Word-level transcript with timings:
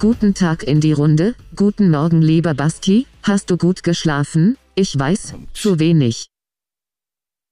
Guten 0.00 0.32
Tag 0.32 0.62
in 0.62 0.80
die 0.80 0.92
Runde. 0.92 1.34
Guten 1.56 1.90
Morgen, 1.90 2.22
lieber 2.22 2.54
Basti. 2.54 3.08
Hast 3.24 3.50
du 3.50 3.56
gut 3.56 3.82
geschlafen? 3.82 4.56
Ich 4.76 4.96
weiß, 4.96 5.34
zu 5.54 5.80
wenig. 5.80 6.28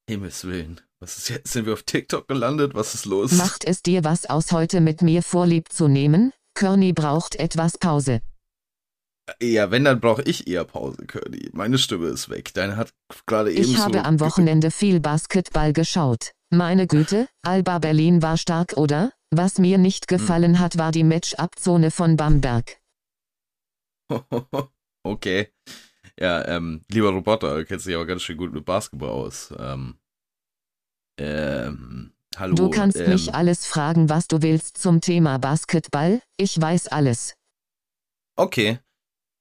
Himmels 0.09 0.45
Willen. 0.45 0.81
Was 1.01 1.19
ist 1.19 1.29
jetzt? 1.29 1.53
Sind 1.53 1.67
wir 1.67 1.73
auf 1.73 1.83
TikTok 1.83 2.29
gelandet? 2.29 2.73
Was 2.75 2.95
ist 2.95 3.05
los? 3.05 3.33
Macht 3.33 3.65
es 3.65 3.83
dir 3.83 4.05
was 4.05 4.27
aus, 4.27 4.53
heute 4.53 4.81
mit 4.81 5.03
mir 5.03 5.25
Vorlieb 5.25 5.73
zu 5.73 5.89
nehmen? 5.89 6.33
Körny 6.55 6.93
braucht 6.93 7.35
etwas 7.35 7.79
Pause. 7.79 8.21
Ja, 9.43 9.73
wenn, 9.73 9.83
dann 9.83 9.99
brauche 9.99 10.23
ich 10.23 10.47
eher 10.47 10.65
Pause, 10.65 11.05
Curly. 11.05 11.51
Meine 11.53 11.79
Stimme 11.79 12.07
ist 12.07 12.29
weg. 12.29 12.55
Deine 12.55 12.77
hat 12.77 12.91
gerade 13.27 13.53
eben 13.53 13.63
Ich 13.63 13.79
habe 13.79 14.05
am 14.05 14.21
Wochenende 14.21 14.71
viel 14.71 15.01
Basketball 15.01 15.73
geschaut. 15.73 16.31
Meine 16.51 16.87
Güte, 16.87 17.27
Alba 17.43 17.81
Berlin 17.81 18.23
war 18.23 18.37
stark, 18.37 18.75
oder? 18.77 19.11
Was 19.31 19.59
mir 19.59 19.79
nicht 19.79 20.09
gefallen 20.09 20.61
hat, 20.61 20.79
war 20.79 20.93
die 20.93 21.05
Match-Up-Zone 21.05 21.91
von 21.91 22.17
Bamberg. 22.17 22.81
okay. 25.03 25.49
Ja, 26.19 26.47
ähm, 26.49 26.83
lieber 26.89 27.11
Roboter, 27.11 27.57
du 27.57 27.65
kennst 27.65 27.87
dich 27.87 27.95
aber 27.95 28.07
ganz 28.07 28.23
schön 28.23 28.37
gut 28.37 28.53
mit 28.53 28.65
Basketball 28.65 29.11
aus. 29.11 29.53
Ähm, 29.59 29.99
ähm, 31.19 32.13
hallo. 32.37 32.55
Du 32.55 32.71
kannst 32.71 32.99
ähm, 32.99 33.11
mich 33.11 33.35
alles 33.35 33.67
fragen, 33.67 34.09
was 34.09 34.29
du 34.29 34.43
willst 34.43 34.79
zum 34.79 35.01
Thema 35.01 35.39
Basketball. 35.39 36.23
Ich 36.37 36.59
weiß 36.61 36.89
alles. 36.89 37.37
Okay. 38.37 38.79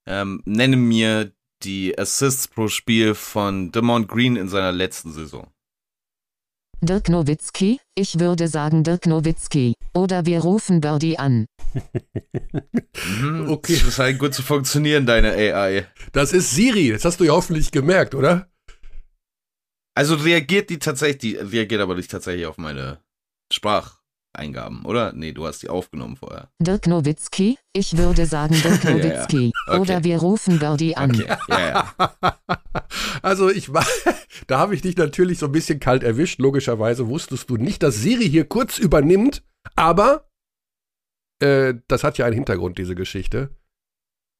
Ähm, 0.06 0.42
nenne 0.44 0.76
mir 0.76 1.32
die 1.62 1.98
Assists 1.98 2.48
pro 2.48 2.68
Spiel 2.68 3.14
von 3.14 3.72
Demont 3.72 4.08
Green 4.08 4.36
in 4.36 4.48
seiner 4.48 4.72
letzten 4.72 5.12
Saison. 5.12 5.50
Dirk 6.82 7.08
Nowitzki? 7.08 7.80
Ich 7.94 8.18
würde 8.20 8.48
sagen 8.48 8.84
Dirk 8.84 9.06
Nowitzki. 9.06 9.74
Oder 9.94 10.26
wir 10.26 10.40
rufen 10.40 10.80
Birdie 10.80 11.18
an. 11.18 11.46
Mhm, 13.20 13.48
Okay. 13.48 13.80
Das 13.84 13.94
scheint 13.94 14.18
gut 14.18 14.34
zu 14.34 14.42
funktionieren, 14.42 15.06
deine 15.06 15.32
AI. 15.32 15.86
Das 16.12 16.32
ist 16.32 16.50
Siri, 16.54 16.90
das 16.90 17.04
hast 17.04 17.20
du 17.20 17.24
ja 17.24 17.32
hoffentlich 17.32 17.70
gemerkt, 17.70 18.14
oder? 18.14 18.50
Also 19.94 20.14
reagiert 20.16 20.68
die 20.68 20.78
tatsächlich, 20.78 21.18
die 21.20 21.36
reagiert 21.36 21.80
aber 21.80 21.94
nicht 21.94 22.10
tatsächlich 22.10 22.46
auf 22.46 22.58
meine 22.58 23.00
Spracheingaben, 24.36 24.84
oder? 24.84 25.12
Nee, 25.12 25.32
du 25.32 25.46
hast 25.46 25.62
die 25.62 25.68
aufgenommen 25.68 26.16
vorher. 26.16 26.50
Dirk 26.60 26.86
Nowitzki? 26.86 27.58
Ich 27.72 27.96
würde 27.96 28.26
sagen 28.26 28.54
Dirk 28.54 28.84
Ja, 28.84 28.90
ja. 28.90 28.96
Nowitzki. 28.96 29.52
Okay. 29.66 29.80
Oder 29.80 30.04
wir 30.04 30.18
rufen 30.18 30.58
Birdie 30.58 30.96
an. 30.96 31.10
Okay, 31.10 31.36
ja, 31.48 31.94
ja. 32.20 32.38
Also 33.22 33.50
ich 33.50 33.72
war, 33.72 33.86
da 34.46 34.58
habe 34.58 34.74
ich 34.74 34.82
dich 34.82 34.96
natürlich 34.96 35.38
so 35.38 35.46
ein 35.46 35.52
bisschen 35.52 35.80
kalt 35.80 36.02
erwischt. 36.02 36.38
Logischerweise 36.38 37.08
wusstest 37.08 37.50
du 37.50 37.56
nicht, 37.56 37.82
dass 37.82 37.96
Siri 37.96 38.28
hier 38.28 38.44
kurz 38.44 38.78
übernimmt, 38.78 39.42
aber 39.74 40.28
äh, 41.40 41.74
das 41.88 42.04
hat 42.04 42.18
ja 42.18 42.26
einen 42.26 42.34
Hintergrund, 42.34 42.78
diese 42.78 42.94
Geschichte. 42.94 43.50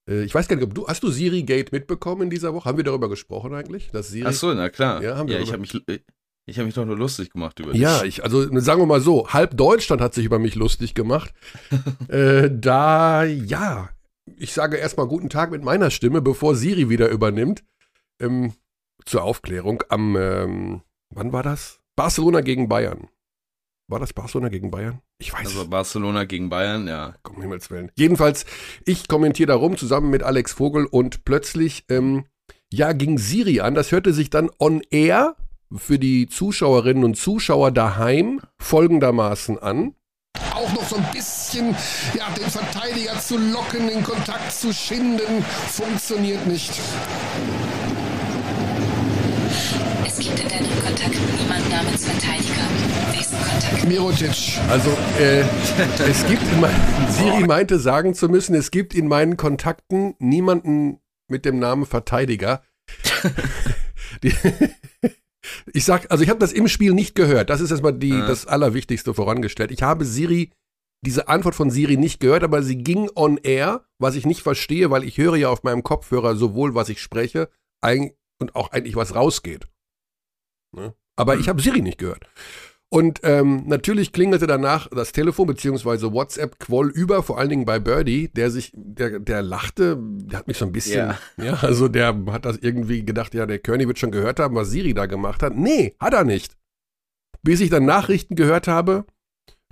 Äh, 0.08 0.22
ich 0.22 0.34
weiß 0.34 0.46
gar 0.48 0.56
nicht, 0.56 0.64
ob 0.66 0.74
du, 0.74 0.86
hast 0.86 1.02
du 1.02 1.10
Siri 1.10 1.42
Gate 1.42 1.72
mitbekommen 1.72 2.22
in 2.22 2.30
dieser 2.30 2.54
Woche? 2.54 2.68
Haben 2.68 2.76
wir 2.76 2.84
darüber 2.84 3.08
gesprochen 3.08 3.54
eigentlich? 3.54 3.90
Dass 3.90 4.08
Siri 4.08 4.28
Ach 4.28 4.32
so, 4.32 4.52
na 4.52 4.68
klar. 4.68 5.02
Ja, 5.02 5.16
haben 5.16 5.28
wir 5.28 5.40
ich 5.40 5.52
habe 5.52 5.60
mich, 5.60 5.72
ich 6.46 6.58
habe 6.58 6.66
mich 6.66 6.74
doch 6.74 6.84
nur 6.84 6.96
lustig 6.96 7.30
gemacht 7.30 7.58
über 7.58 7.74
Ja, 7.74 7.98
dich. 8.00 8.18
ich, 8.18 8.24
also 8.24 8.42
sagen 8.60 8.80
wir 8.80 8.86
mal 8.86 9.00
so, 9.00 9.28
halb 9.28 9.56
Deutschland 9.56 10.00
hat 10.00 10.14
sich 10.14 10.24
über 10.24 10.38
mich 10.38 10.54
lustig 10.54 10.94
gemacht. 10.94 11.34
äh, 12.08 12.48
da, 12.52 13.24
ja, 13.24 13.88
ich 14.36 14.52
sage 14.52 14.76
erstmal 14.76 15.08
guten 15.08 15.28
Tag 15.28 15.50
mit 15.50 15.62
meiner 15.64 15.90
Stimme, 15.90 16.22
bevor 16.22 16.54
Siri 16.54 16.88
wieder 16.88 17.08
übernimmt. 17.08 17.64
Ähm, 18.20 18.54
zur 19.04 19.22
Aufklärung, 19.22 19.82
am, 19.88 20.16
ähm, 20.16 20.82
wann 21.10 21.32
war 21.32 21.42
das? 21.42 21.80
Barcelona 21.96 22.40
gegen 22.40 22.68
Bayern. 22.68 23.08
War 23.88 24.00
das 24.00 24.12
Barcelona 24.12 24.48
gegen 24.48 24.70
Bayern? 24.70 25.00
Ich 25.18 25.32
weiß 25.32 25.46
Also 25.46 25.68
Barcelona 25.68 26.24
gegen 26.24 26.48
Bayern, 26.48 26.88
ja. 26.88 27.14
um 27.28 27.40
Himmels 27.40 27.70
Willen. 27.70 27.90
Jedenfalls, 27.96 28.46
ich 28.84 29.06
kommentiere 29.06 29.46
darum 29.48 29.76
zusammen 29.76 30.10
mit 30.10 30.22
Alex 30.24 30.52
Vogel 30.52 30.86
und 30.86 31.24
plötzlich, 31.24 31.84
ähm, 31.88 32.24
ja, 32.72 32.92
ging 32.92 33.16
Siri 33.18 33.60
an. 33.60 33.74
Das 33.74 33.92
hörte 33.92 34.12
sich 34.12 34.28
dann 34.28 34.50
on 34.58 34.82
air 34.90 35.36
für 35.74 35.98
die 35.98 36.28
Zuschauerinnen 36.28 37.04
und 37.04 37.16
Zuschauer 37.16 37.70
daheim 37.70 38.40
folgendermaßen 38.58 39.58
an. 39.58 39.94
Auch 40.54 40.72
noch 40.72 40.86
so 40.86 40.96
ein 40.96 41.06
bisschen, 41.12 41.74
ja, 42.14 42.28
den 42.30 42.50
Verteidiger 42.50 43.18
zu 43.18 43.38
locken, 43.38 43.88
den 43.88 44.02
Kontakt 44.02 44.52
zu 44.52 44.72
schinden, 44.72 45.44
funktioniert 45.68 46.46
nicht. 46.46 46.72
Es 50.06 50.18
gibt 50.18 50.40
in 50.40 50.48
deinen 50.48 50.80
Kontakten 50.84 51.36
niemanden 51.38 51.68
namens 51.70 52.04
Verteidiger. 52.04 52.62
Nächsten 53.12 53.36
Kontakt. 53.36 53.88
Mirotic. 53.88 54.58
Also, 54.68 54.90
äh, 55.18 55.40
es 56.08 56.26
gibt 56.26 56.42
in 56.42 56.60
meinen, 56.60 57.10
Siri 57.10 57.46
meinte 57.46 57.78
sagen 57.78 58.14
zu 58.14 58.28
müssen, 58.28 58.54
es 58.54 58.70
gibt 58.70 58.94
in 58.94 59.08
meinen 59.08 59.36
Kontakten 59.36 60.14
niemanden 60.18 61.00
mit 61.28 61.44
dem 61.44 61.58
Namen 61.58 61.86
Verteidiger. 61.86 62.62
Die, 64.22 64.32
ich 65.72 65.84
sag, 65.84 66.10
also 66.10 66.22
ich 66.22 66.30
habe 66.30 66.40
das 66.40 66.52
im 66.52 66.68
Spiel 66.68 66.92
nicht 66.94 67.14
gehört. 67.14 67.50
Das 67.50 67.60
ist 67.60 67.70
erstmal 67.70 67.92
die, 67.92 68.10
Ja. 68.10 68.26
das 68.26 68.46
Allerwichtigste 68.46 69.14
vorangestellt. 69.14 69.70
Ich 69.70 69.82
habe 69.82 70.04
Siri, 70.04 70.50
diese 71.04 71.28
Antwort 71.28 71.54
von 71.54 71.70
Siri 71.70 71.96
nicht 71.96 72.20
gehört, 72.20 72.42
aber 72.42 72.62
sie 72.62 72.78
ging 72.78 73.10
on 73.14 73.36
air, 73.38 73.84
was 73.98 74.14
ich 74.16 74.26
nicht 74.26 74.42
verstehe, 74.42 74.90
weil 74.90 75.04
ich 75.04 75.18
höre 75.18 75.36
ja 75.36 75.48
auf 75.50 75.62
meinem 75.62 75.82
Kopfhörer 75.82 76.36
sowohl, 76.36 76.74
was 76.74 76.88
ich 76.88 77.00
spreche, 77.00 77.48
ein, 77.80 78.12
und 78.40 78.54
auch 78.56 78.72
eigentlich, 78.72 78.96
was 78.96 79.14
rausgeht. 79.14 79.66
Ne? 80.74 80.94
Aber 81.16 81.36
ich 81.36 81.48
habe 81.48 81.62
Siri 81.62 81.80
nicht 81.82 81.98
gehört. 81.98 82.28
Und 82.88 83.20
ähm, 83.24 83.64
natürlich 83.66 84.12
klingelte 84.12 84.46
danach 84.46 84.88
das 84.88 85.10
Telefon 85.10 85.48
beziehungsweise 85.48 86.12
WhatsApp 86.12 86.60
quoll 86.60 86.90
über, 86.90 87.22
vor 87.24 87.38
allen 87.38 87.50
Dingen 87.50 87.64
bei 87.64 87.80
Birdie, 87.80 88.28
der 88.28 88.50
sich, 88.50 88.72
der, 88.74 89.18
der 89.18 89.42
lachte, 89.42 89.98
der 90.00 90.38
hat 90.38 90.46
mich 90.46 90.56
so 90.56 90.66
ein 90.66 90.72
bisschen, 90.72 91.08
Ja. 91.36 91.44
ja, 91.44 91.54
also 91.62 91.88
der 91.88 92.16
hat 92.30 92.44
das 92.44 92.58
irgendwie 92.58 93.04
gedacht, 93.04 93.34
ja, 93.34 93.44
der 93.44 93.58
Kearney 93.58 93.88
wird 93.88 93.98
schon 93.98 94.12
gehört 94.12 94.38
haben, 94.38 94.54
was 94.54 94.70
Siri 94.70 94.94
da 94.94 95.06
gemacht 95.06 95.42
hat. 95.42 95.56
Nee, 95.56 95.96
hat 95.98 96.14
er 96.14 96.22
nicht. 96.24 96.56
Bis 97.42 97.60
ich 97.60 97.70
dann 97.70 97.84
Nachrichten 97.84 98.36
gehört 98.36 98.68
habe 98.68 99.04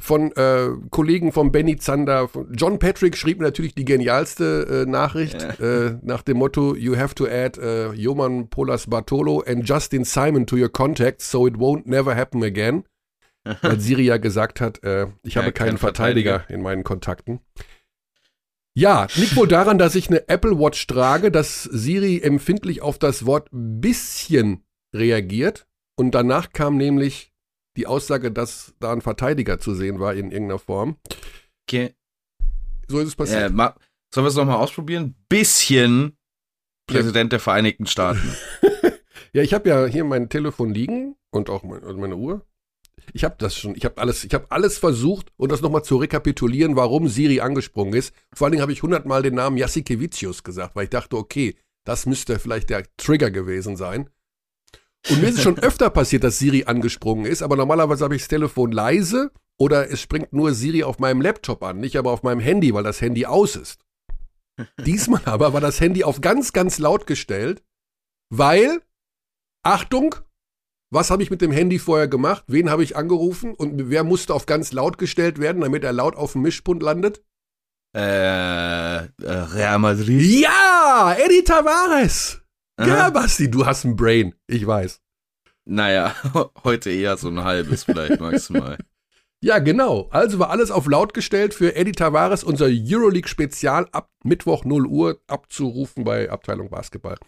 von 0.00 0.32
äh, 0.32 0.70
Kollegen 0.90 1.30
von 1.30 1.52
Benny 1.52 1.76
Zander, 1.76 2.26
von 2.26 2.52
John 2.52 2.80
Patrick 2.80 3.16
schrieb 3.16 3.38
mir 3.38 3.44
natürlich 3.44 3.76
die 3.76 3.84
genialste 3.84 4.84
äh, 4.84 4.90
Nachricht 4.90 5.40
äh, 5.60 5.98
nach 6.02 6.22
dem 6.22 6.38
Motto, 6.38 6.74
you 6.74 6.96
have 6.96 7.14
to 7.14 7.26
add 7.26 7.60
äh, 7.60 7.92
Joman 7.92 8.50
Polas 8.50 8.88
Bartolo 8.88 9.42
and 9.46 9.68
Justin 9.68 10.04
Simon 10.04 10.46
to 10.46 10.56
your 10.56 10.68
contacts 10.68 11.30
so 11.30 11.46
it 11.46 11.54
won't 11.54 11.86
never 11.86 12.16
happen 12.16 12.42
again 12.42 12.82
weil 13.62 13.80
Siri 13.80 14.02
ja 14.04 14.16
gesagt 14.16 14.60
hat, 14.60 14.82
äh, 14.84 15.06
ich 15.22 15.34
Ja, 15.34 15.42
habe 15.42 15.52
keinen 15.52 15.70
kein 15.70 15.78
Verteidiger, 15.78 16.30
Verteidiger. 16.40 16.54
in 16.54 16.62
meinen 16.62 16.84
Kontakten. 16.84 17.40
Ja, 18.76 19.06
liegt 19.14 19.36
wohl 19.36 19.46
daran, 19.46 19.78
dass 19.78 19.94
ich 19.94 20.08
eine 20.08 20.28
Apple 20.28 20.58
Watch 20.58 20.86
trage, 20.88 21.30
dass 21.30 21.62
Siri 21.62 22.20
empfindlich 22.20 22.82
auf 22.82 22.98
das 22.98 23.24
Wort 23.24 23.48
bisschen 23.52 24.64
reagiert 24.92 25.66
und 25.96 26.12
danach 26.12 26.52
kam 26.52 26.76
nämlich 26.76 27.32
die 27.76 27.86
Aussage, 27.86 28.32
dass 28.32 28.74
da 28.80 28.92
ein 28.92 29.00
Verteidiger 29.00 29.58
zu 29.58 29.74
sehen 29.74 30.00
war 30.00 30.14
in 30.14 30.30
irgendeiner 30.32 30.58
Form. 30.58 30.96
Okay. 31.68 31.94
So 32.88 32.98
ist 33.00 33.08
es 33.08 33.14
Äh, 33.14 33.16
passiert. 33.16 33.52
ma 33.52 33.74
Sollen 34.12 34.24
wir 34.26 34.28
es 34.28 34.36
nochmal 34.36 34.56
ausprobieren? 34.58 35.14
Bisschen 35.28 36.16
Präsident 36.86 37.32
der 37.32 37.40
Vereinigten 37.40 37.86
Staaten. 37.86 38.34
Ja, 39.32 39.42
ich 39.42 39.52
habe 39.52 39.68
ja 39.68 39.86
hier 39.86 40.04
mein 40.04 40.28
Telefon 40.28 40.72
liegen 40.72 41.16
und 41.32 41.50
auch 41.50 41.64
mein, 41.64 41.82
also 41.82 41.98
meine 41.98 42.14
Uhr. 42.14 42.46
Ich 43.12 43.24
habe 43.24 43.36
das 43.38 43.56
schon, 43.56 43.74
ich 43.76 43.84
habe 43.84 43.98
alles, 43.98 44.24
ich 44.24 44.34
habe 44.34 44.46
alles 44.50 44.78
versucht, 44.78 45.32
um 45.36 45.48
das 45.48 45.60
nochmal 45.60 45.84
zu 45.84 45.96
rekapitulieren, 45.96 46.76
warum 46.76 47.08
Siri 47.08 47.40
angesprungen 47.40 47.94
ist. 47.94 48.14
Vor 48.32 48.46
allen 48.46 48.52
Dingen 48.52 48.62
habe 48.62 48.72
ich 48.72 48.82
hundertmal 48.82 49.22
den 49.22 49.34
Namen 49.34 49.56
Jassikevicius 49.56 50.42
gesagt, 50.42 50.74
weil 50.74 50.84
ich 50.84 50.90
dachte, 50.90 51.16
okay, 51.16 51.56
das 51.84 52.06
müsste 52.06 52.38
vielleicht 52.38 52.70
der 52.70 52.84
Trigger 52.96 53.30
gewesen 53.30 53.76
sein. 53.76 54.10
Und 55.10 55.20
mir 55.20 55.28
ist 55.28 55.36
es 55.36 55.42
schon 55.42 55.58
öfter 55.60 55.90
passiert, 55.90 56.24
dass 56.24 56.38
Siri 56.38 56.64
angesprungen 56.64 57.26
ist, 57.26 57.42
aber 57.42 57.56
normalerweise 57.56 58.04
habe 58.04 58.16
ich 58.16 58.22
das 58.22 58.28
Telefon 58.28 58.72
leise 58.72 59.30
oder 59.58 59.90
es 59.90 60.00
springt 60.00 60.32
nur 60.32 60.54
Siri 60.54 60.82
auf 60.82 60.98
meinem 60.98 61.20
Laptop 61.20 61.62
an, 61.62 61.78
nicht 61.78 61.96
aber 61.96 62.10
auf 62.10 62.22
meinem 62.22 62.40
Handy, 62.40 62.72
weil 62.74 62.84
das 62.84 63.00
Handy 63.00 63.26
aus 63.26 63.56
ist. 63.56 63.80
Diesmal 64.84 65.22
aber 65.24 65.52
war 65.52 65.60
das 65.60 65.80
Handy 65.80 66.04
auf 66.04 66.20
ganz, 66.20 66.52
ganz 66.52 66.78
laut 66.78 67.06
gestellt, 67.06 67.62
weil, 68.30 68.80
Achtung, 69.62 70.14
was 70.90 71.10
habe 71.10 71.22
ich 71.22 71.30
mit 71.30 71.40
dem 71.40 71.52
Handy 71.52 71.78
vorher 71.78 72.08
gemacht? 72.08 72.44
Wen 72.46 72.70
habe 72.70 72.82
ich 72.84 72.96
angerufen? 72.96 73.54
Und 73.54 73.90
wer 73.90 74.04
musste 74.04 74.34
auf 74.34 74.46
ganz 74.46 74.72
laut 74.72 74.98
gestellt 74.98 75.40
werden, 75.40 75.62
damit 75.62 75.84
er 75.84 75.92
laut 75.92 76.16
auf 76.16 76.32
dem 76.32 76.42
Mischpult 76.42 76.82
landet? 76.82 77.22
äh, 77.96 78.96
äh, 78.96 79.08
Real 79.22 79.78
Madrid. 79.78 80.20
Ja, 80.22 81.14
Eddie 81.18 81.44
Tavares. 81.44 82.40
Ja, 82.78 83.02
Aha. 83.02 83.10
Basti, 83.10 83.50
du 83.50 83.64
hast 83.64 83.84
ein 83.84 83.94
Brain. 83.94 84.34
Ich 84.48 84.66
weiß. 84.66 85.00
Naja, 85.64 86.14
heute 86.64 86.90
eher 86.90 87.16
so 87.16 87.28
ein 87.28 87.42
halbes 87.44 87.84
vielleicht 87.84 88.20
maximal. 88.20 88.78
Ja, 89.42 89.58
genau. 89.58 90.08
Also 90.10 90.38
war 90.38 90.48
alles 90.48 90.70
auf 90.70 90.86
laut 90.86 91.12
gestellt 91.12 91.52
für 91.52 91.76
Eddie 91.76 91.92
Tavares, 91.92 92.44
unser 92.44 92.64
Euroleague-Spezial 92.70 93.86
ab 93.92 94.08
Mittwoch 94.22 94.64
0 94.64 94.86
Uhr 94.86 95.20
abzurufen 95.26 96.02
bei 96.02 96.30
Abteilung 96.30 96.70
Basketball. 96.70 97.18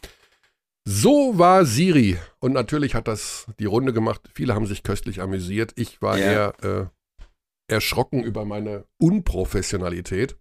So 0.88 1.36
war 1.36 1.64
Siri. 1.64 2.16
Und 2.38 2.52
natürlich 2.52 2.94
hat 2.94 3.08
das 3.08 3.46
die 3.58 3.64
Runde 3.64 3.92
gemacht. 3.92 4.20
Viele 4.34 4.54
haben 4.54 4.66
sich 4.66 4.82
köstlich 4.82 5.20
amüsiert. 5.20 5.72
Ich 5.76 6.00
war 6.00 6.16
Ja. 6.16 6.24
eher 6.24 6.54
äh, 6.62 6.86
erschrocken 7.74 8.22
über 8.22 8.44
meine 8.44 8.84
Unprofessionalität. 9.00 10.36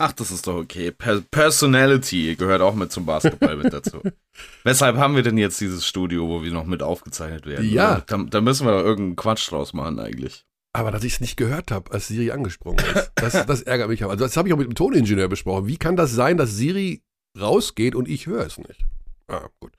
Ach, 0.00 0.12
das 0.12 0.30
ist 0.30 0.46
doch 0.46 0.56
okay. 0.56 0.90
Per 0.90 1.20
Personality 1.20 2.34
gehört 2.36 2.62
auch 2.62 2.74
mit 2.74 2.90
zum 2.92 3.06
Basketball 3.06 3.56
mit 3.56 3.72
dazu. 3.72 4.02
Weshalb 4.64 4.96
haben 4.96 5.14
wir 5.14 5.22
denn 5.22 5.38
jetzt 5.38 5.60
dieses 5.60 5.86
Studio, 5.86 6.28
wo 6.28 6.42
wir 6.42 6.52
noch 6.52 6.64
mit 6.66 6.82
aufgezeichnet 6.82 7.46
werden? 7.46 7.68
Ja. 7.68 8.02
Da, 8.06 8.18
da 8.18 8.40
müssen 8.40 8.66
wir 8.66 8.72
doch 8.72 8.84
irgendeinen 8.84 9.16
Quatsch 9.16 9.50
draus 9.50 9.72
machen 9.72 9.98
eigentlich. 10.00 10.44
Aber 10.72 10.90
dass 10.90 11.04
ich 11.04 11.14
es 11.14 11.20
nicht 11.20 11.36
gehört 11.36 11.70
habe, 11.70 11.92
als 11.92 12.08
Siri 12.08 12.32
angesprungen 12.32 12.84
ist, 12.94 13.12
das, 13.14 13.46
das 13.46 13.62
ärgert 13.62 13.88
mich. 13.88 14.04
Also 14.04 14.24
das 14.24 14.36
habe 14.36 14.48
ich 14.48 14.54
auch 14.54 14.58
mit 14.58 14.66
dem 14.66 14.74
Toningenieur 14.74 15.28
besprochen. 15.28 15.68
Wie 15.68 15.76
kann 15.76 15.94
das 15.96 16.10
sein, 16.10 16.36
dass 16.36 16.50
Siri 16.56 17.02
rausgeht 17.40 17.94
und 17.94 18.08
ich 18.08 18.26
höre 18.26 18.44
es 18.46 18.58
nicht? 18.58 18.84
Ah, 19.28 19.48
gut. 19.60 19.72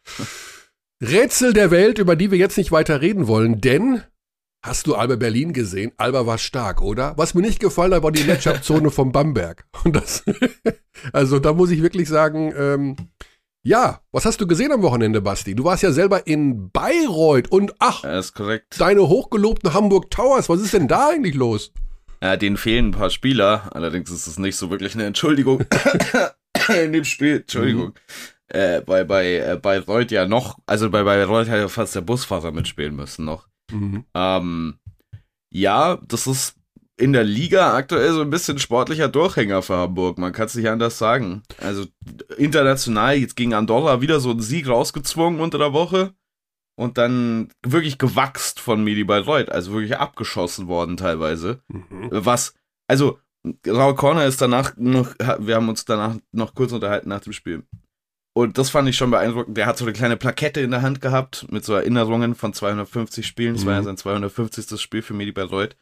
Rätsel 1.01 1.53
der 1.53 1.71
Welt, 1.71 1.99
über 1.99 2.15
die 2.15 2.31
wir 2.31 2.37
jetzt 2.37 2.57
nicht 2.57 2.71
weiter 2.71 3.01
reden 3.01 3.27
wollen, 3.27 3.61
denn 3.61 4.01
hast 4.65 4.87
du 4.87 4.95
Alba 4.95 5.15
Berlin 5.17 5.53
gesehen? 5.53 5.91
Alba 5.97 6.25
war 6.25 6.37
stark, 6.37 6.81
oder? 6.81 7.13
Was 7.17 7.33
mir 7.33 7.41
nicht 7.41 7.59
gefallen 7.59 7.93
hat, 7.93 8.03
war 8.03 8.11
die 8.11 8.23
Matchup-Zone 8.23 8.89
vom 8.91 9.11
Bamberg. 9.11 9.65
Und 9.83 9.95
das, 9.95 10.23
also 11.13 11.39
da 11.39 11.53
muss 11.53 11.69
ich 11.71 11.81
wirklich 11.81 12.07
sagen, 12.09 12.53
ähm, 12.57 12.95
ja, 13.63 14.01
was 14.11 14.25
hast 14.25 14.39
du 14.41 14.47
gesehen 14.47 14.71
am 14.71 14.81
Wochenende, 14.83 15.21
Basti? 15.21 15.55
Du 15.55 15.63
warst 15.63 15.83
ja 15.83 15.91
selber 15.91 16.27
in 16.27 16.69
Bayreuth 16.71 17.51
und 17.51 17.73
ach, 17.79 18.03
Ja, 18.03 18.17
ist 18.19 18.33
korrekt. 18.33 18.79
deine 18.79 19.07
hochgelobten 19.07 19.73
Hamburg 19.73 20.09
Towers, 20.11 20.49
was 20.49 20.61
ist 20.61 20.73
denn 20.73 20.87
da 20.87 21.09
eigentlich 21.09 21.35
los? 21.35 21.71
Ja, 22.23 22.37
denen 22.37 22.57
fehlen 22.57 22.87
ein 22.87 22.91
paar 22.91 23.09
Spieler. 23.09 23.69
Allerdings 23.75 24.09
ist 24.09 24.25
es 24.27 24.39
nicht 24.39 24.55
so 24.55 24.69
wirklich 24.71 24.95
eine 24.95 25.03
Entschuldigung 25.05 25.65
in 26.83 26.93
dem 26.93 27.03
Spiel. 27.05 27.37
Entschuldigung. 27.41 27.93
Äh, 28.47 28.81
bei 28.81 29.03
bei 29.03 29.37
äh, 29.37 29.59
bei 29.61 29.79
Reut 29.79 30.11
ja 30.11 30.27
noch, 30.27 30.59
also 30.65 30.89
bei 30.89 31.03
bei 31.03 31.23
Reut 31.23 31.49
hat 31.49 31.57
ja 31.57 31.67
fast 31.67 31.95
der 31.95 32.01
Busfahrer 32.01 32.51
mitspielen 32.51 32.95
müssen 32.95 33.25
noch. 33.25 33.47
Ähm, 34.13 34.79
ja, 35.51 35.97
das 36.07 36.27
ist 36.27 36.55
in 36.97 37.13
der 37.13 37.23
Liga 37.23 37.73
aktuell 37.73 38.13
so 38.13 38.21
ein 38.21 38.29
bisschen 38.29 38.59
sportlicher 38.59 39.09
Durchhänger 39.09 39.61
für 39.61 39.75
Hamburg. 39.75 40.17
Man 40.17 40.31
kann 40.31 40.45
es 40.45 40.55
nicht 40.55 40.69
anders 40.69 40.97
sagen. 40.97 41.43
Also 41.59 41.85
international 42.37 43.15
jetzt 43.15 43.35
gegen 43.35 43.53
Andorra 43.53 44.01
wieder 44.01 44.19
so 44.19 44.31
einen 44.31 44.41
Sieg 44.41 44.67
rausgezwungen 44.67 45.41
unter 45.41 45.57
der 45.57 45.73
Woche 45.73 46.13
und 46.77 46.97
dann 46.97 47.49
wirklich 47.65 47.97
gewachst 47.97 48.59
von 48.59 48.83
Medi 48.83 49.03
Bayreuth, 49.03 49.49
also 49.49 49.73
wirklich 49.73 49.97
abgeschossen 49.97 50.67
worden 50.67 50.97
teilweise. 50.97 51.61
Mhm. 51.67 52.09
Was, 52.11 52.53
also 52.87 53.19
Raul 53.67 53.95
Corner 53.95 54.25
ist 54.25 54.41
danach 54.41 54.75
noch, 54.77 55.13
wir 55.39 55.55
haben 55.55 55.69
uns 55.69 55.85
danach 55.85 56.15
noch 56.31 56.55
kurz 56.55 56.71
unterhalten 56.71 57.09
nach 57.09 57.21
dem 57.21 57.33
Spiel. 57.33 57.63
Und 58.37 58.57
das 58.57 58.69
fand 58.69 58.89
ich 58.89 58.97
schon 58.97 59.11
beeindruckend. 59.11 59.55
Der 59.57 59.65
hat 59.65 59.77
so 59.77 59.85
eine 59.85 59.93
kleine 59.93 60.17
Plakette 60.17 60.59
in 60.59 60.71
der 60.71 60.81
Hand 60.81 60.99
gehabt 60.99 61.45
mit 61.51 61.63
so 61.63 61.73
Erinnerungen 61.73 62.35
von 62.35 62.51
250 62.53 63.25
Spielen. 63.25 63.55
Das 63.55 63.65
war 63.65 63.73
ja 63.75 63.79
Mhm. 63.81 63.85
sein 63.85 63.97
250. 63.97 64.81
Spiel 64.81 65.01
für 65.01 65.13
Medi 65.13 65.31
Bayreuth. 65.31 65.77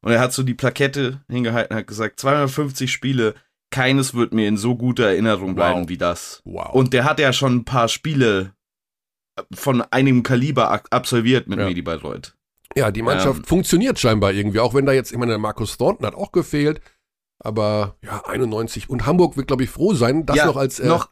Und 0.00 0.12
er 0.12 0.20
hat 0.20 0.32
so 0.32 0.42
die 0.42 0.54
Plakette 0.54 1.20
hingehalten 1.28 1.74
und 1.74 1.80
hat 1.80 1.86
gesagt, 1.86 2.18
250 2.18 2.90
Spiele, 2.90 3.34
keines 3.70 4.14
wird 4.14 4.32
mir 4.32 4.48
in 4.48 4.56
so 4.56 4.74
guter 4.74 5.04
Erinnerung 5.08 5.54
bleiben 5.54 5.82
Wow. 5.82 5.88
wie 5.90 5.98
das. 5.98 6.40
Wow. 6.46 6.72
Und 6.72 6.94
der 6.94 7.04
hat 7.04 7.20
ja 7.20 7.32
schon 7.34 7.56
ein 7.56 7.64
paar 7.66 7.88
Spiele 7.88 8.54
von 9.52 9.82
einigem 9.82 10.22
Kaliber 10.22 10.82
absolviert 10.90 11.46
mit 11.48 11.58
Ja. 11.58 11.66
Medi 11.66 11.82
Bayreuth. 11.82 12.34
ja, 12.76 12.90
die 12.90 13.02
Mannschaft 13.02 13.40
ähm, 13.40 13.44
funktioniert 13.44 13.98
scheinbar 13.98 14.32
irgendwie, 14.32 14.60
auch 14.60 14.72
wenn 14.74 14.86
da 14.86 14.92
jetzt, 14.92 15.12
ich 15.12 15.18
meine, 15.18 15.36
Markus 15.38 15.76
Thornton 15.76 16.06
hat 16.06 16.14
auch 16.14 16.32
gefehlt, 16.32 16.80
aber 17.38 17.96
ja, 18.02 18.22
91. 18.26 18.88
Und 18.88 19.04
Hamburg 19.06 19.36
wird, 19.36 19.46
glaube 19.48 19.64
ich, 19.64 19.70
froh 19.70 19.94
sein, 19.94 20.26
das 20.26 20.36
ja, 20.36 20.46
noch 20.46 20.56
als, 20.56 20.80
äh, 20.80 20.86
noch, 20.88 21.08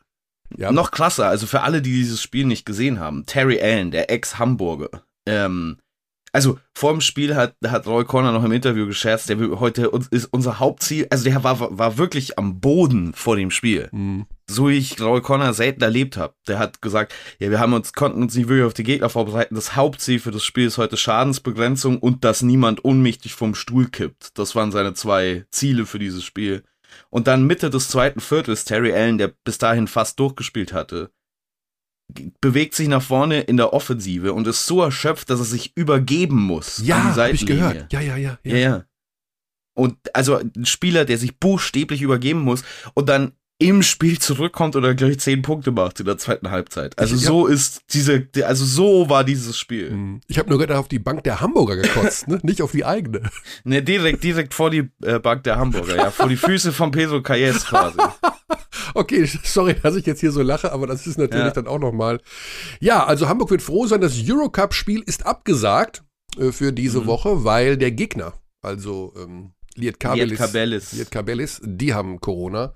ja, 0.57 0.73
Noch 0.73 0.91
krasser, 0.91 1.27
also 1.27 1.47
für 1.47 1.63
alle, 1.63 1.83
die 1.83 1.93
dieses 1.93 2.21
Spiel 2.23 2.47
nicht 2.47 2.67
gesehen 2.67 3.01
haben, 3.01 3.27
Terry 3.27 3.61
Allen, 3.61 3.91
der 3.91 4.11
Ex-Hamburger. 4.11 5.03
Ähm, 5.27 5.79
also 6.33 6.59
vor 6.75 6.93
dem 6.93 7.01
Spiel 7.01 7.35
hat, 7.35 7.55
hat 7.67 7.87
Roy 7.87 8.05
Corner 8.05 8.31
noch 8.31 8.45
im 8.45 8.53
Interview 8.53 8.87
gescherzt, 8.87 9.31
der 9.31 9.39
heute 9.59 9.91
ist 10.11 10.27
unser 10.27 10.59
Hauptziel, 10.59 11.07
also 11.09 11.25
der 11.25 11.43
war, 11.43 11.79
war 11.79 11.97
wirklich 11.97 12.39
am 12.39 12.61
Boden 12.61 13.15
vor 13.15 13.37
dem 13.37 13.51
Spiel. 13.51 13.89
mh, 13.91 14.27
So 14.47 14.69
wie 14.69 14.77
ich 14.77 15.01
Roy 15.01 15.23
Corner 15.23 15.55
selten 15.55 15.83
erlebt 15.83 16.19
habe. 16.19 16.35
Der 16.47 16.59
hat 16.59 16.83
gesagt, 16.83 17.15
ja, 17.39 17.51
wir 17.51 17.59
haben 17.59 17.73
uns, 17.73 17.95
konnten 17.95 18.21
uns 18.23 18.35
nicht 18.35 18.49
wirklich 18.49 18.67
auf 18.67 18.75
die 18.75 18.83
Gegner 18.83 19.09
vorbereiten. 19.09 19.55
Das 19.55 19.77
Hauptziel 19.77 20.19
für 20.21 20.31
das 20.31 20.45
Spiel 20.45 20.67
ist 20.67 20.77
heute 20.77 20.99
Schadensbegrenzung 20.99 21.99
und 22.01 22.23
dass 22.23 22.43
niemand 22.43 22.85
unmächtig 22.85 23.33
vom 23.33 23.55
Stuhl 23.55 23.89
kippt. 23.89 24.39
Das 24.39 24.55
waren 24.55 24.73
seine 24.73 24.93
zwei 24.93 25.47
Ziele 25.51 25.87
für 25.87 25.99
dieses 25.99 26.23
Spiel. 26.23 26.65
Und 27.11 27.27
dann 27.27 27.47
Mitte 27.47 27.71
des 27.71 27.89
zweiten 27.89 28.21
Viertels, 28.21 28.65
Terry 28.65 28.93
Allen, 28.93 29.19
der 29.19 29.29
bis 29.45 29.59
dahin 29.59 29.89
fast 29.89 30.19
durchgespielt 30.19 30.73
hatte, 30.73 31.11
bewegt 32.41 32.75
sich 32.75 32.89
nach 32.89 33.03
vorne 33.03 33.41
in 33.41 33.57
der 33.57 33.73
Offensive 33.73 34.33
und 34.33 34.47
ist 34.47 34.67
so 34.67 34.83
erschöpft, 34.83 35.31
dass 35.31 35.41
er 35.41 35.45
sich 35.45 35.77
übergeben 35.77 36.41
muss. 36.41 36.79
ja, 36.85 37.17
habe 37.17 37.31
ich 37.31 37.47
gehört. 37.47 37.93
Ja, 37.93 38.01
ja, 38.01 38.17
ja. 38.17 38.39
Ja, 38.45 38.57
ja. 38.57 38.85
Und 39.75 39.97
also 40.15 40.37
ein 40.37 40.65
Spieler, 40.65 41.05
der 41.05 41.19
sich 41.19 41.39
buchstäblich 41.39 42.01
übergeben 42.01 42.41
muss 42.41 42.65
und 42.95 43.09
dann 43.09 43.33
im 43.59 43.83
Spiel 43.83 44.19
zurückkommt 44.19 44.77
oder 44.77 44.95
gleich 44.95 45.19
zehn 45.21 45.41
Punkte 45.41 45.71
macht 45.73 45.99
in 46.01 46.07
der 46.07 46.19
zweiten 46.19 46.51
Halbzeit. 46.51 46.99
Also 46.99 47.15
Ich- 47.15 47.23
ja. 47.23 47.29
so 47.29 47.47
ist 47.47 47.83
diese, 47.95 48.29
also 48.45 48.65
so 48.67 49.09
war 49.09 49.25
dieses 49.25 49.59
Spiel. 49.59 49.91
Mh. 49.91 50.21
Ich 50.29 50.39
habe 50.39 50.51
nur 50.51 50.59
gerade 50.59 50.79
auf 50.79 50.89
die 50.89 50.99
Bank 50.99 51.25
der 51.25 51.41
Hamburger 51.41 51.77
gekotzt, 51.77 52.29
ne? 52.29 52.39
nicht 52.43 52.61
auf 52.61 52.73
die 52.73 52.85
eigene. 52.85 53.23
Ne, 53.65 53.83
direkt, 53.83 54.23
direkt 54.23 54.53
vor 54.53 54.69
die 54.71 54.91
äh, 55.03 55.19
Bank 55.19 55.45
der 55.45 55.57
Hamburger, 55.57 55.97
ja, 55.97 56.11
vor 56.11 56.29
die 56.29 56.37
Füße 56.37 56.73
von 56.73 56.91
Pedro 56.91 57.23
Calles 57.23 57.65
quasi. 57.67 57.99
Okay, 58.95 59.29
sorry, 59.45 59.75
dass 59.83 59.97
ich 59.97 60.07
jetzt 60.07 60.21
hier 60.21 60.33
so 60.33 60.43
lache, 60.43 60.73
aber 60.73 60.87
das 60.87 61.07
ist 61.07 61.19
natürlich 61.19 61.45
Ja. 61.45 61.51
dann 61.51 61.67
auch 61.67 61.79
nochmal. 61.79 62.21
Ja, 62.81 63.05
also 63.05 63.29
Hamburg 63.29 63.51
wird 63.51 63.63
froh 63.63 63.87
sein, 63.87 64.01
das 64.01 64.15
Eurocup-Spiel 64.19 65.03
ist 65.05 65.27
abgesagt 65.27 66.03
äh, 66.39 66.53
für 66.53 66.73
diese 66.73 67.01
Mhm. 67.03 67.07
Woche, 67.07 67.45
weil 67.45 67.77
der 67.77 67.91
Gegner, 67.93 68.35
also 68.63 69.13
ähm, 69.19 69.53
Liet 69.75 70.01
Kabelis. 70.01 70.93
Liet 70.93 71.11
Kabelis, 71.11 71.61
die 71.65 71.93
haben 71.95 72.21
Corona. 72.21 72.75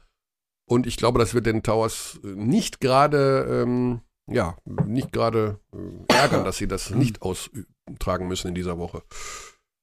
Und 0.70 0.87
ich 0.87 0.96
glaube, 0.96 1.19
das 1.19 1.34
wird 1.34 1.46
den 1.46 1.64
Towers 1.64 2.20
äh, 2.22 2.28
nicht 2.28 2.81
gerade, 2.81 3.64
ähm, 3.64 4.02
ja, 4.31 4.56
nicht 4.87 5.12
gerade 5.12 5.58
äh, 5.75 6.14
ärgern, 6.14 6.44
dass 6.44 6.58
sie 6.58 6.69
das 6.69 6.90
nicht 6.90 7.22
austragen 7.22 8.28
müssen 8.28 8.49
in 8.49 8.55
dieser 8.55 8.78
Woche. 8.78 9.02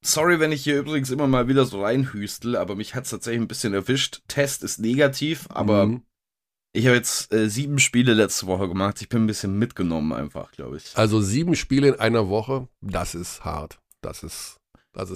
Sorry, 0.02 0.40
wenn 0.40 0.54
ich 0.54 0.64
hier 0.64 0.80
übrigens 0.80 1.10
immer 1.10 1.28
mal 1.28 1.50
wieder 1.50 1.66
so 1.66 1.82
reinhüstel, 1.84 2.56
aber 2.56 2.76
mich 2.76 2.96
hat's 2.96 3.10
tatsächlich 3.10 3.42
ein 3.42 3.48
bisschen 3.50 3.74
erwischt. 3.74 4.22
Test 4.30 4.64
ist 4.64 4.80
negativ, 4.80 5.48
aber 5.50 5.88
Mhm. 5.88 6.04
ich 6.72 6.86
habe 6.86 6.96
jetzt 6.96 7.34
äh, 7.34 7.50
sieben 7.50 7.80
Spiele 7.80 8.14
letzte 8.14 8.48
Woche 8.48 8.70
gemacht. 8.70 9.02
Ich 9.02 9.10
bin 9.10 9.24
ein 9.24 9.28
bisschen 9.28 9.60
mitgenommen 9.60 10.14
einfach, 10.14 10.52
glaube 10.54 10.78
ich. 10.78 10.96
Also 10.96 11.20
sieben 11.20 11.56
Spiele 11.58 11.90
in 11.90 12.00
einer 12.00 12.30
Woche, 12.30 12.70
das 12.80 13.14
ist 13.14 13.44
hart. 13.44 13.82
Das 14.02 14.24
ist. 14.24 14.57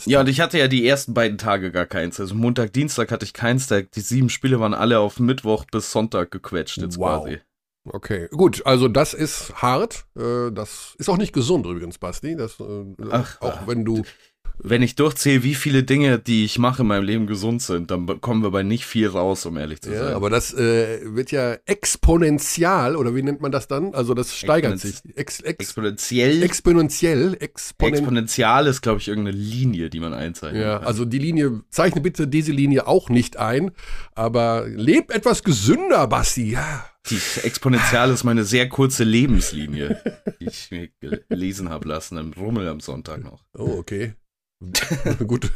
Ja, 0.06 0.20
und 0.22 0.30
ich 0.30 0.40
hatte 0.42 0.58
ja 0.60 0.68
die 0.68 0.86
ersten 0.88 1.14
beiden 1.14 1.38
Tage 1.38 1.72
gar 1.72 1.86
keins. 1.86 2.20
Also 2.20 2.36
Montag, 2.36 2.74
Dienstag 2.74 3.12
hatte 3.12 3.26
ich 3.26 3.34
keins. 3.34 3.68
Die 3.68 4.00
sieben 4.02 4.30
Spiele 4.30 4.60
waren 4.60 4.74
alle 4.74 5.00
auf 5.00 5.20
Mittwoch 5.20 5.66
bis 5.72 5.92
Sonntag 5.92 6.32
gequetscht 6.32 6.78
jetzt 6.78 6.98
Wow. 6.98 7.24
quasi. 7.24 7.40
Okay, 7.84 8.28
gut, 8.32 8.64
also 8.66 8.88
das 8.88 9.16
ist 9.16 9.56
hart. 9.56 10.06
Äh, 10.16 10.52
das 10.52 10.94
ist 11.00 11.10
auch 11.10 11.18
nicht 11.18 11.34
gesund 11.34 11.66
übrigens, 11.66 11.98
Basti. 11.98 12.36
Das, 12.36 12.60
äh, 12.60 12.86
Ach, 13.10 13.42
auch 13.42 13.58
ach. 13.62 13.68
wenn 13.68 13.84
du. 13.86 14.04
Wenn 14.63 14.84
ich 14.84 14.96
durchzähle, 14.96 15.41
wie 15.44 15.56
viele 15.56 15.84
Dinge, 15.84 16.20
die 16.20 16.46
ich 16.46 16.60
mache 16.60 16.84
in 16.84 16.88
meinem 16.88 17.03
Leben 17.03 17.25
gesund 17.25 17.62
sind, 17.63 17.89
dann 17.89 18.22
kommen 18.22 18.44
wir 18.44 18.51
bei 18.51 18.62
nicht 18.62 18.86
viel 18.86 19.08
raus, 19.08 19.46
um 19.48 19.58
ehrlich 19.58 19.82
zu 19.82 19.91
Ja, 19.91 20.06
sein. 20.06 20.13
aber 20.13 20.30
das 20.30 20.53
äh, 20.53 21.00
wird 21.15 21.32
ja 21.32 21.58
exponentiell, 21.65 22.96
oder 22.96 23.15
wie 23.15 23.24
nennt 23.24 23.41
man 23.41 23.51
das 23.51 23.68
dann? 23.68 23.94
Also 23.96 24.13
das 24.13 24.36
steigert 24.36 24.74
Exponenz- 24.74 25.01
sich. 25.03 25.18
Ex, 25.18 25.39
ex, 25.41 25.60
Exponentiell. 25.60 26.44
exponentiell. 26.44 27.38
Exponen 27.39 27.94
Exponential 27.96 28.68
ist, 28.68 28.82
glaube 28.82 29.00
ich, 29.00 29.08
irgendeine 29.08 29.38
Linie, 29.38 29.89
die 29.89 30.00
man 30.00 30.13
einzeichnet. 30.13 30.62
ja, 30.62 30.80
also 30.80 31.06
die 31.06 31.20
Linie, 31.20 31.62
zeichne 31.70 32.01
bitte 32.01 32.27
diese 32.27 32.51
Linie 32.51 32.88
auch 32.88 33.10
nicht 33.10 33.38
ein, 33.38 33.72
aber 34.13 34.68
leb 34.68 35.12
etwas 35.12 35.44
gesünder, 35.44 36.08
Basti. 36.08 36.51
Ja. 36.51 36.86
Die 37.10 37.20
Exponential 37.44 38.12
ist 38.12 38.24
meine 38.24 38.44
sehr 38.44 38.70
kurze 38.70 39.03
Lebenslinie, 39.03 40.00
die 40.39 40.46
ich 40.48 40.70
mir 40.70 40.89
gelesen 41.30 41.70
habe 41.70 41.88
lassen 41.88 42.18
im 42.18 42.32
Rummel 42.34 42.68
am 42.68 42.80
Sonntag 42.80 43.24
noch. 43.24 43.44
Oh, 43.58 43.77
okay. 43.80 44.13
Gut, 45.27 45.51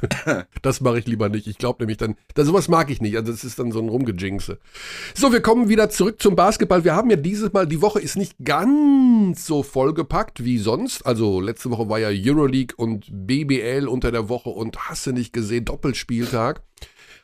das 0.63 0.81
mache 0.81 0.97
ich 0.97 1.05
lieber 1.05 1.29
nicht. 1.29 1.45
Ich 1.45 1.59
glaube 1.59 1.83
nämlich 1.83 1.97
dann, 1.97 2.15
das, 2.33 2.47
sowas 2.47 2.67
mag 2.67 2.89
ich 2.89 3.01
nicht. 3.01 3.15
Also 3.15 3.31
das 3.31 3.43
ist 3.43 3.59
dann 3.59 3.71
so 3.71 3.79
ein 3.79 3.89
Rumgejinxe. 3.89 4.57
So, 5.13 5.31
wir 5.31 5.41
kommen 5.41 5.69
wieder 5.69 5.89
zurück 5.89 6.19
zum 6.21 6.35
Basketball. 6.35 6.83
Wir 6.83 6.95
haben 6.95 7.12
ja 7.12 7.15
dieses 7.15 7.53
Mal, 7.53 7.67
die 7.67 7.81
Woche 7.81 8.00
ist 8.00 8.17
nicht 8.17 8.35
ganz 8.43 9.45
so 9.45 9.62
vollgepackt 9.62 10.43
wie 10.43 10.57
sonst. 10.57 11.05
Also 11.05 11.39
letzte 11.39 11.69
Woche 11.69 11.88
war 11.88 12.00
ja 12.00 12.09
Euroleague 12.09 12.75
und 12.77 13.05
BBL 13.12 13.88
unter 13.88 14.12
der 14.12 14.27
Woche 14.27 14.50
und 14.50 14.89
hast 14.89 15.05
du 15.05 15.12
nicht 15.12 15.33
gesehen, 15.33 15.65
Doppelspieltag. 15.65 16.63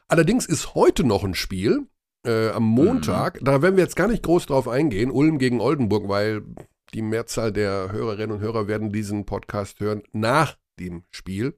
Allerdings 0.07 0.45
ist 0.45 0.75
heute 0.75 1.03
noch 1.03 1.23
ein 1.23 1.33
Spiel 1.33 1.88
äh, 2.25 2.50
am 2.50 2.63
Montag. 2.63 3.39
Da 3.41 3.63
werden 3.63 3.75
wir 3.75 3.83
jetzt 3.83 3.95
gar 3.95 4.07
nicht 4.07 4.23
groß 4.23 4.45
drauf 4.45 4.67
eingehen. 4.67 5.09
Ulm 5.09 5.39
gegen 5.39 5.61
Oldenburg, 5.61 6.07
weil 6.07 6.43
die 6.93 7.01
Mehrzahl 7.01 7.51
der 7.51 7.91
Hörerinnen 7.91 8.35
und 8.35 8.41
Hörer 8.41 8.67
werden 8.67 8.91
diesen 8.91 9.25
Podcast 9.25 9.79
hören 9.79 10.03
nach 10.11 10.57
dem 10.89 11.03
Spiel 11.11 11.55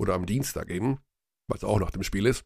oder 0.00 0.14
am 0.14 0.26
Dienstag 0.26 0.70
eben, 0.70 0.98
was 1.48 1.64
auch 1.64 1.78
nach 1.78 1.90
dem 1.90 2.02
Spiel 2.02 2.26
ist. 2.26 2.44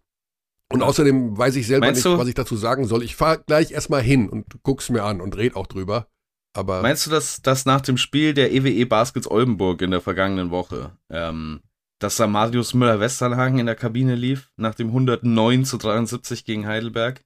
Und 0.72 0.82
außerdem 0.82 1.38
weiß 1.38 1.54
ich 1.56 1.66
selber 1.66 1.86
Meinst 1.86 2.04
nicht, 2.04 2.12
du- 2.14 2.18
was 2.18 2.28
ich 2.28 2.34
dazu 2.34 2.56
sagen 2.56 2.86
soll. 2.86 3.02
Ich 3.04 3.14
fahre 3.16 3.42
gleich 3.46 3.70
erstmal 3.70 4.02
hin 4.02 4.28
und 4.28 4.46
guck's 4.62 4.90
mir 4.90 5.04
an 5.04 5.20
und 5.20 5.36
red 5.36 5.54
auch 5.54 5.66
drüber. 5.66 6.08
Aber 6.56 6.82
Meinst 6.82 7.06
du, 7.06 7.10
dass, 7.10 7.40
dass 7.42 7.66
nach 7.66 7.82
dem 7.82 7.98
Spiel 7.98 8.34
der 8.34 8.52
EWE 8.52 8.86
Baskets 8.86 9.30
Oldenburg 9.30 9.82
in 9.82 9.90
der 9.92 10.00
vergangenen 10.00 10.50
Woche, 10.50 10.96
ähm, 11.10 11.60
dass 12.00 12.16
da 12.16 12.26
Marius 12.26 12.74
Müller-Westernhagen 12.74 13.58
in 13.58 13.66
der 13.66 13.74
Kabine 13.76 14.14
lief, 14.16 14.50
nach 14.56 14.74
dem 14.74 14.88
109 14.88 15.64
zu 15.64 15.76
73 15.76 16.44
gegen 16.44 16.66
Heidelberg. 16.66 17.22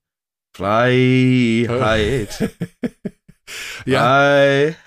Freiheit. 0.54 2.50
Ja, 3.86 4.00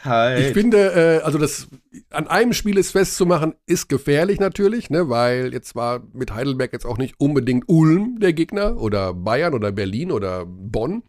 Freiheit. 0.02 0.40
ich 0.40 0.54
finde, 0.54 1.20
äh, 1.20 1.24
also 1.24 1.38
das 1.38 1.68
an 2.10 2.28
einem 2.28 2.54
Spiel 2.54 2.78
ist 2.78 2.92
festzumachen, 2.92 3.56
ist 3.66 3.90
gefährlich 3.90 4.40
natürlich, 4.40 4.90
ne, 4.90 5.10
weil 5.10 5.54
jetzt 5.54 5.76
war 5.76 6.04
mit 6.14 6.34
Heidelberg 6.34 6.74
jetzt 6.74 6.86
auch 6.86 6.98
nicht 6.98 7.16
unbedingt 7.20 7.66
Ulm 7.68 8.20
der 8.20 8.34
Gegner 8.34 8.78
oder 8.78 9.14
Bayern 9.14 9.54
oder 9.54 9.72
Berlin 9.72 10.12
oder 10.12 10.46
Bonn. 10.46 11.04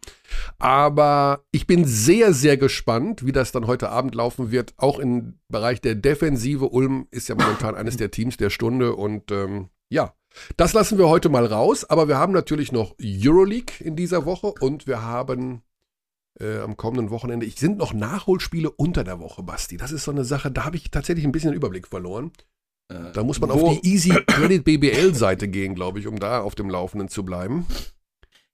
Aber 0.59 1.45
ich 1.51 1.67
bin 1.67 1.85
sehr, 1.85 2.33
sehr 2.33 2.57
gespannt, 2.57 3.25
wie 3.25 3.31
das 3.31 3.51
dann 3.51 3.67
heute 3.67 3.89
Abend 3.89 4.15
laufen 4.15 4.51
wird. 4.51 4.73
Auch 4.77 4.99
im 4.99 5.39
Bereich 5.49 5.81
der 5.81 5.95
Defensive. 5.95 6.69
Ulm 6.69 7.07
ist 7.11 7.29
ja 7.29 7.35
momentan 7.35 7.75
eines 7.75 7.97
der 7.97 8.11
Teams 8.11 8.37
der 8.37 8.49
Stunde 8.49 8.95
und 8.95 9.31
ähm, 9.31 9.69
ja. 9.89 10.13
Das 10.57 10.73
lassen 10.73 10.97
wir 10.97 11.07
heute 11.07 11.29
mal 11.29 11.45
raus, 11.45 11.85
aber 11.85 12.09
wir 12.09 12.17
haben 12.17 12.33
natürlich 12.33 12.73
noch 12.73 12.95
Euroleague 13.01 13.75
in 13.79 13.95
dieser 13.95 14.25
Woche 14.25 14.53
und 14.59 14.85
wir 14.85 15.01
haben 15.01 15.61
äh, 16.39 16.59
am 16.59 16.77
kommenden 16.77 17.09
Wochenende. 17.09 17.45
Ich 17.45 17.55
sind 17.59 17.77
noch 17.77 17.93
Nachholspiele 17.93 18.69
unter 18.71 19.03
der 19.03 19.19
Woche, 19.19 19.43
Basti. 19.43 19.77
Das 19.77 19.91
ist 19.91 20.03
so 20.03 20.11
eine 20.11 20.25
Sache, 20.25 20.51
da 20.51 20.65
habe 20.65 20.77
ich 20.77 20.91
tatsächlich 20.91 21.25
ein 21.25 21.31
bisschen 21.31 21.51
den 21.51 21.57
Überblick 21.57 21.87
verloren. 21.87 22.31
Äh, 22.91 23.11
Da 23.13 23.23
muss 23.23 23.39
man 23.39 23.49
wo- 23.49 23.67
auf 23.69 23.79
die 23.81 23.87
Easy 23.89 24.09
Credit 24.27 24.63
BBL 24.63 25.13
Seite 25.15 25.47
gehen, 25.47 25.75
glaube 25.75 25.99
ich, 25.99 26.07
um 26.07 26.19
da 26.19 26.41
auf 26.41 26.55
dem 26.55 26.69
Laufenden 26.69 27.07
zu 27.09 27.23
bleiben. 27.23 27.65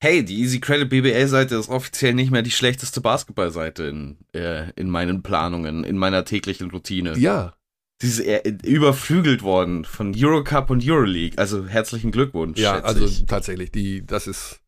Hey, 0.03 0.25
die 0.25 0.39
Easy 0.39 0.59
Credit 0.59 0.89
BBL-Seite 0.89 1.55
ist 1.55 1.69
offiziell 1.69 2.15
nicht 2.15 2.31
mehr 2.31 2.41
die 2.41 2.49
schlechteste 2.49 3.01
Basketballseite 3.01 3.83
in, 3.83 4.17
äh, 4.33 4.71
in 4.75 4.89
meinen 4.89 5.21
Planungen, 5.21 5.83
in 5.83 5.95
meiner 5.97 6.25
täglichen 6.25 6.71
Routine. 6.71 7.15
Ja, 7.19 7.53
Sie 8.01 8.07
ist 8.07 8.65
überflügelt 8.65 9.43
worden 9.43 9.85
von 9.85 10.15
Eurocup 10.17 10.71
und 10.71 10.83
Euroleague. 10.83 11.37
Also 11.37 11.67
herzlichen 11.67 12.09
Glückwunsch. 12.09 12.57
ja, 12.57 12.79
also 12.79 13.05
ich. 13.05 13.27
tatsächlich, 13.27 13.71
die, 13.71 14.03
das 14.03 14.25
ist. 14.25 14.60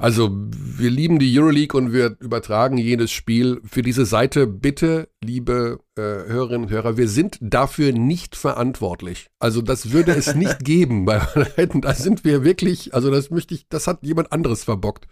Also, 0.00 0.30
wir 0.32 0.90
lieben 0.90 1.18
die 1.18 1.38
Euroleague 1.38 1.76
und 1.76 1.92
wir 1.92 2.16
übertragen 2.20 2.78
jedes 2.78 3.10
Spiel. 3.10 3.60
Für 3.64 3.82
diese 3.82 4.06
Seite 4.06 4.46
bitte, 4.46 5.10
liebe 5.22 5.80
äh, 5.96 6.00
Hörerinnen 6.00 6.62
und 6.64 6.70
Hörer, 6.70 6.96
wir 6.96 7.06
sind 7.06 7.36
dafür 7.42 7.92
nicht 7.92 8.34
verantwortlich. 8.34 9.28
Also, 9.38 9.60
das 9.60 9.92
würde 9.92 10.12
es 10.12 10.34
nicht 10.34 10.58
geben. 10.64 11.04
Bei, 11.04 11.20
da 11.66 11.92
sind 11.94 12.24
wir 12.24 12.44
wirklich, 12.44 12.94
also 12.94 13.10
das 13.10 13.28
möchte 13.30 13.54
ich, 13.54 13.68
das 13.68 13.86
hat 13.86 13.98
jemand 14.02 14.32
anderes 14.32 14.64
verbockt. 14.64 15.06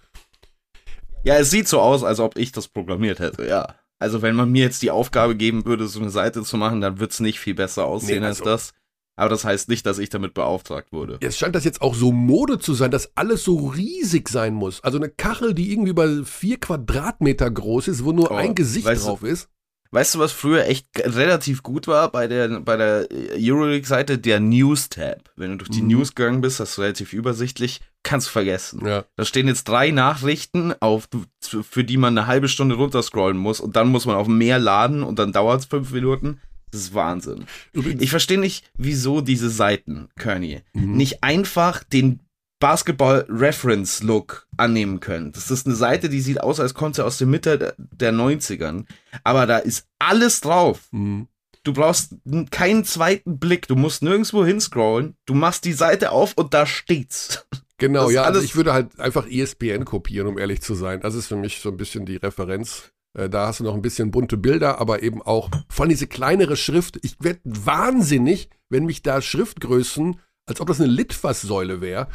Ja, 1.22 1.36
es 1.36 1.50
sieht 1.50 1.68
so 1.68 1.80
aus, 1.80 2.02
als 2.02 2.18
ob 2.18 2.38
ich 2.38 2.52
das 2.52 2.68
programmiert 2.68 3.18
hätte, 3.18 3.46
ja. 3.46 3.74
Also 3.98 4.22
wenn 4.22 4.36
man 4.36 4.50
mir 4.50 4.62
jetzt 4.62 4.80
die 4.82 4.90
Aufgabe 4.92 5.34
geben 5.36 5.66
würde, 5.66 5.86
so 5.88 6.00
eine 6.00 6.10
Seite 6.10 6.42
zu 6.44 6.56
machen, 6.56 6.80
dann 6.80 7.00
wird's 7.00 7.20
nicht 7.20 7.40
viel 7.40 7.54
besser 7.54 7.84
aussehen 7.84 8.20
Nee, 8.20 8.26
als 8.26 8.40
also- 8.40 8.50
das. 8.50 8.72
Aber 9.18 9.28
das 9.28 9.44
heißt 9.44 9.68
nicht, 9.68 9.84
dass 9.84 9.98
ich 9.98 10.10
damit 10.10 10.32
beauftragt 10.34 10.92
wurde. 10.92 11.18
Es 11.20 11.36
scheint 11.36 11.54
das 11.56 11.64
jetzt 11.64 11.82
auch 11.82 11.94
so 11.94 12.12
Mode 12.12 12.58
zu 12.60 12.72
sein, 12.74 12.90
dass 12.92 13.16
alles 13.16 13.42
so 13.44 13.66
riesig 13.66 14.28
sein 14.28 14.54
muss. 14.54 14.82
Also 14.84 14.96
eine 14.98 15.08
Kachel, 15.08 15.54
die 15.54 15.72
irgendwie 15.72 15.90
über 15.90 16.24
vier 16.24 16.58
Quadratmeter 16.58 17.50
groß 17.50 17.88
ist, 17.88 18.04
wo 18.04 18.12
nur 18.12 18.30
Oh, 18.30 18.34
ein 18.34 18.54
Gesicht 18.54 18.86
du- 18.86 18.94
drauf 18.94 19.22
ist. 19.24 19.48
Weißt 19.90 20.14
du, 20.14 20.18
was 20.18 20.32
früher 20.32 20.66
echt 20.66 20.86
relativ 20.98 21.62
gut 21.62 21.86
war 21.88 22.12
bei 22.12 22.26
der, 22.28 22.60
bei 22.60 22.76
der 22.76 23.08
Euroleague-Seite? 23.34 24.18
Der 24.18 24.38
News-Tab. 24.38 25.30
Wenn 25.36 25.52
du 25.52 25.56
durch 25.56 25.70
die 25.70 25.80
Mhm. 25.80 25.88
News 25.88 26.14
gegangen 26.14 26.42
bist, 26.42 26.60
das 26.60 26.72
ist 26.72 26.78
relativ 26.78 27.14
übersichtlich, 27.14 27.80
kannst 28.02 28.28
vergessen. 28.28 28.86
Ja. 28.86 29.04
Da 29.16 29.24
stehen 29.24 29.48
jetzt 29.48 29.66
drei 29.66 29.90
Nachrichten, 29.90 30.74
auf, 30.80 31.08
für 31.40 31.84
die 31.84 31.96
man 31.96 32.16
eine 32.18 32.26
halbe 32.26 32.48
Stunde 32.48 32.74
runterscrollen 32.74 33.38
muss 33.38 33.60
und 33.60 33.76
dann 33.76 33.88
muss 33.88 34.04
man 34.04 34.16
auf 34.16 34.28
mehr 34.28 34.58
laden 34.58 35.02
und 35.02 35.18
dann 35.18 35.32
dauert's 35.32 35.64
fünf 35.64 35.90
Minuten. 35.90 36.40
Das 36.70 36.80
ist 36.82 36.94
Wahnsinn. 36.94 37.46
Übrigens, 37.72 38.02
Ich 38.02 38.10
verstehe 38.10 38.38
nicht, 38.38 38.70
wieso 38.76 39.20
diese 39.20 39.50
Seiten, 39.50 40.08
Kearney, 40.18 40.62
Mhm. 40.74 40.96
nicht 40.96 41.22
einfach 41.22 41.82
den 41.84 42.20
Basketball-Reference-Look 42.60 44.46
annehmen 44.56 45.00
können. 45.00 45.32
Das 45.32 45.50
ist 45.50 45.66
eine 45.66 45.74
Seite, 45.76 46.08
die 46.08 46.20
sieht 46.20 46.40
aus, 46.40 46.60
als 46.60 46.74
kommt 46.74 46.96
sie 46.96 47.04
aus 47.04 47.18
der 47.18 47.26
Mitte 47.26 47.58
der- 47.58 47.74
der 47.78 48.12
90ern. 48.12 48.86
Aber 49.24 49.46
da 49.46 49.58
ist 49.58 49.86
alles 49.98 50.40
drauf. 50.40 50.88
Mhm. 50.90 51.28
Du 51.64 51.72
brauchst 51.72 52.14
keinen 52.50 52.84
zweiten 52.84 53.38
Blick. 53.38 53.68
Du 53.68 53.76
musst 53.76 54.02
nirgendwo 54.02 54.44
hinscrollen. 54.44 55.14
Du 55.26 55.34
machst 55.34 55.64
die 55.64 55.72
Seite 55.72 56.12
auf 56.12 56.32
und 56.34 56.54
da 56.54 56.66
steht's. 56.66 57.46
Genau, 57.78 58.10
ja, 58.10 58.22
also 58.24 58.40
ich 58.40 58.56
würde 58.56 58.72
halt 58.72 58.98
einfach 58.98 59.26
ESPN 59.28 59.84
kopieren, 59.84 60.26
um 60.26 60.38
ehrlich 60.38 60.60
zu 60.62 60.74
sein. 60.74 61.00
Das 61.00 61.14
ist 61.14 61.26
für 61.28 61.36
mich 61.36 61.60
so 61.60 61.68
ein 61.70 61.76
bisschen 61.76 62.06
die 62.06 62.16
Referenz. 62.16 62.90
Äh, 63.16 63.28
Da 63.28 63.46
hast 63.46 63.60
du 63.60 63.64
noch 63.64 63.74
ein 63.74 63.82
bisschen 63.82 64.10
bunte 64.10 64.36
Bilder, 64.36 64.80
aber 64.80 65.02
eben 65.02 65.22
auch 65.22 65.50
vor 65.68 65.84
allem 65.84 65.90
diese 65.90 66.06
kleinere 66.06 66.56
Schrift. 66.56 66.98
Ich 67.02 67.16
werde 67.20 67.40
wahnsinnig, 67.44 68.50
wenn 68.68 68.84
mich 68.86 69.02
da 69.02 69.20
Schriftgrößen, 69.22 70.18
als 70.46 70.60
ob 70.60 70.68
das 70.68 70.80
eine 70.80 70.90
Litfaßsäule 70.90 71.80
wäre, 71.80 72.08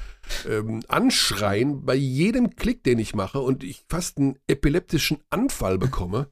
ähm, 0.50 0.82
anschreien 0.88 1.86
bei 1.86 1.94
jedem 1.96 2.56
Klick, 2.56 2.84
den 2.84 2.98
ich 3.00 3.14
mache 3.14 3.40
und 3.40 3.64
ich 3.64 3.84
fast 3.90 4.18
einen 4.18 4.40
epileptischen 4.48 5.20
Anfall 5.30 5.78
bekomme. 5.78 6.28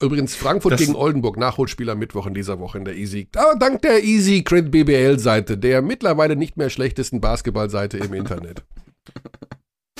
Übrigens 0.00 0.36
Frankfurt 0.36 0.74
Das- 0.74 0.80
gegen 0.80 0.94
Oldenburg, 0.94 1.36
Nachholspieler 1.36 1.96
Mittwoch 1.96 2.26
in 2.26 2.34
dieser 2.34 2.60
Woche 2.60 2.78
in 2.78 2.84
der 2.84 2.94
Easy. 2.96 3.28
Aber 3.34 3.56
dank 3.58 3.82
der 3.82 4.04
Easy 4.04 4.44
Credit 4.44 4.70
BBL 4.70 5.18
Seite, 5.18 5.58
der 5.58 5.82
mittlerweile 5.82 6.36
nicht 6.36 6.56
mehr 6.56 6.70
schlechtesten 6.70 7.20
Basketballseite 7.20 7.98
im 7.98 8.14
Internet. 8.14 8.62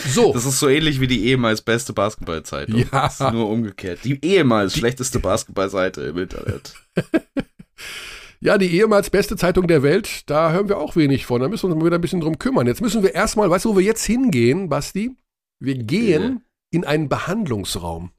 So, 0.09 0.33
Das 0.33 0.45
ist 0.47 0.59
so 0.59 0.69
ähnlich 0.69 1.01
wie 1.01 1.07
die 1.07 1.27
ehemals 1.27 1.63
beste 1.63 1.93
Basketballzeitung. 1.93 2.85
Ja. 2.93 3.31
Nur 3.33 3.49
umgekehrt. 3.49 4.01
Die 4.05 4.25
ehemals 4.25 4.77
schlechteste 4.77 5.19
Basketballseite 5.19 6.03
im 6.03 6.19
Internet. 6.19 6.75
ja, 8.41 8.57
die 8.59 8.71
ehemals 8.75 9.11
beste 9.11 9.37
Zeitung 9.37 9.67
der 9.67 9.83
Welt, 9.83 10.29
da 10.31 10.53
hören 10.53 10.69
wir 10.69 10.79
auch 10.79 10.97
wenig 10.97 11.27
von. 11.27 11.41
Da 11.41 11.49
müssen 11.49 11.65
wir 11.69 11.75
uns 11.75 11.81
mal 11.81 11.87
wieder 11.87 11.99
ein 11.99 12.01
bisschen 12.03 12.21
drum 12.21 12.39
kümmern. 12.39 12.67
Jetzt 12.67 12.81
müssen 12.81 13.03
wir 13.03 13.15
erstmal, 13.15 13.51
weißt 13.51 13.65
du, 13.67 13.71
wo 13.75 13.79
wir 13.79 13.85
jetzt 13.85 14.05
hingehen, 14.05 14.69
Basti? 14.69 15.17
Wir 15.61 15.75
gehen 15.77 16.43
in 16.71 16.85
einen 16.85 17.09
Behandlungsraum. 17.09 18.13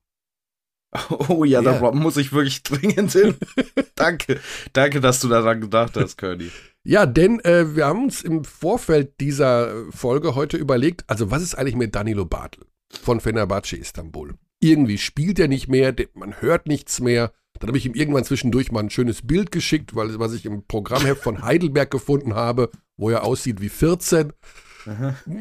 Oh 1.30 1.46
ja, 1.46 1.62
da 1.62 1.72
Ja. 1.74 1.80
bra- 1.80 1.92
muss 1.94 2.18
ich 2.18 2.34
wirklich 2.34 2.64
dringend 2.64 3.14
hin. 3.14 3.36
Danke. 3.96 4.40
Danke, 4.74 5.00
dass 5.00 5.22
du 5.22 5.30
daran 5.30 5.62
gedacht 5.62 5.96
hast, 5.96 6.18
Curly. 6.18 6.52
Ja, 6.84 7.06
denn 7.06 7.40
äh, 7.42 7.76
wir 7.76 7.86
haben 7.86 8.06
uns 8.06 8.24
im 8.24 8.44
Vorfeld 8.44 9.20
dieser 9.20 9.72
äh, 9.72 9.92
Folge 9.92 10.34
heute 10.34 10.58
überlegt, 10.58 11.04
also 11.08 11.30
was 11.30 11.44
ist 11.44 11.56
eigentlich 11.56 11.76
mit 11.76 11.94
Danilo 11.94 12.26
Bartel 12.26 12.66
von 12.90 13.20
Fenerbahce 13.20 13.78
Istanbul? 13.78 14.34
Irgendwie 14.60 14.98
spielt 14.98 15.40
er 15.40 15.48
nicht 15.48 15.68
mehr, 15.68 15.94
man 16.14 16.42
hört 16.42 16.68
nichts 16.68 17.00
mehr. 17.00 17.34
Dann 17.60 17.68
habe 17.68 17.78
ich 17.78 17.86
ihm 17.86 17.94
irgendwann 17.94 18.24
zwischendurch 18.24 18.72
mal 18.72 18.80
ein 18.80 18.90
schönes 18.90 19.22
Bild 19.22 19.52
geschickt, 19.52 19.96
weil 19.96 20.18
was 20.20 20.34
ich 20.34 20.46
im 20.46 20.66
Programmheft 20.66 21.22
von 21.22 21.44
Heidelberg 21.44 21.92
gefunden 21.92 22.34
habe, 22.34 22.72
wo 22.98 23.12
er 23.12 23.24
aussieht 23.24 23.62
wie 23.62 23.70
14. 23.70 24.34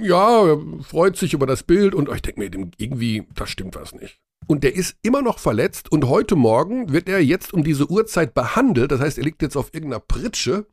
Ja, 0.02 0.46
er 0.46 0.58
freut 0.82 1.16
sich 1.16 1.32
über 1.32 1.46
das 1.46 1.62
Bild 1.62 1.94
und 1.94 2.10
ich 2.14 2.20
denke 2.20 2.40
mir, 2.40 2.70
irgendwie, 2.76 3.26
da 3.34 3.46
stimmt 3.46 3.76
was 3.76 3.94
nicht. 3.94 4.20
Und 4.46 4.64
der 4.64 4.74
ist 4.74 4.96
immer 5.02 5.22
noch 5.22 5.38
verletzt 5.38 5.90
und 5.90 6.08
heute 6.08 6.36
Morgen 6.36 6.92
wird 6.92 7.08
er 7.08 7.20
jetzt 7.20 7.54
um 7.54 7.64
diese 7.64 7.90
Uhrzeit 7.90 8.34
behandelt. 8.34 8.92
Das 8.92 9.00
heißt, 9.00 9.16
er 9.16 9.24
liegt 9.24 9.40
jetzt 9.40 9.56
auf 9.56 9.72
irgendeiner 9.72 10.00
Pritsche 10.00 10.66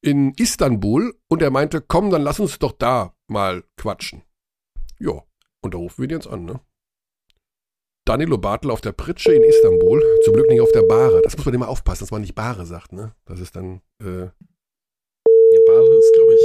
in 0.00 0.32
Istanbul 0.34 1.14
und 1.28 1.42
er 1.42 1.50
meinte, 1.50 1.80
komm, 1.80 2.10
dann 2.10 2.22
lass 2.22 2.40
uns 2.40 2.58
doch 2.58 2.72
da 2.72 3.14
mal 3.26 3.64
quatschen. 3.76 4.22
Ja, 4.98 5.22
und 5.60 5.74
da 5.74 5.78
rufen 5.78 5.98
wir 6.02 6.08
ihn 6.08 6.14
jetzt 6.16 6.26
an, 6.28 6.44
ne? 6.44 6.60
Danilo 8.04 8.38
Bartel 8.38 8.70
auf 8.70 8.80
der 8.80 8.92
Pritsche 8.92 9.32
in 9.34 9.42
Istanbul, 9.44 10.02
zum 10.24 10.32
Glück 10.34 10.48
nicht 10.48 10.60
auf 10.62 10.72
der 10.72 10.82
Bahre. 10.82 11.20
Das 11.22 11.36
muss 11.36 11.44
man 11.44 11.54
immer 11.54 11.68
aufpassen, 11.68 12.04
dass 12.04 12.10
man 12.10 12.22
nicht 12.22 12.34
Bahre 12.34 12.64
sagt, 12.64 12.92
ne? 12.92 13.14
Das 13.26 13.38
ist 13.38 13.54
dann, 13.54 13.82
äh, 14.02 14.22
Ja, 14.22 15.60
Bade 15.66 15.98
ist, 15.98 16.14
glaube 16.14 16.34
ich. 16.34 16.40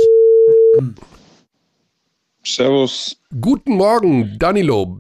Servus. 2.46 3.22
Guten 3.40 3.74
Morgen, 3.78 4.38
Danilo. 4.40 5.00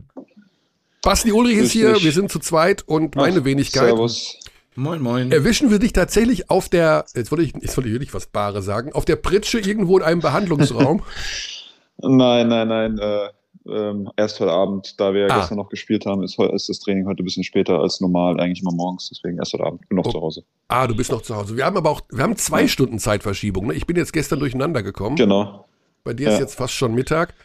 Basti 1.01 1.33
Ulrich 1.33 1.57
ist 1.57 1.61
Grüß 1.63 1.71
hier, 1.73 1.93
dich. 1.95 2.03
wir 2.05 2.11
sind 2.13 2.31
zu 2.31 2.39
zweit 2.39 2.87
und 2.87 3.15
meine 3.17 3.41
Ach, 3.41 3.45
Wenigkeit. 3.45 3.87
Servus. 3.89 4.39
Moin, 4.75 5.01
moin. 5.01 5.31
Erwischen 5.31 5.69
wir 5.71 5.79
dich 5.79 5.93
tatsächlich 5.93 6.49
auf 6.49 6.67
der, 6.69 7.05
jetzt 7.15 7.31
wollte 7.31 7.43
ich, 7.43 7.53
jetzt 7.61 7.77
wollte 7.77 7.89
ich 7.89 7.93
wirklich 7.93 8.13
was 8.13 8.25
Bahre 8.27 8.61
sagen, 8.61 8.91
auf 8.93 9.05
der 9.05 9.15
Pritsche 9.17 9.59
irgendwo 9.59 9.97
in 9.97 10.03
einem 10.03 10.21
Behandlungsraum? 10.21 11.03
Nein, 12.01 12.47
nein, 12.49 12.67
nein. 12.67 12.97
Äh, 12.97 13.29
ähm, 13.69 14.09
erst 14.17 14.39
heute 14.39 14.51
Abend, 14.51 14.99
da 14.99 15.13
wir 15.13 15.31
Ah. 15.31 15.37
gestern 15.39 15.57
noch 15.57 15.69
gespielt 15.69 16.05
haben, 16.05 16.23
ist, 16.23 16.37
ist 16.39 16.67
das 16.67 16.79
Training 16.79 17.05
heute 17.05 17.21
ein 17.21 17.25
bisschen 17.25 17.43
später 17.43 17.79
als 17.79 18.01
normal, 18.01 18.39
eigentlich 18.39 18.61
immer 18.61 18.73
morgens. 18.73 19.09
Deswegen 19.09 19.37
erst 19.37 19.53
heute 19.53 19.63
Abend. 19.63 19.87
Bin 19.87 19.97
noch 19.97 20.05
Oh. 20.07 20.11
zu 20.11 20.19
Hause. 20.19 20.43
Ah, 20.67 20.87
du 20.87 20.95
bist 20.95 21.11
noch 21.11 21.21
zu 21.21 21.35
Hause. 21.35 21.55
Wir 21.55 21.65
haben 21.65 21.77
aber 21.77 21.91
auch, 21.91 22.01
wir 22.11 22.23
haben 22.23 22.35
zwei 22.35 22.67
Stunden 22.67 22.97
Zeitverschiebung. 22.99 23.67
Ne? 23.67 23.75
Ich 23.75 23.85
bin 23.85 23.95
jetzt 23.95 24.11
gestern 24.11 24.39
durcheinander 24.39 24.81
gekommen. 24.83 25.15
Genau. 25.15 25.65
Bei 26.03 26.13
dir 26.13 26.27
ist 26.29 26.33
Ja. 26.33 26.39
jetzt 26.41 26.55
fast 26.55 26.73
schon 26.73 26.93
Mittag. 26.95 27.35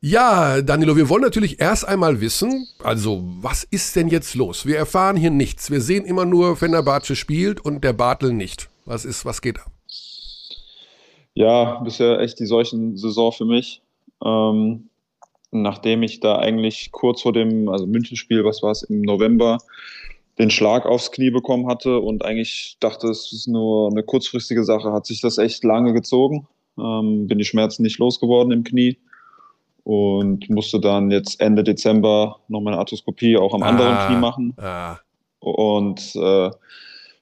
Ja, 0.00 0.60
Danilo, 0.60 0.94
wir 0.96 1.08
wollen 1.08 1.22
natürlich 1.22 1.58
erst 1.58 1.88
einmal 1.88 2.20
wissen, 2.20 2.68
also 2.82 3.22
was 3.40 3.64
ist 3.64 3.96
denn 3.96 4.08
jetzt 4.08 4.34
los? 4.34 4.66
Wir 4.66 4.76
erfahren 4.76 5.16
hier 5.16 5.30
nichts. 5.30 5.70
Wir 5.70 5.80
sehen 5.80 6.04
immer 6.04 6.26
nur, 6.26 6.56
Fenerbahce 6.56 7.16
spielt 7.16 7.64
und 7.64 7.82
der 7.82 7.94
Bartel 7.94 8.32
nicht. 8.32 8.68
Was 8.84 9.06
ist, 9.06 9.24
was 9.24 9.40
geht 9.40 9.58
ab? 9.58 9.70
Ja, 11.34 11.80
bisher 11.80 12.20
echt 12.20 12.38
die 12.38 12.46
Seuchensaison 12.46 13.32
für 13.32 13.46
mich. 13.46 13.82
Ähm, 14.22 14.90
nachdem 15.50 16.02
ich 16.02 16.20
da 16.20 16.38
eigentlich 16.38 16.92
kurz 16.92 17.22
vor 17.22 17.32
dem, 17.32 17.68
also 17.68 17.86
Münchenspiel, 17.86 18.44
was 18.44 18.62
war 18.62 18.72
es, 18.72 18.82
im 18.82 19.00
November, 19.00 19.58
den 20.38 20.50
Schlag 20.50 20.84
aufs 20.84 21.10
Knie 21.10 21.30
bekommen 21.30 21.68
hatte 21.68 22.00
und 22.00 22.22
eigentlich 22.22 22.76
dachte, 22.80 23.08
es 23.08 23.32
ist 23.32 23.48
nur 23.48 23.90
eine 23.90 24.02
kurzfristige 24.02 24.64
Sache, 24.64 24.92
hat 24.92 25.06
sich 25.06 25.22
das 25.22 25.38
echt 25.38 25.64
lange 25.64 25.94
gezogen. 25.94 26.46
Ähm, 26.78 27.26
bin 27.26 27.38
die 27.38 27.44
Schmerzen 27.44 27.82
nicht 27.82 27.98
losgeworden 27.98 28.52
im 28.52 28.62
Knie 28.62 28.98
und 29.86 30.50
musste 30.50 30.80
dann 30.80 31.12
jetzt 31.12 31.40
Ende 31.40 31.62
Dezember 31.62 32.40
noch 32.48 32.60
meine 32.60 32.76
Arthroskopie 32.76 33.36
auch 33.36 33.54
am 33.54 33.62
anderen 33.62 33.92
Ah, 33.94 34.06
Knie 34.08 34.16
machen. 34.16 34.52
Ah, 34.56 34.98
Und 35.38 36.00
äh, 36.16 36.50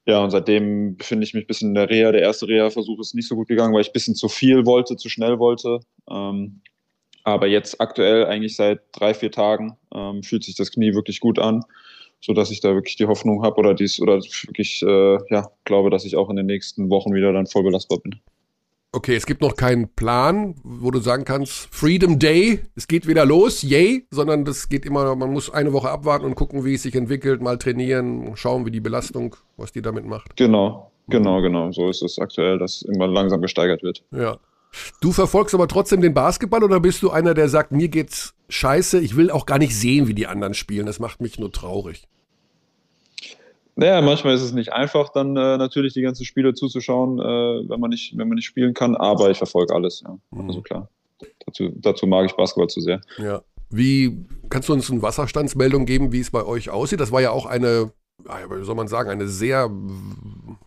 ja, 0.07 0.25
und 0.25 0.31
seitdem 0.31 0.97
befinde 0.97 1.25
ich 1.27 1.35
mich 1.35 1.45
ein 1.45 1.47
bisschen 1.47 1.69
in 1.69 1.75
der 1.75 1.91
Reha. 1.91 2.11
Der 2.11 2.23
erste 2.23 2.49
Reha-Versuch 2.49 2.99
ist 3.01 3.15
nicht 3.15 3.29
so 3.29 3.35
gut 3.35 3.49
gegangen, 3.49 3.75
weil 3.75 3.83
ich 3.83 3.91
ein 3.91 3.93
bisschen 3.93 4.15
zu 4.15 4.29
viel 4.31 4.65
wollte, 4.65 4.97
zu 4.97 5.11
schnell 5.11 5.39
wollte. 5.39 5.81
Ähm, 6.11 6.63
aber 7.23 7.49
jetzt 7.49 7.83
aktuell, 7.83 8.25
eigentlich 8.25 8.57
seit 8.57 8.81
drei, 8.93 9.13
vier 9.13 9.31
Tagen, 9.31 9.77
ähm, 9.95 10.23
fühlt 10.23 10.45
sich 10.45 10.57
das 10.57 10.71
Knie 10.71 10.95
wirklich 10.95 11.21
gut 11.21 11.39
an, 11.39 11.65
sodass 12.23 12.51
ich 12.51 12.63
da 12.63 12.73
wirklich 12.75 12.97
die 12.97 13.07
Hoffnung 13.07 13.43
habe 13.43 13.57
oder 13.57 13.75
dies 13.75 14.01
oder 14.01 14.15
wirklich 14.17 14.81
äh, 14.83 15.19
ja, 15.29 15.51
glaube, 15.67 15.91
dass 15.91 16.07
ich 16.07 16.17
auch 16.17 16.31
in 16.31 16.37
den 16.37 16.47
nächsten 16.47 16.89
Wochen 16.89 17.13
wieder 17.13 17.31
dann 17.35 17.47
voll 17.47 17.63
belastbar 17.63 17.99
bin. 17.99 18.15
Okay, 18.95 19.17
es 19.17 19.27
gibt 19.27 19.43
noch 19.43 19.57
keinen 19.57 19.89
Plan, 19.89 20.55
wo 20.63 20.91
du 20.91 21.01
sagen 21.01 21.25
kannst, 21.25 21.69
Freedom 21.75 22.19
Day, 22.19 22.61
es 22.77 22.89
geht 22.89 23.07
wieder 23.07 23.27
los, 23.27 23.63
yay, 23.63 24.07
sondern 24.11 24.45
das 24.45 24.69
geht 24.69 24.87
immer, 24.87 25.15
man 25.17 25.33
muss 25.33 25.51
eine 25.51 25.73
Woche 25.73 25.91
abwarten 25.91 26.25
und 26.25 26.37
gucken, 26.37 26.65
wie 26.65 26.75
es 26.75 26.83
sich 26.83 26.95
entwickelt, 26.95 27.43
mal 27.43 27.59
trainieren, 27.59 28.37
schauen, 28.37 28.65
wie 28.67 28.71
die 28.71 28.81
Belastung, 28.81 29.37
was 29.57 29.73
die 29.73 29.83
damit 29.83 30.07
macht. 30.07 30.37
Genau, 30.37 30.91
genau, 31.09 31.43
genau. 31.43 31.73
So 31.73 31.91
ist 31.91 32.03
es 32.03 32.19
aktuell, 32.19 32.59
dass 32.59 32.83
immer 32.83 33.07
langsam 33.07 33.43
gesteigert 33.43 33.83
wird. 33.83 34.05
Ja. 34.13 34.39
Du 35.01 35.13
verfolgst 35.13 35.55
aber 35.55 35.69
trotzdem 35.69 36.01
den 36.01 36.15
Basketball 36.15 36.65
oder 36.65 36.81
bist 36.81 37.03
du 37.03 37.11
einer, 37.11 37.35
der 37.35 37.49
sagt, 37.49 37.73
mir 37.73 37.89
geht's 37.89 38.35
scheiße, 38.49 38.99
ich 39.01 39.17
will 39.17 39.31
auch 39.31 39.47
gar 39.47 39.59
nicht 39.59 39.77
sehen, 39.77 40.09
wie 40.09 40.15
die 40.15 40.27
anderen 40.27 40.55
spielen, 40.55 40.87
das 40.87 40.99
macht 40.99 41.21
mich 41.21 41.39
nur 41.39 41.53
traurig. 41.53 42.09
Naja, 43.77 44.01
manchmal 44.03 44.35
ist 44.35 44.43
es 44.43 44.53
nicht 44.53 44.73
einfach, 44.73 45.09
dann 45.09 45.37
äh, 45.37 45.57
natürlich 45.57 45.95
die 45.95 46.03
ganzen 46.03 46.25
Spiele 46.25 46.55
zuzuschauen, 46.55 47.19
äh, 47.19 47.69
wenn, 47.69 47.81
man 47.81 47.91
nicht, 47.91 48.17
wenn 48.17 48.29
man 48.29 48.37
nicht 48.37 48.47
spielen 48.47 48.73
kann, 48.73 48.95
aber 48.97 49.31
ich 49.31 49.39
verfolge 49.39 49.75
alles, 49.75 50.03
ja. 50.07 50.17
Mhm. 50.31 50.49
Also 50.49 50.63
klar. 50.63 50.89
Dazu, 51.47 51.71
dazu 51.75 52.07
mag 52.07 52.27
ich 52.27 52.33
Basketball 52.37 52.69
zu 52.69 52.81
sehr. 52.81 53.01
Ja. 53.19 53.43
Wie, 53.71 54.25
kannst 54.51 54.69
du 54.69 54.73
uns 54.73 54.91
eine 54.91 55.03
Wasserstandsmeldung 55.03 55.87
geben, 55.87 56.13
wie 56.13 56.21
es 56.21 56.31
bei 56.31 56.45
euch 56.45 56.71
aussieht? 56.71 57.01
Das 57.01 57.11
war 57.11 57.21
ja 57.21 57.31
auch 57.31 57.47
eine, 57.47 57.91
ah, 58.29 58.39
wie 58.49 58.65
soll 58.65 58.77
man 58.77 58.89
sagen, 58.89 59.11
eine 59.11 59.27
sehr 59.27 59.71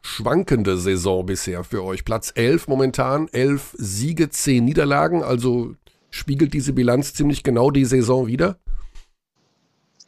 schwankende 0.02 0.78
Saison 0.78 1.26
bisher 1.26 1.64
für 1.64 1.84
euch. 1.84 2.04
Platz 2.04 2.34
11 2.36 2.68
momentan, 2.68 3.30
11 3.30 3.76
Siege, 3.78 4.30
10 4.30 4.66
Niederlagen, 4.66 5.24
also 5.24 5.76
spiegelt 6.10 6.54
diese 6.54 6.74
Bilanz 6.74 7.14
ziemlich 7.14 7.44
genau 7.44 7.72
die 7.72 7.86
Saison 7.86 8.28
wieder? 8.28 8.58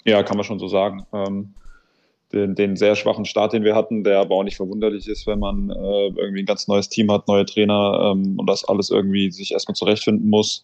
Ja, 0.03 0.23
kann 0.23 0.37
man 0.37 0.43
schon 0.43 0.59
so 0.59 0.67
sagen. 0.67 1.05
Ähm, 1.13 1.53
den, 2.33 2.55
den 2.55 2.75
sehr 2.75 2.95
schwachen 2.95 3.25
Start, 3.25 3.53
den 3.53 3.63
wir 3.63 3.75
hatten, 3.75 4.03
der 4.03 4.19
aber 4.19 4.35
auch 4.35 4.43
nicht 4.43 4.57
verwunderlich 4.57 5.07
ist, 5.07 5.25
wenn 5.25 5.39
man 5.39 5.69
äh, 5.71 6.07
irgendwie 6.07 6.41
ein 6.41 6.45
ganz 6.45 6.67
neues 6.67 6.89
Team 6.89 7.11
hat, 7.11 7.27
neue 7.27 7.45
Trainer 7.45 8.11
ähm, 8.11 8.37
und 8.37 8.47
das 8.47 8.63
alles 8.65 8.89
irgendwie 8.91 9.31
sich 9.31 9.51
erstmal 9.51 9.75
zurechtfinden 9.75 10.29
muss. 10.29 10.63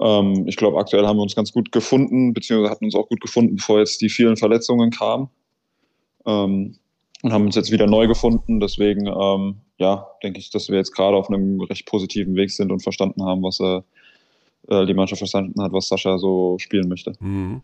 Ähm, 0.00 0.44
ich 0.46 0.56
glaube, 0.56 0.78
aktuell 0.78 1.06
haben 1.06 1.16
wir 1.16 1.22
uns 1.22 1.34
ganz 1.34 1.52
gut 1.52 1.72
gefunden, 1.72 2.32
beziehungsweise 2.34 2.70
hatten 2.70 2.84
uns 2.84 2.94
auch 2.94 3.08
gut 3.08 3.20
gefunden, 3.20 3.56
bevor 3.56 3.80
jetzt 3.80 4.00
die 4.00 4.08
vielen 4.08 4.36
Verletzungen 4.36 4.90
kamen. 4.90 5.28
Ähm, 6.24 6.76
und 7.22 7.32
haben 7.32 7.46
uns 7.46 7.54
jetzt 7.54 7.70
wieder 7.70 7.86
neu 7.86 8.08
gefunden. 8.08 8.58
Deswegen, 8.58 9.06
ähm, 9.06 9.56
ja, 9.78 10.08
denke 10.22 10.40
ich, 10.40 10.50
dass 10.50 10.68
wir 10.68 10.76
jetzt 10.76 10.92
gerade 10.92 11.16
auf 11.16 11.28
einem 11.28 11.60
recht 11.60 11.86
positiven 11.86 12.34
Weg 12.34 12.50
sind 12.50 12.72
und 12.72 12.82
verstanden 12.82 13.24
haben, 13.24 13.42
was 13.42 13.60
äh, 13.60 13.80
äh, 14.68 14.86
die 14.86 14.94
Mannschaft 14.94 15.18
verstanden 15.18 15.60
hat, 15.62 15.72
was 15.72 15.88
Sascha 15.88 16.18
so 16.18 16.58
spielen 16.58 16.88
möchte. 16.88 17.12
Mhm. 17.20 17.62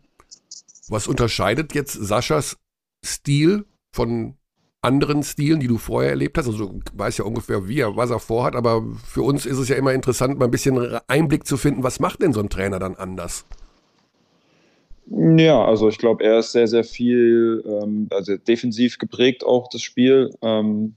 Was 0.87 1.07
unterscheidet 1.07 1.75
jetzt 1.75 1.93
Saschas 1.93 2.57
Stil 3.03 3.65
von 3.91 4.35
anderen 4.81 5.23
Stilen, 5.23 5.59
die 5.59 5.67
du 5.67 5.77
vorher 5.77 6.11
erlebt 6.11 6.37
hast? 6.37 6.47
Also 6.47 6.65
du 6.67 6.79
weißt 6.93 7.19
ja 7.19 7.25
ungefähr, 7.25 7.67
wie 7.67 7.79
er, 7.79 7.95
was 7.95 8.11
er 8.11 8.19
vorhat, 8.19 8.55
aber 8.55 8.83
für 9.05 9.21
uns 9.21 9.45
ist 9.45 9.57
es 9.57 9.69
ja 9.69 9.75
immer 9.75 9.93
interessant, 9.93 10.39
mal 10.39 10.45
ein 10.45 10.51
bisschen 10.51 10.99
Einblick 11.07 11.45
zu 11.45 11.57
finden, 11.57 11.83
was 11.83 11.99
macht 11.99 12.21
denn 12.21 12.33
so 12.33 12.39
ein 12.39 12.49
Trainer 12.49 12.79
dann 12.79 12.95
anders? 12.95 13.45
Ja, 15.11 15.65
also 15.65 15.89
ich 15.89 15.97
glaube, 15.97 16.23
er 16.23 16.39
ist 16.39 16.51
sehr, 16.51 16.67
sehr 16.67 16.83
viel, 16.83 17.63
ähm, 17.65 18.07
also 18.11 18.37
defensiv 18.37 18.99
geprägt 18.99 19.43
auch 19.43 19.67
das 19.69 19.81
Spiel 19.81 20.29
ähm, 20.43 20.93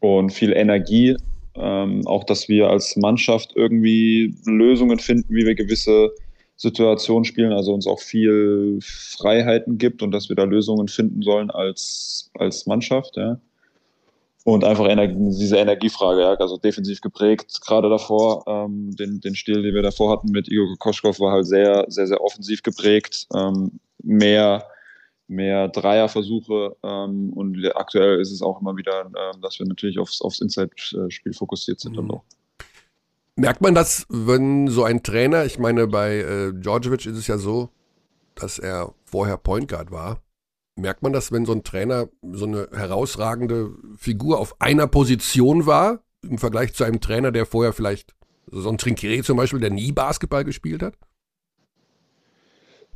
und 0.00 0.32
viel 0.32 0.52
Energie. 0.52 1.16
Ähm, 1.54 2.06
auch, 2.06 2.24
dass 2.24 2.48
wir 2.48 2.70
als 2.70 2.96
Mannschaft 2.96 3.52
irgendwie 3.54 4.34
Lösungen 4.46 4.98
finden, 4.98 5.34
wie 5.34 5.44
wir 5.44 5.54
gewisse 5.54 6.10
Situationen 6.58 7.24
spielen, 7.24 7.52
also 7.52 7.72
uns 7.72 7.86
auch 7.86 8.00
viel 8.00 8.80
Freiheiten 8.82 9.78
gibt 9.78 10.02
und 10.02 10.10
dass 10.10 10.28
wir 10.28 10.34
da 10.34 10.42
Lösungen 10.42 10.88
finden 10.88 11.22
sollen 11.22 11.52
als, 11.52 12.30
als 12.34 12.66
Mannschaft. 12.66 13.16
Ja. 13.16 13.40
Und 14.44 14.64
einfach 14.64 14.88
Ener 14.88 15.06
diese 15.06 15.56
Energiefrage, 15.56 16.20
ja, 16.22 16.34
also 16.34 16.56
defensiv 16.56 17.00
geprägt, 17.00 17.60
gerade 17.64 17.88
davor. 17.88 18.42
Ähm, 18.48 18.96
den, 18.96 19.20
den 19.20 19.36
Stil, 19.36 19.62
den 19.62 19.72
wir 19.72 19.82
davor 19.82 20.10
hatten 20.10 20.32
mit 20.32 20.48
Igor 20.48 20.66
Kokoschkov, 20.70 21.20
war 21.20 21.32
halt 21.32 21.46
sehr, 21.46 21.84
sehr, 21.88 22.08
sehr 22.08 22.20
offensiv 22.20 22.64
geprägt. 22.64 23.28
Ähm, 23.36 23.78
mehr, 24.02 24.64
mehr 25.28 25.68
Dreierversuche. 25.68 26.74
Ähm, 26.82 27.32
und 27.34 27.64
aktuell 27.76 28.20
ist 28.20 28.32
es 28.32 28.42
auch 28.42 28.60
immer 28.60 28.76
wieder, 28.76 29.02
ähm, 29.06 29.40
dass 29.42 29.60
wir 29.60 29.66
natürlich 29.66 30.00
aufs, 30.00 30.20
aufs 30.22 30.40
Inside-Spiel 30.40 31.34
fokussiert 31.34 31.78
sind. 31.78 31.92
Mhm. 31.92 31.98
Und 31.98 32.10
auch. 32.14 32.24
Merkt 33.38 33.60
man 33.60 33.72
das, 33.72 34.04
wenn 34.08 34.66
so 34.66 34.82
ein 34.82 35.04
Trainer, 35.04 35.44
ich 35.44 35.60
meine, 35.60 35.86
bei 35.86 36.16
äh, 36.16 36.52
Djordjevic 36.52 37.06
ist 37.06 37.16
es 37.16 37.28
ja 37.28 37.38
so, 37.38 37.70
dass 38.34 38.58
er 38.58 38.92
vorher 39.04 39.36
Point 39.36 39.68
Guard 39.68 39.92
war. 39.92 40.20
Merkt 40.74 41.04
man 41.04 41.12
das, 41.12 41.30
wenn 41.30 41.46
so 41.46 41.52
ein 41.52 41.62
Trainer 41.62 42.08
so 42.32 42.46
eine 42.46 42.68
herausragende 42.72 43.76
Figur 43.96 44.40
auf 44.40 44.60
einer 44.60 44.88
Position 44.88 45.66
war, 45.66 46.00
im 46.22 46.38
Vergleich 46.38 46.74
zu 46.74 46.82
einem 46.82 47.00
Trainer, 47.00 47.30
der 47.30 47.46
vorher 47.46 47.72
vielleicht, 47.72 48.16
so 48.50 48.70
ein 48.70 48.78
Trinkieri 48.78 49.22
zum 49.22 49.36
Beispiel, 49.36 49.60
der 49.60 49.70
nie 49.70 49.92
Basketball 49.92 50.42
gespielt 50.42 50.82
hat? 50.82 50.96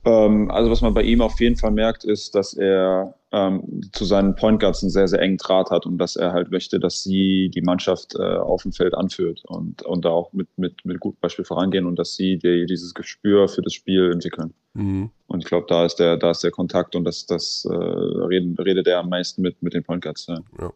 Ähm, 0.04 0.50
also 0.50 0.70
was 0.70 0.80
man 0.80 0.94
bei 0.94 1.02
ihm 1.02 1.20
auf 1.20 1.40
jeden 1.40 1.56
Fall 1.56 1.70
merkt, 1.70 2.04
ist, 2.04 2.34
dass 2.34 2.54
er 2.54 3.14
ähm, 3.30 3.82
zu 3.92 4.04
seinen 4.04 4.34
Point 4.34 4.60
Guards 4.60 4.82
einen 4.82 4.90
sehr, 4.90 5.06
sehr 5.08 5.20
engen 5.20 5.36
Draht 5.36 5.70
hat 5.70 5.86
und 5.86 5.98
dass 5.98 6.16
er 6.16 6.32
halt 6.32 6.50
möchte, 6.50 6.80
dass 6.80 7.02
sie 7.02 7.50
die 7.54 7.62
Mannschaft 7.62 8.14
äh, 8.16 8.36
auf 8.36 8.62
dem 8.62 8.72
Feld 8.72 8.94
anführt 8.94 9.42
und, 9.46 9.82
und 9.82 10.04
da 10.04 10.10
auch 10.10 10.32
mit, 10.32 10.48
mit, 10.56 10.84
mit 10.84 11.00
gutem 11.00 11.20
Beispiel 11.20 11.44
vorangehen 11.44 11.86
und 11.86 11.98
dass 11.98 12.16
sie 12.16 12.38
die, 12.38 12.66
dieses 12.66 12.94
Gespür 12.94 13.48
für 13.48 13.62
das 13.62 13.72
Spiel 13.74 14.10
entwickeln. 14.12 14.52
Mhm. 14.74 15.10
Und 15.28 15.40
ich 15.40 15.46
glaube, 15.46 15.66
da 15.68 15.84
ist 15.84 15.96
der, 15.96 16.16
da 16.16 16.32
ist 16.32 16.42
der 16.42 16.50
Kontakt 16.50 16.96
und 16.96 17.04
das, 17.04 17.26
das 17.26 17.66
äh, 17.70 17.74
redet, 17.74 18.58
redet 18.58 18.86
er 18.88 18.98
am 18.98 19.08
meisten 19.08 19.40
mit, 19.40 19.62
mit 19.62 19.72
den 19.72 19.84
Point 19.84 20.02
Guards. 20.02 20.26
Ja. 20.26 20.38
Ja, 20.58 20.72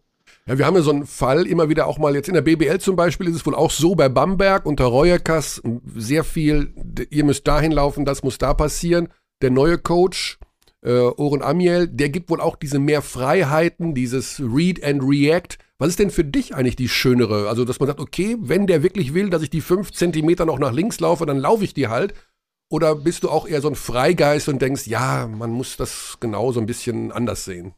wir 0.46 0.64
haben 0.64 0.76
ja 0.76 0.82
so 0.82 0.92
einen 0.92 1.06
Fall 1.06 1.44
immer 1.46 1.68
wieder 1.68 1.88
auch 1.88 1.98
mal 1.98 2.14
jetzt 2.14 2.28
in 2.28 2.34
der 2.34 2.42
BBL 2.42 2.78
zum 2.78 2.94
Beispiel 2.94 3.26
ist 3.26 3.34
es 3.34 3.46
wohl 3.46 3.56
auch 3.56 3.72
so 3.72 3.96
bei 3.96 4.08
Bamberg 4.08 4.64
unter 4.64 4.84
Reuekas 4.84 5.60
sehr 5.96 6.22
viel, 6.22 6.72
ihr 7.10 7.24
müsst 7.24 7.48
dahin 7.48 7.72
laufen, 7.72 8.04
das 8.04 8.22
muss 8.22 8.38
da 8.38 8.54
passieren. 8.54 9.08
Der 9.42 9.50
neue 9.50 9.76
Coach, 9.76 10.38
äh, 10.82 10.92
Oren 10.92 11.42
Amiel, 11.42 11.88
der 11.88 12.10
gibt 12.10 12.30
wohl 12.30 12.40
auch 12.40 12.56
diese 12.56 12.78
mehr 12.78 13.02
Freiheiten, 13.02 13.94
dieses 13.94 14.40
Read 14.40 14.82
and 14.84 15.02
React. 15.02 15.58
Was 15.78 15.88
ist 15.88 15.98
denn 15.98 16.10
für 16.10 16.24
dich 16.24 16.54
eigentlich 16.54 16.76
die 16.76 16.88
schönere? 16.88 17.48
Also, 17.48 17.64
dass 17.64 17.80
man 17.80 17.88
sagt, 17.88 18.00
okay, 18.00 18.36
wenn 18.40 18.66
der 18.66 18.82
wirklich 18.82 19.12
will, 19.12 19.28
dass 19.28 19.42
ich 19.42 19.50
die 19.50 19.60
fünf 19.60 19.92
Zentimeter 19.92 20.46
noch 20.46 20.58
nach 20.58 20.72
links 20.72 21.00
laufe, 21.00 21.26
dann 21.26 21.38
laufe 21.38 21.64
ich 21.64 21.74
die 21.74 21.88
halt. 21.88 22.14
Oder 22.70 22.94
bist 22.94 23.24
du 23.24 23.30
auch 23.30 23.46
eher 23.46 23.60
so 23.60 23.68
ein 23.68 23.74
Freigeist 23.74 24.48
und 24.48 24.62
denkst, 24.62 24.86
ja, 24.86 25.26
man 25.26 25.50
muss 25.50 25.76
das 25.76 26.16
genau 26.20 26.52
so 26.52 26.60
ein 26.60 26.66
bisschen 26.66 27.12
anders 27.12 27.44
sehen? 27.44 27.74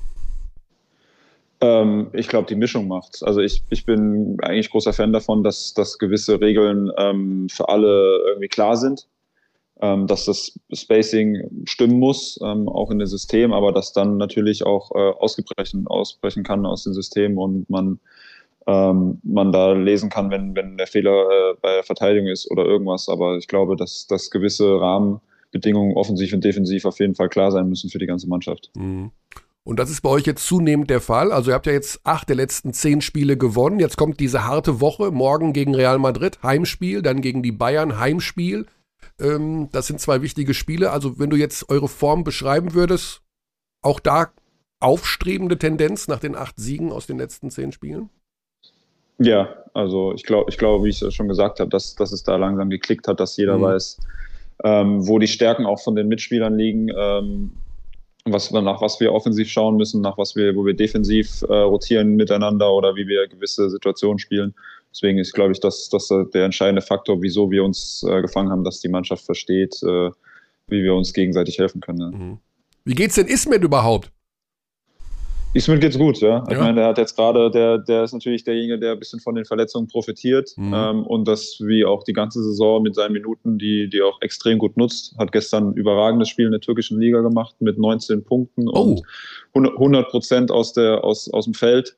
Ähm, 1.61 2.09
ich 2.13 2.29
glaube, 2.29 2.47
die 2.47 2.55
Mischung 2.55 2.89
macht's. 2.89 3.23
Also 3.23 3.41
ich, 3.41 3.65
ich 3.71 3.85
bin 3.85 4.37
eigentlich 4.43 4.71
großer 4.71 4.93
Fan 4.93 5.13
davon, 5.13 5.43
dass, 5.43 5.75
dass 5.75 5.99
gewisse 5.99 6.41
Regeln 6.41 6.91
ähm, 6.97 7.49
für 7.49 7.69
alle 7.69 8.19
irgendwie 8.29 8.49
klar 8.49 8.77
sind. 8.77 9.09
Ähm, 9.81 10.09
dass 10.09 10.25
das 10.25 10.59
Spacing 10.73 11.65
stimmen 11.65 12.01
muss, 12.01 12.41
ähm, 12.43 12.69
auch 12.69 12.91
in 12.91 12.99
dem 12.99 13.07
System, 13.07 13.53
aber 13.53 13.71
dass 13.71 13.93
dann 13.93 14.17
natürlich 14.17 14.67
auch 14.67 14.91
äh, 14.93 14.99
ausgebrechen, 14.99 15.87
ausbrechen 15.87 16.43
kann 16.43 16.67
aus 16.67 16.83
dem 16.83 16.95
System 16.95 17.39
und 17.39 17.71
man, 17.71 18.01
ähm, 18.67 19.21
man 19.23 19.53
da 19.53 19.75
lesen 19.75 20.11
kann, 20.11 20.33
wenn, 20.33 20.57
wenn 20.57 20.79
der 20.79 20.89
Fehler 20.89 21.13
äh, 21.31 21.55
bei 21.63 21.75
der 21.75 21.85
Verteidigung 21.85 22.27
ist 22.27 22.51
oder 22.51 22.65
irgendwas. 22.65 23.09
Aber 23.09 23.37
ich 23.37 23.47
glaube, 23.47 23.77
dass, 23.77 24.09
dass 24.09 24.33
gewisse 24.33 24.81
Rahmenbedingungen 24.81 25.97
offensiv 25.97 26.33
und 26.33 26.43
defensiv 26.43 26.85
auf 26.85 26.99
jeden 26.99 27.15
Fall 27.15 27.29
klar 27.29 27.53
sein 27.53 27.69
müssen 27.69 27.89
für 27.89 28.01
die 28.01 28.07
ganze 28.07 28.29
Mannschaft. 28.29 28.73
Mhm. 28.77 29.13
Und 29.69 29.79
das 29.79 29.91
ist 29.91 30.01
bei 30.01 30.09
euch 30.09 30.25
jetzt 30.25 30.47
zunehmend 30.47 30.89
der 30.89 31.03
Fall. 31.03 31.31
Also 31.31 31.51
ihr 31.51 31.55
habt 31.55 31.67
ja 31.67 31.75
jetzt 31.75 32.01
acht 32.03 32.31
der 32.31 32.37
letzten 32.37 32.73
zehn 32.73 33.03
Spiele 33.03 33.37
gewonnen. 33.37 33.81
Jetzt 33.81 33.99
kommt 33.99 34.19
diese 34.19 34.47
harte 34.47 34.81
Woche. 34.81 35.11
Morgen 35.11 35.53
gegen 35.53 35.75
Real 35.75 35.99
Madrid, 35.99 36.43
Heimspiel, 36.43 37.03
dann 37.03 37.21
gegen 37.21 37.43
die 37.43 37.53
Bayern, 37.53 37.99
Heimspiel. 37.99 38.65
Ähm, 39.21 39.69
das 39.71 39.87
sind 39.87 40.01
zwei 40.01 40.23
wichtige 40.23 40.55
Spiele. 40.55 40.91
Also 40.91 41.19
wenn 41.19 41.29
du 41.29 41.37
jetzt 41.37 41.69
eure 41.69 41.87
Form 41.89 42.25
beschreiben 42.25 42.73
würdest, 42.73 43.21
auch 43.83 44.01
da 44.01 44.33
aufstrebende 44.81 45.59
Tendenz 45.59 46.09
nach 46.09 46.21
den 46.21 46.35
acht 46.35 46.59
Siegen 46.59 46.91
aus 46.91 47.07
den 47.07 47.19
letzten 47.19 47.51
zehn 47.51 47.71
Spielen? 47.71 48.09
Ja, 49.19 49.51
also 49.75 50.15
ich 50.15 50.23
glaube, 50.23 50.49
ich 50.49 50.57
glaube, 50.57 50.83
wie 50.87 50.89
ich 50.89 51.03
es 51.03 51.13
schon 51.13 51.29
gesagt 51.29 51.61
habe, 51.61 51.69
dass, 51.69 51.95
dass 51.95 52.13
es 52.13 52.23
da 52.23 52.37
langsam 52.37 52.71
geklickt 52.71 53.07
hat, 53.07 53.21
dass 53.21 53.37
jeder 53.37 53.59
Mhm. 53.59 53.63
weiß, 53.63 53.99
ähm, 54.65 55.07
wo 55.07 55.19
die 55.19 55.29
Stärken 55.29 55.67
auch 55.67 55.83
von 55.83 55.95
den 55.95 56.09
Mitspielern 56.09 56.57
liegen. 56.57 56.89
Ähm, 56.97 57.53
was, 58.33 58.51
nach 58.51 58.81
was 58.81 59.01
wir 59.01 59.13
offensiv 59.13 59.49
schauen 59.49 59.77
müssen, 59.77 60.01
nach 60.01 60.19
was 60.19 60.37
wir, 60.37 60.55
wo 60.57 60.65
wir 60.65 60.75
defensiv 60.75 61.43
äh, 61.43 61.53
rotieren 61.53 62.17
miteinander 62.17 62.73
oder 62.73 62.95
wie 62.97 63.07
wir 63.07 63.27
gewisse 63.29 63.71
Situationen 63.71 64.19
spielen. 64.19 64.55
Deswegen 64.91 65.19
ist, 65.19 65.35
glaube 65.35 65.53
ich, 65.53 65.61
das, 65.61 65.89
das 65.91 66.09
der 66.09 66.45
entscheidende 66.45 66.83
Faktor, 66.83 67.21
wieso 67.23 67.51
wir 67.51 67.65
uns 67.65 68.05
äh, 68.09 68.23
gefangen 68.23 68.51
haben, 68.51 68.65
dass 68.65 68.81
die 68.81 68.89
Mannschaft 68.89 69.25
versteht, 69.25 69.83
äh, 69.83 70.11
wie 70.69 70.83
wir 70.83 70.95
uns 70.95 71.13
gegenseitig 71.13 71.59
helfen 71.59 71.81
können. 71.81 71.99
Ne? 71.99 72.17
Mhm. 72.17 72.39
Wie 72.85 72.95
geht's 72.95 73.17
denn 73.17 73.27
Ismet 73.27 73.63
überhaupt? 73.63 74.11
Ismet 75.55 75.81
geht's 75.81 75.97
gut, 75.99 76.21
ja. 76.21 76.45
Ich 76.51 76.59
meine, 76.59 76.75
der 76.75 76.87
hat 76.89 76.99
jetzt 76.99 77.17
gerade, 77.17 77.51
der, 77.51 77.79
der 77.79 78.05
ist 78.05 78.13
natürlich 78.13 78.45
derjenige, 78.45 78.79
der 78.79 78.93
ein 78.93 78.99
bisschen 78.99 79.19
von 79.19 79.35
den 79.35 79.47
Verletzungen 79.47 79.89
profitiert 79.89 80.51
mhm. 80.57 80.75
ähm, 80.75 81.07
und 81.07 81.27
das 81.27 81.59
wie 81.61 81.87
auch 81.87 82.05
die 82.05 82.13
ganze 82.13 82.43
Saison 82.43 82.83
mit 82.83 82.95
seinen 82.95 83.13
Minuten, 83.13 83.59
die, 83.59 83.89
die 83.89 84.03
auch 84.03 84.21
extrem 84.21 84.59
gut 84.59 84.77
nutzt. 84.77 85.17
Hat 85.19 85.33
gestern 85.33 85.71
ein 85.71 85.75
überragendes 85.75 86.29
Spiel 86.29 86.47
in 86.47 86.53
der 86.53 86.61
türkischen 86.61 87.01
Liga 87.01 87.23
gemacht 87.23 87.57
mit 87.61 87.79
19 87.79 88.25
Punkten 88.25 88.69
oh. 88.69 89.01
und 89.53 89.67
100 89.67 90.09
Prozent 90.09 90.51
aus, 90.51 90.77
aus, 90.77 91.33
aus 91.33 91.45
dem 91.47 91.55
Feld. 91.55 91.97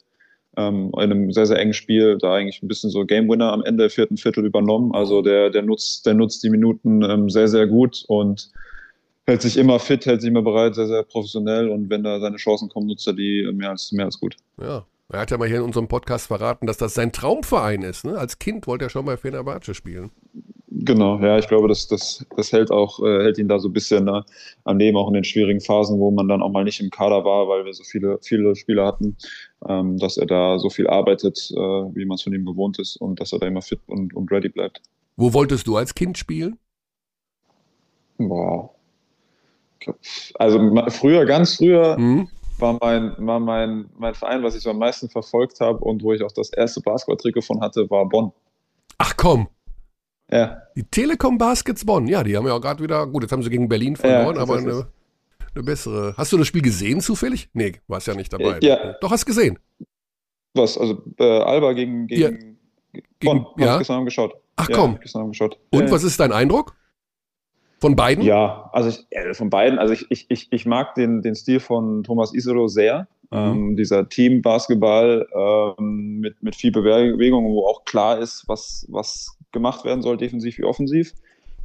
Ähm, 0.56 0.90
in 0.96 1.00
einem 1.00 1.32
sehr, 1.32 1.46
sehr 1.46 1.58
engen 1.58 1.74
Spiel, 1.74 2.18
da 2.18 2.34
eigentlich 2.34 2.62
ein 2.62 2.68
bisschen 2.68 2.90
so 2.90 3.04
Game 3.04 3.28
Winner 3.28 3.52
am 3.52 3.62
Ende 3.62 3.84
der 3.84 3.90
vierten 3.90 4.16
Viertel 4.16 4.44
übernommen. 4.44 4.92
Also 4.94 5.22
der, 5.22 5.50
der, 5.50 5.62
nutzt, 5.62 6.06
der 6.06 6.14
nutzt 6.14 6.42
die 6.42 6.50
Minuten 6.50 7.02
ähm, 7.02 7.28
sehr, 7.28 7.48
sehr 7.48 7.66
gut 7.66 8.04
und 8.08 8.50
hält 9.26 9.42
sich 9.42 9.56
immer 9.56 9.78
fit, 9.78 10.06
hält 10.06 10.20
sich 10.20 10.30
immer 10.30 10.42
bereit, 10.42 10.74
sehr, 10.74 10.86
sehr 10.86 11.02
professionell 11.02 11.68
und 11.68 11.90
wenn 11.90 12.02
da 12.02 12.20
seine 12.20 12.36
Chancen 12.36 12.68
kommen, 12.68 12.86
nutzt 12.86 13.06
er 13.06 13.12
die 13.12 13.48
mehr 13.52 13.70
als, 13.70 13.92
mehr 13.92 14.06
als 14.06 14.18
gut. 14.18 14.36
Ja. 14.60 14.84
Er 15.12 15.20
hat 15.20 15.30
ja 15.32 15.38
mal 15.38 15.48
hier 15.48 15.56
in 15.56 15.64
unserem 15.64 15.88
Podcast 15.88 16.28
verraten, 16.28 16.68
dass 16.68 16.76
das 16.76 16.94
sein 16.94 17.10
Traumverein 17.10 17.82
ist. 17.82 18.04
Ne? 18.04 18.16
Als 18.16 18.38
Kind 18.38 18.68
wollte 18.68 18.84
er 18.84 18.90
schon 18.90 19.04
bei 19.04 19.16
Fenerbahce 19.16 19.74
spielen. 19.74 20.12
Genau, 20.68 21.18
ja, 21.18 21.36
ich 21.36 21.48
glaube, 21.48 21.66
das, 21.66 21.88
das, 21.88 22.24
das 22.36 22.52
hält 22.52 22.70
auch, 22.70 23.00
äh, 23.00 23.24
hält 23.24 23.36
ihn 23.36 23.48
da 23.48 23.58
so 23.58 23.68
ein 23.68 23.72
bisschen 23.72 24.04
ne, 24.04 24.24
am 24.62 24.78
Leben, 24.78 24.96
auch 24.96 25.08
in 25.08 25.14
den 25.14 25.24
schwierigen 25.24 25.60
Phasen, 25.60 25.98
wo 25.98 26.12
man 26.12 26.28
dann 26.28 26.42
auch 26.42 26.50
mal 26.50 26.62
nicht 26.62 26.80
im 26.80 26.90
Kader 26.90 27.24
war, 27.24 27.48
weil 27.48 27.64
wir 27.64 27.74
so 27.74 27.82
viele, 27.82 28.18
viele 28.22 28.54
Spieler 28.54 28.86
hatten, 28.86 29.16
ähm, 29.68 29.98
dass 29.98 30.16
er 30.16 30.26
da 30.26 30.60
so 30.60 30.70
viel 30.70 30.86
arbeitet, 30.86 31.50
äh, 31.50 31.58
wie 31.58 32.04
man 32.04 32.14
es 32.14 32.22
von 32.22 32.32
ihm 32.32 32.46
gewohnt 32.46 32.78
ist 32.78 32.96
und 32.96 33.20
dass 33.20 33.32
er 33.32 33.40
da 33.40 33.48
immer 33.48 33.62
fit 33.62 33.80
und, 33.88 34.14
und 34.14 34.30
ready 34.30 34.48
bleibt. 34.48 34.80
Wo 35.16 35.34
wolltest 35.34 35.66
du 35.66 35.76
als 35.76 35.94
Kind 35.94 36.16
spielen? 36.18 36.56
Boah, 38.16 38.70
also 40.34 40.58
früher, 40.88 41.24
ganz 41.24 41.56
früher, 41.56 41.98
mhm. 41.98 42.28
war, 42.58 42.78
mein, 42.80 43.14
war 43.18 43.40
mein, 43.40 43.90
mein 43.98 44.14
Verein, 44.14 44.42
was 44.42 44.54
ich 44.54 44.62
so 44.62 44.70
am 44.70 44.78
meisten 44.78 45.08
verfolgt 45.08 45.60
habe 45.60 45.78
und 45.78 46.02
wo 46.02 46.12
ich 46.12 46.22
auch 46.22 46.32
das 46.32 46.50
erste 46.52 46.80
Basketball-Trikot 46.80 47.42
von 47.42 47.60
hatte, 47.60 47.88
war 47.90 48.08
Bonn. 48.08 48.32
Ach 48.98 49.16
komm. 49.16 49.48
Ja. 50.30 50.62
Die 50.76 50.84
Telekom 50.84 51.38
Baskets 51.38 51.84
Bonn, 51.84 52.06
ja, 52.06 52.22
die 52.22 52.36
haben 52.36 52.46
ja 52.46 52.54
auch 52.54 52.60
gerade 52.60 52.82
wieder, 52.82 53.06
gut, 53.06 53.22
jetzt 53.22 53.32
haben 53.32 53.42
sie 53.42 53.50
gegen 53.50 53.68
Berlin 53.68 53.96
verloren, 53.96 54.36
ja, 54.36 54.42
aber 54.42 54.58
eine, 54.58 54.86
eine, 55.54 55.64
bessere. 55.64 56.14
Hast 56.16 56.32
du 56.32 56.38
das 56.38 56.46
Spiel 56.46 56.62
gesehen 56.62 57.00
zufällig? 57.00 57.48
Nee, 57.52 57.80
warst 57.88 58.06
ja 58.06 58.14
nicht 58.14 58.32
dabei. 58.32 58.58
Ja. 58.62 58.94
Doch, 59.00 59.10
hast 59.10 59.26
gesehen. 59.26 59.58
Was, 60.54 60.78
also 60.78 61.02
äh, 61.18 61.24
Alba 61.24 61.72
gegen, 61.72 62.06
gegen, 62.06 62.58
ja. 62.92 63.00
Bonn, 63.20 63.46
gegen, 63.56 63.66
ja. 63.66 63.74
ich 63.74 63.78
gestern 63.78 64.04
geschaut. 64.04 64.34
Ach 64.56 64.68
komm. 64.70 64.98
Geschaut. 65.00 65.58
Und 65.70 65.90
was 65.90 66.04
ist 66.04 66.20
dein 66.20 66.32
Eindruck? 66.32 66.76
Von 67.80 67.96
beiden? 67.96 68.24
Ja, 68.24 68.68
also 68.72 68.90
ich, 68.90 69.06
äh, 69.10 69.32
von 69.32 69.48
beiden. 69.48 69.78
Also 69.78 69.94
ich, 69.94 70.10
ich, 70.10 70.26
ich, 70.28 70.48
ich 70.50 70.66
mag 70.66 70.94
den, 70.94 71.22
den 71.22 71.34
Stil 71.34 71.60
von 71.60 72.02
Thomas 72.02 72.34
Isero 72.34 72.68
sehr. 72.68 73.08
Mhm. 73.30 73.38
Ähm, 73.38 73.76
dieser 73.76 74.08
Team-Basketball 74.08 75.26
ähm, 75.34 76.18
mit, 76.20 76.42
mit 76.42 76.56
viel 76.56 76.72
Bewegung, 76.72 77.44
wo 77.46 77.66
auch 77.66 77.84
klar 77.84 78.18
ist, 78.18 78.44
was, 78.48 78.86
was 78.90 79.38
gemacht 79.52 79.84
werden 79.84 80.02
soll, 80.02 80.16
defensiv 80.16 80.58
wie 80.58 80.64
offensiv. 80.64 81.14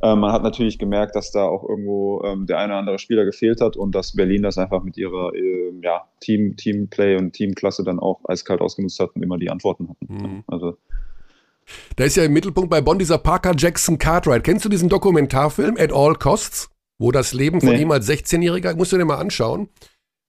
Ähm, 0.02 0.20
man 0.20 0.32
hat 0.32 0.44
natürlich 0.44 0.78
gemerkt, 0.78 1.16
dass 1.16 1.32
da 1.32 1.46
auch 1.46 1.68
irgendwo 1.68 2.22
ähm, 2.24 2.46
der 2.46 2.60
eine 2.60 2.74
oder 2.74 2.80
andere 2.80 3.00
Spieler 3.00 3.26
gefehlt 3.26 3.62
hat 3.62 3.76
und 3.76 3.96
dass 3.96 4.16
Berlin 4.16 4.44
das 4.44 4.58
einfach 4.58 4.84
mit 4.84 4.98
ihrer 4.98 5.34
äh, 5.34 5.74
ja, 5.82 6.04
Team, 6.20 6.56
Teamplay 6.56 7.18
und 7.18 7.34
Teamklasse 7.34 7.84
dann 7.84 8.00
auch 8.00 8.20
eiskalt 8.26 8.62
ausgenutzt 8.62 9.00
hat 9.00 9.16
und 9.16 9.24
immer 9.24 9.38
die 9.38 9.50
Antworten 9.50 9.90
hatten. 9.90 10.08
Mhm. 10.08 10.44
Also 10.48 10.78
da 11.96 12.04
ist 12.04 12.18
ja 12.18 12.24
im 12.24 12.34
Mittelpunkt 12.34 12.70
bei 12.70 12.82
Bonn 12.82 13.00
dieser 13.00 13.18
Parker 13.18 13.54
Jackson 13.58 13.98
Cartwright. 13.98 14.44
Kennst 14.44 14.66
du 14.66 14.70
diesen 14.70 14.90
Dokumentarfilm 14.90 15.76
At 15.78 15.92
All 15.94 16.16
Costs? 16.16 16.70
Wo 16.98 17.12
das 17.12 17.34
Leben 17.34 17.60
von 17.60 17.72
nee. 17.72 17.82
ihm 17.82 17.92
als 17.92 18.08
16-Jähriger, 18.08 18.76
musst 18.76 18.94
du 18.94 18.98
dir 18.98 19.04
mal 19.04 19.18
anschauen. 19.18 19.68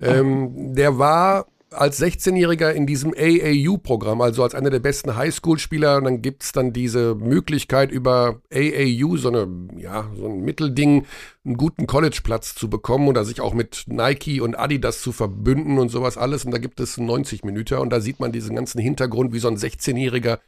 Ähm, 0.00 0.74
der 0.74 0.98
war 0.98 1.46
als 1.70 2.00
16-Jähriger 2.00 2.70
in 2.70 2.86
diesem 2.86 3.12
AAU-Programm, 3.16 4.20
also 4.20 4.42
als 4.42 4.54
einer 4.54 4.70
der 4.70 4.78
besten 4.78 5.16
Highschool-Spieler. 5.16 5.98
Und 5.98 6.04
dann 6.04 6.22
gibt 6.22 6.42
es 6.44 6.52
dann 6.52 6.72
diese 6.72 7.14
Möglichkeit, 7.14 7.90
über 7.90 8.40
AAU, 8.52 9.16
so, 9.16 9.28
eine, 9.28 9.48
ja, 9.76 10.10
so 10.16 10.26
ein 10.26 10.40
Mittelding, 10.40 11.06
einen 11.44 11.56
guten 11.56 11.86
College-Platz 11.86 12.54
zu 12.54 12.70
bekommen 12.70 13.08
oder 13.08 13.24
sich 13.24 13.40
auch 13.40 13.54
mit 13.54 13.84
Nike 13.86 14.40
und 14.40 14.58
Adidas 14.58 15.00
zu 15.02 15.12
verbünden 15.12 15.78
und 15.78 15.88
sowas 15.88 16.16
alles. 16.16 16.44
Und 16.44 16.52
da 16.52 16.58
gibt 16.58 16.80
es 16.80 16.98
90 16.98 17.44
Minuten 17.44 17.78
und 17.78 17.90
da 17.90 18.00
sieht 18.00 18.20
man 18.20 18.32
diesen 18.32 18.56
ganzen 18.56 18.80
Hintergrund, 18.80 19.32
wie 19.32 19.38
so 19.38 19.48
ein 19.48 19.56
16-Jähriger 19.56 20.38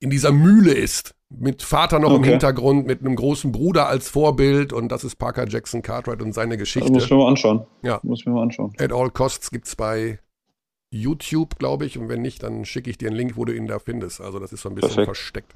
in 0.00 0.10
dieser 0.10 0.32
Mühle 0.32 0.72
ist. 0.72 1.14
Mit 1.30 1.62
Vater 1.62 1.98
noch 1.98 2.10
okay. 2.10 2.16
im 2.16 2.24
Hintergrund, 2.24 2.86
mit 2.86 3.00
einem 3.00 3.14
großen 3.14 3.52
Bruder 3.52 3.86
als 3.86 4.08
Vorbild 4.08 4.72
und 4.72 4.88
das 4.90 5.04
ist 5.04 5.16
Parker 5.16 5.46
Jackson 5.46 5.82
Cartwright 5.82 6.22
und 6.22 6.32
seine 6.32 6.56
Geschichte. 6.56 6.88
Das 6.88 6.94
muss 6.94 7.04
ich 7.04 7.10
mir 7.10 7.18
mal 7.18 7.28
anschauen. 7.28 7.66
Ja. 7.82 8.00
Muss 8.02 8.20
ich 8.20 8.26
mir 8.26 8.32
mal 8.32 8.42
anschauen. 8.42 8.72
At 8.78 8.92
All 8.92 9.10
Costs 9.10 9.50
gibt 9.50 9.66
es 9.66 9.76
bei 9.76 10.20
YouTube, 10.90 11.58
glaube 11.58 11.84
ich. 11.84 11.98
Und 11.98 12.08
wenn 12.08 12.22
nicht, 12.22 12.42
dann 12.42 12.64
schicke 12.64 12.88
ich 12.88 12.96
dir 12.96 13.08
einen 13.08 13.16
Link, 13.16 13.36
wo 13.36 13.44
du 13.44 13.54
ihn 13.54 13.66
da 13.66 13.78
findest. 13.78 14.22
Also 14.22 14.38
das 14.38 14.54
ist 14.54 14.62
so 14.62 14.70
ein 14.70 14.74
bisschen 14.74 14.88
Perfekt. 14.88 15.06
versteckt. 15.06 15.54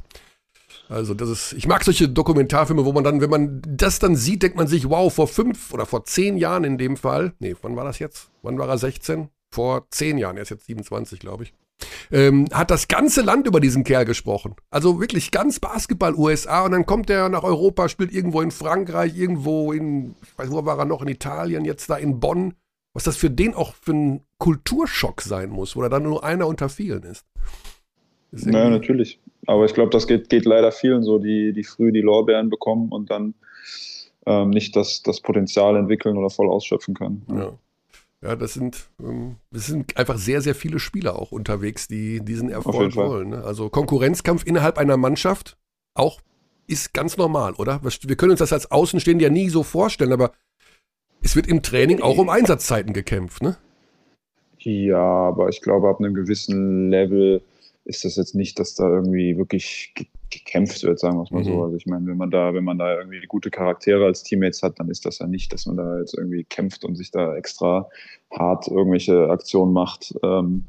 Also 0.90 1.14
das 1.14 1.30
ist, 1.30 1.52
ich 1.54 1.66
mag 1.66 1.84
solche 1.84 2.06
Dokumentarfilme, 2.06 2.84
wo 2.84 2.92
man 2.92 3.02
dann, 3.02 3.22
wenn 3.22 3.30
man 3.30 3.62
das 3.66 3.98
dann 3.98 4.14
sieht, 4.14 4.42
denkt 4.42 4.58
man 4.58 4.66
sich, 4.66 4.90
wow, 4.90 5.12
vor 5.12 5.26
fünf 5.26 5.72
oder 5.72 5.86
vor 5.86 6.04
zehn 6.04 6.36
Jahren 6.36 6.64
in 6.64 6.76
dem 6.76 6.98
Fall, 6.98 7.32
nee, 7.38 7.54
wann 7.62 7.76
war 7.76 7.84
das 7.84 7.98
jetzt? 7.98 8.30
Wann 8.42 8.58
war 8.58 8.68
er 8.68 8.76
16? 8.76 9.30
Vor 9.50 9.86
zehn 9.90 10.18
Jahren, 10.18 10.36
er 10.36 10.42
ist 10.42 10.50
jetzt 10.50 10.66
27, 10.66 11.18
glaube 11.18 11.44
ich 11.44 11.54
ähm, 12.10 12.46
hat 12.52 12.70
das 12.70 12.88
ganze 12.88 13.22
Land 13.22 13.46
über 13.46 13.60
diesen 13.60 13.84
Kerl 13.84 14.04
gesprochen. 14.04 14.54
Also 14.70 15.00
wirklich 15.00 15.30
ganz 15.30 15.60
Basketball 15.60 16.14
USA 16.14 16.64
und 16.64 16.72
dann 16.72 16.86
kommt 16.86 17.10
er 17.10 17.28
nach 17.28 17.42
Europa, 17.42 17.88
spielt 17.88 18.12
irgendwo 18.12 18.40
in 18.40 18.50
Frankreich, 18.50 19.16
irgendwo 19.16 19.72
in, 19.72 20.14
ich 20.22 20.38
weiß, 20.38 20.50
wo 20.50 20.64
war 20.64 20.78
er 20.78 20.84
noch, 20.84 21.02
in 21.02 21.08
Italien, 21.08 21.64
jetzt 21.64 21.90
da 21.90 21.96
in 21.96 22.20
Bonn. 22.20 22.54
Was 22.94 23.04
das 23.04 23.16
für 23.16 23.30
den 23.30 23.54
auch 23.54 23.74
für 23.74 23.92
ein 23.92 24.20
Kulturschock 24.36 25.22
sein 25.22 25.48
muss, 25.48 25.76
wo 25.76 25.82
er 25.82 25.88
dann 25.88 26.02
nur 26.02 26.24
einer 26.24 26.46
unter 26.46 26.68
vielen 26.68 27.04
ist. 27.04 27.24
ist 28.32 28.46
naja, 28.46 28.68
natürlich. 28.68 29.18
Aber 29.46 29.64
ich 29.64 29.72
glaube, 29.72 29.90
das 29.90 30.06
geht, 30.06 30.28
geht 30.28 30.44
leider 30.44 30.72
vielen 30.72 31.02
so, 31.02 31.18
die, 31.18 31.54
die 31.54 31.64
früh 31.64 31.90
die 31.90 32.02
Lorbeeren 32.02 32.50
bekommen 32.50 32.90
und 32.92 33.10
dann 33.10 33.34
ähm, 34.26 34.50
nicht 34.50 34.76
das, 34.76 35.02
das 35.02 35.20
Potenzial 35.20 35.76
entwickeln 35.76 36.16
oder 36.16 36.30
voll 36.30 36.48
ausschöpfen 36.48 36.94
können. 36.94 37.24
Ja. 37.34 37.52
Ja, 38.22 38.36
das 38.36 38.54
sind, 38.54 38.88
ähm, 39.00 39.36
das 39.50 39.66
sind 39.66 39.96
einfach 39.96 40.16
sehr, 40.16 40.40
sehr 40.40 40.54
viele 40.54 40.78
Spieler 40.78 41.18
auch 41.18 41.32
unterwegs, 41.32 41.88
die 41.88 42.20
diesen 42.20 42.50
Erfolg 42.50 42.94
wollen. 42.94 43.30
Ne? 43.30 43.42
Also 43.42 43.68
Konkurrenzkampf 43.68 44.46
innerhalb 44.46 44.78
einer 44.78 44.96
Mannschaft 44.96 45.58
auch 45.94 46.20
ist 46.68 46.94
ganz 46.94 47.16
normal, 47.16 47.54
oder? 47.54 47.80
Wir 47.82 48.16
können 48.16 48.30
uns 48.30 48.38
das 48.38 48.52
als 48.52 48.70
Außenstehende 48.70 49.24
ja 49.24 49.30
nie 49.30 49.48
so 49.48 49.64
vorstellen, 49.64 50.12
aber 50.12 50.32
es 51.20 51.34
wird 51.34 51.48
im 51.48 51.62
Training 51.62 52.00
auch 52.00 52.18
um 52.18 52.28
Einsatzzeiten 52.28 52.92
gekämpft, 52.92 53.42
ne? 53.42 53.56
Ja, 54.58 54.98
aber 54.98 55.48
ich 55.48 55.60
glaube, 55.60 55.88
ab 55.88 55.98
einem 55.98 56.14
gewissen 56.14 56.90
Level 56.90 57.42
ist 57.84 58.04
das 58.04 58.14
jetzt 58.14 58.36
nicht, 58.36 58.60
dass 58.60 58.76
da 58.76 58.88
irgendwie 58.88 59.36
wirklich 59.36 59.92
gekämpft 60.32 60.82
wird, 60.82 60.98
sagen 60.98 61.16
wir 61.18 61.22
es 61.22 61.30
mal 61.30 61.40
mhm. 61.40 61.44
so. 61.44 61.62
Also 61.62 61.76
ich 61.76 61.86
meine, 61.86 62.06
wenn 62.06 62.16
man 62.16 62.30
da, 62.30 62.54
wenn 62.54 62.64
man 62.64 62.78
da 62.78 62.98
irgendwie 62.98 63.24
gute 63.26 63.50
Charaktere 63.50 64.04
als 64.04 64.22
Teammates 64.22 64.62
hat, 64.62 64.80
dann 64.80 64.88
ist 64.88 65.04
das 65.04 65.18
ja 65.18 65.26
nicht, 65.26 65.52
dass 65.52 65.66
man 65.66 65.76
da 65.76 65.98
jetzt 65.98 66.16
irgendwie 66.16 66.44
kämpft 66.44 66.84
und 66.84 66.96
sich 66.96 67.10
da 67.10 67.36
extra 67.36 67.88
hart 68.32 68.68
irgendwelche 68.68 69.28
Aktionen 69.28 69.72
macht. 69.72 70.14
Ähm, 70.22 70.64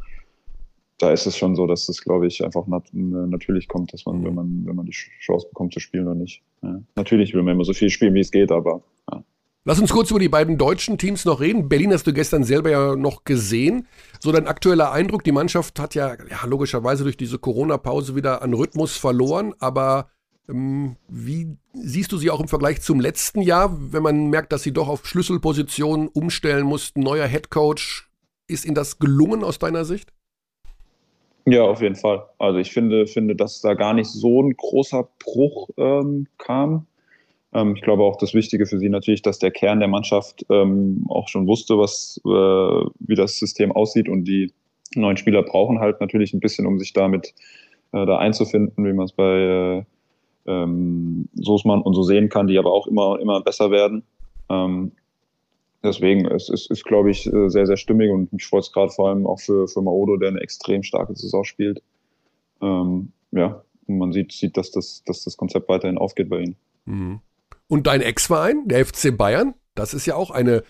da 0.99 1.12
ist 1.12 1.26
es 1.26 1.38
schon 1.38 1.56
so, 1.56 1.67
dass 1.67 1.88
das, 1.88 2.02
glaube 2.02 2.28
ich, 2.28 2.43
einfach 2.43 2.67
nat 2.67 2.86
natürlich 2.93 3.67
kommt, 3.67 3.93
dass 3.93 4.06
man, 4.06 4.19
mhm. 4.19 4.26
wenn 4.26 4.36
man, 4.36 4.63
wenn 4.65 4.76
man 4.76 4.86
die 4.86 4.91
Chance 4.91 5.47
bekommt 5.47 5.73
zu 5.73 5.80
spielen 5.80 6.08
oder 6.08 6.15
nicht. 6.15 6.41
Ja. 6.62 6.82
Natürlich 6.95 7.34
will 7.34 7.43
man 7.43 7.56
immer 7.56 7.65
so 7.65 7.73
viel 7.73 7.89
spielen, 7.89 8.13
wie 8.13 8.21
es 8.21 8.32
geht, 8.32 8.52
aber 8.52 8.84
ja. 9.12 9.23
Lass 9.65 9.80
uns 9.80 9.93
kurz 9.93 10.12
über 10.12 10.19
die 10.19 10.28
beiden 10.28 10.58
deutschen 10.58 10.97
Teams 10.97 11.23
noch 11.23 11.39
reden. 11.39 11.69
Berlin 11.69 11.93
hast 11.93 12.06
du 12.06 12.12
gestern 12.12 12.43
selber 12.43 12.69
ja 12.69 12.95
noch 12.97 13.23
gesehen. 13.23 13.88
So 14.19 14.34
dein 14.34 14.45
aktueller 14.45 14.91
Eindruck, 14.91 15.23
die 15.23 15.32
Mannschaft 15.32 15.80
hat 15.80 15.95
ja, 15.95 16.17
ja 16.30 16.45
logischerweise 16.45 17.04
durch 17.04 17.15
diese 17.15 17.39
Corona-Pause 17.39 18.13
wieder 18.13 18.41
an 18.41 18.54
Rhythmus 18.54 18.97
verloren, 18.97 19.54
aber 19.60 20.10
ähm, 20.49 20.97
wie 21.08 21.56
siehst 21.71 22.12
du 22.12 22.17
sie 22.17 22.30
auch 22.30 22.41
im 22.41 22.49
Vergleich 22.49 22.82
zum 22.82 22.99
letzten 22.99 23.41
Jahr, 23.41 23.78
wenn 23.93 24.04
man 24.04 24.28
merkt, 24.28 24.52
dass 24.52 24.63
sie 24.63 24.73
doch 24.73 24.89
auf 24.89 25.06
Schlüsselpositionen 25.06 26.10
umstellen 26.10 26.65
mussten, 26.65 26.99
neuer 26.99 27.28
Headcoach? 27.28 28.10
Ist 28.47 28.65
ihnen 28.65 28.76
das 28.76 28.99
gelungen 28.99 29.45
aus 29.45 29.60
deiner 29.60 29.86
Sicht? 29.86 30.12
Ja, 31.45 31.63
auf 31.63 31.82
jeden 31.82 31.95
Fall. 31.95 32.26
Also 32.38 32.60
ich 32.60 32.73
finde, 32.73 33.08
finde 33.08 33.36
dass 33.38 33.62
da 33.62 33.73
gar 33.73 33.93
nicht 33.93 34.10
so 34.10 34.41
ein 34.41 34.56
großer 34.58 35.08
Bruch 35.19 35.69
ähm, 35.78 36.28
kam. 36.38 36.86
Ähm, 37.53 37.75
ich 37.75 37.81
glaube 37.81 38.03
auch 38.03 38.17
das 38.17 38.33
Wichtige 38.33 38.65
für 38.65 38.79
sie 38.79 38.89
natürlich, 38.89 39.21
dass 39.21 39.39
der 39.39 39.51
Kern 39.51 39.79
der 39.79 39.87
Mannschaft 39.87 40.45
ähm, 40.49 41.05
auch 41.09 41.27
schon 41.27 41.47
wusste, 41.47 41.77
was, 41.77 42.19
äh, 42.25 42.29
wie 42.29 43.15
das 43.15 43.37
System 43.37 43.71
aussieht 43.71 44.09
und 44.09 44.25
die 44.25 44.51
neuen 44.95 45.17
Spieler 45.17 45.43
brauchen 45.43 45.79
halt 45.79 46.01
natürlich 46.01 46.33
ein 46.33 46.39
bisschen, 46.39 46.65
um 46.65 46.79
sich 46.79 46.93
damit 46.93 47.33
äh, 47.91 48.05
da 48.05 48.17
einzufinden, 48.17 48.85
wie 48.85 48.93
man 48.93 49.05
es 49.05 49.11
bei 49.11 49.39
äh, 49.39 49.83
ähm, 50.45 51.29
Soßmann 51.35 51.81
und 51.81 51.93
so 51.93 52.03
sehen 52.03 52.29
kann, 52.29 52.47
die 52.47 52.57
aber 52.57 52.73
auch 52.73 52.87
immer, 52.87 53.19
immer 53.19 53.41
besser 53.41 53.71
werden. 53.71 54.03
Ähm, 54.49 54.91
deswegen, 55.83 56.25
es 56.25 56.49
ist, 56.49 56.69
ist 56.69 56.83
glaube 56.83 57.11
ich, 57.11 57.31
äh, 57.31 57.49
sehr, 57.49 57.65
sehr 57.65 57.77
stimmig 57.77 58.11
und 58.11 58.33
mich 58.33 58.45
freut 58.45 58.63
es 58.63 58.71
gerade 58.71 58.91
vor 58.91 59.09
allem 59.09 59.25
auch 59.25 59.39
für, 59.39 59.67
für 59.67 59.81
Maodo, 59.81 60.17
der 60.17 60.29
eine 60.29 60.41
extrem 60.41 60.83
starke 60.83 61.15
Saison 61.15 61.43
spielt. 61.43 61.81
Ähm, 62.61 63.11
ja, 63.31 63.63
und 63.87 63.97
man 63.97 64.11
sieht, 64.11 64.31
sieht 64.31 64.57
dass, 64.57 64.71
das, 64.71 65.03
dass 65.05 65.23
das 65.23 65.37
Konzept 65.37 65.69
weiterhin 65.69 65.97
aufgeht 65.97 66.29
bei 66.29 66.41
ihm. 66.41 66.55
Mhm. 66.85 67.19
Und 67.73 67.88
dein 67.88 68.01
Ex-Verein, 68.01 68.67
der 68.67 68.86
FC 68.86 69.17
Bayern, 69.17 69.55
das 69.73 69.95
ist 69.95 70.05
ja 70.05 70.15
auch 70.15 70.29
eine 70.29 70.62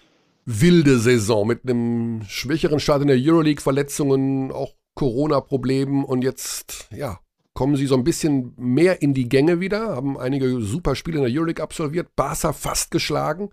wilde 0.45 0.99
Saison 0.99 1.45
mit 1.45 1.65
einem 1.65 2.21
schwächeren 2.29 2.79
Start 2.79 3.01
in 3.01 3.09
der 3.09 3.17
Euroleague, 3.19 3.59
Verletzungen, 3.59 4.53
auch 4.53 4.71
Corona-Problemen 4.95 6.05
und 6.05 6.23
jetzt, 6.23 6.87
ja, 6.95 7.19
kommen 7.53 7.75
sie 7.75 7.87
so 7.87 7.95
ein 7.95 8.05
bisschen 8.05 8.53
mehr 8.55 9.01
in 9.01 9.13
die 9.13 9.27
Gänge 9.27 9.59
wieder, 9.59 9.97
haben 9.97 10.17
einige 10.17 10.61
super 10.61 10.95
Spiele 10.95 11.17
in 11.17 11.25
der 11.25 11.33
Euroleague 11.33 11.61
absolviert, 11.61 12.07
Barca 12.15 12.53
fast 12.53 12.89
geschlagen. 12.89 13.49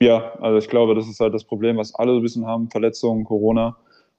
Ja, 0.00 0.32
also 0.40 0.58
ich 0.58 0.68
glaube, 0.68 0.96
das 0.96 1.06
ist 1.06 1.20
halt 1.20 1.32
das 1.32 1.44
Problem, 1.44 1.76
was 1.76 1.94
alle 1.94 2.16
ein 2.16 2.22
bisschen 2.22 2.44
haben, 2.44 2.70
Verletzungen, 2.70 3.22
Corona 3.22 3.76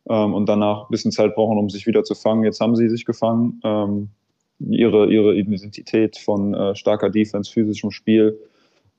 ähm, 0.09 0.33
und 0.33 0.45
danach 0.45 0.83
ein 0.83 0.91
bisschen 0.91 1.11
Zeit 1.11 1.35
brauchen, 1.35 1.57
um 1.57 1.69
sich 1.69 1.87
wieder 1.87 2.05
zu 2.05 2.15
fangen. 2.15 2.45
Jetzt 2.45 2.61
haben 2.61 2.77
sie 2.77 2.87
sich 2.87 3.03
gefangen. 3.03 3.59
Ähm, 3.65 4.11
ihre, 4.69 5.07
ihre 5.11 5.35
Identität 5.35 6.17
von 6.17 6.53
äh, 6.53 6.75
starker 6.75 7.09
Defense, 7.09 7.51
physischem 7.51 7.91
Spiel. 7.91 8.39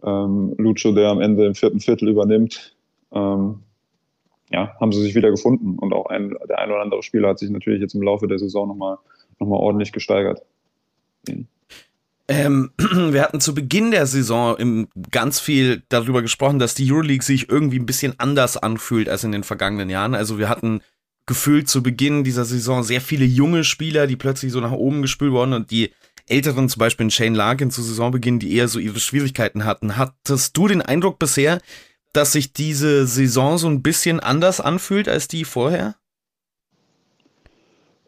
Ähm, 0.03 0.55
Lucho, 0.59 0.92
der 0.92 1.11
am 1.11 1.20
Ende 1.20 1.46
im 1.46 1.55
vierten 1.55 1.81
Viertel 1.81 2.09
übernimmt. 2.09 2.77
Ähm, 3.12 3.61
ja, 4.50 4.74
haben 4.81 4.92
sie 4.92 5.03
sich 5.03 5.14
wieder 5.14 5.31
gefunden. 5.31 5.79
Und 5.79 5.92
auch 5.92 6.07
ein, 6.07 6.35
der 6.48 6.59
ein 6.59 6.70
oder 6.70 6.83
andere 6.83 7.03
Spieler 7.03 7.29
hat 7.29 7.38
sich 7.38 7.50
natürlich 7.50 7.81
jetzt 7.81 7.94
im 7.94 8.03
Laufe 8.03 8.27
der 8.27 8.38
Saison 8.38 8.68
nochmal 8.68 8.98
noch 9.40 9.48
mal 9.48 9.57
ordentlich 9.57 9.92
gesteigert. 9.92 10.42
Ähm, 12.29 12.70
wir 12.79 13.22
hatten 13.22 13.40
zu 13.40 13.55
Beginn 13.55 13.90
der 13.90 14.07
Saison 14.07 14.57
im, 14.57 14.88
ganz 15.11 15.40
viel 15.40 15.83
darüber 15.88 16.22
gesprochen, 16.22 16.59
dass 16.59 16.74
die 16.74 16.90
Euroleague 16.90 17.24
sich 17.24 17.48
irgendwie 17.48 17.79
ein 17.79 17.87
bisschen 17.87 18.14
anders 18.18 18.57
anfühlt 18.57 19.09
als 19.09 19.24
in 19.24 19.33
den 19.33 19.44
vergangenen 19.44 19.90
Jahren. 19.90 20.14
Also 20.14 20.38
wir 20.38 20.48
hatten 20.48 20.81
gefühlt 21.26 21.68
zu 21.68 21.82
Beginn 21.82 22.24
dieser 22.24 22.44
Saison 22.44 22.82
sehr 22.82 23.00
viele 23.00 23.24
junge 23.24 23.64
Spieler, 23.64 24.06
die 24.06 24.16
plötzlich 24.16 24.52
so 24.52 24.60
nach 24.60 24.72
oben 24.72 25.02
gespült 25.02 25.32
wurden 25.32 25.52
und 25.52 25.70
die 25.70 25.90
Älteren, 26.26 26.68
zum 26.68 26.80
Beispiel 26.80 27.10
Shane 27.10 27.34
Larkin 27.34 27.70
zu 27.70 27.82
Saisonbeginn, 27.82 28.38
die 28.38 28.54
eher 28.54 28.68
so 28.68 28.78
ihre 28.78 28.98
Schwierigkeiten 28.98 29.64
hatten. 29.64 29.98
Hattest 29.98 30.56
du 30.56 30.68
den 30.68 30.80
Eindruck 30.80 31.18
bisher, 31.18 31.60
dass 32.14 32.32
sich 32.32 32.52
diese 32.52 33.06
Saison 33.06 33.58
so 33.58 33.68
ein 33.68 33.82
bisschen 33.82 34.20
anders 34.20 34.60
anfühlt 34.60 35.08
als 35.08 35.28
die 35.28 35.44
vorher? 35.44 35.96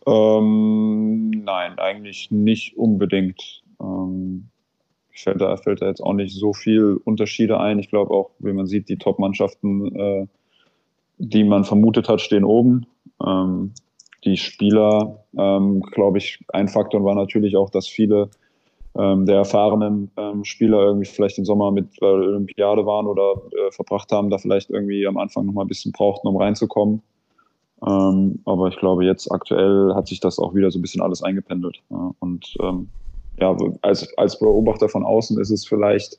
Ähm, 0.06 1.30
nein, 1.30 1.78
eigentlich 1.78 2.30
nicht 2.30 2.76
unbedingt. 2.76 3.62
Ähm, 3.80 4.48
fällt, 5.10 5.40
da, 5.40 5.56
fällt 5.56 5.82
da 5.82 5.88
jetzt 5.88 6.00
auch 6.00 6.12
nicht 6.12 6.34
so 6.34 6.52
viel 6.52 6.98
Unterschiede 7.04 7.58
ein. 7.58 7.78
Ich 7.78 7.88
glaube 7.88 8.12
auch, 8.12 8.30
wie 8.38 8.52
man 8.52 8.66
sieht, 8.66 8.88
die 8.88 8.98
Top-Mannschaften, 8.98 9.94
äh, 9.96 10.26
die 11.18 11.44
man 11.44 11.64
vermutet 11.64 12.08
hat, 12.08 12.20
stehen 12.20 12.44
oben. 12.44 12.86
Ähm, 13.24 13.72
die 14.24 14.36
Spieler, 14.36 15.24
ähm, 15.38 15.82
glaube 15.82 16.18
ich, 16.18 16.44
ein 16.48 16.68
Faktor 16.68 17.04
war 17.04 17.14
natürlich 17.14 17.56
auch, 17.56 17.70
dass 17.70 17.86
viele 17.86 18.30
ähm, 18.98 19.26
der 19.26 19.36
erfahrenen 19.36 20.10
ähm, 20.16 20.44
Spieler 20.44 20.80
irgendwie 20.80 21.06
vielleicht 21.06 21.38
den 21.38 21.44
Sommer 21.44 21.70
mit 21.70 22.00
der 22.00 22.08
Olympiade 22.08 22.86
waren 22.86 23.06
oder 23.06 23.34
äh, 23.52 23.70
verbracht 23.70 24.10
haben, 24.10 24.30
da 24.30 24.38
vielleicht 24.38 24.70
irgendwie 24.70 25.06
am 25.06 25.18
Anfang 25.18 25.46
noch 25.46 25.52
mal 25.52 25.62
ein 25.62 25.68
bisschen 25.68 25.92
brauchten, 25.92 26.26
um 26.28 26.36
reinzukommen. 26.36 27.02
Ähm, 27.86 28.40
aber 28.46 28.68
ich 28.68 28.76
glaube, 28.78 29.04
jetzt 29.04 29.30
aktuell 29.30 29.94
hat 29.94 30.08
sich 30.08 30.20
das 30.20 30.38
auch 30.38 30.54
wieder 30.54 30.70
so 30.70 30.78
ein 30.78 30.82
bisschen 30.82 31.02
alles 31.02 31.22
eingependelt. 31.22 31.82
Ja. 31.90 32.14
Und 32.20 32.56
ähm, 32.62 32.88
ja, 33.38 33.54
als, 33.82 34.16
als 34.16 34.38
Beobachter 34.38 34.88
von 34.88 35.04
außen 35.04 35.38
ist 35.40 35.50
es 35.50 35.66
vielleicht 35.66 36.18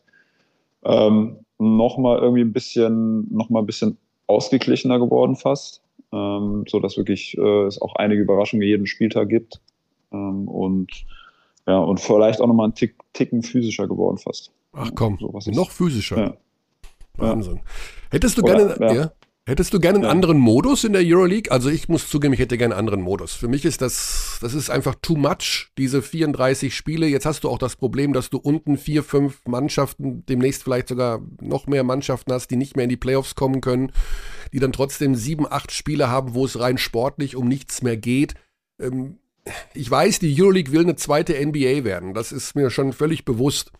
ähm, 0.85 1.37
noch 1.57 1.97
mal 1.97 2.19
irgendwie 2.19 2.41
ein 2.41 2.53
bisschen, 2.53 3.27
noch 3.33 3.49
mal 3.49 3.59
ein 3.59 3.65
bisschen 3.65 3.97
ausgeglichener 4.27 4.99
geworden 4.99 5.35
fast 5.35 5.81
ähm, 6.11 6.65
so 6.67 6.79
dass 6.79 6.97
wirklich 6.97 7.37
äh, 7.37 7.65
es 7.65 7.81
auch 7.81 7.95
einige 7.95 8.21
Überraschungen 8.21 8.65
jeden 8.65 8.87
Spieltag 8.87 9.29
gibt 9.29 9.59
ähm, 10.11 10.47
und 10.47 11.05
ja 11.65 11.77
und 11.79 11.99
vielleicht 11.99 12.41
auch 12.41 12.47
nochmal 12.47 12.65
einen 12.65 12.75
Tick, 12.75 12.95
Ticken 13.13 13.43
physischer 13.43 13.87
geworden 13.87 14.17
fast. 14.17 14.51
Ach 14.73 14.91
komm, 14.95 15.17
so, 15.19 15.33
noch 15.51 15.71
physischer. 15.71 16.17
Ja. 16.17 16.37
Wahnsinn. 17.17 17.61
Hättest 18.11 18.37
du 18.37 18.43
Oder, 18.43 18.77
gerne, 18.77 18.93
ja. 18.93 19.01
ja. 19.01 19.11
Hättest 19.47 19.73
du 19.73 19.79
gerne 19.79 19.99
einen 19.99 20.09
anderen 20.09 20.39
Modus 20.39 20.83
in 20.83 20.91
der 20.91 21.03
Euroleague? 21.05 21.49
Also 21.53 21.69
ich 21.69 21.87
muss 21.87 22.09
zugeben, 22.09 22.33
ich 22.33 22.39
hätte 22.41 22.57
gerne 22.57 22.75
einen 22.75 22.79
anderen 22.81 23.01
Modus. 23.01 23.31
Für 23.31 23.47
mich 23.47 23.63
ist 23.63 23.81
das, 23.81 24.39
das 24.41 24.53
ist 24.53 24.69
einfach 24.69 24.95
too 25.01 25.15
much, 25.15 25.69
diese 25.77 26.01
34 26.01 26.75
Spiele. 26.75 27.07
Jetzt 27.07 27.25
hast 27.25 27.45
du 27.45 27.49
auch 27.49 27.57
das 27.57 27.77
Problem, 27.77 28.11
dass 28.11 28.29
du 28.29 28.39
unten 28.39 28.77
vier, 28.77 29.05
fünf 29.05 29.39
Mannschaften, 29.45 30.25
demnächst 30.25 30.63
vielleicht 30.63 30.89
sogar 30.89 31.21
noch 31.39 31.65
mehr 31.65 31.85
Mannschaften 31.85 32.33
hast, 32.33 32.49
die 32.49 32.57
nicht 32.57 32.75
mehr 32.75 32.83
in 32.83 32.89
die 32.89 32.97
Playoffs 32.97 33.35
kommen 33.35 33.61
können, 33.61 33.93
die 34.51 34.59
dann 34.59 34.73
trotzdem 34.73 35.15
sieben, 35.15 35.49
acht 35.49 35.71
Spiele 35.71 36.09
haben, 36.09 36.33
wo 36.33 36.43
es 36.43 36.59
rein 36.59 36.77
sportlich 36.77 37.37
um 37.37 37.47
nichts 37.47 37.81
mehr 37.81 37.95
geht. 37.95 38.33
Ähm, 38.81 39.19
ich 39.73 39.89
weiß, 39.89 40.19
die 40.19 40.35
Euroleague 40.37 40.73
will 40.73 40.81
eine 40.81 40.97
zweite 40.97 41.33
NBA 41.33 41.85
werden. 41.85 42.13
Das 42.13 42.33
ist 42.33 42.53
mir 42.55 42.69
schon 42.69 42.91
völlig 42.91 43.23
bewusst, 43.23 43.71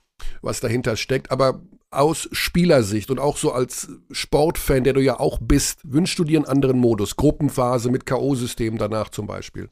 was 0.42 0.62
dahinter 0.62 0.96
steckt. 0.96 1.30
Aber 1.30 1.62
aus 1.90 2.28
Spielersicht 2.32 3.10
und 3.10 3.20
auch 3.20 3.38
so 3.38 3.52
als 3.52 3.90
Sportfan, 4.12 4.84
der 4.84 4.94
du 4.94 5.02
ja 5.02 5.20
auch 5.20 5.40
bist, 5.42 5.80
wünschst 5.84 6.20
du 6.20 6.24
dir 6.24 6.40
einen 6.40 6.46
anderen 6.46 6.80
Modus? 6.80 7.16
Gruppenphase 7.16 7.90
mit 7.92 8.06
K.O.-System 8.06 8.78
danach 8.78 9.10
zum 9.10 9.26
Beispiel? 9.26 9.70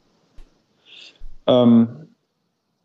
Ähm, 1.47 2.08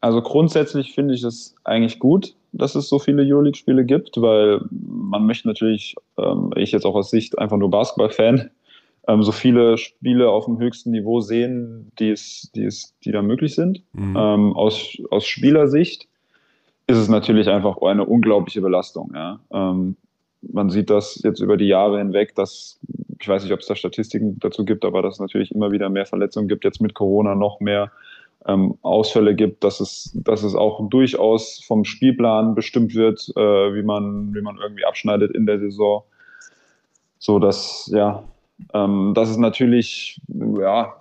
also 0.01 0.23
grundsätzlich 0.23 0.93
finde 0.93 1.15
ich 1.15 1.23
es 1.23 1.55
eigentlich 1.65 1.99
gut, 1.99 2.35
dass 2.53 2.75
es 2.75 2.89
so 2.89 2.99
viele 2.99 3.23
Euroleague-Spiele 3.23 3.85
gibt, 3.85 4.21
weil 4.21 4.61
man 4.71 5.27
möchte 5.27 5.47
natürlich, 5.47 5.95
ähm, 6.19 6.53
ich 6.57 6.73
jetzt 6.73 6.85
auch 6.85 6.95
aus 6.95 7.11
Sicht 7.11 7.39
einfach 7.39 7.57
nur 7.57 7.71
Basketball-Fan, 7.71 8.51
ähm, 9.09 9.23
so 9.23 9.33
viele 9.33 9.79
Spiele 9.79 10.31
auf 10.31 10.47
dem 10.47 10.59
höchsten 10.59 10.91
Niveau 10.91 11.21
sehen, 11.21 11.91
die 11.99 12.11
es, 12.11 12.51
die 12.55 12.65
es, 12.65 12.95
die 13.05 13.13
da 13.13 13.23
möglich 13.23 13.55
sind. 13.55 13.83
Mhm. 13.93 14.17
Ähm, 14.17 14.53
aus, 14.55 14.97
aus 15.11 15.27
Spielersicht 15.27 16.09
ist 16.91 16.99
es 16.99 17.09
natürlich 17.09 17.49
einfach 17.49 17.81
eine 17.83 18.05
unglaubliche 18.05 18.61
Belastung. 18.61 19.13
Ja. 19.15 19.39
Ähm, 19.53 19.97
man 20.43 20.71
sieht 20.71 20.91
das 20.91 21.21
jetzt 21.23 21.41
über 21.41 21.57
die 21.57 21.69
Jahre 21.69 21.99
hinweg, 21.99 22.35
dass, 22.35 22.81
ich 23.21 23.29
weiß 23.29 23.45
nicht, 23.45 23.53
ob 23.53 23.61
es 23.61 23.67
da 23.67 23.77
Statistiken 23.77 24.39
dazu 24.41 24.65
gibt, 24.65 24.85
aber 24.85 25.01
dass 25.03 25.15
es 25.15 25.21
natürlich 25.21 25.55
immer 25.55 25.71
wieder 25.71 25.89
mehr 25.89 26.07
Verletzungen 26.07 26.49
gibt, 26.49 26.65
jetzt 26.65 26.81
mit 26.81 26.95
Corona 26.95 27.35
noch 27.35 27.61
mehr 27.61 27.93
ähm, 28.47 28.75
Ausfälle 28.83 29.37
gibt, 29.37 29.63
dass 29.63 29.81
es, 29.81 30.11
dass 30.15 30.43
es 30.43 30.55
auch 30.55 30.89
durchaus 30.89 31.63
vom 31.65 31.85
Spielplan 31.85 32.55
bestimmt 32.55 32.95
wird, 32.95 33.31
äh, 33.37 33.41
wie, 33.75 33.83
man, 33.83 34.35
wie 34.35 34.41
man 34.41 34.59
irgendwie 34.59 34.85
abschneidet 34.85 35.33
in 35.35 35.47
der 35.47 35.61
Saison. 35.61 36.03
So 37.19 37.39
dass, 37.39 37.89
ja, 37.93 38.25
ähm, 38.75 39.13
das 39.15 39.31
ist 39.31 39.39
natürlich, 39.39 40.21
ja, 40.29 40.97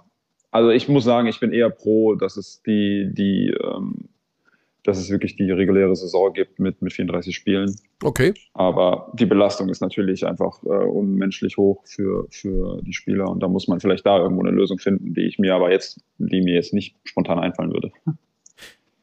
also 0.52 0.70
ich 0.70 0.88
muss 0.88 1.04
sagen, 1.04 1.28
ich 1.28 1.40
bin 1.40 1.54
eher 1.54 1.70
pro, 1.70 2.16
dass 2.16 2.38
es 2.38 2.62
die, 2.62 3.10
die 3.12 3.56
ähm, 3.64 4.10
dass 4.90 5.00
es 5.00 5.10
wirklich 5.10 5.36
die 5.36 5.50
reguläre 5.52 5.96
Saison 5.96 6.34
gibt 6.34 6.60
mit, 6.60 6.82
mit 6.82 6.94
34 6.94 7.36
Spielen. 7.36 7.76
Okay. 8.04 8.34
Aber 8.54 9.12
die 9.14 9.26
Belastung 9.26 9.70
ist 9.70 9.82
natürlich 9.82 10.26
einfach 10.26 10.62
äh, 10.64 10.68
unmenschlich 10.68 11.58
hoch 11.58 11.84
für, 11.86 12.28
für 12.32 12.82
die 12.82 12.94
Spieler 12.94 13.30
und 13.30 13.42
da 13.42 13.48
muss 13.48 13.68
man 13.68 13.80
vielleicht 13.80 14.06
da 14.06 14.18
irgendwo 14.18 14.42
eine 14.42 14.52
Lösung 14.52 14.80
finden, 14.80 15.14
die 15.14 15.28
ich 15.28 15.40
mir 15.40 15.56
aber 15.56 15.72
jetzt, 15.72 16.02
die 16.18 16.42
mir 16.42 16.56
jetzt 16.56 16.74
nicht 16.74 16.96
spontan 17.04 17.40
einfallen 17.40 17.72
würde. 17.72 17.92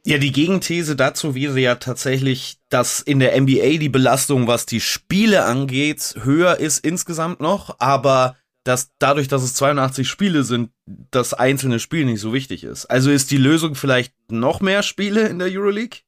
Ja, 0.05 0.19
die 0.19 0.31
Gegenthese 0.31 0.95
dazu 0.95 1.35
wäre 1.35 1.59
ja 1.59 1.75
tatsächlich, 1.75 2.59
dass 2.69 3.01
in 3.01 3.19
der 3.19 3.41
NBA 3.41 3.79
die 3.79 3.89
Belastung, 3.89 4.47
was 4.47 4.65
die 4.65 4.81
Spiele 4.81 5.45
angeht, 5.45 6.15
höher 6.23 6.61
ist 6.61 6.85
insgesamt 6.85 7.41
noch, 7.41 7.77
aber 7.81 8.37
dass 8.63 8.93
dadurch, 8.99 9.27
dass 9.27 9.43
es 9.43 9.55
82 9.55 10.09
Spiele 10.09 10.45
sind, 10.45 10.71
das 10.87 11.35
einzelne 11.35 11.79
Spiel 11.79 12.05
nicht 12.05 12.21
so 12.21 12.33
wichtig 12.33 12.65
ist. 12.65 12.87
Also 12.87 13.11
ist 13.11 13.31
die 13.31 13.37
Lösung 13.37 13.75
vielleicht 13.75 14.15
noch 14.31 14.61
mehr 14.61 14.83
Spiele 14.83 15.29
in 15.29 15.39
der 15.39 15.49
Euroleague? 15.49 16.01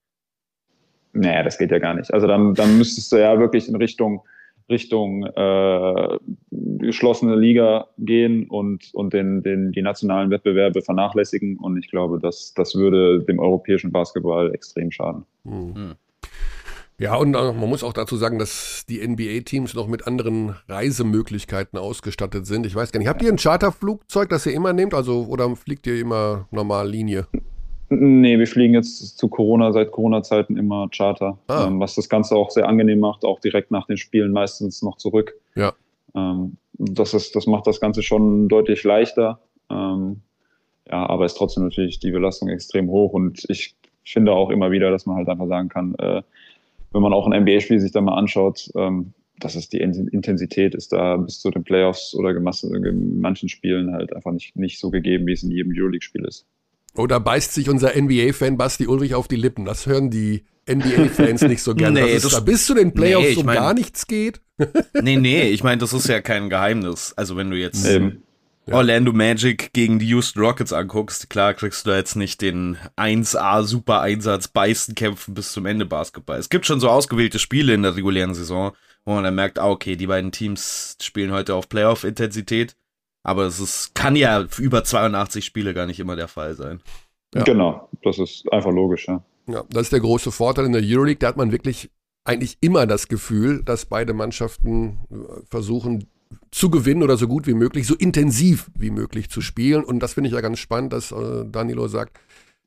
Nee, 1.12 1.42
das 1.42 1.58
geht 1.58 1.70
ja 1.70 1.78
gar 1.78 1.94
nicht. 1.94 2.12
Also 2.12 2.26
dann, 2.26 2.54
dann 2.54 2.78
müsstest 2.78 3.10
du 3.10 3.16
ja 3.16 3.38
wirklich 3.40 3.68
in 3.68 3.76
Richtung, 3.76 4.22
Richtung 4.70 5.24
äh, 5.24 6.18
geschlossene 6.50 7.34
Liga 7.34 7.88
gehen 7.98 8.46
und, 8.48 8.90
und 8.92 9.12
den, 9.12 9.42
den, 9.42 9.72
die 9.72 9.82
nationalen 9.82 10.30
Wettbewerbe 10.30 10.82
vernachlässigen. 10.82 11.56
Und 11.56 11.76
ich 11.78 11.90
glaube, 11.90 12.20
das, 12.20 12.54
das 12.54 12.74
würde 12.76 13.24
dem 13.24 13.40
europäischen 13.40 13.90
Basketball 13.90 14.54
extrem 14.54 14.92
schaden. 14.92 15.24
Mhm. 15.44 15.96
Ja, 17.00 17.14
und 17.14 17.30
man 17.30 17.56
muss 17.56 17.84
auch 17.84 17.92
dazu 17.92 18.16
sagen, 18.16 18.40
dass 18.40 18.84
die 18.88 19.06
NBA-Teams 19.06 19.74
noch 19.74 19.86
mit 19.86 20.06
anderen 20.08 20.56
Reisemöglichkeiten 20.68 21.78
ausgestattet 21.78 22.44
sind. 22.46 22.66
Ich 22.66 22.74
weiß 22.74 22.90
gar 22.90 22.98
nicht, 22.98 23.08
habt 23.08 23.22
ihr 23.22 23.28
ein 23.28 23.36
Charterflugzeug, 23.36 24.28
das 24.28 24.46
ihr 24.46 24.52
immer 24.52 24.72
nehmt? 24.72 24.94
Also, 24.94 25.26
oder 25.28 25.54
fliegt 25.54 25.86
ihr 25.86 26.00
immer 26.00 26.48
normal 26.50 26.88
Linie? 26.88 27.26
Nee, 27.90 28.38
wir 28.38 28.46
fliegen 28.48 28.74
jetzt 28.74 29.16
zu 29.16 29.28
Corona, 29.28 29.72
seit 29.72 29.92
Corona-Zeiten 29.92 30.56
immer 30.56 30.88
Charter, 30.94 31.38
ah. 31.46 31.66
ähm, 31.66 31.80
was 31.80 31.94
das 31.94 32.08
Ganze 32.08 32.34
auch 32.34 32.50
sehr 32.50 32.68
angenehm 32.68 32.98
macht, 32.98 33.24
auch 33.24 33.40
direkt 33.40 33.70
nach 33.70 33.86
den 33.86 33.96
Spielen 33.96 34.32
meistens 34.32 34.82
noch 34.82 34.96
zurück. 34.98 35.34
Ja. 35.54 35.72
Ähm, 36.14 36.56
das, 36.74 37.14
ist, 37.14 37.34
das 37.34 37.46
macht 37.46 37.66
das 37.66 37.80
Ganze 37.80 38.02
schon 38.02 38.48
deutlich 38.48 38.82
leichter. 38.84 39.38
Ähm, 39.70 40.20
ja, 40.86 41.08
aber 41.08 41.24
ist 41.24 41.34
trotzdem 41.34 41.64
natürlich 41.64 41.98
die 42.00 42.10
Belastung 42.10 42.48
extrem 42.48 42.88
hoch 42.88 43.12
und 43.12 43.44
ich 43.48 43.74
finde 44.04 44.32
auch 44.32 44.50
immer 44.50 44.70
wieder, 44.70 44.90
dass 44.90 45.06
man 45.06 45.16
halt 45.16 45.28
einfach 45.28 45.48
sagen 45.48 45.68
kann, 45.68 45.94
äh, 45.96 46.22
wenn 46.92 47.02
man 47.02 47.12
auch 47.12 47.26
ein 47.26 47.42
NBA-Spiel 47.42 47.80
sich 47.80 47.92
da 47.92 48.00
mal 48.00 48.16
anschaut, 48.16 48.70
ähm, 48.74 49.12
das 49.40 49.54
ist 49.54 49.72
die 49.72 49.78
Intensität, 49.78 50.74
ist 50.74 50.92
da 50.92 51.16
bis 51.16 51.40
zu 51.40 51.50
den 51.50 51.62
Playoffs 51.62 52.14
oder 52.14 52.30
in 52.30 53.20
manchen 53.20 53.48
Spielen 53.48 53.92
halt 53.92 54.12
einfach 54.12 54.32
nicht, 54.32 54.56
nicht 54.56 54.80
so 54.80 54.90
gegeben, 54.90 55.26
wie 55.26 55.32
es 55.32 55.42
in 55.42 55.50
jedem 55.50 55.72
Euroleague-Spiel 55.76 56.24
ist. 56.24 56.46
Oder 56.96 57.20
beißt 57.20 57.54
sich 57.54 57.68
unser 57.68 57.92
NBA-Fan 57.94 58.56
Basti 58.56 58.88
Ulrich 58.88 59.14
auf 59.14 59.28
die 59.28 59.36
Lippen? 59.36 59.64
Das 59.64 59.86
hören 59.86 60.10
die 60.10 60.44
NBA-Fans 60.68 61.42
nicht 61.42 61.62
so 61.62 61.74
gerne. 61.74 62.00
Nee, 62.04 62.14
das 62.14 62.28
da 62.28 62.40
bis 62.40 62.66
zu 62.66 62.74
den 62.74 62.92
Playoffs 62.92 63.28
nee, 63.28 63.36
um 63.36 63.46
mein, 63.46 63.56
gar 63.56 63.74
nichts 63.74 64.06
geht. 64.06 64.40
nee, 65.00 65.16
nee, 65.16 65.42
ich 65.50 65.62
meine, 65.62 65.78
das 65.78 65.92
ist 65.92 66.08
ja 66.08 66.20
kein 66.20 66.50
Geheimnis. 66.50 67.14
Also 67.16 67.36
wenn 67.36 67.50
du 67.50 67.56
jetzt 67.56 67.86
ähm, 67.86 68.22
Orlando 68.72 69.12
Magic 69.12 69.72
gegen 69.72 69.98
die 69.98 70.08
Houston 70.08 70.40
Rockets 70.40 70.72
anguckst, 70.72 71.30
klar 71.30 71.54
kriegst 71.54 71.86
du 71.86 71.90
da 71.90 71.96
jetzt 71.96 72.16
nicht 72.16 72.40
den 72.40 72.76
1A 72.96 73.62
Super 73.62 74.00
Einsatz 74.00 74.48
beißen 74.48 74.94
kämpfen 74.94 75.34
bis 75.34 75.52
zum 75.52 75.66
Ende 75.66 75.86
Basketball. 75.86 76.38
Es 76.38 76.48
gibt 76.48 76.66
schon 76.66 76.80
so 76.80 76.88
ausgewählte 76.88 77.38
Spiele 77.38 77.74
in 77.74 77.82
der 77.82 77.96
regulären 77.96 78.34
Saison, 78.34 78.72
wo 79.04 79.14
man 79.14 79.24
dann 79.24 79.34
merkt, 79.34 79.58
ah, 79.58 79.70
okay, 79.70 79.96
die 79.96 80.06
beiden 80.06 80.32
Teams 80.32 80.96
spielen 81.00 81.32
heute 81.32 81.54
auf 81.54 81.68
Playoff 81.68 82.04
Intensität, 82.04 82.76
aber 83.22 83.44
es 83.44 83.60
ist, 83.60 83.94
kann 83.94 84.16
ja 84.16 84.46
über 84.58 84.84
82 84.84 85.44
Spiele 85.44 85.74
gar 85.74 85.86
nicht 85.86 86.00
immer 86.00 86.16
der 86.16 86.28
Fall 86.28 86.54
sein. 86.54 86.80
Ja. 87.34 87.42
Genau, 87.44 87.88
das 88.02 88.18
ist 88.18 88.50
einfach 88.52 88.72
logisch, 88.72 89.08
ja. 89.08 89.22
Ja, 89.46 89.64
das 89.70 89.84
ist 89.84 89.92
der 89.92 90.00
große 90.00 90.30
Vorteil 90.30 90.66
in 90.66 90.72
der 90.72 90.82
Euroleague, 90.84 91.18
da 91.20 91.28
hat 91.28 91.36
man 91.36 91.52
wirklich 91.52 91.90
eigentlich 92.24 92.58
immer 92.60 92.86
das 92.86 93.08
Gefühl, 93.08 93.62
dass 93.64 93.86
beide 93.86 94.12
Mannschaften 94.12 94.98
äh, 95.10 95.46
versuchen, 95.48 96.06
zu 96.50 96.70
gewinnen 96.70 97.02
oder 97.02 97.16
so 97.16 97.28
gut 97.28 97.46
wie 97.46 97.54
möglich, 97.54 97.86
so 97.86 97.94
intensiv 97.94 98.70
wie 98.78 98.90
möglich 98.90 99.30
zu 99.30 99.40
spielen. 99.40 99.84
Und 99.84 100.00
das 100.00 100.14
finde 100.14 100.28
ich 100.28 100.34
ja 100.34 100.40
ganz 100.40 100.58
spannend, 100.58 100.92
dass 100.92 101.12
äh, 101.12 101.44
Danilo 101.46 101.88
sagt, 101.88 102.18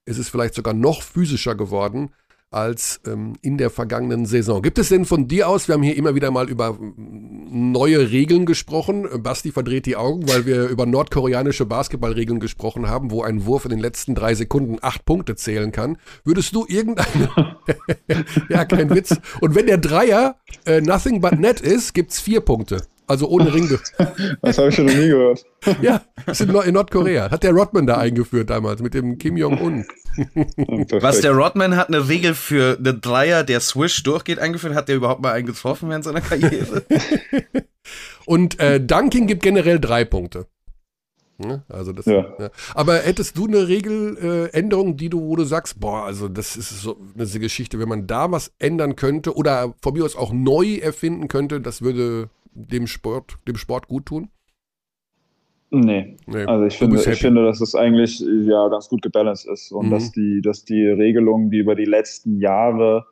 es 0.06 0.17
ist 0.17 0.30
vielleicht 0.30 0.54
sogar 0.54 0.74
noch 0.74 1.02
physischer 1.02 1.56
geworden 1.56 2.12
als 2.52 3.00
ähm, 3.08 3.38
in 3.41 3.58
der 3.58 3.69
vergangenen 3.69 4.26
Saison. 4.26 4.62
Gibt 4.62 4.78
es 4.78 4.89
denn 4.89 5.06
von 5.06 5.30
dir 5.30 5.47
aus, 5.47 5.69
wir 5.69 5.76
haben 5.76 5.84
hier 5.84 5.95
immer 5.95 6.15
wieder 6.15 6.32
mal 6.32 6.50
über 6.50 6.78
neue 6.82 8.12
Regeln 8.12 8.45
gesprochen, 8.45 9.08
Basti 9.24 9.54
verdreht 9.54 9.86
die 9.86 9.95
Augen, 9.95 10.28
weil 10.28 10.45
wir 10.45 10.67
über 10.67 10.86
nordkoreanische 10.86 11.65
Basketballregeln 11.65 12.41
gesprochen 12.41 12.89
haben, 12.89 13.10
wo 13.10 13.24
ein 13.24 13.45
Wurf 13.45 13.63
in 13.63 13.71
den 13.71 13.80
letzten 13.80 14.15
drei 14.15 14.36
Sekunden 14.36 14.80
acht 14.82 15.06
Punkte 15.06 15.36
zählen 15.36 15.71
kann. 15.71 15.97
Würdest 16.26 16.54
du 16.54 16.65
irgendeine, 16.67 17.56
ja 18.50 18.65
kein 18.65 18.89
Witz, 18.89 19.15
und 19.39 19.56
wenn 19.56 19.67
der 19.67 19.78
Dreier 19.78 20.36
äh, 20.65 20.82
nothing 20.82 21.21
but 21.21 21.39
net 21.39 21.62
ist, 21.62 21.93
gibt's 21.93 22.19
vier 22.19 22.41
Punkte. 22.41 22.82
Also 23.12 23.28
ohne 23.28 23.54
Ring. 23.54 23.67
das 24.41 24.58
habe 24.58 24.69
ich 24.69 24.76
schon 24.76 24.86
noch 24.86 24.93
nie 24.93 25.10
gehört. 25.10 25.45
ja, 25.82 26.02
das 26.26 26.39
ist 26.39 26.50
in, 26.50 26.74
Nordkorea. 26.74 27.30
Hat 27.30 27.43
der 27.43 27.52
Rodman 27.52 27.86
da 27.86 27.97
eingeführt 27.97 28.50
damals 28.50 28.82
mit 28.82 28.93
dem 28.93 29.17
Kim 29.17 29.36
Jong-un. 29.36 29.86
Was 31.02 31.19
der 31.19 31.34
Rodman 31.34 31.76
hat 31.76 31.89
eine 31.89 32.08
Regel 32.08 32.34
für 32.34 32.78
einen 32.78 33.02
Dreier, 33.02 33.43
der 33.43 33.60
Swish 33.60 34.02
durchgeht, 34.04 34.39
eingeführt. 34.39 34.76
Hat 34.76 34.88
der 34.88 34.95
überhaupt 34.95 35.21
mal 35.21 35.34
einen 35.34 35.45
getroffen 35.45 35.89
während 35.89 36.06
seiner 36.06 36.21
Karriere? 36.21 36.84
Und 38.26 38.62
äh, 38.62 38.80
Dunking 38.80 39.28
gibt 39.28 39.43
generell 39.43 39.80
drei 39.80 40.06
Punkte. 40.06 40.47
Also 41.67 41.91
das, 41.91 42.06
ja. 42.06 42.34
ja. 42.39 42.50
Aber 42.76 43.00
hättest 43.00 43.38
du 43.38 43.47
eine 43.47 43.67
Regeländerung, 43.67 44.93
äh, 44.93 44.95
die 44.95 45.10
du, 45.10 45.21
wo 45.21 45.36
du 45.36 45.43
sagst, 45.43 45.80
boah, 45.82 46.06
also 46.06 46.30
das 46.30 46.56
ist 46.56 46.82
so 46.82 46.97
eine 47.17 47.28
Geschichte, 47.28 47.78
wenn 47.80 47.89
man 47.89 48.08
da 48.08 48.32
was 48.32 48.54
ändern 48.60 48.95
könnte 48.95 49.36
oder 49.36 49.74
von 49.82 49.93
mir 49.93 50.06
aus 50.06 50.15
auch 50.15 50.32
neu 50.32 50.76
erfinden 50.76 51.28
könnte, 51.28 51.60
das 51.60 51.82
würde 51.82 52.30
dem 52.54 52.88
Sport, 52.88 53.38
dem 53.48 53.58
Sport 53.58 53.88
gut 53.88 54.06
tun? 54.08 54.30
Nee. 55.70 56.18
nee. 56.28 56.46
Also 56.46 56.66
ich 56.66 56.78
finde, 56.78 56.98
ich 56.98 57.20
finde, 57.20 57.46
dass 57.46 57.62
es 57.62 57.76
eigentlich 57.76 58.20
ja 58.20 58.68
ganz 58.68 58.90
gut 58.90 59.02
gebalanced 59.02 59.50
ist 59.50 59.72
und 59.72 59.88
mhm. 59.88 59.92
dass 59.92 60.12
die, 60.12 60.42
dass 60.42 60.66
die 60.66 60.86
Regelungen, 60.86 61.50
die 61.50 61.60
über 61.60 61.76
die 61.76 61.86
letzten 61.86 62.40
Jahre 62.40 63.06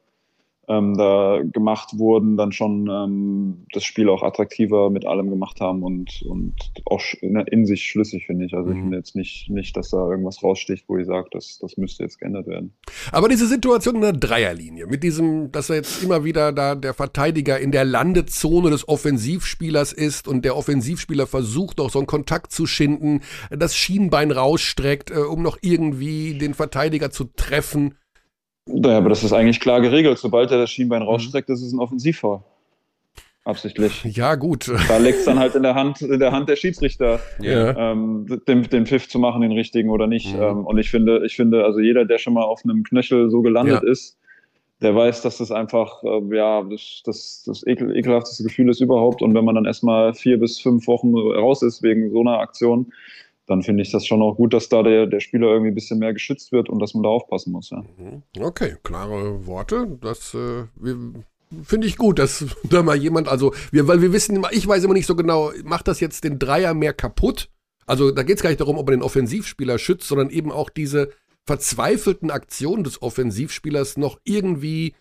ähm, 0.69 0.95
da 0.95 1.41
gemacht 1.43 1.97
wurden, 1.97 2.37
dann 2.37 2.51
schon 2.51 2.87
ähm, 2.87 3.65
das 3.73 3.83
Spiel 3.83 4.07
auch 4.07 4.21
attraktiver 4.21 4.91
mit 4.91 5.05
allem 5.05 5.29
gemacht 5.29 5.59
haben 5.61 5.81
und, 5.81 6.21
und 6.21 6.53
auch 6.85 7.01
in, 7.21 7.37
in 7.37 7.65
sich 7.65 7.83
schlüssig, 7.83 8.27
finde 8.27 8.45
ich. 8.45 8.53
Also 8.53 8.69
mhm. 8.69 8.75
ich 8.75 8.81
finde 8.81 8.97
jetzt 8.97 9.15
nicht, 9.15 9.49
nicht, 9.49 9.75
dass 9.75 9.89
da 9.89 10.09
irgendwas 10.09 10.43
raussticht, 10.43 10.85
wo 10.87 10.97
ich 10.97 11.07
sage, 11.07 11.27
das, 11.31 11.57
das 11.59 11.75
müsste 11.77 12.03
jetzt 12.03 12.19
geändert 12.19 12.45
werden. 12.45 12.73
Aber 13.11 13.27
diese 13.27 13.47
Situation 13.47 13.95
in 13.95 14.01
der 14.01 14.13
Dreierlinie, 14.13 14.85
mit 14.85 15.01
diesem, 15.01 15.51
dass 15.51 15.71
er 15.71 15.77
jetzt 15.77 16.03
immer 16.03 16.23
wieder 16.23 16.51
da 16.51 16.75
der 16.75 16.93
Verteidiger 16.93 17.59
in 17.59 17.71
der 17.71 17.83
Landezone 17.83 18.69
des 18.69 18.87
Offensivspielers 18.87 19.91
ist 19.91 20.27
und 20.27 20.45
der 20.45 20.55
Offensivspieler 20.55 21.25
versucht 21.25 21.79
auch 21.79 21.89
so 21.89 21.97
einen 21.97 22.07
Kontakt 22.07 22.51
zu 22.51 22.67
schinden, 22.67 23.21
das 23.49 23.75
Schienbein 23.75 24.29
rausstreckt, 24.29 25.09
äh, 25.09 25.15
um 25.15 25.41
noch 25.41 25.57
irgendwie 25.61 26.37
den 26.37 26.53
Verteidiger 26.53 27.09
zu 27.09 27.25
treffen. 27.35 27.95
Naja, 28.71 28.97
aber 28.97 29.09
das 29.09 29.23
ist 29.23 29.33
eigentlich 29.33 29.59
klar 29.59 29.81
geregelt. 29.81 30.17
Sobald 30.17 30.51
er 30.51 30.59
das 30.59 30.69
Schienbein 30.71 31.01
mhm. 31.01 31.09
rausstreckt, 31.09 31.49
ist 31.49 31.61
es 31.61 31.73
ein 31.73 31.79
Offensivfoul. 31.79 32.41
Absichtlich. 33.45 34.03
Ja, 34.03 34.35
gut. 34.35 34.71
Da 34.87 34.97
liegt 34.97 35.19
es 35.19 35.25
dann 35.25 35.39
halt 35.39 35.55
in 35.55 35.63
der 35.63 35.73
Hand, 35.73 36.01
in 36.01 36.19
der 36.19 36.31
Hand 36.31 36.49
der 36.49 36.55
Schiedsrichter, 36.55 37.19
ja. 37.41 37.91
ähm, 37.91 38.41
den, 38.47 38.63
den 38.63 38.85
Pfiff 38.85 39.07
zu 39.07 39.17
machen, 39.17 39.41
den 39.41 39.53
richtigen 39.53 39.89
oder 39.89 40.07
nicht. 40.07 40.35
Mhm. 40.35 40.41
Ähm, 40.41 40.65
und 40.65 40.77
ich 40.77 40.91
finde, 40.91 41.25
ich 41.25 41.35
finde, 41.35 41.63
also 41.63 41.79
jeder, 41.79 42.05
der 42.05 42.19
schon 42.19 42.33
mal 42.33 42.43
auf 42.43 42.61
einem 42.63 42.83
Knöchel 42.83 43.29
so 43.29 43.41
gelandet 43.41 43.81
ja. 43.83 43.89
ist, 43.89 44.19
der 44.81 44.95
weiß, 44.95 45.21
dass 45.21 45.37
das 45.37 45.51
einfach, 45.51 46.03
äh, 46.03 46.35
ja, 46.35 46.63
das, 46.63 47.01
das, 47.05 47.43
das 47.45 47.65
ekel, 47.65 47.95
ekelhafteste 47.95 48.43
Gefühl 48.43 48.69
ist 48.69 48.81
überhaupt. 48.81 49.21
Und 49.21 49.33
wenn 49.33 49.45
man 49.45 49.55
dann 49.55 49.65
erstmal 49.65 50.13
vier 50.13 50.39
bis 50.39 50.59
fünf 50.59 50.85
Wochen 50.87 51.15
raus 51.15 51.63
ist 51.63 51.81
wegen 51.81 52.11
so 52.11 52.21
einer 52.21 52.39
Aktion, 52.39 52.91
dann 53.49 53.63
finde 53.63 53.81
ich 53.81 53.91
das 53.91 54.05
schon 54.05 54.21
auch 54.21 54.35
gut, 54.35 54.53
dass 54.53 54.69
da 54.69 54.83
der, 54.83 55.07
der 55.07 55.19
Spieler 55.19 55.47
irgendwie 55.47 55.71
ein 55.71 55.75
bisschen 55.75 55.97
mehr 55.97 56.13
geschützt 56.13 56.51
wird 56.51 56.69
und 56.69 56.79
dass 56.79 56.93
man 56.93 57.03
da 57.03 57.09
aufpassen 57.09 57.51
muss. 57.51 57.71
Ja. 57.71 57.83
Mhm. 57.97 58.21
Okay, 58.39 58.75
klare 58.83 59.45
Worte. 59.47 59.97
Das 60.01 60.35
äh, 60.35 60.65
finde 61.63 61.87
ich 61.87 61.97
gut, 61.97 62.19
dass 62.19 62.45
da 62.69 62.83
mal 62.83 62.95
jemand, 62.95 63.27
also, 63.27 63.53
wir, 63.71 63.87
weil 63.87 64.01
wir 64.01 64.13
wissen 64.13 64.45
ich 64.51 64.67
weiß 64.67 64.83
immer 64.83 64.93
nicht 64.93 65.07
so 65.07 65.15
genau, 65.15 65.51
macht 65.63 65.87
das 65.87 65.99
jetzt 65.99 66.23
den 66.23 66.37
Dreier 66.37 66.75
mehr 66.75 66.93
kaputt? 66.93 67.49
Also 67.87 68.11
da 68.11 68.21
geht 68.21 68.37
es 68.37 68.43
gar 68.43 68.51
nicht 68.51 68.61
darum, 68.61 68.77
ob 68.77 68.87
er 68.87 68.95
den 68.95 69.01
Offensivspieler 69.01 69.79
schützt, 69.79 70.07
sondern 70.07 70.29
eben 70.29 70.51
auch 70.51 70.69
diese 70.69 71.09
verzweifelten 71.47 72.29
Aktionen 72.29 72.83
des 72.83 73.01
Offensivspielers 73.01 73.97
noch 73.97 74.19
irgendwie 74.25 74.93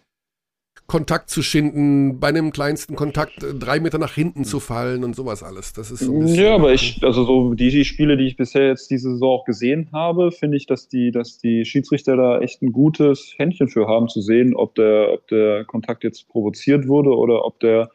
Kontakt 0.88 1.28
zu 1.28 1.42
schinden, 1.42 2.18
bei 2.18 2.28
einem 2.28 2.50
kleinsten 2.50 2.96
Kontakt 2.96 3.42
äh, 3.44 3.52
drei 3.52 3.78
Meter 3.78 3.98
nach 3.98 4.14
hinten 4.14 4.44
zu 4.44 4.58
fallen 4.58 5.04
und 5.04 5.14
sowas 5.14 5.42
alles. 5.42 5.74
Das 5.74 5.90
ist 5.90 6.00
so 6.00 6.12
ein 6.12 6.20
bisschen, 6.20 6.42
Ja, 6.42 6.54
aber 6.54 6.72
ich, 6.72 6.98
also 7.02 7.24
so 7.24 7.52
die, 7.52 7.68
die 7.68 7.84
Spiele, 7.84 8.16
die 8.16 8.26
ich 8.26 8.38
bisher 8.38 8.68
jetzt 8.68 8.90
diese 8.90 9.10
Saison 9.10 9.40
auch 9.40 9.44
gesehen 9.44 9.90
habe, 9.92 10.32
finde 10.32 10.56
ich, 10.56 10.64
dass 10.64 10.88
die, 10.88 11.10
dass 11.10 11.36
die 11.36 11.66
Schiedsrichter 11.66 12.16
da 12.16 12.40
echt 12.40 12.62
ein 12.62 12.72
gutes 12.72 13.34
Händchen 13.36 13.68
für 13.68 13.86
haben, 13.86 14.08
zu 14.08 14.22
sehen, 14.22 14.56
ob 14.56 14.74
der, 14.76 15.12
ob 15.12 15.28
der 15.28 15.66
Kontakt 15.66 16.04
jetzt 16.04 16.26
provoziert 16.26 16.88
wurde 16.88 17.14
oder 17.14 17.44
ob 17.44 17.60
der 17.60 17.90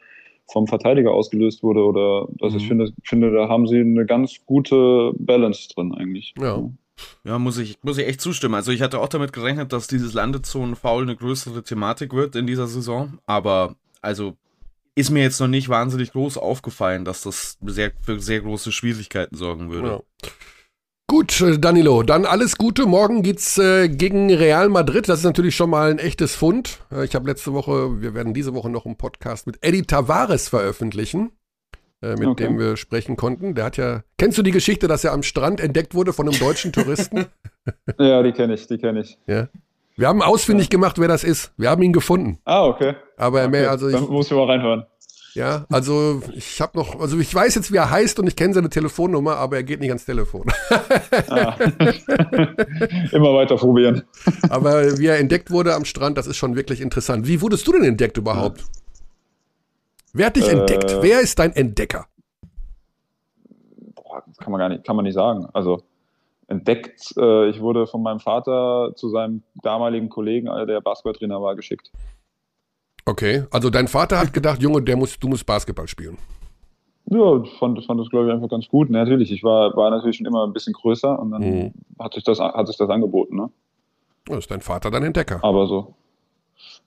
vom 0.46 0.68
Verteidiger 0.68 1.10
ausgelöst 1.10 1.64
wurde 1.64 1.84
oder 1.84 2.28
also 2.40 2.56
mhm. 2.56 2.62
ich 2.62 2.68
finde, 2.68 2.92
finde, 3.02 3.32
da 3.32 3.48
haben 3.48 3.66
sie 3.66 3.80
eine 3.80 4.06
ganz 4.06 4.36
gute 4.46 5.12
Balance 5.18 5.68
drin 5.74 5.92
eigentlich. 5.92 6.32
Ja. 6.40 6.62
Ja, 7.24 7.38
muss 7.38 7.58
ich, 7.58 7.78
muss 7.82 7.98
ich 7.98 8.06
echt 8.06 8.20
zustimmen. 8.20 8.54
Also 8.54 8.70
ich 8.70 8.82
hatte 8.82 9.00
auch 9.00 9.08
damit 9.08 9.32
gerechnet, 9.32 9.72
dass 9.72 9.86
dieses 9.86 10.12
Landezonen-Foul 10.12 11.02
eine 11.02 11.16
größere 11.16 11.62
Thematik 11.62 12.12
wird 12.12 12.36
in 12.36 12.46
dieser 12.46 12.66
Saison. 12.66 13.18
Aber 13.26 13.76
also 14.00 14.36
ist 14.94 15.10
mir 15.10 15.22
jetzt 15.22 15.40
noch 15.40 15.48
nicht 15.48 15.68
wahnsinnig 15.68 16.12
groß 16.12 16.38
aufgefallen, 16.38 17.04
dass 17.04 17.22
das 17.22 17.58
sehr, 17.64 17.92
für 18.00 18.20
sehr 18.20 18.40
große 18.40 18.70
Schwierigkeiten 18.70 19.36
sorgen 19.36 19.70
würde. 19.70 19.88
Ja. 19.88 20.28
Gut, 21.06 21.40
äh, 21.40 21.58
Danilo, 21.58 22.02
dann 22.02 22.24
alles 22.24 22.56
Gute. 22.56 22.86
Morgen 22.86 23.22
geht's 23.22 23.58
äh, 23.58 23.88
gegen 23.88 24.32
Real 24.32 24.68
Madrid. 24.68 25.08
Das 25.08 25.18
ist 25.18 25.24
natürlich 25.24 25.54
schon 25.54 25.70
mal 25.70 25.90
ein 25.90 25.98
echtes 25.98 26.34
Fund. 26.34 26.80
Äh, 26.90 27.04
ich 27.04 27.14
habe 27.14 27.28
letzte 27.28 27.52
Woche, 27.52 28.00
wir 28.00 28.14
werden 28.14 28.34
diese 28.34 28.54
Woche 28.54 28.70
noch 28.70 28.86
einen 28.86 28.96
Podcast 28.96 29.46
mit 29.46 29.58
Eddie 29.62 29.82
Tavares 29.82 30.48
veröffentlichen. 30.48 31.32
Äh, 32.02 32.16
mit 32.16 32.28
okay. 32.28 32.44
dem 32.44 32.58
wir 32.58 32.76
sprechen 32.76 33.16
konnten. 33.16 33.54
Der 33.54 33.64
hat 33.64 33.76
ja. 33.76 34.02
Kennst 34.18 34.36
du 34.36 34.42
die 34.42 34.50
Geschichte, 34.50 34.88
dass 34.88 35.04
er 35.04 35.12
am 35.12 35.22
Strand 35.22 35.60
entdeckt 35.60 35.94
wurde 35.94 36.12
von 36.12 36.28
einem 36.28 36.38
deutschen 36.38 36.72
Touristen? 36.72 37.26
ja, 37.98 38.22
die 38.22 38.32
kenne 38.32 38.54
ich, 38.54 38.66
die 38.66 38.78
kenne 38.78 39.00
ich. 39.00 39.18
Ja. 39.26 39.48
Wir 39.96 40.08
haben 40.08 40.22
ausfindig 40.22 40.70
gemacht, 40.70 40.98
wer 40.98 41.08
das 41.08 41.22
ist. 41.22 41.52
Wir 41.56 41.70
haben 41.70 41.82
ihn 41.82 41.92
gefunden. 41.92 42.38
Ah, 42.44 42.66
okay. 42.66 42.94
Aber 43.16 43.42
okay. 43.42 43.50
mehr, 43.50 43.70
also 43.70 43.88
ich, 43.88 43.94
Dann 43.94 44.08
muss 44.08 44.26
ich 44.26 44.36
mal 44.36 44.46
reinhören. 44.46 44.86
Ja, 45.34 45.66
also 45.68 46.22
ich 46.34 46.60
habe 46.60 46.78
noch, 46.78 47.00
also 47.00 47.18
ich 47.18 47.34
weiß 47.34 47.56
jetzt, 47.56 47.72
wie 47.72 47.76
er 47.76 47.90
heißt 47.90 48.20
und 48.20 48.28
ich 48.28 48.36
kenne 48.36 48.54
seine 48.54 48.70
Telefonnummer, 48.70 49.36
aber 49.36 49.56
er 49.56 49.64
geht 49.64 49.80
nicht 49.80 49.90
ans 49.90 50.04
Telefon. 50.04 50.46
Ah. 51.28 51.56
Immer 53.10 53.34
weiter 53.34 53.56
probieren. 53.56 54.02
aber 54.48 54.96
wie 54.98 55.06
er 55.06 55.18
entdeckt 55.18 55.50
wurde 55.50 55.74
am 55.74 55.84
Strand, 55.84 56.18
das 56.18 56.28
ist 56.28 56.36
schon 56.36 56.54
wirklich 56.54 56.80
interessant. 56.80 57.26
Wie 57.26 57.40
wurdest 57.40 57.66
du 57.66 57.72
denn 57.72 57.82
entdeckt 57.82 58.16
überhaupt? 58.16 58.60
Ja. 58.60 58.66
Wer 60.14 60.26
hat 60.26 60.36
dich 60.36 60.46
äh, 60.46 60.52
entdeckt? 60.52 60.96
Wer 61.02 61.20
ist 61.20 61.38
dein 61.38 61.52
Entdecker? 61.52 62.06
Boah, 63.96 64.22
das 64.26 64.38
kann 64.38 64.52
man 64.52 64.60
gar 64.60 64.68
nicht, 64.68 64.84
kann 64.84 64.94
man 64.94 65.04
nicht 65.04 65.14
sagen. 65.14 65.48
Also 65.52 65.82
entdeckt, 66.46 67.12
äh, 67.18 67.50
ich 67.50 67.60
wurde 67.60 67.88
von 67.88 68.02
meinem 68.02 68.20
Vater 68.20 68.92
zu 68.94 69.08
seinem 69.08 69.42
damaligen 69.62 70.08
Kollegen, 70.08 70.46
der 70.66 70.80
Basketballtrainer 70.80 71.42
war, 71.42 71.56
geschickt. 71.56 71.90
Okay, 73.04 73.44
also 73.50 73.70
dein 73.70 73.88
Vater 73.88 74.18
hat 74.18 74.32
gedacht, 74.32 74.62
Junge, 74.62 74.82
der 74.82 74.96
muss, 74.96 75.18
du 75.18 75.28
musst 75.28 75.44
Basketball 75.44 75.88
spielen. 75.88 76.16
Ja, 77.06 77.42
ich 77.42 77.50
fand, 77.58 77.84
fand 77.84 78.00
das, 78.00 78.08
glaube 78.08 78.28
ich, 78.28 78.32
einfach 78.32 78.48
ganz 78.48 78.68
gut. 78.68 78.88
Natürlich, 78.90 79.32
ich 79.32 79.42
war, 79.42 79.76
war 79.76 79.90
natürlich 79.90 80.16
schon 80.16 80.26
immer 80.26 80.46
ein 80.46 80.52
bisschen 80.52 80.72
größer 80.72 81.18
und 81.18 81.32
dann 81.32 81.42
mhm. 81.42 81.72
hat, 81.98 82.14
sich 82.14 82.24
das, 82.24 82.38
hat 82.38 82.66
sich 82.66 82.78
das 82.78 82.88
angeboten. 82.88 83.36
Ne? 83.36 83.50
Das 84.26 84.38
ist 84.38 84.50
dein 84.50 84.62
Vater 84.62 84.90
dein 84.90 85.02
Entdecker. 85.02 85.40
Aber 85.42 85.66
so, 85.66 85.94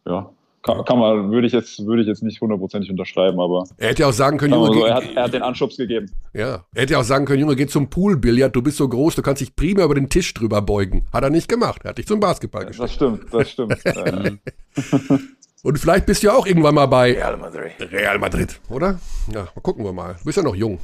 ja, 0.05 0.31
Kann, 0.67 0.85
kann 0.85 0.99
man, 0.99 1.31
würde 1.31 1.47
ich 1.47 1.53
jetzt, 1.53 1.85
würde 1.85 2.01
ich 2.03 2.07
jetzt 2.07 2.21
nicht 2.21 2.39
hundertprozentig 2.41 2.91
unterschreiben, 2.91 3.39
aber 3.39 3.63
Er 3.77 3.89
hätte 3.89 4.03
ja 4.03 4.09
auch 4.09 4.13
sagen 4.13 4.37
können, 4.37 4.53
Junge, 4.53 4.67
so, 4.67 4.71
geh, 4.73 4.81
er, 4.81 4.95
hat, 4.95 5.03
er 5.15 5.23
hat 5.23 5.33
den 5.33 5.41
Anschubs 5.41 5.77
gegeben. 5.77 6.11
ja. 6.33 6.63
Er 6.75 6.81
hätte 6.83 6.93
ja 6.93 6.99
auch 6.99 7.03
sagen 7.03 7.25
können, 7.25 7.39
Junge, 7.39 7.55
geh 7.55 7.65
zum 7.67 7.89
Poolbillard, 7.89 8.55
du 8.55 8.61
bist 8.61 8.77
so 8.77 8.87
groß, 8.87 9.15
du 9.15 9.21
kannst 9.21 9.41
dich 9.41 9.55
prima 9.55 9.83
über 9.83 9.95
den 9.95 10.09
Tisch 10.09 10.33
drüber 10.33 10.61
beugen. 10.61 11.05
Hat 11.11 11.23
er 11.23 11.29
nicht 11.29 11.47
gemacht. 11.47 11.81
Er 11.83 11.89
hat 11.89 11.97
dich 11.97 12.07
zum 12.07 12.19
Basketball 12.19 12.65
geschickt. 12.65 12.83
Das 12.83 12.91
stimmt, 12.93 13.33
das 13.33 13.49
stimmt. 13.49 13.77
Und 15.63 15.79
vielleicht 15.79 16.05
bist 16.05 16.21
du 16.23 16.27
ja 16.27 16.33
auch 16.33 16.45
irgendwann 16.45 16.75
mal 16.75 16.85
bei 16.85 17.13
Real 17.13 17.37
Madrid. 17.37 17.71
Real 17.91 18.19
Madrid, 18.19 18.59
oder? 18.69 18.99
Ja, 19.33 19.47
mal 19.55 19.61
gucken 19.61 19.83
wir 19.83 19.91
mal. 19.91 20.15
Du 20.19 20.25
bist 20.25 20.37
ja 20.37 20.43
noch 20.43 20.55
jung. 20.55 20.79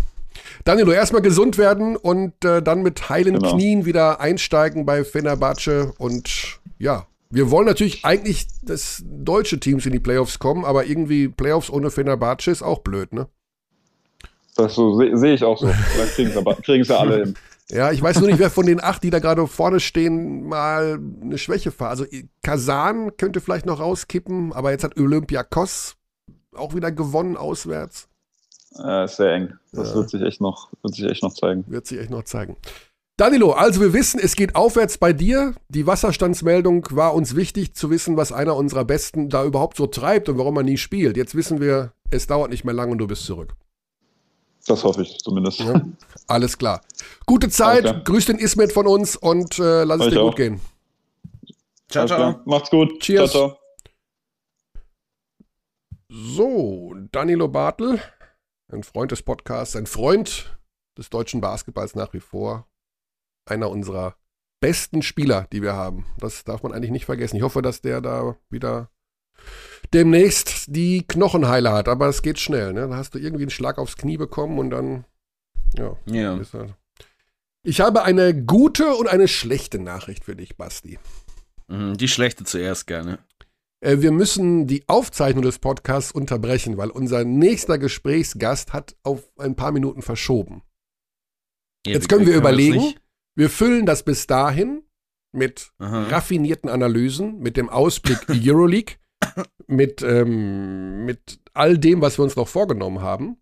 Danilo, 0.65 0.91
erstmal 0.91 1.21
gesund 1.21 1.57
werden 1.57 1.95
und 1.95 2.43
äh, 2.43 2.61
dann 2.61 2.81
mit 2.81 3.07
heilen 3.09 3.35
Genau. 3.35 3.53
Knien 3.53 3.85
wieder 3.85 4.19
einsteigen 4.19 4.85
bei 4.85 5.03
Fenerbahce. 5.03 5.93
Und 5.99 6.59
ja, 6.79 7.05
wir 7.33 7.49
wollen 7.51 7.65
natürlich 7.65 8.05
eigentlich, 8.05 8.47
dass 8.61 9.03
deutsche 9.05 9.59
Teams 9.59 9.85
in 9.85 9.91
die 9.93 9.99
Playoffs 9.99 10.39
kommen, 10.39 10.65
aber 10.65 10.85
irgendwie 10.85 11.27
Playoffs 11.27 11.69
ohne 11.69 11.89
Fenerbahce 11.91 12.51
ist 12.51 12.61
auch 12.61 12.79
blöd, 12.79 13.11
ne? 13.13 13.27
das 14.55 14.75
so 14.75 14.95
sehe 14.99 15.17
seh 15.17 15.33
ich 15.33 15.43
auch 15.43 15.57
so. 15.59 15.65
Dann 15.65 16.07
kriegen 16.13 16.31
sie 16.31 16.37
aber- 16.37 16.55
kriegen 16.55 16.83
sie 16.83 16.97
alle 16.97 17.23
hin. 17.25 17.35
Ja, 17.69 17.91
ich 17.91 18.01
weiß 18.03 18.19
nur 18.19 18.27
nicht, 18.27 18.39
wer 18.39 18.51
von 18.51 18.65
den 18.67 18.83
acht, 18.83 19.01
die 19.03 19.09
da 19.09 19.19
gerade 19.19 19.47
vorne 19.47 19.79
stehen, 19.79 20.43
mal 20.47 20.99
eine 21.21 21.37
Schwäche 21.37 21.71
war. 21.79 21.89
Also 21.89 22.05
Kasan 22.43 23.15
könnte 23.17 23.39
vielleicht 23.39 23.65
noch 23.65 23.79
rauskippen, 23.79 24.51
aber 24.53 24.71
jetzt 24.71 24.83
hat 24.83 24.99
Olympiakos 24.99 25.95
auch 26.55 26.75
wieder 26.75 26.91
gewonnen 26.91 27.37
auswärts. 27.37 28.09
Äh, 28.77 29.05
ist 29.05 29.15
sehr 29.15 29.31
eng. 29.31 29.53
Das 29.71 29.89
Ja. 29.89 29.95
wird 29.95 30.09
sich 30.09 30.21
echt 30.21 30.41
noch, 30.41 30.71
wird 30.83 30.93
sich 30.93 31.05
echt 31.05 31.23
noch 31.23 31.33
zeigen. 31.33 31.63
Wird 31.65 31.87
sich 31.87 31.99
echt 31.99 32.09
noch 32.11 32.23
zeigen. 32.23 32.57
Danilo, 33.17 33.51
also 33.51 33.79
wir 33.79 33.93
wissen, 33.93 34.19
es 34.19 34.35
geht 34.35 34.55
aufwärts 34.55 34.97
bei 34.97 35.13
dir. 35.13 35.53
Die 35.69 35.85
Wasserstandsmeldung 35.85 36.87
war 36.91 37.13
uns 37.13 37.35
wichtig 37.35 37.75
zu 37.75 37.91
wissen, 37.91 38.17
was 38.17 38.31
einer 38.31 38.55
unserer 38.55 38.85
Besten 38.85 39.29
da 39.29 39.45
überhaupt 39.45 39.77
so 39.77 39.85
treibt 39.85 40.29
und 40.29 40.39
warum 40.39 40.57
er 40.57 40.63
nie 40.63 40.77
spielt. 40.77 41.15
Jetzt 41.15 41.35
wissen 41.35 41.61
wir, 41.61 41.93
es 42.09 42.25
dauert 42.25 42.49
nicht 42.49 42.63
mehr 42.63 42.73
lang 42.73 42.89
und 42.91 42.97
du 42.97 43.05
bist 43.05 43.25
zurück. 43.25 43.53
Das 44.65 44.83
hoffe 44.83 45.03
ich 45.03 45.19
zumindest. 45.19 45.59
Ja. 45.59 45.79
Alles 46.27 46.57
klar. 46.57 46.81
Gute 47.27 47.49
Zeit, 47.49 47.81
klar. 47.83 48.03
grüß 48.03 48.25
den 48.25 48.39
Ismet 48.39 48.71
von 48.71 48.87
uns 48.87 49.15
und 49.15 49.59
äh, 49.59 49.83
lass 49.83 49.99
es 49.99 50.07
Euch 50.07 50.13
dir 50.13 50.21
auch. 50.21 50.29
gut 50.29 50.37
gehen. 50.37 50.61
Ciao, 51.89 52.07
ciao. 52.07 52.39
Macht's 52.45 52.69
gut. 52.71 52.99
Cheers. 52.99 53.31
Ciao, 53.31 53.49
ciao. 53.49 53.59
So, 56.09 56.93
Danilo 57.11 57.47
Bartel, 57.47 57.99
ein 58.71 58.83
Freund 58.83 59.11
des 59.11 59.21
Podcasts, 59.21 59.75
ein 59.75 59.85
Freund 59.85 60.57
des 60.97 61.09
deutschen 61.09 61.41
Basketballs 61.41 61.95
nach 61.95 62.13
wie 62.13 62.19
vor. 62.19 62.67
Einer 63.45 63.69
unserer 63.69 64.15
besten 64.61 65.01
Spieler, 65.01 65.47
die 65.51 65.61
wir 65.61 65.73
haben. 65.73 66.05
Das 66.19 66.43
darf 66.43 66.63
man 66.63 66.71
eigentlich 66.71 66.91
nicht 66.91 67.05
vergessen. 67.05 67.35
Ich 67.35 67.41
hoffe, 67.43 67.61
dass 67.61 67.81
der 67.81 67.99
da 68.01 68.37
wieder 68.49 68.89
demnächst 69.93 70.65
die 70.67 71.05
Knochenheile 71.07 71.71
hat, 71.73 71.87
aber 71.87 72.07
es 72.07 72.21
geht 72.21 72.39
schnell. 72.39 72.73
Ne? 72.73 72.87
Da 72.87 72.95
hast 72.95 73.13
du 73.15 73.19
irgendwie 73.19 73.43
einen 73.43 73.49
Schlag 73.51 73.77
aufs 73.77 73.97
Knie 73.97 74.17
bekommen 74.17 74.59
und 74.59 74.69
dann, 74.69 75.05
ja, 75.77 75.97
Ja. 76.05 76.39
halt. 76.53 76.73
Ich 77.65 77.79
habe 77.81 78.03
eine 78.03 78.33
gute 78.45 78.95
und 78.95 79.07
eine 79.07 79.27
schlechte 79.27 79.79
Nachricht 79.79 80.23
für 80.25 80.35
dich, 80.35 80.57
Basti. 80.57 80.99
Mhm, 81.67 81.97
Die 81.97 82.07
schlechte 82.07 82.43
zuerst 82.43 82.87
gerne. 82.87 83.19
Äh, 83.81 83.99
Wir 83.99 84.11
müssen 84.11 84.67
die 84.67 84.83
Aufzeichnung 84.87 85.43
des 85.43 85.59
Podcasts 85.59 86.11
unterbrechen, 86.11 86.77
weil 86.77 86.89
unser 86.89 87.23
nächster 87.23 87.77
Gesprächsgast 87.77 88.73
hat 88.73 88.95
auf 89.03 89.29
ein 89.37 89.55
paar 89.55 89.71
Minuten 89.71 90.01
verschoben. 90.01 90.61
Ja, 91.85 91.93
Jetzt 91.93 92.07
können 92.09 92.25
wir 92.25 92.33
können 92.33 92.43
das 92.43 92.51
überlegen. 92.53 92.93
Wir 93.35 93.49
füllen 93.49 93.85
das 93.85 94.03
bis 94.03 94.27
dahin 94.27 94.83
mit 95.31 95.71
Aha. 95.79 96.03
raffinierten 96.09 96.69
Analysen, 96.69 97.39
mit 97.39 97.57
dem 97.57 97.69
Ausblick 97.69 98.19
Euroleague, 98.29 98.95
mit, 99.67 100.01
ähm, 100.03 101.05
mit 101.05 101.39
all 101.53 101.77
dem, 101.77 102.01
was 102.01 102.17
wir 102.19 102.23
uns 102.23 102.35
noch 102.35 102.47
vorgenommen 102.47 103.01
haben. 103.01 103.37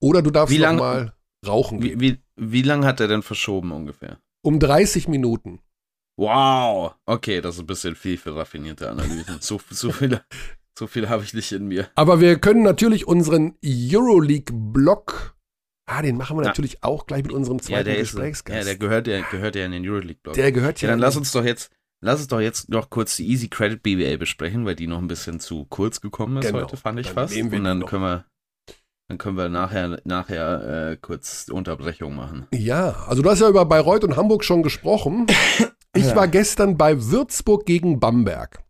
Oder 0.00 0.22
du 0.22 0.30
darfst 0.30 0.54
Wie 0.54 0.58
noch 0.58 0.66
lang- 0.66 0.76
mal 0.76 1.14
rauchen. 1.46 1.82
Wie, 1.82 1.98
wie, 2.00 2.22
wie 2.36 2.62
lange 2.62 2.86
hat 2.86 3.00
er 3.00 3.08
denn 3.08 3.22
verschoben 3.22 3.72
ungefähr? 3.72 4.18
Um 4.42 4.58
30 4.60 5.08
Minuten. 5.08 5.60
Wow. 6.16 6.94
Okay, 7.06 7.40
das 7.40 7.56
ist 7.56 7.62
ein 7.62 7.66
bisschen 7.66 7.96
viel 7.96 8.16
für 8.18 8.36
raffinierte 8.36 8.88
Analysen. 8.90 9.38
so, 9.40 9.60
so 9.70 9.90
viel, 9.90 10.20
so 10.78 10.86
viel 10.86 11.08
habe 11.08 11.24
ich 11.24 11.34
nicht 11.34 11.50
in 11.52 11.66
mir. 11.66 11.88
Aber 11.96 12.20
wir 12.20 12.38
können 12.38 12.62
natürlich 12.62 13.06
unseren 13.08 13.56
Euroleague-Block, 13.64 15.33
ah, 15.86 16.02
den 16.02 16.16
machen 16.16 16.36
wir 16.36 16.42
Ja. 16.42 16.48
natürlich 16.48 16.82
auch 16.82 17.06
gleich 17.06 17.22
mit 17.22 17.32
unserem 17.32 17.58
Ja, 17.58 17.62
zweiten 17.64 17.90
ist, 17.90 18.12
Gesprächsgast. 18.12 18.56
ja, 18.58 18.64
der 18.64 18.76
gehört 18.76 19.06
ja, 19.06 19.20
gehört 19.30 19.56
ja 19.56 19.64
in 19.66 19.72
den 19.72 19.88
Euroleague-Blog. 19.88 20.34
Der 20.34 20.52
gehört 20.52 20.80
Ja, 20.80 20.88
dann 20.90 20.98
lass 20.98 21.16
uns 21.16 21.32
doch 21.32 21.44
jetzt, 21.44 21.70
lass 22.02 22.20
uns 22.20 22.28
doch 22.28 22.40
jetzt 22.40 22.68
noch 22.68 22.90
kurz 22.90 23.16
die 23.16 23.28
Easy 23.28 23.48
Credit 23.48 23.82
BBA 23.82 24.16
besprechen, 24.16 24.64
weil 24.66 24.76
die 24.76 24.86
noch 24.86 24.98
ein 24.98 25.08
bisschen 25.08 25.40
zu 25.40 25.64
kurz 25.66 26.00
gekommen 26.00 26.36
ist 26.38 26.46
Genau. 26.46 26.60
heute, 26.62 26.76
fand 26.76 26.98
ich 27.00 27.06
Dann 27.06 27.14
fast. 27.14 27.36
Und 27.36 27.64
dann 27.64 27.78
noch. 27.80 27.88
können 27.88 28.02
wir, 28.02 28.24
dann 29.08 29.18
können 29.18 29.36
wir 29.36 29.48
nachher, 29.50 30.00
nachher 30.04 30.90
äh, 30.92 30.96
kurz 30.96 31.48
Unterbrechung 31.50 32.14
machen. 32.16 32.46
Ja, 32.54 33.04
also 33.06 33.22
du 33.22 33.30
hast 33.30 33.40
ja 33.40 33.48
über 33.48 33.64
Bayreuth 33.66 34.04
und 34.04 34.16
Hamburg 34.16 34.44
schon 34.44 34.62
gesprochen. 34.62 35.26
Ich 35.96 36.06
Ja. 36.06 36.16
war 36.16 36.26
gestern 36.26 36.76
bei 36.76 37.00
Würzburg 37.04 37.66
gegen 37.66 38.00
Bamberg. 38.00 38.63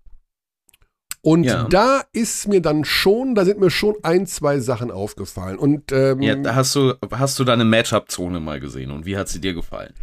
Und 1.24 1.44
Ja. 1.44 1.64
da 1.64 2.02
ist 2.12 2.48
mir 2.48 2.60
dann 2.60 2.84
schon, 2.84 3.34
da 3.34 3.46
sind 3.46 3.58
mir 3.58 3.70
schon 3.70 3.94
ein, 4.02 4.26
zwei 4.26 4.60
Sachen 4.60 4.90
aufgefallen. 4.90 5.58
Und 5.58 5.90
ähm, 5.90 6.20
Ja, 6.20 6.34
ja, 6.34 6.42
da 6.42 6.54
hast 6.54 6.74
du, 6.74 6.92
hast 7.12 7.38
du 7.38 7.44
deine 7.44 7.64
Matchup-Zone 7.64 8.40
mal 8.40 8.60
gesehen 8.60 8.90
und 8.90 9.06
wie 9.06 9.16
hat 9.16 9.28
sie 9.28 9.40
dir 9.40 9.54
gefallen? 9.54 9.94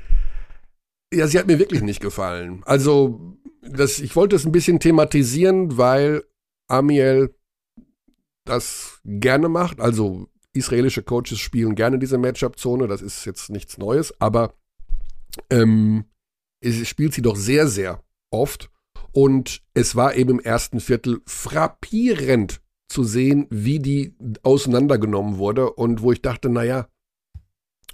sie 1.14 1.38
hat 1.38 1.46
mir 1.46 1.60
wirklich 1.60 1.82
nicht 1.82 2.00
gefallen. 2.02 2.62
Also, 2.66 3.38
das, 3.62 4.00
ich 4.00 4.16
wollte 4.16 4.36
es 4.36 4.46
ein 4.46 4.52
bisschen 4.54 4.80
thematisieren, 4.80 5.78
weil 5.78 6.24
Amiel 6.68 7.36
das 8.46 9.00
gerne 9.04 9.50
macht. 9.50 9.80
Also, 9.82 10.28
israelische 10.54 11.04
Coaches 11.04 11.38
spielen 11.40 11.76
gerne 11.76 12.00
diese 12.00 12.18
Matchup-Zone. 12.18 12.88
Das 12.88 13.02
ist 13.02 13.26
jetzt 13.26 13.50
nichts 13.50 13.78
Neues, 13.78 14.14
aber 14.20 14.54
ähm, 15.50 16.06
es 16.62 16.88
spielt 16.88 17.14
sie 17.14 17.22
doch 17.22 17.36
sehr, 17.36 17.68
sehr 17.68 18.02
oft. 18.32 18.72
Und 19.12 19.62
es 19.74 19.96
war 19.96 20.16
eben 20.16 20.32
im 20.32 20.40
ersten 20.40 20.80
Viertel 20.80 21.22
frappierend 21.26 22.62
zu 22.90 23.04
sehen, 23.04 23.48
wie 23.50 23.80
die 23.80 24.16
auseinandergenommen 24.44 25.38
wurde 25.38 25.72
und 25.72 26.02
wo 26.02 26.12
ich 26.12 26.22
dachte, 26.22 26.50
naja, 26.50 26.88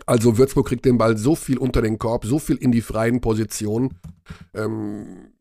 also 0.05 0.37
Würzburg 0.37 0.67
kriegt 0.67 0.85
den 0.85 0.97
Ball 0.97 1.17
so 1.17 1.35
viel 1.35 1.57
unter 1.57 1.81
den 1.81 1.97
Korb, 1.97 2.25
so 2.25 2.39
viel 2.39 2.57
in 2.57 2.71
die 2.71 2.81
freien 2.81 3.21
Positionen. 3.21 3.99
Ähm, 4.53 5.33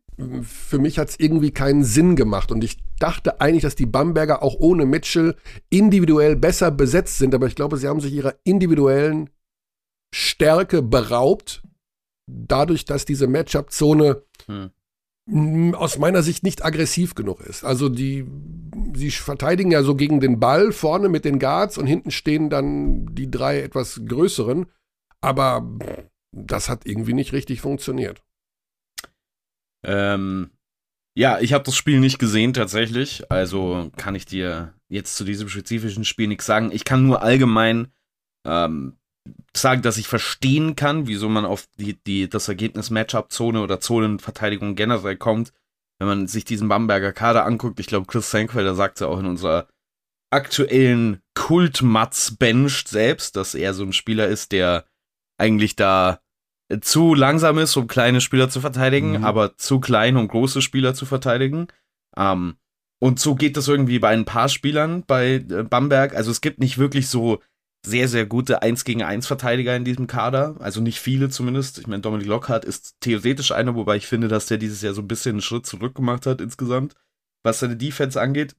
für 0.43 0.79
mich 0.79 0.99
hat 0.99 1.11
es 1.11 1.21
irgendwie 1.21 1.51
keinen 1.51 1.85
Sinn 1.85 2.17
gemacht 2.17 2.51
und 2.51 2.65
ich 2.65 2.79
dachte 2.99 3.41
eigentlich, 3.43 3.63
dass 3.63 3.77
die 3.77 3.85
Bamberger 3.85 4.43
auch 4.43 4.55
ohne 4.59 4.87
Mitchell 4.87 5.37
individuell 5.69 6.37
besser 6.37 6.71
besetzt 6.71 7.19
sind, 7.19 7.35
aber 7.35 7.47
ich 7.47 7.55
glaube, 7.55 7.77
sie 7.77 7.87
haben 7.87 8.01
sich 8.01 8.15
ihrer 8.15 8.35
individuellen 8.45 9.29
Stärke 10.15 10.81
beraubt, 10.81 11.63
dadurch, 12.27 12.87
dass 12.87 13.05
diese 13.05 13.27
Matchup-Zone 13.27 14.23
Hm. 14.47 14.71
Aus 15.75 15.99
meiner 15.99 16.23
Sicht 16.23 16.45
nicht 16.45 16.65
aggressiv 16.65 17.15
genug 17.15 17.41
ist. 17.41 17.65
Also 17.65 17.89
die, 17.89 18.27
sie 18.95 19.11
verteidigen 19.11 19.73
ja 19.73 19.83
so 19.83 19.97
gegen 19.97 20.21
den 20.21 20.39
Ball 20.39 20.71
vorne 20.71 21.09
mit 21.09 21.25
den 21.25 21.41
Guards 21.41 21.79
und 21.79 21.87
hinten 21.87 22.13
stehen 22.13 22.49
dann 22.49 23.13
die 23.15 23.31
drei 23.31 23.61
etwas 23.61 24.01
größeren, 24.07 24.67
aber 25.21 25.69
das 26.31 26.69
hat 26.69 26.87
irgendwie 26.87 27.13
nicht 27.13 27.33
richtig 27.33 27.61
funktioniert. 27.61 28.23
Ähm, 29.85 30.51
ja, 31.17 31.41
ich 31.41 31.53
habe 31.53 31.65
das 31.65 31.75
Spiel 31.75 31.99
nicht 31.99 32.19
gesehen 32.19 32.53
tatsächlich, 32.53 33.31
also 33.31 33.91
kann 33.97 34.15
ich 34.15 34.27
dir 34.27 34.75
jetzt 34.89 35.17
zu 35.17 35.25
diesem 35.25 35.49
spezifischen 35.49 36.05
Spiel 36.05 36.29
nichts 36.29 36.47
sagen. 36.47 36.71
Ich 36.71 36.85
kann 36.85 37.05
nur 37.05 37.23
allgemein 37.23 37.89
ähm, 38.45 38.97
sagen, 39.57 39.83
dass 39.83 39.97
ich 39.97 40.09
verstehen 40.09 40.77
kann, 40.77 41.07
wieso 41.07 41.29
man 41.29 41.45
auf 41.45 41.67
die, 41.79 41.95
die, 42.05 42.29
das 42.29 42.49
Ergebnis 42.49 42.91
Matchup-Zone 42.91 43.61
oder 43.61 43.81
Zonenverteidigung 43.81 44.75
generell 44.75 45.17
kommt, 45.17 45.53
wenn 45.99 46.09
man 46.09 46.27
sich 46.27 46.45
diesen 46.45 46.69
Bamberger 46.69 47.13
Kader 47.13 47.45
anguckt. 47.47 47.81
Ich 47.81 47.87
glaube, 47.87 48.07
Chris 48.07 48.31
Senkfelder 48.31 48.75
sagt 48.75 49.01
ja 49.01 49.07
auch 49.07 49.19
in 49.19 49.27
unserer 49.27 49.69
aktuellen 50.31 51.21
Kult-Matz-Bench 51.35 52.85
selbst, 52.89 53.37
dass 53.37 53.55
er 53.55 53.75
so 53.75 53.85
ein 53.85 53.93
Spieler 53.93 54.27
ist, 54.29 54.53
der 54.53 54.85
eigentlich 55.39 55.77
da 55.77 56.21
zu 56.81 57.15
langsam 57.15 57.59
ist, 57.59 57.77
um 57.77 57.87
kleine 57.87 58.21
Spieler 58.21 58.49
zu 58.49 58.61
verteidigen, 58.61 59.19
Mhm. 59.19 59.25
aber 59.25 59.57
zu 59.57 59.79
klein, 59.79 60.17
um 60.17 60.27
große 60.27 60.63
Spieler 60.63 60.95
zu 60.95 61.07
verteidigen. 61.07 61.69
Ähm, 62.17 62.57
und 62.99 63.21
so 63.21 63.35
geht 63.35 63.57
das 63.57 63.69
irgendwie 63.69 63.99
bei 63.99 64.09
ein 64.09 64.25
paar 64.25 64.49
Spielern 64.49 65.05
bei 65.07 65.35
äh, 65.35 65.63
Bamberg. 65.63 66.17
Also 66.17 66.31
es 66.31 66.41
gibt 66.41 66.59
nicht 66.59 66.79
wirklich 66.79 67.09
so 67.09 67.41
sehr, 67.87 68.09
sehr 68.09 68.27
gute 68.27 68.63
1 68.63 68.85
gegen 68.85 69.03
1 69.03 69.27
Verteidiger 69.29 69.77
in 69.77 69.85
diesem 69.85 70.09
Kader. 70.09 70.57
Also 70.59 70.81
nicht 70.81 70.99
viele 70.99 71.29
zumindest. 71.29 71.79
Ich 71.79 71.87
meine, 71.87 72.03
Dominik 72.03 72.27
Lockhart 72.27 72.65
ist 72.65 72.97
theoretisch 73.01 73.53
einer, 73.53 73.77
wobei 73.77 73.97
ich 73.97 74.07
finde, 74.07 74.27
dass 74.27 74.47
der 74.47 74.59
dieses 74.59 74.83
Jahr 74.83 74.93
so 74.93 75.03
ein 75.03 75.09
bisschen 75.09 75.37
einen 75.37 75.41
Schritt 75.41 75.67
zurück 75.67 75.95
gemacht 75.95 76.27
hat 76.27 76.41
insgesamt, 76.41 76.95
was 77.45 77.61
seine 77.61 77.77
Defense 77.77 78.21
angeht. 78.21 78.57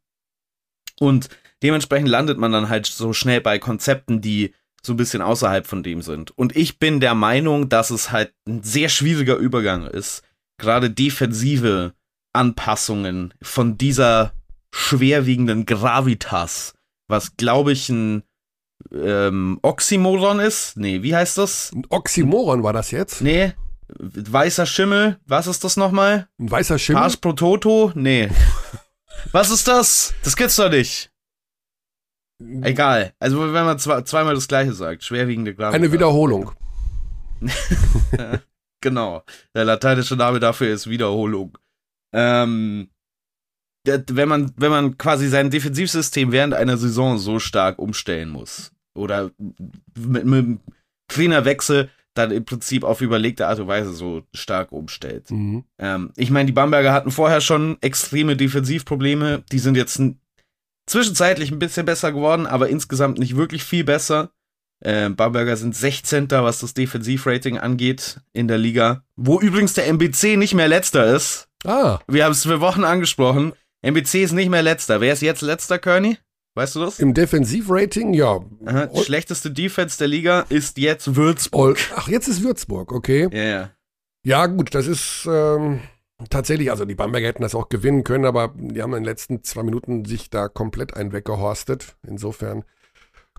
Und 1.00 1.28
dementsprechend 1.62 2.08
landet 2.08 2.38
man 2.38 2.54
dann 2.54 2.70
halt 2.70 2.86
so 2.86 3.12
schnell 3.12 3.42
bei 3.42 3.60
Konzepten, 3.60 4.22
die 4.22 4.54
so 4.82 4.94
ein 4.94 4.98
bisschen 4.98 5.22
außerhalb 5.22 5.68
von 5.68 5.84
dem 5.84 6.02
sind. 6.02 6.32
Und 6.32 6.56
ich 6.56 6.80
bin 6.80 7.02
der 7.02 7.14
Meinung, 7.14 7.68
dass 7.68 7.90
es 7.90 8.12
halt 8.12 8.34
ein 8.48 8.64
sehr 8.64 8.88
schwieriger 8.88 9.36
Übergang 9.36 9.88
ist, 9.88 10.24
gerade 10.58 10.90
defensive 10.90 11.94
Anpassungen 12.32 13.34
von 13.42 13.78
dieser 13.78 14.32
schwerwiegenden 14.74 15.66
Gravitas, 15.66 16.76
was 17.10 17.36
glaube 17.36 17.74
ich 17.74 17.90
ein 17.90 18.24
ähm, 18.94 19.60
Oxymoron 19.62 20.40
ist. 20.40 20.78
Nee, 20.78 21.02
wie 21.04 21.16
heißt 21.16 21.38
das? 21.38 21.72
Ein 21.74 21.84
Oxymoron 21.90 22.64
war 22.64 22.74
das 22.74 22.92
jetzt? 22.92 23.22
Nee, 23.22 23.54
weißer 23.90 24.66
Schimmel, 24.66 25.20
was 25.26 25.48
ist 25.48 25.64
das 25.64 25.78
nochmal? 25.78 26.28
Ein 26.40 26.52
weißer 26.52 26.78
Schimmel? 26.80 27.02
Pars 27.02 27.18
pro 27.18 27.34
Toto? 27.34 27.92
Nee. 27.96 28.30
was 29.32 29.50
ist 29.50 29.68
das? 29.68 30.14
Das 30.24 30.36
gibt's 30.36 30.56
doch 30.56 30.70
nicht. 30.70 31.12
Egal. 32.62 33.14
Also 33.20 33.42
wenn 33.42 33.66
man 33.66 33.80
zwei, 33.80 34.02
zweimal 34.02 34.36
das 34.36 34.48
gleiche 34.48 34.74
sagt, 34.74 35.04
schwerwiegende 35.04 35.56
Gravitas. 35.56 35.76
Eine 35.76 35.92
Wiederholung. 35.92 36.52
genau. 38.82 39.24
Der 39.56 39.66
lateinische 39.66 40.16
Name 40.16 40.40
dafür 40.40 40.72
ist 40.72 40.88
Wiederholung. 40.88 41.58
Ähm, 42.14 42.90
wenn 43.86 44.28
man, 44.28 44.54
wenn 44.58 44.70
man 44.70 44.98
quasi 44.98 45.30
sein 45.30 45.50
Defensivsystem 45.50 46.32
während 46.32 46.54
einer 46.54 46.78
Saison 46.78 47.18
so 47.18 47.40
stark 47.40 47.80
umstellen 47.80 48.30
muss 48.30 48.72
oder 48.98 49.32
mit, 49.96 50.26
mit 50.26 50.26
einem 50.26 50.60
Trainerwechsel 51.08 51.90
dann 52.14 52.32
im 52.32 52.46
Prinzip 52.46 52.84
auf 52.84 53.02
überlegte 53.02 53.48
Art 53.48 53.60
und 53.60 53.68
Weise 53.68 53.94
so 53.94 54.24
stark 54.34 54.72
umstellt. 54.72 55.30
Mhm. 55.30 55.64
Ähm, 55.78 56.12
ich 56.16 56.32
meine, 56.32 56.48
die 56.48 56.54
Bamberger 56.54 56.92
hatten 56.92 57.12
vorher 57.12 57.42
schon 57.42 57.78
extreme 57.82 58.36
Defensivprobleme. 58.36 59.44
Die 59.52 59.60
sind 59.60 59.78
jetzt 59.78 60.02
zwischenzeitlich 60.88 61.52
ein 61.52 61.60
bisschen 61.60 61.86
besser 61.86 62.12
geworden, 62.12 62.48
aber 62.48 62.70
insgesamt 62.70 63.20
nicht 63.20 63.36
wirklich 63.36 63.64
viel 63.64 63.84
besser. 63.84 64.32
Ähm, 64.84 65.16
Bamberger 65.16 65.58
sind 65.58 65.76
16. 65.76 66.30
was 66.32 66.60
das 66.60 66.74
Defensivrating 66.74 67.58
angeht 67.58 68.20
in 68.34 68.48
der 68.48 68.58
Liga. 68.58 69.04
Wo 69.16 69.40
übrigens 69.40 69.74
der 69.74 69.88
MBC 69.88 70.38
nicht 70.38 70.54
mehr 70.54 70.68
letzter 70.68 71.16
ist. 71.16 71.48
Ah, 71.66 72.00
Wir 72.08 72.26
haben 72.26 72.32
es 72.32 72.44
für 72.44 72.62
Wochen 72.62 72.84
angesprochen. 72.84 73.54
MBC 73.82 74.24
ist 74.24 74.34
nicht 74.34 74.50
mehr 74.50 74.64
letzter. 74.64 75.02
Wer 75.02 75.14
ist 75.14 75.22
jetzt 75.22 75.42
letzter, 75.42 75.80
Kearney? 75.80 76.18
Weißt 76.58 76.76
du 76.76 76.80
das? 76.80 76.98
im 76.98 77.14
Defensivrating, 77.14 78.16
ja. 78.16 78.40
Aha, 78.66 78.90
schlechteste 78.96 79.52
Defense 79.52 80.00
der 80.00 80.08
Liga 80.08 80.44
ist 80.50 80.80
jetzt 80.80 81.16
Würzburg. 81.16 81.78
Ach, 81.96 82.08
jetzt 82.08 82.28
ist 82.28 82.42
Würzburg, 82.42 82.92
okay. 82.92 83.30
Ja, 83.32 83.44
ja. 83.44 83.72
Ja, 84.24 84.48
gut, 84.48 84.74
das 84.74 84.88
ist 84.88 85.30
ähm, 85.32 85.82
tatsächlich, 86.32 86.72
also 86.72 86.86
die 86.86 86.96
Bamberger 86.96 87.28
hätten 87.28 87.44
das 87.44 87.54
auch 87.54 87.70
gewinnen 87.70 88.04
können, 88.04 88.26
aber 88.26 88.56
die 88.56 88.82
haben 88.82 88.94
in 88.94 89.04
den 89.04 89.06
letzten 89.06 89.44
zwei 89.44 89.62
Minuten 89.62 90.04
sich 90.06 90.32
da 90.32 90.48
komplett 90.48 90.96
einen 90.96 91.14
weggehorstet. 91.14 91.96
Insofern. 92.08 92.64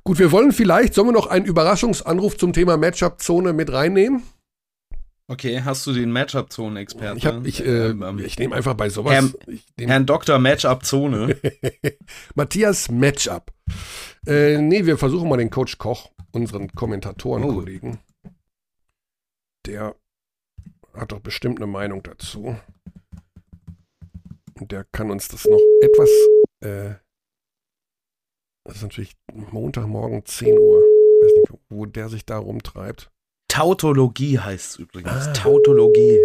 Gut, 0.04 0.20
wir 0.20 0.30
wollen 0.30 0.52
vielleicht, 0.52 0.94
sollen 0.94 1.08
wir 1.08 1.12
noch 1.12 1.26
einen 1.26 1.44
Überraschungsanruf 1.44 2.38
zum 2.38 2.52
Thema 2.52 2.76
Matchup-Zone 2.76 3.52
mit 3.52 3.72
reinnehmen? 3.72 4.22
Okay, 5.30 5.60
hast 5.62 5.86
du 5.86 5.92
den 5.92 6.10
Matchup-Zonen-Experten? 6.10 7.18
Ich, 7.18 7.26
hab, 7.26 7.44
ich, 7.46 7.60
äh, 7.64 7.90
Ähm, 7.90 8.18
ich 8.18 8.38
nehme 8.38 8.56
einfach 8.56 8.72
bei 8.74 8.88
sowas 8.88 9.12
Herrn- 9.12 9.34
ich 9.46 9.66
nehm 9.76 9.90
Herrn 9.90 10.06
Dr. 10.06 10.38
Matchup-Zone. 10.38 11.36
Matthias 12.34 12.90
Matchup. 12.90 13.52
Äh, 14.26 14.56
nee, 14.58 14.86
wir 14.86 14.96
versuchen 14.96 15.28
mal 15.28 15.36
den 15.36 15.50
Coach 15.50 15.76
Koch, 15.76 16.10
unseren 16.32 16.72
Kommentatorenkollegen. 16.72 17.98
Der 19.66 19.94
hat 20.94 21.12
doch 21.12 21.20
bestimmt 21.20 21.58
eine 21.58 21.66
Meinung 21.66 22.02
dazu. 22.02 22.56
Und 24.54 24.72
der 24.72 24.84
kann 24.92 25.10
uns 25.10 25.28
das 25.28 25.44
noch 25.44 25.60
etwas. 25.82 26.08
Äh, 26.60 26.94
das 28.64 28.76
ist 28.76 28.82
natürlich 28.82 29.14
Montagmorgen 29.32 30.24
10 30.24 30.58
Uhr. 30.58 30.80
Weiß 30.80 31.32
nicht, 31.50 31.60
wo 31.68 31.84
der 31.84 32.08
sich 32.08 32.24
da 32.24 32.38
rumtreibt. 32.38 33.10
Tautologie 33.58 34.38
heißt 34.38 34.70
es 34.70 34.76
übrigens. 34.76 35.26
Ah. 35.26 35.32
Tautologie. 35.32 36.20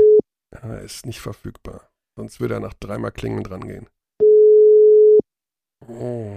Er 0.52 0.82
ist 0.82 1.08
nicht 1.08 1.20
verfügbar. 1.20 1.90
Sonst 2.16 2.40
würde 2.40 2.54
er 2.54 2.60
nach 2.60 2.76
dreimal 2.76 3.12
Klingeln 3.12 3.44
dran 3.44 3.68
gehen. 3.68 3.88
Oh. 5.88 6.32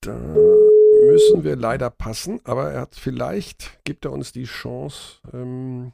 Da 0.00 0.14
müssen 0.14 1.44
wir 1.44 1.56
leider 1.56 1.90
passen, 1.90 2.40
aber 2.44 2.72
er 2.72 2.80
hat 2.80 2.94
vielleicht, 2.94 3.84
gibt 3.84 4.06
er 4.06 4.12
uns 4.12 4.32
die 4.32 4.44
Chance, 4.44 5.20
ähm, 5.34 5.92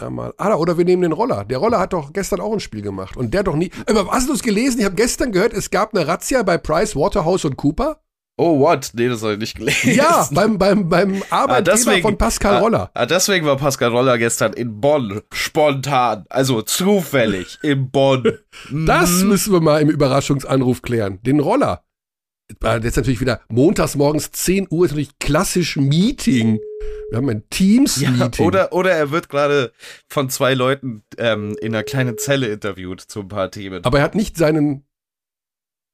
einmal. 0.00 0.34
Ah, 0.36 0.54
oder 0.54 0.78
wir 0.78 0.84
nehmen 0.84 1.02
den 1.02 1.10
Roller. 1.12 1.44
Der 1.44 1.58
Roller 1.58 1.80
hat 1.80 1.94
doch 1.94 2.12
gestern 2.12 2.40
auch 2.40 2.52
ein 2.52 2.60
Spiel 2.60 2.82
gemacht. 2.82 3.16
Und 3.16 3.34
der 3.34 3.42
doch 3.42 3.56
nie. 3.56 3.72
Aber 3.86 4.08
hast 4.12 4.28
du 4.28 4.34
es 4.34 4.42
gelesen? 4.42 4.78
Ich 4.78 4.84
habe 4.84 4.94
gestern 4.94 5.32
gehört, 5.32 5.52
es 5.52 5.70
gab 5.70 5.94
eine 5.94 6.06
Razzia 6.06 6.44
bei 6.44 6.58
Price, 6.58 6.94
Waterhouse 6.94 7.44
und 7.44 7.56
Cooper. 7.56 8.00
Oh, 8.40 8.58
what? 8.58 8.90
Nee, 8.94 9.08
das 9.08 9.22
habe 9.22 9.34
ich 9.34 9.38
nicht 9.38 9.56
gelesen. 9.58 9.94
Ja, 9.94 10.26
beim, 10.32 10.56
beim, 10.56 10.88
beim 10.88 11.22
Arbeitgeber 11.28 11.76
deswegen- 11.76 12.02
von 12.02 12.16
Pascal 12.16 12.58
Roller. 12.62 12.90
Ah, 12.94 13.04
deswegen 13.04 13.44
war 13.44 13.56
Pascal 13.56 13.90
Roller 13.90 14.16
gestern 14.16 14.52
in 14.54 14.80
Bonn. 14.80 15.20
Spontan. 15.32 16.24
Also 16.30 16.62
zufällig 16.62 17.58
in 17.62 17.90
Bonn. 17.90 18.24
Das 18.86 19.10
Mhm. 19.22 19.28
müssen 19.28 19.52
wir 19.52 19.60
mal 19.60 19.82
im 19.82 19.90
Überraschungsanruf 19.90 20.80
klären. 20.82 21.20
Den 21.22 21.40
Roller. 21.40 21.84
Jetzt 22.82 22.96
natürlich 22.96 23.20
wieder 23.20 23.42
montags 23.48 23.94
morgens 23.94 24.32
10 24.32 24.66
Uhr 24.70 24.84
ist 24.86 24.90
natürlich 24.92 25.18
klassisch 25.20 25.76
Meeting. 25.76 26.58
Wir 27.10 27.18
haben 27.18 27.28
ein 27.28 27.38
Ja, 27.38 27.46
Teams-Meeting. 27.50 28.44
oder, 28.46 28.72
oder 28.72 28.90
er 28.92 29.10
wird 29.12 29.28
gerade 29.28 29.72
von 30.08 30.30
zwei 30.30 30.54
Leuten 30.54 31.02
ähm, 31.18 31.56
in 31.60 31.74
einer 31.74 31.84
kleinen 31.84 32.18
Zelle 32.18 32.48
interviewt 32.48 33.00
zu 33.02 33.20
ein 33.20 33.28
paar 33.28 33.50
Themen. 33.50 33.84
Aber 33.84 33.98
er 33.98 34.04
hat 34.04 34.14
nicht 34.16 34.36
seinen. 34.36 34.84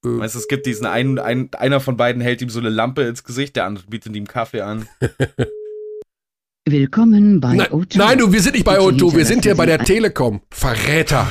Äh, 0.06 0.18
Weißt 0.20 0.34
du, 0.34 0.38
es 0.38 0.48
gibt 0.48 0.66
diesen 0.66 0.86
einen, 0.86 1.18
einen, 1.18 1.50
einer 1.54 1.80
von 1.80 1.96
beiden 1.96 2.22
hält 2.22 2.40
ihm 2.42 2.48
so 2.50 2.60
eine 2.60 2.68
Lampe 2.70 3.02
ins 3.02 3.24
Gesicht, 3.24 3.56
der 3.56 3.64
andere 3.66 3.86
bietet 3.86 4.14
ihm 4.16 4.26
Kaffee 4.26 4.60
an. 4.62 4.88
Willkommen 6.68 7.38
bei 7.40 7.54
nein, 7.54 7.68
O2. 7.68 7.96
nein, 7.98 8.18
du, 8.18 8.32
wir 8.32 8.42
sind 8.42 8.54
nicht 8.54 8.64
bei 8.64 8.76
Bitte 8.76 9.04
O2, 9.04 9.14
wir 9.16 9.24
sind 9.24 9.44
hier 9.44 9.54
bei 9.54 9.66
der 9.66 9.78
ein- 9.78 9.86
Telekom. 9.86 10.40
Verräter. 10.50 11.30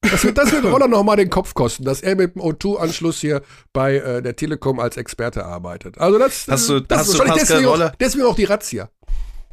Das 0.00 0.22
wird, 0.22 0.38
das 0.38 0.52
wird 0.52 0.64
Roller 0.72 0.86
nochmal 0.86 1.16
den 1.16 1.28
Kopf 1.28 1.54
kosten, 1.54 1.84
dass 1.84 2.02
er 2.02 2.14
mit 2.14 2.36
dem 2.36 2.42
O2-Anschluss 2.42 3.18
hier 3.20 3.42
bei 3.72 3.96
äh, 3.96 4.22
der 4.22 4.36
Telekom 4.36 4.78
als 4.78 4.96
Experte 4.96 5.44
arbeitet. 5.44 5.98
Also 5.98 6.20
das, 6.20 6.46
Hast 6.48 6.68
du- 6.68 6.78
das 6.80 6.98
hast 7.00 7.14
du 7.14 7.18
wahrscheinlich 7.18 7.40
Pascal 7.40 7.56
deswegen, 7.56 7.68
auch, 7.68 7.72
Roller? 7.72 7.92
deswegen 7.98 8.24
auch 8.26 8.36
die 8.36 8.44
Razzia. 8.44 8.88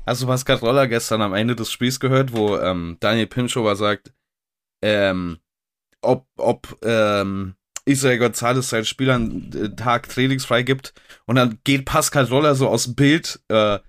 Hast 0.05 0.21
du 0.21 0.27
Pascal 0.27 0.57
Roller 0.57 0.87
gestern 0.87 1.21
am 1.23 1.33
Ende 1.33 1.55
des 1.55 1.71
Spiels 1.71 1.99
gehört, 1.99 2.33
wo 2.33 2.55
ähm, 2.57 2.97
Daniel 2.99 3.25
Pinchover 3.25 3.75
sagt, 3.75 4.13
ähm, 4.83 5.37
ob, 6.03 6.27
ob 6.37 6.77
ähm, 6.83 7.55
Israel 7.85 8.17
Gonzalez 8.19 8.69
seinen 8.69 8.85
Spielern 8.85 9.51
einen 9.53 9.75
Tag 9.75 10.07
trainingsfrei 10.09 10.63
gibt 10.63 10.93
und 11.25 11.35
dann 11.35 11.59
geht 11.63 11.85
Pascal 11.85 12.25
Roller 12.25 12.55
so 12.55 12.67
aus 12.67 12.85
dem 12.85 12.95
Bild, 12.95 13.39
äh, 13.49 13.79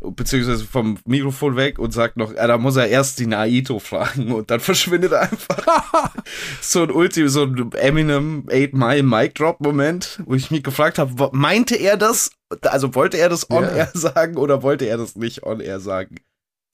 beziehungsweise 0.00 0.64
vom 0.64 0.98
Mikrofon 1.06 1.54
weg 1.54 1.78
und 1.78 1.92
sagt 1.92 2.16
noch, 2.16 2.34
ja, 2.34 2.46
da 2.46 2.58
muss 2.58 2.76
er 2.76 2.88
erst 2.88 3.18
die 3.20 3.26
Naito 3.26 3.78
fragen 3.78 4.32
und 4.32 4.50
dann 4.50 4.58
verschwindet 4.60 5.12
er 5.12 5.30
einfach. 5.30 6.12
so 6.60 6.82
ein 6.82 6.90
Ulti, 6.90 7.28
so 7.28 7.44
ein 7.44 7.70
Eminem 7.72 8.48
8 8.50 8.72
Mile 8.72 9.02
Mic 9.02 9.34
Drop 9.34 9.60
Moment, 9.60 10.20
wo 10.24 10.34
ich 10.34 10.50
mich 10.50 10.62
gefragt 10.64 10.98
habe, 10.98 11.30
meinte 11.32 11.76
er 11.76 11.96
das? 11.96 12.30
Also 12.62 12.94
wollte 12.94 13.18
er 13.18 13.28
das 13.28 13.50
on 13.50 13.62
Ja. 13.62 13.70
air 13.70 13.90
sagen 13.94 14.36
oder 14.36 14.62
wollte 14.62 14.86
er 14.86 14.96
das 14.96 15.14
nicht 15.14 15.44
on 15.44 15.60
air 15.60 15.78
sagen? 15.78 16.16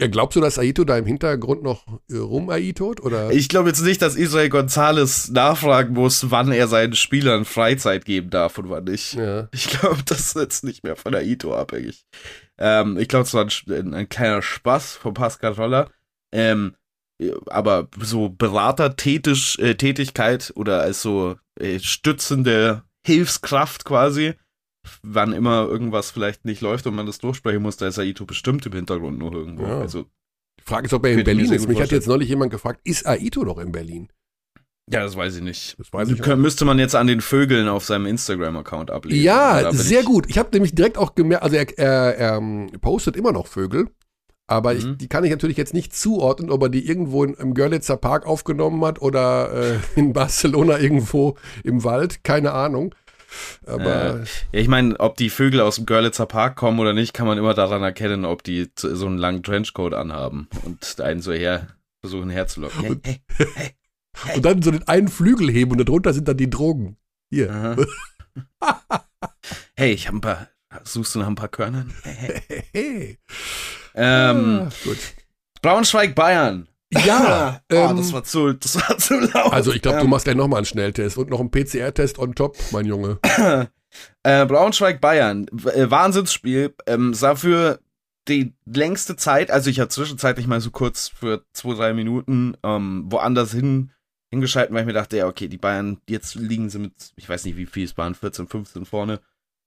Ja, 0.01 0.07
glaubst 0.07 0.36
du, 0.36 0.40
dass 0.40 0.61
Aito 0.61 0.84
da 0.84 0.96
im 0.96 1.07
Hintergrund 1.07 1.64
noch 1.64 1.84
äh, 2.09 2.18
rum-Aitot? 2.18 3.01
Oder? 3.01 3.32
Ich 3.32 3.49
glaube 3.49 3.68
jetzt 3.70 3.82
nicht, 3.82 4.01
dass 4.01 4.14
Israel 4.14 4.49
Gonzalez 4.49 5.28
nachfragen 5.30 5.94
muss, 5.94 6.30
wann 6.30 6.53
er 6.53 6.68
seinen 6.68 6.94
Spielern 6.94 7.44
Freizeit 7.44 8.05
geben 8.05 8.30
darf 8.30 8.59
und 8.59 8.70
wann 8.70 8.84
nicht. 8.84 9.14
ja. 9.14 9.49
Ich 9.53 9.68
glaube, 9.68 10.03
das 10.05 10.20
ist 10.20 10.36
jetzt 10.36 10.62
nicht 10.64 10.84
mehr 10.84 10.94
von 10.94 11.11
der 11.11 11.24
Ito 11.24 11.53
abhängig. 11.53 12.05
Ähm, 12.59 12.96
ich 12.96 13.09
glaube, 13.09 13.24
es 13.24 13.34
war 13.34 13.46
ein, 13.68 13.94
ein 13.94 14.09
kleiner 14.09 14.40
Spaß 14.40 14.94
von 14.94 15.14
Pascal 15.14 15.53
Roller. 15.53 15.90
Ähm, 16.32 16.76
aber 17.46 17.88
so 18.01 18.28
Beratertätig, 18.28 19.59
äh, 19.59 19.74
Tätigkeit 19.74 20.53
oder 20.55 20.80
als 20.80 21.03
so 21.03 21.36
äh, 21.59 21.80
stützende 21.80 22.84
Hilfskraft 23.05 23.84
quasi, 23.84 24.34
wann 25.03 25.32
immer 25.32 25.66
irgendwas 25.68 26.11
vielleicht 26.11 26.45
nicht 26.45 26.61
läuft 26.61 26.86
und 26.86 26.95
man 26.95 27.07
das 27.07 27.18
durchsprechen 27.18 27.62
muss, 27.62 27.76
da 27.76 27.86
ist 27.89 27.99
Aito 27.99 28.24
bestimmt 28.26 28.64
im 28.66 28.72
Hintergrund 28.72 29.18
noch 29.18 29.32
irgendwo. 29.32 29.64
Ja. 29.64 29.80
Also, 29.80 30.05
Die 30.61 30.64
Frage 30.64 30.86
ist, 30.86 30.93
ob 30.95 31.05
er 31.05 31.12
in 31.12 31.18
ich 31.20 31.24
Berlin 31.24 31.45
ist. 31.47 31.51
Mich 31.51 31.61
hat 31.62 31.76
vorstellen. 31.76 32.01
jetzt 32.01 32.07
neulich 32.09 32.28
jemand 32.28 32.51
gefragt, 32.51 32.80
ist 32.84 33.07
Aito 33.07 33.45
noch 33.45 33.59
in 33.59 33.72
Berlin? 33.72 34.09
ja, 34.91 35.01
das 35.03 35.16
weiß 35.16 35.36
ich 35.36 35.43
nicht. 35.43 35.78
Das 35.78 35.93
weiß 35.93 36.09
ich. 36.11 36.26
Müsste 36.36 36.64
man 36.64 36.78
jetzt 36.78 36.95
an 36.95 37.07
den 37.07 37.20
Vögeln 37.20 37.68
auf 37.68 37.84
seinem 37.84 38.07
Instagram-Account 38.07 38.91
ablesen. 38.91 39.22
Ja, 39.22 39.70
sehr 39.72 40.01
ich- 40.01 40.07
gut. 40.07 40.24
Ich 40.30 40.39
habe 40.39 40.49
nämlich 40.53 40.74
direkt 40.74 40.97
auch 40.97 41.14
gemerkt, 41.14 41.43
also 41.43 41.57
er, 41.57 41.78
er, 41.78 42.16
er 42.16 42.36
ähm, 42.39 42.70
postet 42.80 43.14
immer 43.14 43.32
noch 43.32 43.47
Vögel, 43.49 43.89
aber 44.47 44.74
ich, 44.74 44.86
Mhm. 44.86 44.97
die 44.97 45.09
kann 45.09 45.24
ich 45.24 45.30
natürlich 45.30 45.59
jetzt 45.59 45.74
nicht 45.74 45.95
zuordnen, 45.95 46.51
ob 46.51 46.62
er 46.62 46.68
die 46.70 46.86
irgendwo 46.89 47.22
in, 47.22 47.34
im 47.34 47.53
Görlitzer 47.53 47.99
Park 47.99 48.24
aufgenommen 48.24 48.82
hat 48.82 49.03
oder 49.03 49.53
äh, 49.53 49.78
in 50.01 50.14
Barcelona 50.14 50.78
irgendwo 50.78 51.36
im 51.64 51.84
Wald, 51.84 52.24
keine 52.24 52.53
Ahnung. 52.53 52.95
Aber 53.66 54.20
Ja, 54.20 54.24
ich 54.52 54.68
meine, 54.68 54.98
ob 55.00 55.16
die 55.16 55.30
Vögel 55.30 55.60
aus 55.60 55.76
dem 55.76 55.86
Görlitzer 55.86 56.26
Park 56.26 56.56
kommen 56.56 56.78
oder 56.80 56.92
nicht, 56.92 57.12
kann 57.12 57.26
man 57.26 57.38
immer 57.38 57.54
daran 57.54 57.82
erkennen, 57.82 58.24
ob 58.24 58.42
die 58.42 58.70
so 58.76 59.06
einen 59.06 59.18
langen 59.18 59.42
Trenchcoat 59.42 59.94
anhaben 59.94 60.48
und 60.64 61.00
einen 61.00 61.20
so 61.20 61.32
her 61.32 61.68
versuchen 62.00 62.30
herzulocken. 62.30 63.00
Hey, 63.04 63.20
hey, 63.36 63.46
hey. 64.24 64.36
und 64.36 64.44
dann 64.44 64.62
so 64.62 64.70
den 64.70 64.86
einen 64.88 65.08
Flügel 65.08 65.50
heben 65.50 65.72
und 65.72 65.78
darunter 65.86 66.12
sind 66.12 66.28
dann 66.28 66.36
die 66.36 66.50
Drogen. 66.50 66.96
Hier. 67.30 67.76
Hey, 69.76 69.92
ich 69.92 70.06
habe 70.08 70.18
ein 70.18 70.20
paar. 70.20 70.48
Suchst 70.84 71.14
du 71.14 71.18
nach 71.20 71.28
ein 71.28 71.34
paar 71.34 71.48
Körnern? 71.48 71.92
Hey. 72.72 73.18
Ähm, 73.94 74.62
Ah, 74.66 74.68
gut. 74.84 74.98
Braunschweig 75.62 76.14
Bayern. 76.14 76.68
Ja, 76.93 77.61
ah, 77.70 77.91
ähm, 77.91 77.97
das 77.99 78.12
war 78.12 78.24
zu, 78.24 78.53
das 78.55 78.76
war 78.76 78.97
zu 78.99 79.18
laut. 79.20 79.53
Also 79.53 79.72
ich 79.72 79.82
glaube, 79.82 79.99
du 79.99 80.05
Ähm, 80.05 80.11
machst 80.11 80.24
gleich 80.24 80.36
nochmal 80.36 80.59
einen 80.59 80.66
Schnelltest 80.66 81.18
und 81.18 81.28
noch 81.30 81.41
einen 81.41 81.51
PCR-Test 81.51 82.18
on 82.18 82.34
top, 82.34 82.57
mein 82.72 82.86
Junge. 82.86 83.18
Äh, 84.22 84.45
Braunschweig 84.45 85.01
Bayern, 85.01 85.47
W- 85.51 85.70
äh, 85.70 85.91
Wahnsinnsspiel, 85.91 86.74
ähm, 86.86 87.14
sah 87.14 87.34
für 87.36 87.80
die 88.28 88.55
längste 88.66 89.16
Zeit, 89.16 89.51
also 89.51 89.70
ich 89.70 89.80
habe 89.80 89.89
zwischenzeitlich 89.89 90.47
mal 90.47 90.61
so 90.61 90.70
kurz 90.70 91.09
für 91.09 91.47
zwei, 91.55 91.72
drei 91.74 91.95
Minuten 91.95 92.55
ähm, 92.62 93.07
woanders 93.09 93.53
hin 93.53 93.91
hingeschalten, 94.30 94.74
weil 94.74 94.82
ich 94.82 94.86
mir 94.86 94.93
dachte, 94.93 95.16
ja, 95.16 95.26
okay, 95.26 95.49
die 95.49 95.57
Bayern, 95.57 96.03
jetzt 96.07 96.34
liegen 96.34 96.68
sie 96.68 96.78
mit, 96.80 96.93
ich 97.16 97.26
weiß 97.26 97.47
nicht 97.47 97.57
wie 97.57 97.64
viel 97.64 97.84
es 97.84 97.97
waren, 97.97 98.14
14, 98.14 98.47
15 98.47 98.84
vorne, 98.84 99.20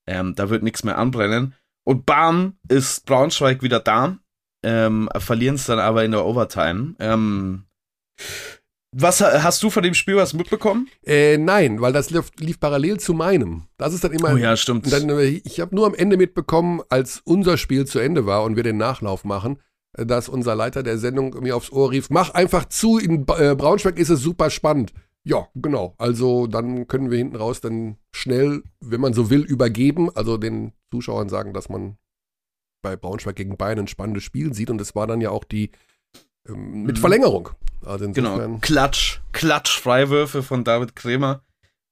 ähm, 0.06 0.36
da 0.36 0.50
wird 0.50 0.62
nichts 0.62 0.84
mehr 0.84 0.98
anbrennen. 0.98 1.54
Und 1.84 2.06
bam, 2.06 2.56
ist 2.68 3.04
Braunschweig 3.06 3.60
wieder 3.64 3.80
da, 3.80 4.18
ähm, 4.62 5.08
verlieren 5.18 5.56
es 5.56 5.66
dann 5.66 5.78
aber 5.78 6.04
in 6.04 6.12
der 6.12 6.24
Overtime. 6.24 6.94
Ähm, 6.98 7.64
was 8.94 9.20
ha- 9.22 9.42
hast 9.42 9.62
du 9.62 9.70
von 9.70 9.82
dem 9.82 9.94
Spiel 9.94 10.16
was 10.16 10.34
mitbekommen? 10.34 10.88
Äh, 11.04 11.38
nein, 11.38 11.80
weil 11.80 11.92
das 11.92 12.10
lief, 12.10 12.30
lief 12.38 12.60
parallel 12.60 13.00
zu 13.00 13.14
meinem. 13.14 13.62
Das 13.78 13.94
ist 13.94 14.04
dann 14.04 14.12
immer. 14.12 14.34
Oh 14.34 14.36
ja, 14.36 14.56
stimmt. 14.56 14.92
Dann, 14.92 15.08
äh, 15.08 15.24
ich 15.44 15.60
habe 15.60 15.74
nur 15.74 15.86
am 15.86 15.94
Ende 15.94 16.16
mitbekommen, 16.16 16.82
als 16.90 17.22
unser 17.24 17.56
Spiel 17.56 17.86
zu 17.86 17.98
Ende 17.98 18.26
war 18.26 18.44
und 18.44 18.56
wir 18.56 18.62
den 18.62 18.76
Nachlauf 18.76 19.24
machen, 19.24 19.58
äh, 19.96 20.04
dass 20.04 20.28
unser 20.28 20.54
Leiter 20.54 20.82
der 20.82 20.98
Sendung 20.98 21.34
mir 21.40 21.56
aufs 21.56 21.72
Ohr 21.72 21.90
rief: 21.90 22.10
Mach 22.10 22.30
einfach 22.34 22.66
zu, 22.66 22.98
in 22.98 23.24
äh, 23.28 23.54
Braunschweig 23.54 23.98
ist 23.98 24.10
es 24.10 24.20
super 24.20 24.50
spannend. 24.50 24.92
Ja, 25.24 25.46
genau. 25.54 25.94
Also 25.98 26.46
dann 26.46 26.86
können 26.88 27.10
wir 27.10 27.16
hinten 27.18 27.36
raus 27.36 27.60
dann 27.60 27.96
schnell, 28.12 28.62
wenn 28.80 29.00
man 29.00 29.14
so 29.14 29.30
will, 29.30 29.42
übergeben. 29.42 30.14
Also 30.14 30.36
den 30.36 30.72
Zuschauern 30.90 31.28
sagen, 31.28 31.54
dass 31.54 31.68
man 31.68 31.96
bei 32.82 32.96
Braunschweig 32.96 33.36
gegen 33.36 33.56
Bayern 33.56 33.78
ein 33.80 33.88
spannendes 33.88 34.24
Spiel 34.24 34.52
sieht. 34.52 34.70
Und 34.70 34.80
es 34.80 34.94
war 34.94 35.06
dann 35.06 35.20
ja 35.20 35.30
auch 35.30 35.44
die 35.44 35.70
ähm, 36.48 36.82
mit 36.82 36.96
Mhm. 36.96 37.00
Verlängerung. 37.00 37.50
Also. 37.84 38.10
Genau, 38.12 38.58
Klatsch, 38.60 39.20
Klatsch-Freiwürfe 39.32 40.42
von 40.42 40.64
David 40.64 40.94
Kremer. 40.94 41.42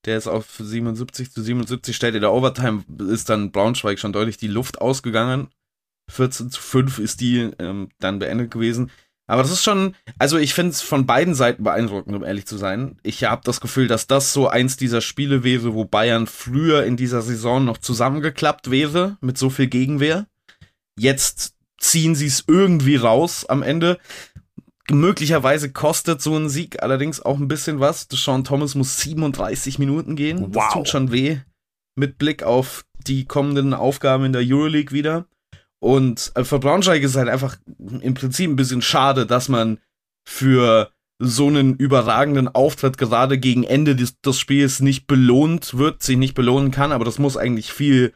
Der 0.06 0.16
ist 0.16 0.28
auf 0.28 0.46
77 0.58 1.30
zu 1.32 1.42
77 1.42 1.94
stellt. 1.94 2.14
In 2.14 2.20
der 2.22 2.32
Overtime 2.32 2.84
ist 3.10 3.28
dann 3.28 3.52
Braunschweig 3.52 3.98
schon 3.98 4.12
deutlich 4.12 4.36
die 4.38 4.46
Luft 4.46 4.80
ausgegangen. 4.80 5.48
14 6.10 6.50
zu 6.50 6.60
5 6.60 6.98
ist 6.98 7.20
die 7.20 7.50
ähm, 7.58 7.90
dann 7.98 8.18
beendet 8.18 8.50
gewesen. 8.50 8.90
Aber 9.26 9.42
das 9.42 9.52
ist 9.52 9.62
schon, 9.62 9.94
also 10.18 10.38
ich 10.38 10.54
finde 10.54 10.72
es 10.72 10.80
von 10.82 11.06
beiden 11.06 11.34
Seiten 11.34 11.62
beeindruckend, 11.62 12.16
um 12.16 12.24
ehrlich 12.24 12.46
zu 12.46 12.56
sein. 12.56 12.98
Ich 13.04 13.22
habe 13.24 13.42
das 13.44 13.60
Gefühl, 13.60 13.86
dass 13.86 14.08
das 14.08 14.32
so 14.32 14.48
eins 14.48 14.76
dieser 14.76 15.00
Spiele 15.00 15.44
wäre, 15.44 15.72
wo 15.74 15.84
Bayern 15.84 16.26
früher 16.26 16.82
in 16.84 16.96
dieser 16.96 17.22
Saison 17.22 17.64
noch 17.64 17.78
zusammengeklappt 17.78 18.72
wäre, 18.72 19.18
mit 19.20 19.38
so 19.38 19.48
viel 19.50 19.68
Gegenwehr. 19.68 20.26
Jetzt 21.00 21.54
ziehen 21.78 22.14
sie 22.14 22.26
es 22.26 22.44
irgendwie 22.46 22.96
raus 22.96 23.46
am 23.48 23.62
Ende. 23.62 23.98
Möglicherweise 24.90 25.72
kostet 25.72 26.20
so 26.20 26.36
ein 26.36 26.50
Sieg 26.50 26.82
allerdings 26.82 27.22
auch 27.22 27.38
ein 27.38 27.48
bisschen 27.48 27.80
was. 27.80 28.06
Sean 28.12 28.44
Thomas 28.44 28.74
muss 28.74 28.98
37 29.00 29.78
Minuten 29.78 30.14
gehen. 30.14 30.52
Das 30.52 30.62
Wow. 30.64 30.72
tut 30.74 30.88
schon 30.88 31.10
weh. 31.10 31.38
Mit 31.96 32.18
Blick 32.18 32.42
auf 32.42 32.84
die 33.06 33.24
kommenden 33.24 33.72
Aufgaben 33.72 34.24
in 34.26 34.32
der 34.34 34.42
Euroleague 34.44 34.92
wieder. 34.92 35.24
Und 35.78 36.32
äh, 36.34 36.44
für 36.44 36.58
Braunschweig 36.58 37.02
ist 37.02 37.12
es 37.12 37.16
halt 37.16 37.30
einfach 37.30 37.56
im 37.78 38.12
Prinzip 38.12 38.50
ein 38.50 38.56
bisschen 38.56 38.82
schade, 38.82 39.24
dass 39.24 39.48
man 39.48 39.78
für 40.28 40.90
so 41.18 41.46
einen 41.48 41.76
überragenden 41.76 42.48
Auftritt 42.48 42.98
gerade 42.98 43.38
gegen 43.38 43.64
Ende 43.64 43.96
des, 43.96 44.20
des 44.20 44.38
Spiels 44.38 44.80
nicht 44.80 45.06
belohnt 45.06 45.78
wird, 45.78 46.02
sich 46.02 46.18
nicht 46.18 46.34
belohnen 46.34 46.70
kann, 46.70 46.92
aber 46.92 47.04
das 47.06 47.18
muss 47.18 47.36
eigentlich 47.38 47.72
viel 47.72 48.12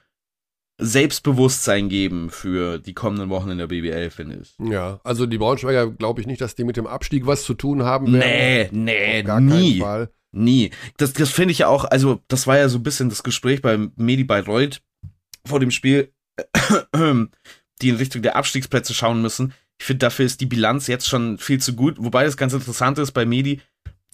Selbstbewusstsein 0.80 1.88
geben 1.88 2.30
für 2.30 2.78
die 2.78 2.94
kommenden 2.94 3.30
Wochen 3.30 3.50
in 3.50 3.58
der 3.58 3.68
BBL, 3.68 4.10
finde 4.10 4.40
ich. 4.42 4.54
Ja, 4.58 5.00
also 5.04 5.26
die 5.26 5.38
Braunschweiger 5.38 5.90
glaube 5.90 6.20
ich 6.20 6.26
nicht, 6.26 6.40
dass 6.40 6.54
die 6.54 6.64
mit 6.64 6.76
dem 6.76 6.86
Abstieg 6.86 7.26
was 7.26 7.44
zu 7.44 7.54
tun 7.54 7.84
haben 7.84 8.10
Nee, 8.10 8.68
nee, 8.72 9.20
Auf 9.20 9.26
gar 9.26 9.40
nie. 9.40 9.78
keinen 9.78 9.80
Fall. 9.80 10.10
Nie. 10.32 10.70
Das, 10.96 11.12
das 11.12 11.30
finde 11.30 11.52
ich 11.52 11.58
ja 11.58 11.68
auch, 11.68 11.84
also 11.84 12.20
das 12.26 12.46
war 12.46 12.58
ja 12.58 12.68
so 12.68 12.78
ein 12.78 12.82
bisschen 12.82 13.08
das 13.08 13.22
Gespräch 13.22 13.62
beim 13.62 13.92
Medi 13.96 14.24
Bayreuth 14.24 14.82
vor 15.46 15.60
dem 15.60 15.70
Spiel, 15.70 16.12
die 17.82 17.88
in 17.88 17.96
Richtung 17.96 18.22
der 18.22 18.34
Abstiegsplätze 18.36 18.94
schauen 18.94 19.22
müssen. 19.22 19.52
Ich 19.78 19.86
finde, 19.86 19.98
dafür 19.98 20.26
ist 20.26 20.40
die 20.40 20.46
Bilanz 20.46 20.86
jetzt 20.86 21.08
schon 21.08 21.38
viel 21.38 21.60
zu 21.60 21.74
gut. 21.74 21.96
Wobei 21.98 22.24
das 22.24 22.36
ganz 22.36 22.52
interessant 22.52 22.98
ist 22.98 23.12
bei 23.12 23.24
Medi, 23.24 23.60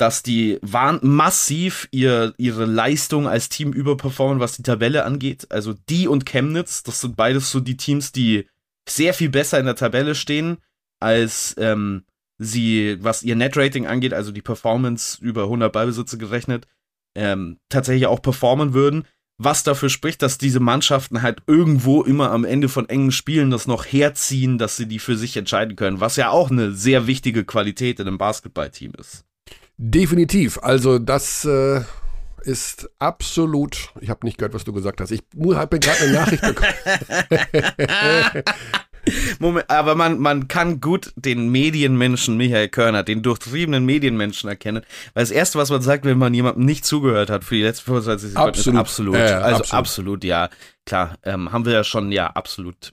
dass 0.00 0.22
die 0.22 0.58
waren 0.62 0.98
massiv 1.02 1.88
ihr, 1.90 2.32
ihre 2.38 2.64
Leistung 2.64 3.28
als 3.28 3.48
Team 3.50 3.72
überperformen, 3.72 4.40
was 4.40 4.56
die 4.56 4.62
Tabelle 4.62 5.04
angeht. 5.04 5.46
Also 5.50 5.74
die 5.88 6.08
und 6.08 6.24
Chemnitz, 6.24 6.82
das 6.82 7.00
sind 7.00 7.16
beides 7.16 7.50
so 7.50 7.60
die 7.60 7.76
Teams, 7.76 8.12
die 8.12 8.46
sehr 8.88 9.12
viel 9.12 9.28
besser 9.28 9.58
in 9.58 9.66
der 9.66 9.76
Tabelle 9.76 10.14
stehen, 10.14 10.58
als 11.00 11.54
ähm, 11.58 12.04
sie, 12.38 12.96
was 13.00 13.22
ihr 13.22 13.36
Net-Rating 13.36 13.86
angeht, 13.86 14.14
also 14.14 14.32
die 14.32 14.42
Performance 14.42 15.18
über 15.20 15.44
100 15.44 15.70
Ballbesitze 15.70 16.16
gerechnet, 16.16 16.66
ähm, 17.14 17.58
tatsächlich 17.68 18.06
auch 18.06 18.22
performen 18.22 18.72
würden. 18.72 19.04
Was 19.36 19.62
dafür 19.62 19.88
spricht, 19.88 20.22
dass 20.22 20.38
diese 20.38 20.60
Mannschaften 20.60 21.22
halt 21.22 21.42
irgendwo 21.46 22.02
immer 22.02 22.30
am 22.30 22.44
Ende 22.44 22.68
von 22.68 22.88
engen 22.88 23.12
Spielen 23.12 23.50
das 23.50 23.66
noch 23.66 23.84
herziehen, 23.86 24.58
dass 24.58 24.76
sie 24.76 24.86
die 24.86 24.98
für 24.98 25.16
sich 25.16 25.36
entscheiden 25.36 25.76
können, 25.76 26.00
was 26.00 26.16
ja 26.16 26.30
auch 26.30 26.50
eine 26.50 26.72
sehr 26.72 27.06
wichtige 27.06 27.44
Qualität 27.44 28.00
in 28.00 28.06
einem 28.06 28.18
Basketballteam 28.18 28.92
ist. 28.98 29.24
Definitiv. 29.82 30.58
Also 30.62 30.98
das 30.98 31.46
äh, 31.46 31.80
ist 32.42 32.90
absolut. 32.98 33.88
Ich 34.02 34.10
habe 34.10 34.26
nicht 34.26 34.36
gehört, 34.36 34.52
was 34.52 34.64
du 34.64 34.74
gesagt 34.74 35.00
hast. 35.00 35.10
Ich 35.10 35.22
habe 35.54 35.80
gerade 35.80 36.00
eine 36.02 36.12
Nachricht 36.12 36.42
bekommen. 36.42 36.74
Moment, 39.38 39.70
aber 39.70 39.94
man, 39.94 40.18
man 40.18 40.48
kann 40.48 40.82
gut 40.82 41.14
den 41.16 41.48
Medienmenschen 41.48 42.36
Michael 42.36 42.68
Körner, 42.68 43.04
den 43.04 43.22
durchtriebenen 43.22 43.86
Medienmenschen 43.86 44.50
erkennen, 44.50 44.82
weil 45.14 45.22
das 45.22 45.30
Erste, 45.30 45.58
was 45.58 45.70
man 45.70 45.80
sagt, 45.80 46.04
wenn 46.04 46.18
man 46.18 46.34
jemandem 46.34 46.66
nicht 46.66 46.84
zugehört 46.84 47.30
hat 47.30 47.42
für 47.42 47.54
die 47.54 47.62
letzten 47.62 47.86
25 47.86 48.32
Sekunden, 48.32 48.48
Absolut. 48.50 48.74
ist 48.74 48.80
absolut. 48.80 49.14
Ja, 49.14 49.38
also 49.38 49.60
absolut. 49.60 49.72
absolut. 49.72 50.24
ja. 50.24 50.50
Klar, 50.84 51.16
ähm, 51.22 51.50
haben 51.52 51.64
wir 51.64 51.72
ja 51.72 51.84
schon, 51.84 52.12
ja, 52.12 52.26
absolut. 52.26 52.92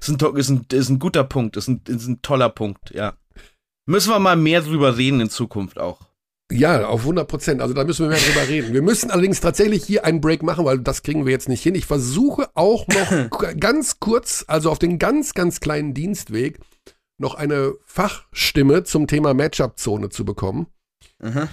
Ist 0.00 0.08
ein, 0.08 0.36
ist 0.36 0.48
ein, 0.48 0.66
ist 0.72 0.88
ein 0.88 0.98
guter 0.98 1.24
Punkt, 1.24 1.58
ist 1.58 1.68
ein, 1.68 1.82
ist 1.86 2.06
ein 2.06 2.22
toller 2.22 2.48
Punkt, 2.48 2.90
ja. 2.94 3.12
Müssen 3.84 4.10
wir 4.10 4.18
mal 4.18 4.36
mehr 4.36 4.62
drüber 4.62 4.96
reden 4.96 5.20
in 5.20 5.28
Zukunft 5.28 5.78
auch. 5.78 5.98
Ja, 6.52 6.86
auf 6.86 7.00
100 7.00 7.26
Prozent. 7.26 7.62
Also 7.62 7.72
da 7.74 7.84
müssen 7.84 8.04
wir 8.04 8.10
mehr 8.10 8.18
drüber 8.18 8.46
reden. 8.46 8.74
Wir 8.74 8.82
müssen 8.82 9.10
allerdings 9.10 9.40
tatsächlich 9.40 9.84
hier 9.84 10.04
einen 10.04 10.20
Break 10.20 10.42
machen, 10.42 10.64
weil 10.64 10.78
das 10.78 11.02
kriegen 11.02 11.24
wir 11.24 11.32
jetzt 11.32 11.48
nicht 11.48 11.62
hin. 11.62 11.74
Ich 11.74 11.86
versuche 11.86 12.50
auch 12.54 12.86
noch 12.88 13.40
ganz 13.60 14.00
kurz, 14.00 14.44
also 14.46 14.70
auf 14.70 14.78
den 14.78 14.98
ganz, 14.98 15.34
ganz 15.34 15.60
kleinen 15.60 15.94
Dienstweg, 15.94 16.58
noch 17.18 17.34
eine 17.34 17.74
Fachstimme 17.84 18.84
zum 18.84 19.06
Thema 19.06 19.32
Matchup-Zone 19.32 20.10
zu 20.10 20.24
bekommen, 20.24 20.66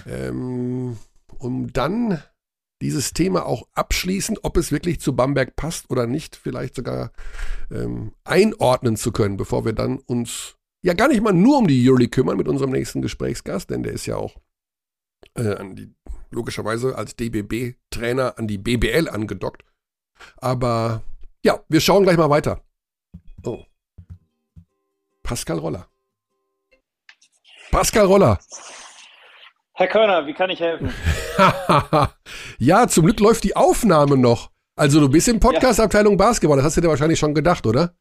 ähm, 0.06 0.98
um 1.38 1.72
dann 1.72 2.22
dieses 2.82 3.12
Thema 3.12 3.46
auch 3.46 3.68
abschließend, 3.74 4.40
ob 4.42 4.56
es 4.56 4.72
wirklich 4.72 5.00
zu 5.00 5.14
Bamberg 5.14 5.54
passt 5.54 5.90
oder 5.90 6.06
nicht, 6.06 6.34
vielleicht 6.36 6.74
sogar 6.74 7.12
ähm, 7.70 8.12
einordnen 8.24 8.96
zu 8.96 9.12
können, 9.12 9.36
bevor 9.36 9.64
wir 9.64 9.72
dann 9.72 9.98
uns 9.98 10.56
ja 10.82 10.94
gar 10.94 11.08
nicht 11.08 11.22
mal 11.22 11.32
nur 11.32 11.58
um 11.58 11.66
die 11.66 11.88
Euroleague 11.88 12.10
kümmern 12.10 12.36
mit 12.36 12.48
unserem 12.48 12.70
nächsten 12.70 13.02
Gesprächsgast, 13.02 13.70
denn 13.70 13.82
der 13.82 13.92
ist 13.92 14.06
ja 14.06 14.16
auch 14.16 14.36
äh, 15.36 15.54
an 15.56 15.76
die, 15.76 15.94
logischerweise 16.30 16.96
als 16.96 17.16
DBB-Trainer 17.16 18.38
an 18.38 18.46
die 18.46 18.58
BBL 18.58 19.08
angedockt. 19.08 19.64
Aber 20.36 21.02
ja, 21.44 21.60
wir 21.68 21.80
schauen 21.80 22.04
gleich 22.04 22.16
mal 22.16 22.30
weiter. 22.30 22.60
Oh. 23.44 23.64
Pascal 25.22 25.58
Roller. 25.58 25.86
Pascal 27.70 28.06
Roller. 28.06 28.38
Herr 29.74 29.88
Körner, 29.88 30.26
wie 30.26 30.34
kann 30.34 30.50
ich 30.50 30.60
helfen? 30.60 30.92
ja, 32.58 32.86
zum 32.88 33.04
Glück 33.06 33.20
läuft 33.20 33.44
die 33.44 33.56
Aufnahme 33.56 34.18
noch. 34.18 34.50
Also 34.76 35.00
du 35.00 35.08
bist 35.08 35.28
in 35.28 35.40
Podcast-Abteilung 35.40 36.16
Basketball, 36.16 36.56
das 36.56 36.66
hast 36.66 36.76
du 36.76 36.80
dir 36.82 36.88
wahrscheinlich 36.88 37.18
schon 37.18 37.34
gedacht, 37.34 37.66
oder? 37.66 37.94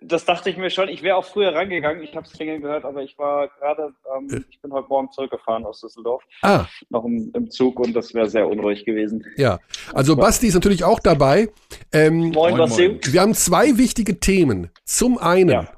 Das 0.00 0.24
dachte 0.24 0.50
ich 0.50 0.56
mir 0.56 0.70
schon. 0.70 0.88
Ich 0.88 1.02
wäre 1.02 1.16
auch 1.16 1.24
früher 1.24 1.54
rangegangen. 1.54 2.02
Ich 2.02 2.14
habe 2.16 2.26
es 2.26 2.32
klingeln 2.32 2.60
gehört, 2.62 2.84
aber 2.84 3.02
ich 3.02 3.16
war 3.18 3.48
gerade, 3.58 3.92
ähm, 4.16 4.44
ich 4.50 4.60
bin 4.60 4.72
heute 4.72 4.88
Morgen 4.88 5.10
zurückgefahren 5.12 5.64
aus 5.64 5.80
Düsseldorf, 5.80 6.22
Ah, 6.42 6.66
noch 6.90 7.04
im, 7.04 7.30
im 7.34 7.50
Zug 7.50 7.78
und 7.80 7.94
das 7.94 8.12
wäre 8.14 8.28
sehr 8.28 8.48
unruhig 8.48 8.84
gewesen. 8.84 9.24
ja. 9.36 9.58
Also 9.92 10.16
Basti 10.16 10.46
ist 10.48 10.54
natürlich 10.54 10.84
auch 10.84 11.00
dabei. 11.00 11.48
Ähm, 11.92 12.18
Moin, 12.18 12.32
Moin, 12.32 12.56
Basti. 12.56 12.88
moin. 12.88 13.00
wir 13.04 13.20
haben 13.20 13.34
zwei 13.34 13.76
wichtige 13.78 14.20
Themen. 14.20 14.70
Zum 14.84 15.18
einen 15.18 15.50
Ja. 15.50 15.68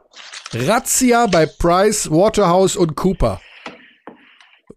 Razzia 0.53 1.27
bei 1.27 1.47
Price, 1.47 2.11
Waterhouse 2.11 2.77
und 2.77 2.97
Cooper. 2.97 3.41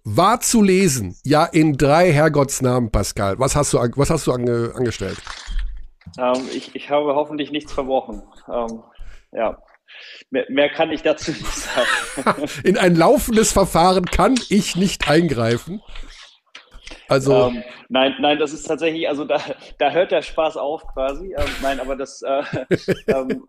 War 0.04 0.40
zu 0.42 0.62
lesen, 0.64 1.16
ja 1.24 1.46
in 1.46 1.78
drei 1.78 2.12
Herrgottsnamen, 2.12 2.90
Pascal. 2.92 3.38
Was 3.38 3.56
hast 3.56 3.74
du, 3.74 3.78
was 3.96 4.10
hast 4.10 4.26
du 4.28 4.32
ange, 4.32 4.72
angestellt? 4.76 5.18
Ähm, 6.18 6.42
ich, 6.54 6.74
ich 6.76 6.90
habe 6.90 7.14
hoffentlich 7.16 7.52
nichts 7.52 7.72
verbrochen. 7.72 8.24
Ähm, 8.52 8.82
ja. 9.32 9.62
Mehr, 10.30 10.46
mehr 10.50 10.70
kann 10.70 10.92
ich 10.92 11.02
dazu 11.02 11.32
nicht 11.32 11.46
sagen. 11.48 11.88
In 12.64 12.78
ein 12.78 12.96
laufendes 12.96 13.52
Verfahren 13.52 14.06
kann 14.06 14.36
ich 14.50 14.76
nicht 14.76 15.10
eingreifen. 15.10 15.82
Also, 17.08 17.48
Ähm, 17.48 17.64
nein, 17.90 18.16
nein, 18.20 18.38
das 18.38 18.54
ist 18.54 18.64
tatsächlich, 18.68 19.10
also 19.10 19.26
da, 19.26 19.42
da 19.80 19.90
hört 19.92 20.12
der 20.12 20.22
Spaß 20.22 20.58
auf 20.58 20.84
quasi. 20.94 21.34
Ähm, 21.36 21.48
nein, 21.64 21.80
aber 21.80 21.96
das, 21.96 22.22
äh, 22.22 22.44
ähm, 23.08 23.46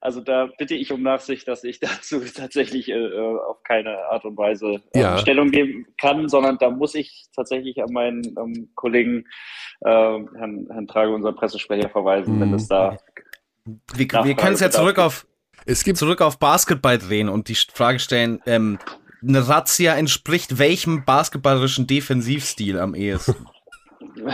Also 0.00 0.20
da 0.20 0.50
bitte 0.58 0.74
ich 0.74 0.92
um 0.92 1.00
Nachsicht, 1.02 1.48
dass 1.48 1.64
ich 1.64 1.80
dazu 1.80 2.20
tatsächlich 2.20 2.90
äh, 2.90 3.18
auf 3.18 3.62
keine 3.62 3.96
Art 4.10 4.26
und 4.26 4.36
Weise 4.36 4.82
äh, 4.92 5.00
Ja. 5.00 5.16
Stellung 5.16 5.50
geben 5.50 5.86
kann, 5.98 6.28
sondern 6.28 6.58
da 6.58 6.68
muss 6.68 6.94
ich 6.94 7.24
tatsächlich 7.34 7.82
an 7.82 7.90
meinen 7.90 8.22
ähm, 8.38 8.68
Kollegen 8.74 9.24
äh, 9.80 9.88
Herrn, 9.88 10.68
Herrn 10.70 10.86
Trage, 10.88 11.14
unseren 11.14 11.36
Pressesprecher, 11.36 11.88
verweisen, 11.88 12.38
wenn 12.38 12.48
Mhm. 12.50 12.54
es 12.56 12.68
da 12.68 12.98
Wir, 13.94 14.08
wir 14.24 14.34
können 14.36 14.54
es 14.54 14.60
ja 14.60 14.70
zurück 14.70 14.98
auf, 14.98 15.26
Es 15.66 15.84
gibt 15.84 15.98
zurück 15.98 16.20
auf 16.20 16.38
Basketball 16.38 16.98
drehen 16.98 17.28
und 17.28 17.48
die 17.48 17.54
Frage 17.54 17.98
stellen, 17.98 18.40
ähm, 18.46 18.78
eine 19.26 19.48
Razzia 19.48 19.94
entspricht 19.94 20.58
welchem 20.58 21.04
basketballerischen 21.06 21.86
Defensivstil 21.86 22.78
am 22.78 22.94
ehesten? 22.94 23.46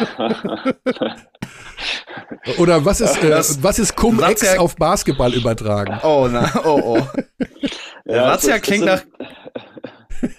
oder 2.59 2.85
was 2.85 3.01
ist 3.01 3.23
äh, 3.23 3.31
Das- 3.31 3.63
was 3.63 3.79
ist 3.79 3.97
Cum-Ex 3.97 4.43
Razzia- 4.43 4.59
auf 4.59 4.77
Basketball 4.77 5.33
übertragen? 5.35 5.99
Oh, 6.03 6.29
na, 6.31 6.51
oh, 6.65 6.99
oh. 6.99 7.07
Ja, 8.05 8.29
Razzia 8.31 8.57
ist- 8.57 8.63
klingt 8.65 8.85
nach, 8.87 9.03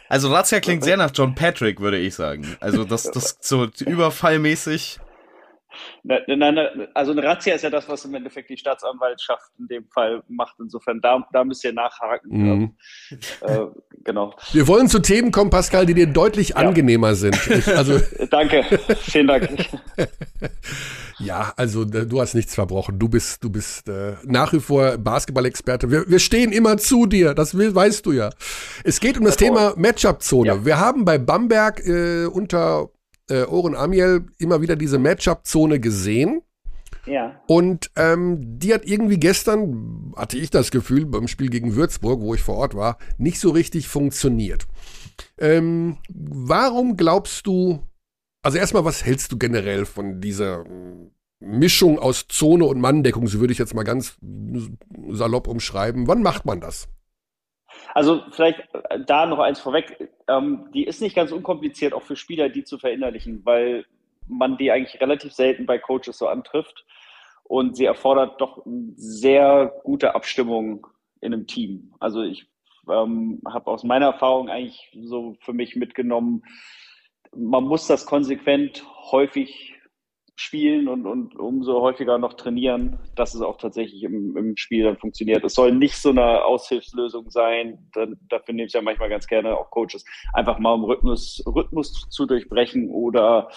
also 0.10 0.32
Razzia 0.34 0.60
klingt 0.60 0.84
sehr 0.84 0.98
nach 0.98 1.12
John 1.14 1.34
Patrick, 1.36 1.80
würde 1.80 1.98
ich 1.98 2.14
sagen. 2.16 2.58
Also 2.60 2.84
das, 2.84 3.04
das 3.04 3.38
so 3.39 3.68
überfallmäßig. 3.86 5.00
Nein, 6.03 6.22
nein, 6.28 6.55
nein, 6.55 6.88
also 6.93 7.11
eine 7.11 7.24
Razzia 7.24 7.55
ist 7.55 7.63
ja 7.63 7.69
das, 7.69 7.88
was 7.88 8.05
im 8.05 8.13
Endeffekt 8.13 8.49
die 8.49 8.57
Staatsanwaltschaft 8.57 9.51
in 9.59 9.67
dem 9.67 9.88
Fall 9.88 10.24
macht. 10.28 10.55
Insofern, 10.59 11.01
da, 11.01 11.26
da 11.32 11.43
müsst 11.43 11.63
ihr 11.63 11.74
nachhaken. 11.74 12.30
Mhm. 12.32 12.76
Äh, 13.41 13.59
genau. 14.03 14.34
Wir 14.51 14.67
wollen 14.67 14.88
zu 14.88 14.99
Themen 14.99 15.32
kommen, 15.32 15.49
Pascal, 15.49 15.86
die 15.86 15.93
dir 15.93 16.07
deutlich 16.07 16.57
angenehmer 16.57 17.15
sind. 17.15 17.36
Ich, 17.47 17.67
also 17.67 17.99
Danke, 18.30 18.63
vielen 19.01 19.28
Dank. 19.28 19.49
Ja, 21.24 21.53
also 21.55 21.84
äh, 21.84 22.05
du 22.05 22.19
hast 22.19 22.34
nichts 22.34 22.55
verbrochen. 22.55 22.99
Du 22.99 23.07
bist, 23.07 23.43
du 23.43 23.49
bist 23.49 23.88
äh, 23.88 24.15
nach 24.24 24.53
wie 24.53 24.59
vor 24.59 24.97
Basketball-Experte. 24.97 25.91
Wir, 25.91 26.09
wir 26.09 26.19
stehen 26.19 26.51
immer 26.51 26.78
zu 26.78 27.05
dir, 27.05 27.34
das 27.34 27.55
will, 27.55 27.74
weißt 27.76 28.05
du 28.05 28.11
ja. 28.11 28.32
Es 28.84 28.99
geht 28.99 29.17
um 29.17 29.26
das 29.26 29.38
Thema 29.38 29.74
Matchup-Zone. 29.78 30.47
Ja. 30.47 30.65
Wir 30.65 30.80
haben 30.80 31.05
bei 31.05 31.17
Bamberg 31.17 31.86
äh, 31.86 32.26
unter 32.26 32.89
äh, 33.32 33.43
Oren 33.43 33.75
Amiel 33.75 34.25
immer 34.38 34.61
wieder 34.61 34.75
diese 34.75 34.99
Matchup-Zone 34.99 35.79
gesehen. 35.79 36.41
Ja. 37.05 37.41
Und 37.47 37.89
ähm, 37.95 38.59
die 38.59 38.73
hat 38.73 38.86
irgendwie 38.86 39.17
gestern, 39.17 40.13
hatte 40.15 40.38
ich 40.38 40.51
das 40.51 40.69
Gefühl, 40.69 41.05
beim 41.05 41.27
Spiel 41.27 41.49
gegen 41.49 41.75
Würzburg, 41.75 42.21
wo 42.21 42.36
ich 42.36 42.41
vor 42.41 42.57
Ort 42.57 42.75
war, 42.75 42.97
nicht 43.17 43.39
so 43.39 43.49
richtig 43.49 43.88
funktioniert. 43.88 44.67
Ähm, 45.39 45.97
warum 46.09 46.97
glaubst 46.97 47.47
du, 47.47 47.79
also 48.43 48.57
erstmal, 48.57 48.86
was 48.86 49.03
hältst 49.03 49.32
du 49.32 49.38
generell 49.38 49.86
von 49.86 50.21
dieser 50.21 50.63
Mischung 51.39 51.97
aus 51.97 52.27
Zone 52.27 52.65
und 52.65 52.79
Manndeckung, 52.79 53.27
so 53.27 53.39
würde 53.39 53.53
ich 53.53 53.59
jetzt 53.59 53.73
mal 53.73 53.84
ganz 53.84 54.17
salopp 55.09 55.47
umschreiben. 55.47 56.07
Wann 56.07 56.21
macht 56.21 56.45
man 56.45 56.61
das? 56.61 56.88
Also 57.94 58.24
vielleicht 58.32 58.62
äh, 58.89 59.00
da 59.06 59.26
noch 59.26 59.39
eins 59.39 59.60
vorweg. 59.60 60.10
Ähm, 60.28 60.70
die 60.74 60.86
ist 60.86 61.02
nicht 61.02 61.16
ganz 61.16 61.32
unkompliziert, 61.32 61.94
auch 61.94 62.04
für 62.04 62.16
Spieler, 62.16 62.50
die 62.50 62.64
zu 62.64 62.78
verinnerlichen, 62.78 63.46
weil 63.46 63.86
man 64.28 64.58
die 64.58 64.72
eigentlich 64.72 65.02
relativ 65.02 65.34
selten 65.34 65.66
bei 65.66 65.78
Coaches 65.78 66.18
so 66.18 66.28
antrifft. 66.28 66.86
Und 67.44 67.76
sie 67.76 67.86
erfordert 67.86 68.39
doch 68.39 68.64
sehr 68.96 69.74
gute 69.84 70.16
Abstimmung 70.16 70.88
in 71.20 71.34
einem 71.34 71.48
Team. 71.48 71.94
Also 72.00 72.22
ich 72.22 72.48
ähm, 72.89 73.42
habe 73.46 73.70
aus 73.70 73.84
meiner 73.84 74.08
Erfahrung 74.08 74.50
eigentlich 74.50 74.89
so 75.02 75.36
für 75.42 75.54
mich 75.54 75.76
mitgenommen, 75.76 76.44
man 77.36 77.64
muss 77.64 77.88
das 77.88 78.06
konsequent 78.06 78.86
häufig 79.12 79.76
spielen 80.42 80.88
und, 80.88 81.06
und 81.06 81.36
umso 81.36 81.82
häufiger 81.82 82.18
noch 82.18 82.34
trainieren, 82.34 83.00
dass 83.16 83.34
es 83.34 83.42
auch 83.42 83.58
tatsächlich 83.58 84.04
im, 84.04 84.36
im 84.36 84.58
Spiel 84.58 84.84
dann 84.84 84.98
funktioniert. 84.98 85.44
Es 85.44 85.54
soll 85.54 85.72
nicht 85.72 85.96
so 85.96 86.10
eine 86.10 86.44
Aushilfslösung 86.44 87.30
sein. 87.30 87.78
Dann, 87.94 88.20
dafür 88.30 88.54
nehme 88.54 88.68
ich 88.68 88.74
ja 88.74 88.82
manchmal 88.82 89.10
ganz 89.10 89.28
gerne 89.28 89.58
auch 89.58 89.70
Coaches, 89.70 90.04
einfach 90.34 90.60
mal 90.60 90.74
um 90.74 90.84
Rhythmus, 90.84 91.44
Rhythmus 91.46 92.08
zu 92.10 92.26
durchbrechen 92.26 92.89
oder 92.89 93.50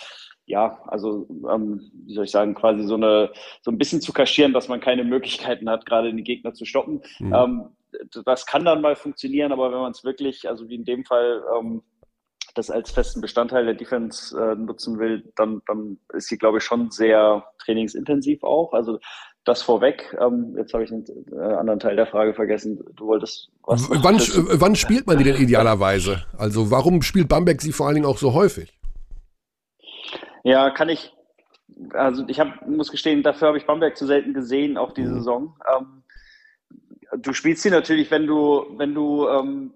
ja, 0.47 0.79
also 0.87 1.27
ähm, 1.51 1.91
wie 2.05 2.15
soll 2.15 2.25
ich 2.25 2.31
sagen, 2.31 2.55
quasi 2.55 2.85
so 2.85 2.97
eine 2.97 3.33
so 3.63 3.71
ein 3.71 3.79
bisschen 3.79 4.03
zu 4.03 4.13
kaschieren, 4.13 4.53
dass 4.53 4.69
man 4.69 4.81
keine 4.81 5.03
Möglichkeiten 5.05 5.71
hat, 5.71 5.87
gerade 5.87 6.13
den 6.13 6.23
Gegner 6.23 6.53
zu 6.53 6.67
stoppen. 6.67 7.01
Mhm. 7.19 7.35
Ähm, 7.35 7.65
das 8.25 8.45
kann 8.45 8.65
dann 8.65 8.81
mal 8.81 8.97
funktionieren, 8.97 9.53
aber 9.53 9.71
wenn 9.73 9.79
man 9.79 9.93
es 9.93 10.05
wirklich, 10.05 10.49
also 10.49 10.69
wie 10.69 10.75
in 10.75 10.85
dem 10.85 11.05
Fall, 11.05 11.43
ähm, 11.57 11.83
das 12.55 12.71
als 12.71 12.91
festen 12.91 13.21
Bestandteil 13.21 13.65
der 13.65 13.75
Defense 13.75 14.37
äh, 14.39 14.55
nutzen 14.55 14.99
will, 14.99 15.33
dann, 15.37 15.63
dann 15.67 15.99
ist 16.13 16.29
sie, 16.29 16.39
glaube 16.39 16.59
ich, 16.59 16.65
schon 16.65 16.91
sehr 16.91 17.45
trainingsintensiv 17.59 18.43
auch. 18.45 18.73
Also 18.73 18.99
das 19.45 19.63
vorweg. 19.63 20.17
Ähm, 20.21 20.55
jetzt 20.57 20.73
habe 20.73 20.85
ich 20.85 20.91
einen 20.91 21.05
äh, 21.33 21.55
anderen 21.55 21.81
Teil 21.81 21.97
der 21.97 22.07
Frage 22.07 22.35
vergessen. 22.35 22.83
Du 22.95 23.07
wolltest 23.07 23.51
was? 23.65 23.89
Wann, 23.91 24.17
äh, 24.17 24.61
wann 24.61 24.75
spielt 24.75 25.07
man 25.07 25.19
die 25.19 25.25
denn 25.25 25.37
idealerweise? 25.37 26.25
Also 26.39 26.71
warum 26.71 27.03
spielt 27.03 27.29
Bamberg 27.29 27.61
sie 27.61 27.73
vor 27.73 27.87
allen 27.87 27.97
Dingen 27.97 28.07
auch 28.07 28.19
so 28.19 28.33
häufig? 28.33 28.73
Ja, 30.45 30.71
kann 30.71 30.89
ich. 30.89 31.13
Also 31.93 32.25
ich 32.29 32.39
hab, 32.39 32.67
muss 32.69 32.91
gestehen, 32.91 33.23
dafür 33.23 33.49
habe 33.49 33.59
ich 33.59 33.67
Bamberg 33.67 33.97
zu 33.97 34.07
selten 34.07 34.33
gesehen, 34.33 34.79
auch 34.79 34.93
diese 34.93 35.11
Mhm. 35.11 35.15
Saison. 35.17 35.57
Ähm, 35.77 36.03
du 37.19 37.33
spielst 37.33 37.63
sie 37.63 37.71
natürlich, 37.71 38.11
wenn 38.11 38.27
du, 38.27 38.65
wenn 38.77 38.95
du, 38.95 39.29
ähm, 39.29 39.73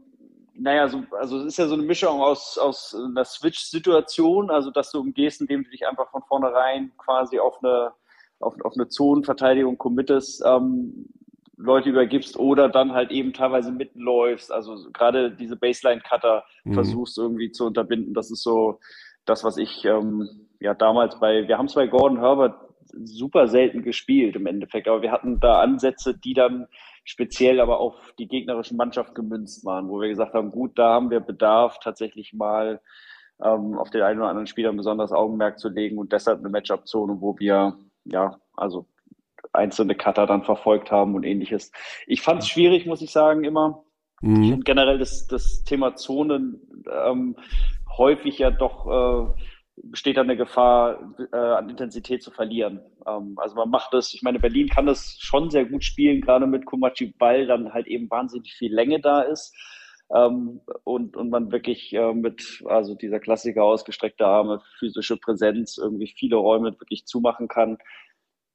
naja, 0.59 0.89
so, 0.89 1.03
also 1.13 1.39
es 1.39 1.47
ist 1.47 1.59
ja 1.59 1.67
so 1.67 1.75
eine 1.75 1.85
Mischung 1.85 2.21
aus, 2.21 2.59
aus 2.59 2.95
einer 2.95 3.25
Switch-Situation, 3.25 4.51
also 4.51 4.71
dass 4.71 4.91
du 4.91 5.01
umgehst, 5.01 5.41
indem 5.41 5.65
du 5.65 5.71
dich 5.71 5.87
einfach 5.87 6.11
von 6.11 6.23
vornherein 6.23 6.93
quasi 6.99 7.39
auf 7.39 7.63
eine, 7.63 7.93
auf, 8.41 8.55
auf 8.65 8.75
eine 8.75 8.89
Zonenverteidigung 8.89 9.79
committest, 9.79 10.43
ähm, 10.45 11.07
Leute 11.57 11.91
übergibst 11.91 12.39
oder 12.39 12.69
dann 12.69 12.93
halt 12.93 13.11
eben 13.11 13.33
teilweise 13.33 13.73
mitläufst. 13.73 14.53
Also 14.53 14.91
gerade 14.93 15.33
diese 15.33 15.57
Baseline-Cutter 15.57 16.45
Mhm. 16.65 16.75
versuchst 16.75 17.19
irgendwie 17.19 17.51
zu 17.51 17.67
unterbinden. 17.67 18.15
Das 18.15 18.31
ist 18.31 18.43
so 18.43 18.79
das, 19.25 19.45
was 19.45 19.57
ich 19.57 19.85
ähm, 19.85 20.29
ja 20.61 20.75
damals 20.75 21.19
bei, 21.19 21.49
wir 21.49 21.59
haben 21.59 21.67
es 21.67 21.75
bei 21.75 21.87
Gordon 21.87 22.21
Herbert 22.21 22.55
super 23.05 23.49
selten 23.49 23.83
gespielt 23.83 24.37
im 24.37 24.47
Endeffekt, 24.47 24.89
aber 24.89 25.03
wir 25.03 25.13
hatten 25.13 25.41
da 25.41 25.61
Ansätze, 25.61 26.17
die 26.17 26.35
dann 26.35 26.69
speziell 27.09 27.59
aber 27.61 27.81
auf 27.81 27.95
die 28.19 28.29
gegnerische 28.29 28.77
Mannschaft 28.77 29.15
gemünzt 29.15 29.65
waren, 29.65 29.89
wo 29.89 29.99
wir 29.99 30.09
gesagt 30.09 30.35
haben, 30.35 30.51
gut, 30.51 30.79
da 30.79 30.91
haben 30.91 31.09
wir 31.09 31.21
Bedarf, 31.21 31.79
tatsächlich 31.81 32.35
mal 32.35 32.83
ähm, 33.43 33.79
auf 33.79 33.89
den 33.89 34.03
einen 34.03 34.21
oder 34.21 34.29
anderen 34.29 34.47
Spieler 34.47 34.69
ein 34.69 34.77
besonderes 34.77 35.11
Augenmerk 35.11 35.59
zu 35.59 35.71
legen 35.71 35.97
und 35.97 36.13
deshalb 36.13 36.41
eine 36.41 36.51
Matchup-Zone, 36.51 37.17
wo 37.21 37.39
wir 37.39 37.79
ja, 38.05 38.39
also 38.55 38.87
einzelne 39.55 39.95
Cutter 39.95 40.27
dann 40.27 40.45
verfolgt 40.45 40.91
haben 40.91 41.15
und 41.15 41.25
ähnliches. 41.25 41.73
Ich 42.07 42.21
fand 42.21 42.43
es 42.43 42.49
schwierig, 42.49 42.85
muss 42.85 43.01
ich 43.01 43.11
sagen, 43.11 43.43
immer. 43.45 43.85
Ich 44.21 44.29
Mhm. 44.29 44.45
finde 44.51 44.65
generell 44.65 44.99
das, 44.99 45.27
das 45.29 45.63
Thema 45.65 45.95
Zonen 45.95 46.85
ähm, 46.93 47.37
häufig 47.97 48.39
ja 48.39 48.51
doch 48.51 48.87
äh, 48.87 49.43
besteht 49.83 50.17
da 50.17 50.23
eine 50.23 50.37
Gefahr, 50.37 51.15
äh, 51.33 51.37
an 51.37 51.69
Intensität 51.71 52.23
zu 52.23 52.31
verlieren. 52.31 52.81
Ähm, 53.07 53.35
also 53.37 53.55
man 53.57 53.71
macht 53.71 53.93
das, 53.95 54.15
ich 54.15 54.23
meine, 54.23 54.39
Berlin 54.39 54.69
kann 54.69 54.87
das 54.87 55.17
schon 55.19 55.51
sehr 55.51 55.65
gut 55.65 55.85
spielen, 55.85 56.21
gerade 56.21 56.47
mit 56.47 56.67
Kumachi 56.67 57.15
Ball 57.19 57.47
dann 57.47 57.73
halt 57.73 57.87
eben 57.87 58.11
wahnsinnig 58.11 58.55
viel 58.55 58.73
Länge 58.75 59.01
da 59.01 59.23
ist. 59.23 59.55
Ähm, 60.15 60.61
und, 60.85 61.17
und 61.17 61.29
man 61.31 61.53
wirklich 61.53 61.93
äh, 61.93 62.15
mit, 62.15 62.63
also 62.67 62.95
dieser 62.95 63.21
Klassiker 63.21 63.63
ausgestreckte 63.65 64.27
Arme, 64.27 64.63
physische 64.79 65.17
Präsenz, 65.19 65.77
irgendwie 65.79 66.07
viele 66.07 66.37
Räume 66.37 66.73
wirklich 66.81 67.05
zumachen 67.07 67.49
kann. 67.49 67.79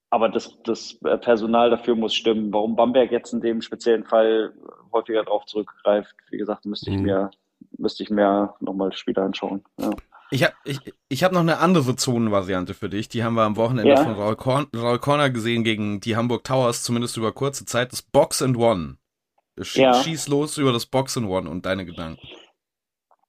Aber 0.10 0.30
das, 0.30 0.62
das 0.64 1.00
Personal 1.22 1.72
dafür 1.72 1.96
muss 1.96 2.14
stimmen. 2.14 2.54
Warum 2.54 2.76
Bamberg 2.76 3.12
jetzt 3.12 3.34
in 3.34 3.42
dem 3.42 3.62
speziellen 3.62 4.04
Fall 4.04 4.54
häufiger 4.92 5.24
darauf 5.24 5.46
zurückgreift, 5.46 6.16
wie 6.30 6.38
gesagt, 6.38 6.66
müsste 6.66 6.92
ich 6.92 6.98
Mhm. 6.98 7.04
mir, 7.04 7.32
müsste 7.78 8.04
ich 8.04 8.12
mir 8.12 8.54
nochmal 8.60 8.94
später 8.94 9.24
anschauen. 9.24 9.64
Ja. 9.80 9.90
Ich 10.34 10.44
habe 10.44 10.56
ich, 10.66 10.80
ich 11.10 11.24
hab 11.24 11.32
noch 11.32 11.42
eine 11.42 11.60
andere 11.60 11.96
Zonenvariante 11.96 12.74
für 12.74 12.90
dich. 12.90 13.08
Die 13.08 13.24
haben 13.24 13.36
wir 13.36 13.44
am 13.44 13.56
Wochenende 13.56 13.92
Ja. 13.92 14.04
von 14.04 14.14
Raul, 14.14 14.36
Korn, 14.36 14.66
Raul 14.76 14.98
Corner 14.98 15.30
gesehen 15.30 15.64
gegen 15.64 16.00
die 16.00 16.16
Hamburg 16.16 16.44
Towers, 16.44 16.82
zumindest 16.82 17.18
über 17.18 17.32
kurze 17.32 17.66
Zeit. 17.66 17.92
Das 17.92 18.02
Box 18.02 18.42
and 18.42 18.58
One. 18.58 18.98
Sch 19.62 19.76
Ja. 19.78 19.94
Schieß 19.94 20.30
los 20.30 20.58
über 20.58 20.72
das 20.74 20.88
Box 20.88 21.18
and 21.18 21.28
One 21.30 21.48
und 21.48 21.68
deine 21.68 21.86
Gedanken. 21.86 22.20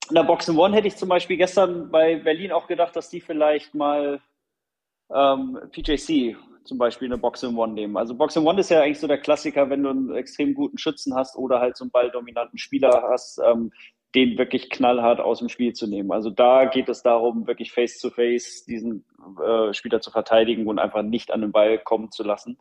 In 0.08 0.14
der 0.14 0.24
Boxen 0.24 0.56
One 0.56 0.74
hätte 0.74 0.88
ich 0.88 0.96
zum 0.96 1.10
Beispiel 1.10 1.36
gestern 1.36 1.90
bei 1.90 2.16
Berlin 2.16 2.52
auch 2.52 2.66
gedacht, 2.66 2.96
dass 2.96 3.10
die 3.10 3.20
vielleicht 3.20 3.74
mal 3.74 4.22
ähm, 5.14 5.58
PJC 5.72 6.36
zum 6.64 6.78
Beispiel 6.78 7.08
eine 7.08 7.18
Boxen 7.18 7.54
One 7.56 7.74
nehmen. 7.74 7.98
Also 7.98 8.14
Boxen 8.14 8.46
One 8.46 8.60
ist 8.60 8.70
ja 8.70 8.80
eigentlich 8.80 9.00
so 9.00 9.06
der 9.06 9.18
Klassiker, 9.18 9.68
wenn 9.68 9.82
du 9.82 9.90
einen 9.90 10.14
extrem 10.14 10.54
guten 10.54 10.78
Schützen 10.78 11.14
hast 11.14 11.36
oder 11.36 11.60
halt 11.60 11.76
so 11.76 11.84
einen 11.84 11.90
balldominanten 11.90 12.58
Spieler 12.58 13.02
hast, 13.10 13.38
ähm, 13.44 13.70
den 14.14 14.38
wirklich 14.38 14.70
knallhart 14.70 15.20
aus 15.20 15.40
dem 15.40 15.48
Spiel 15.48 15.72
zu 15.72 15.86
nehmen. 15.86 16.12
Also 16.12 16.30
da 16.30 16.66
geht 16.66 16.88
es 16.88 17.02
darum, 17.02 17.46
wirklich 17.46 17.72
face-to-face 17.72 18.64
diesen 18.64 19.04
äh, 19.44 19.74
Spieler 19.74 20.00
zu 20.00 20.10
verteidigen 20.10 20.66
und 20.66 20.78
einfach 20.78 21.02
nicht 21.02 21.32
an 21.32 21.40
den 21.40 21.52
Ball 21.52 21.78
kommen 21.78 22.10
zu 22.12 22.22
lassen. 22.22 22.58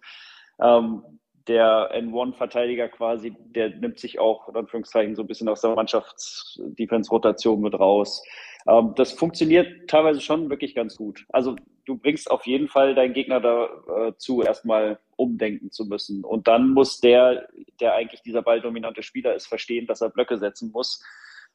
Ähm, 0.59 1.03
der 1.47 1.91
N1-Verteidiger 1.93 2.87
quasi, 2.87 3.35
der 3.37 3.69
nimmt 3.69 3.99
sich 3.99 4.17
auch, 4.17 4.47
in 4.47 4.55
Anführungszeichen, 4.55 5.15
so 5.15 5.23
ein 5.23 5.27
bisschen 5.27 5.49
aus 5.49 5.61
der 5.61 5.75
Mannschafts-Defense-Rotation 5.75 7.61
mit 7.61 7.77
raus. 7.77 8.23
Ähm, 8.67 8.93
das 8.95 9.11
funktioniert 9.11 9.89
teilweise 9.89 10.21
schon 10.21 10.49
wirklich 10.49 10.73
ganz 10.73 10.95
gut. 10.95 11.25
Also 11.29 11.55
du 11.85 11.97
bringst 11.97 12.31
auf 12.31 12.47
jeden 12.47 12.67
Fall 12.67 12.95
deinen 12.95 13.13
Gegner 13.13 13.41
dazu, 13.41 14.41
äh, 14.41 14.45
erstmal 14.45 14.99
umdenken 15.17 15.71
zu 15.71 15.85
müssen. 15.85 16.23
Und 16.23 16.47
dann 16.47 16.69
muss 16.69 16.99
der, 16.99 17.49
der 17.79 17.93
eigentlich 17.93 18.21
dieser 18.21 18.41
balldominante 18.41 19.03
Spieler 19.03 19.35
ist, 19.35 19.47
verstehen, 19.47 19.85
dass 19.85 20.01
er 20.01 20.09
Blöcke 20.09 20.37
setzen 20.37 20.71
muss, 20.71 21.03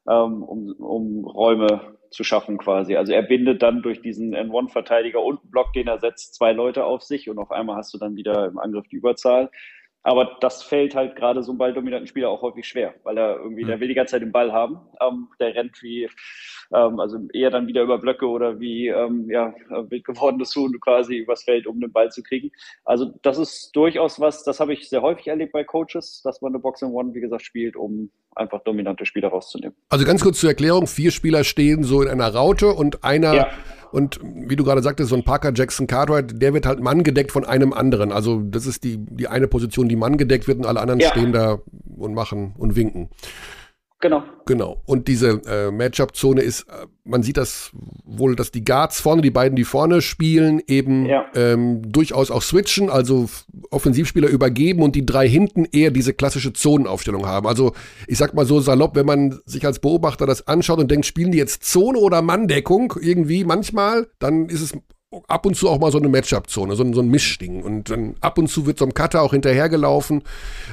ähm, 0.08 0.42
um, 0.42 0.72
um 0.78 1.24
Räume 1.24 1.98
zu 2.10 2.24
schaffen 2.24 2.58
quasi. 2.58 2.96
Also 2.96 3.12
er 3.12 3.22
bindet 3.22 3.62
dann 3.62 3.82
durch 3.82 4.00
diesen 4.00 4.34
N1-Verteidiger 4.34 5.22
und 5.22 5.50
Block, 5.50 5.72
den 5.74 5.88
er 5.88 5.98
setzt, 5.98 6.34
zwei 6.34 6.52
Leute 6.52 6.84
auf 6.84 7.02
sich 7.02 7.28
und 7.28 7.38
auf 7.38 7.50
einmal 7.50 7.76
hast 7.76 7.92
du 7.92 7.98
dann 7.98 8.16
wieder 8.16 8.46
im 8.46 8.58
Angriff 8.58 8.88
die 8.88 8.96
Überzahl. 8.96 9.50
Aber 10.02 10.38
das 10.40 10.62
fällt 10.62 10.94
halt 10.94 11.16
gerade 11.16 11.42
so 11.42 11.50
einem 11.50 11.58
balldominanten 11.58 12.06
Spieler 12.06 12.30
auch 12.30 12.42
häufig 12.42 12.66
schwer, 12.66 12.94
weil 13.02 13.18
er 13.18 13.36
irgendwie, 13.36 13.64
der 13.64 13.80
will 13.80 13.88
die 13.88 13.94
ganze 13.94 14.12
Zeit 14.12 14.22
den 14.22 14.32
Ball 14.32 14.52
haben. 14.52 14.78
Ähm, 15.00 15.28
der 15.40 15.54
rennt 15.54 15.82
wie, 15.82 16.08
ähm, 16.72 17.00
also 17.00 17.18
eher 17.32 17.50
dann 17.50 17.66
wieder 17.66 17.82
über 17.82 17.98
Blöcke 17.98 18.26
oder 18.26 18.60
wie, 18.60 18.88
ähm, 18.88 19.28
ja, 19.28 19.52
wild 19.68 20.04
gewordenes 20.04 20.54
Huhn 20.54 20.78
quasi 20.80 21.16
übers 21.16 21.42
Feld, 21.42 21.66
um 21.66 21.80
den 21.80 21.92
Ball 21.92 22.10
zu 22.10 22.22
kriegen. 22.22 22.50
Also 22.84 23.12
das 23.22 23.38
ist 23.38 23.72
durchaus 23.74 24.20
was, 24.20 24.44
das 24.44 24.60
habe 24.60 24.72
ich 24.72 24.88
sehr 24.88 25.02
häufig 25.02 25.26
erlebt 25.26 25.52
bei 25.52 25.64
Coaches, 25.64 26.22
dass 26.22 26.40
man 26.40 26.52
eine 26.52 26.60
Box 26.60 26.80
in 26.82 26.88
One, 26.88 27.12
wie 27.12 27.20
gesagt, 27.20 27.42
spielt, 27.42 27.76
um 27.76 28.10
einfach 28.36 28.62
dominante 28.62 29.04
Spieler 29.04 29.28
rauszunehmen. 29.28 29.76
Also 29.88 30.04
ganz 30.04 30.22
kurz 30.22 30.38
zur 30.38 30.50
Erklärung, 30.50 30.86
vier 30.86 31.10
Spieler 31.10 31.42
stehen 31.42 31.82
so 31.82 32.02
in 32.02 32.08
einer 32.08 32.32
Raute 32.32 32.68
und 32.68 33.02
einer 33.02 33.34
ja 33.34 33.50
und 33.92 34.20
wie 34.22 34.56
du 34.56 34.64
gerade 34.64 34.82
sagtest, 34.82 35.10
so 35.10 35.16
ein 35.16 35.24
Parker 35.24 35.52
Jackson 35.54 35.86
Cartwright, 35.86 36.40
der 36.40 36.54
wird 36.54 36.66
halt 36.66 36.80
Mann 36.80 37.02
gedeckt 37.02 37.32
von 37.32 37.44
einem 37.44 37.72
anderen. 37.72 38.12
Also 38.12 38.40
das 38.40 38.66
ist 38.66 38.84
die, 38.84 38.98
die 38.98 39.28
eine 39.28 39.48
Position, 39.48 39.88
die 39.88 39.96
Mann 39.96 40.16
gedeckt 40.16 40.48
wird 40.48 40.58
und 40.58 40.66
alle 40.66 40.80
anderen 40.80 41.00
ja. 41.00 41.10
stehen 41.10 41.32
da 41.32 41.58
und 41.96 42.14
machen 42.14 42.54
und 42.58 42.76
winken. 42.76 43.08
Genau. 44.00 44.22
Genau. 44.46 44.80
Und 44.86 45.08
diese 45.08 45.42
äh, 45.46 45.72
Matchup-Zone 45.72 46.40
ist, 46.40 46.62
äh, 46.68 46.86
man 47.04 47.24
sieht 47.24 47.36
das 47.36 47.72
wohl, 48.04 48.36
dass 48.36 48.52
die 48.52 48.64
Guards 48.64 49.00
vorne, 49.00 49.22
die 49.22 49.32
beiden, 49.32 49.56
die 49.56 49.64
vorne 49.64 50.02
spielen, 50.02 50.62
eben 50.68 51.04
ja. 51.06 51.26
ähm, 51.34 51.82
durchaus 51.90 52.30
auch 52.30 52.42
switchen, 52.42 52.90
also 52.90 53.28
Offensivspieler 53.70 54.28
übergeben 54.28 54.82
und 54.82 54.94
die 54.94 55.04
drei 55.04 55.28
hinten 55.28 55.64
eher 55.64 55.90
diese 55.90 56.14
klassische 56.14 56.52
Zonenaufstellung 56.52 57.26
haben. 57.26 57.48
Also 57.48 57.72
ich 58.06 58.18
sag 58.18 58.34
mal 58.34 58.46
so 58.46 58.60
salopp, 58.60 58.94
wenn 58.94 59.06
man 59.06 59.40
sich 59.46 59.66
als 59.66 59.80
Beobachter 59.80 60.26
das 60.26 60.46
anschaut 60.46 60.78
und 60.78 60.90
denkt, 60.90 61.06
spielen 61.06 61.32
die 61.32 61.38
jetzt 61.38 61.64
Zone 61.64 61.98
oder 61.98 62.22
Manndeckung 62.22 62.94
irgendwie 63.00 63.42
manchmal, 63.42 64.06
dann 64.20 64.48
ist 64.48 64.60
es 64.60 64.74
ab 65.26 65.46
und 65.46 65.56
zu 65.56 65.68
auch 65.68 65.78
mal 65.78 65.90
so 65.90 65.98
eine 65.98 66.08
Matchup-Zone, 66.08 66.76
so, 66.76 66.92
so, 66.92 67.00
ein 67.00 67.08
Mischding. 67.08 67.62
Und 67.62 67.90
dann 67.90 68.16
ab 68.20 68.38
und 68.38 68.48
zu 68.48 68.66
wird 68.66 68.78
so 68.78 68.84
ein 68.84 68.94
Cutter 68.94 69.22
auch 69.22 69.32
hinterhergelaufen, 69.32 70.22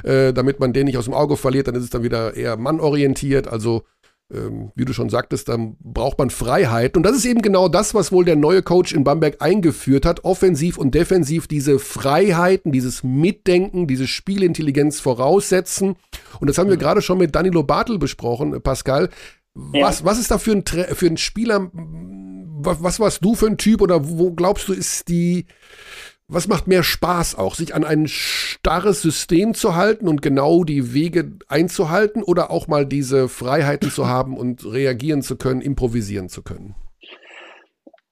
äh, 0.04 0.32
damit 0.32 0.60
man 0.60 0.72
den 0.72 0.86
nicht 0.86 0.98
aus 0.98 1.06
dem 1.06 1.14
Auge 1.14 1.36
verliert. 1.36 1.68
Dann 1.68 1.74
ist 1.74 1.84
es 1.84 1.90
dann 1.90 2.02
wieder 2.02 2.34
eher 2.34 2.56
mannorientiert. 2.56 3.48
Also, 3.48 3.84
ähm, 4.32 4.72
wie 4.74 4.84
du 4.84 4.92
schon 4.92 5.08
sagtest, 5.08 5.48
dann 5.48 5.76
braucht 5.80 6.18
man 6.18 6.30
Freiheit. 6.30 6.96
Und 6.96 7.04
das 7.04 7.16
ist 7.16 7.24
eben 7.24 7.42
genau 7.42 7.68
das, 7.68 7.94
was 7.94 8.12
wohl 8.12 8.24
der 8.24 8.36
neue 8.36 8.62
Coach 8.62 8.92
in 8.92 9.04
Bamberg 9.04 9.40
eingeführt 9.40 10.04
hat. 10.04 10.24
Offensiv 10.24 10.76
und 10.76 10.94
defensiv 10.94 11.46
diese 11.46 11.78
Freiheiten, 11.78 12.72
dieses 12.72 13.02
Mitdenken, 13.02 13.86
diese 13.86 14.06
Spielintelligenz 14.06 15.00
voraussetzen. 15.00 15.96
Und 16.40 16.50
das 16.50 16.58
haben 16.58 16.68
wir 16.68 16.76
mhm. 16.76 16.80
gerade 16.80 17.02
schon 17.02 17.18
mit 17.18 17.34
Danilo 17.34 17.62
Bartel 17.62 17.98
besprochen, 17.98 18.60
Pascal. 18.60 19.08
Ja. 19.72 19.86
Was, 19.86 20.04
was 20.04 20.18
ist 20.18 20.30
da 20.30 20.36
für 20.36 20.52
ein, 20.52 20.64
für 20.66 21.06
ein 21.06 21.16
Spieler, 21.16 21.70
was, 22.58 22.82
was 22.82 23.00
warst 23.00 23.24
du 23.24 23.34
für 23.34 23.46
ein 23.46 23.58
Typ 23.58 23.80
oder 23.80 24.08
wo 24.08 24.32
glaubst 24.32 24.68
du 24.68 24.72
ist 24.72 25.08
die, 25.08 25.46
was 26.28 26.48
macht 26.48 26.66
mehr 26.66 26.82
Spaß 26.82 27.36
auch, 27.36 27.54
sich 27.54 27.74
an 27.74 27.84
ein 27.84 28.06
starres 28.08 29.02
System 29.02 29.54
zu 29.54 29.76
halten 29.76 30.08
und 30.08 30.22
genau 30.22 30.64
die 30.64 30.92
Wege 30.92 31.32
einzuhalten 31.48 32.22
oder 32.22 32.50
auch 32.50 32.66
mal 32.66 32.86
diese 32.86 33.28
Freiheiten 33.28 33.90
zu 33.90 34.08
haben 34.08 34.36
und 34.36 34.64
reagieren 34.64 35.22
zu 35.22 35.36
können, 35.36 35.60
improvisieren 35.60 36.28
zu 36.28 36.42
können? 36.42 36.74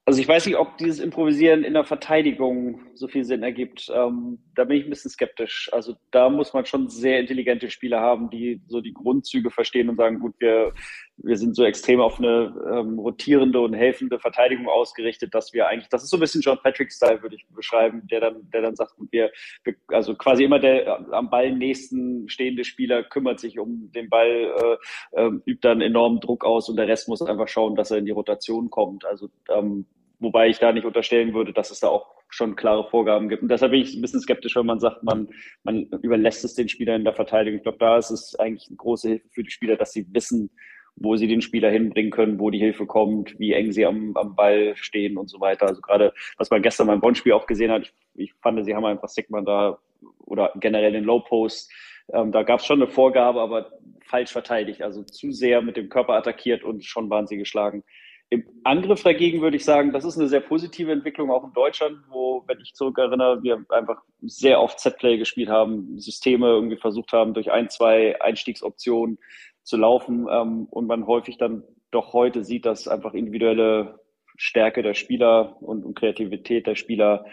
Also 0.06 0.20
ich 0.20 0.28
weiß 0.28 0.44
nicht, 0.44 0.56
ob 0.56 0.76
dieses 0.76 1.00
Improvisieren 1.00 1.64
in 1.64 1.72
der 1.72 1.84
Verteidigung 1.84 2.80
so 2.92 3.08
viel 3.08 3.24
Sinn 3.24 3.42
ergibt. 3.42 3.90
Ähm, 3.92 4.38
da 4.54 4.64
bin 4.64 4.76
ich 4.76 4.84
ein 4.84 4.90
bisschen 4.90 5.10
skeptisch. 5.10 5.70
Also 5.72 5.96
da 6.10 6.28
muss 6.28 6.52
man 6.52 6.66
schon 6.66 6.90
sehr 6.90 7.20
intelligente 7.20 7.70
Spieler 7.70 8.00
haben, 8.00 8.28
die 8.28 8.60
so 8.66 8.82
die 8.82 8.92
Grundzüge 8.92 9.50
verstehen 9.50 9.88
und 9.88 9.96
sagen, 9.96 10.20
gut, 10.20 10.34
wir, 10.40 10.74
wir 11.16 11.36
sind 11.36 11.54
so 11.54 11.64
extrem 11.64 12.00
auf 12.00 12.18
eine 12.18 12.54
ähm, 12.70 12.98
rotierende 12.98 13.60
und 13.60 13.72
helfende 13.72 14.18
Verteidigung 14.18 14.68
ausgerichtet, 14.68 15.34
dass 15.34 15.52
wir 15.52 15.68
eigentlich, 15.68 15.88
das 15.88 16.02
ist 16.02 16.10
so 16.10 16.16
ein 16.16 16.20
bisschen 16.20 16.40
John 16.40 16.58
Patrick-Style, 16.62 17.22
würde 17.22 17.36
ich 17.36 17.46
beschreiben, 17.48 18.06
der 18.10 18.20
dann, 18.20 18.50
der 18.52 18.62
dann 18.62 18.74
sagt, 18.76 18.94
wir, 19.10 19.30
wir, 19.62 19.74
also 19.88 20.14
quasi 20.16 20.44
immer 20.44 20.58
der 20.58 21.06
am 21.12 21.30
Ball 21.30 21.52
nächsten 21.52 22.28
stehende 22.28 22.64
Spieler 22.64 23.04
kümmert 23.04 23.40
sich 23.40 23.58
um 23.58 23.90
den 23.92 24.08
Ball, 24.08 24.78
äh, 25.14 25.22
äh, 25.22 25.30
übt 25.46 25.60
dann 25.62 25.80
enormen 25.80 26.20
Druck 26.20 26.44
aus 26.44 26.68
und 26.68 26.76
der 26.76 26.88
Rest 26.88 27.08
muss 27.08 27.22
einfach 27.22 27.48
schauen, 27.48 27.76
dass 27.76 27.90
er 27.90 27.98
in 27.98 28.06
die 28.06 28.12
Rotation 28.12 28.70
kommt. 28.70 29.04
Also 29.04 29.28
ähm, 29.50 29.86
wobei 30.18 30.48
ich 30.48 30.58
da 30.58 30.72
nicht 30.72 30.84
unterstellen 30.86 31.34
würde, 31.34 31.52
dass 31.52 31.70
es 31.70 31.80
da 31.80 31.88
auch 31.88 32.14
schon 32.28 32.56
klare 32.56 32.88
Vorgaben 32.88 33.28
gibt. 33.28 33.42
Und 33.42 33.48
deshalb 33.48 33.70
bin 33.70 33.82
ich 33.82 33.94
ein 33.94 34.02
bisschen 34.02 34.20
skeptisch, 34.20 34.56
wenn 34.56 34.66
man 34.66 34.80
sagt, 34.80 35.04
man, 35.04 35.28
man 35.62 35.84
überlässt 36.02 36.44
es 36.44 36.54
den 36.54 36.68
Spielern 36.68 36.96
in 36.96 37.04
der 37.04 37.14
Verteidigung. 37.14 37.58
Ich 37.58 37.62
glaube, 37.62 37.78
da 37.78 37.96
ist 37.96 38.10
es 38.10 38.34
eigentlich 38.36 38.68
eine 38.68 38.76
große 38.76 39.08
Hilfe 39.08 39.28
für 39.30 39.42
die 39.44 39.50
Spieler, 39.50 39.76
dass 39.76 39.92
sie 39.92 40.06
wissen, 40.12 40.50
wo 40.96 41.16
sie 41.16 41.26
den 41.26 41.40
Spieler 41.40 41.70
hinbringen 41.70 42.10
können, 42.10 42.38
wo 42.38 42.50
die 42.50 42.58
Hilfe 42.58 42.86
kommt, 42.86 43.38
wie 43.38 43.52
eng 43.52 43.72
sie 43.72 43.84
am, 43.84 44.16
am 44.16 44.36
Ball 44.36 44.76
stehen 44.76 45.16
und 45.16 45.28
so 45.28 45.40
weiter. 45.40 45.66
Also 45.66 45.80
gerade, 45.80 46.12
was 46.36 46.50
man 46.50 46.62
gestern 46.62 46.86
beim 46.86 47.00
Bonn-Spiel 47.00 47.32
auch 47.32 47.46
gesehen 47.46 47.70
hat, 47.70 47.82
ich, 47.82 47.92
ich 48.14 48.34
fand, 48.34 48.64
sie 48.64 48.74
haben 48.74 48.84
einfach 48.84 49.08
Sigmund 49.08 49.48
da 49.48 49.78
oder 50.18 50.52
generell 50.60 50.92
den 50.92 51.04
Low 51.04 51.20
Post. 51.20 51.72
Ähm, 52.12 52.32
da 52.32 52.42
gab 52.42 52.60
es 52.60 52.66
schon 52.66 52.80
eine 52.80 52.90
Vorgabe, 52.90 53.40
aber 53.40 53.72
falsch 54.04 54.30
verteidigt. 54.30 54.82
Also 54.82 55.02
zu 55.02 55.32
sehr 55.32 55.62
mit 55.62 55.76
dem 55.76 55.88
Körper 55.88 56.14
attackiert 56.14 56.62
und 56.62 56.84
schon 56.84 57.10
waren 57.10 57.26
sie 57.26 57.36
geschlagen. 57.36 57.82
Im 58.30 58.44
Angriff 58.64 59.02
dagegen 59.02 59.42
würde 59.42 59.56
ich 59.56 59.64
sagen, 59.64 59.92
das 59.92 60.04
ist 60.04 60.18
eine 60.18 60.28
sehr 60.28 60.40
positive 60.40 60.90
Entwicklung 60.90 61.30
auch 61.30 61.44
in 61.44 61.52
Deutschland, 61.52 61.98
wo, 62.08 62.42
wenn 62.46 62.58
ich 62.60 62.72
zurückerinnere, 62.74 63.42
wir 63.42 63.64
einfach 63.68 64.02
sehr 64.22 64.60
oft 64.60 64.80
Z-Play 64.80 65.18
gespielt 65.18 65.48
haben, 65.48 65.98
Systeme 66.00 66.48
irgendwie 66.48 66.76
versucht 66.76 67.12
haben, 67.12 67.34
durch 67.34 67.52
ein, 67.52 67.68
zwei 67.68 68.20
Einstiegsoptionen 68.20 69.18
zu 69.64 69.76
laufen 69.76 70.26
ähm, 70.30 70.66
und 70.70 70.86
man 70.86 71.06
häufig 71.06 71.38
dann 71.38 71.64
doch 71.90 72.12
heute 72.12 72.44
sieht, 72.44 72.66
dass 72.66 72.88
einfach 72.88 73.14
individuelle 73.14 74.00
Stärke 74.36 74.82
der 74.82 74.94
Spieler 74.94 75.56
und, 75.60 75.84
und 75.84 75.98
Kreativität 75.98 76.66
der 76.66 76.74
Spieler 76.74 77.24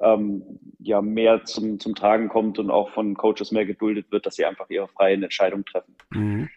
ähm, 0.00 0.42
ja 0.78 1.02
mehr 1.02 1.44
zum, 1.44 1.78
zum 1.78 1.94
Tragen 1.94 2.28
kommt 2.28 2.58
und 2.58 2.70
auch 2.70 2.90
von 2.90 3.14
Coaches 3.14 3.52
mehr 3.52 3.66
geduldet 3.66 4.10
wird, 4.10 4.26
dass 4.26 4.36
sie 4.36 4.44
einfach 4.44 4.68
ihre 4.70 4.88
freien 4.88 5.22
Entscheidungen 5.22 5.64
treffen. 5.64 5.94
Mhm. 6.10 6.48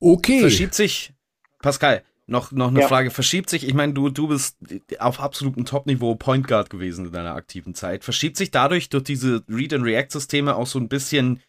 Okay. 0.00 0.40
Verschiebt 0.40 0.74
sich, 0.74 1.12
Pascal, 1.60 2.02
noch, 2.26 2.52
noch 2.52 2.68
eine 2.68 2.80
ja. 2.80 2.88
Frage. 2.88 3.10
Verschiebt 3.10 3.50
sich, 3.50 3.66
ich 3.66 3.74
meine, 3.74 3.94
du, 3.94 4.10
du 4.10 4.28
bist 4.28 4.58
auf 4.98 5.20
absolutem 5.20 5.64
Top-Niveau 5.64 6.14
Point 6.14 6.46
Guard 6.46 6.70
gewesen 6.70 7.06
in 7.06 7.12
deiner 7.12 7.34
aktiven 7.34 7.74
Zeit. 7.74 8.04
Verschiebt 8.04 8.36
sich 8.36 8.50
dadurch 8.50 8.90
durch 8.90 9.04
diese 9.04 9.42
Read-and-React-Systeme 9.48 10.54
auch 10.54 10.66
so 10.66 10.78
ein 10.78 10.88
bisschen 10.88 11.40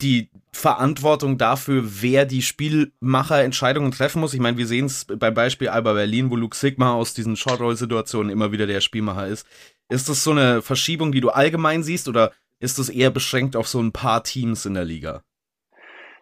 die 0.00 0.30
Verantwortung 0.52 1.38
dafür, 1.38 1.82
wer 1.84 2.24
die 2.26 2.42
Spielmacher-Entscheidungen 2.42 3.90
treffen 3.90 4.20
muss? 4.20 4.34
Ich 4.34 4.40
meine, 4.40 4.56
wir 4.56 4.66
sehen 4.66 4.86
es 4.86 5.04
beim 5.04 5.34
Beispiel 5.34 5.68
Alba 5.68 5.92
Berlin, 5.94 6.30
wo 6.30 6.36
Luke 6.36 6.56
Sigma 6.56 6.94
aus 6.94 7.14
diesen 7.14 7.36
Short-Roll-Situationen 7.36 8.30
immer 8.30 8.52
wieder 8.52 8.66
der 8.66 8.80
Spielmacher 8.80 9.26
ist. 9.26 9.46
Ist 9.88 10.08
das 10.08 10.24
so 10.24 10.30
eine 10.30 10.62
Verschiebung, 10.62 11.12
die 11.12 11.20
du 11.20 11.30
allgemein 11.30 11.82
siehst, 11.82 12.08
oder 12.08 12.32
ist 12.60 12.78
das 12.78 12.88
eher 12.88 13.10
beschränkt 13.10 13.56
auf 13.56 13.68
so 13.68 13.80
ein 13.80 13.92
paar 13.92 14.22
Teams 14.22 14.64
in 14.64 14.74
der 14.74 14.84
Liga? 14.84 15.22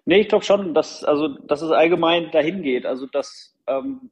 Nee, 0.05 0.23
ich 0.23 0.29
glaube 0.29 0.45
schon, 0.45 0.75
dass, 0.75 1.05
also, 1.05 1.29
dass 1.29 1.63
es 1.63 1.71
allgemein 1.71 2.31
dahin 2.33 2.63
geht. 2.63 2.87
Also, 2.87 3.07
dass 3.07 3.55
ähm, 3.67 4.11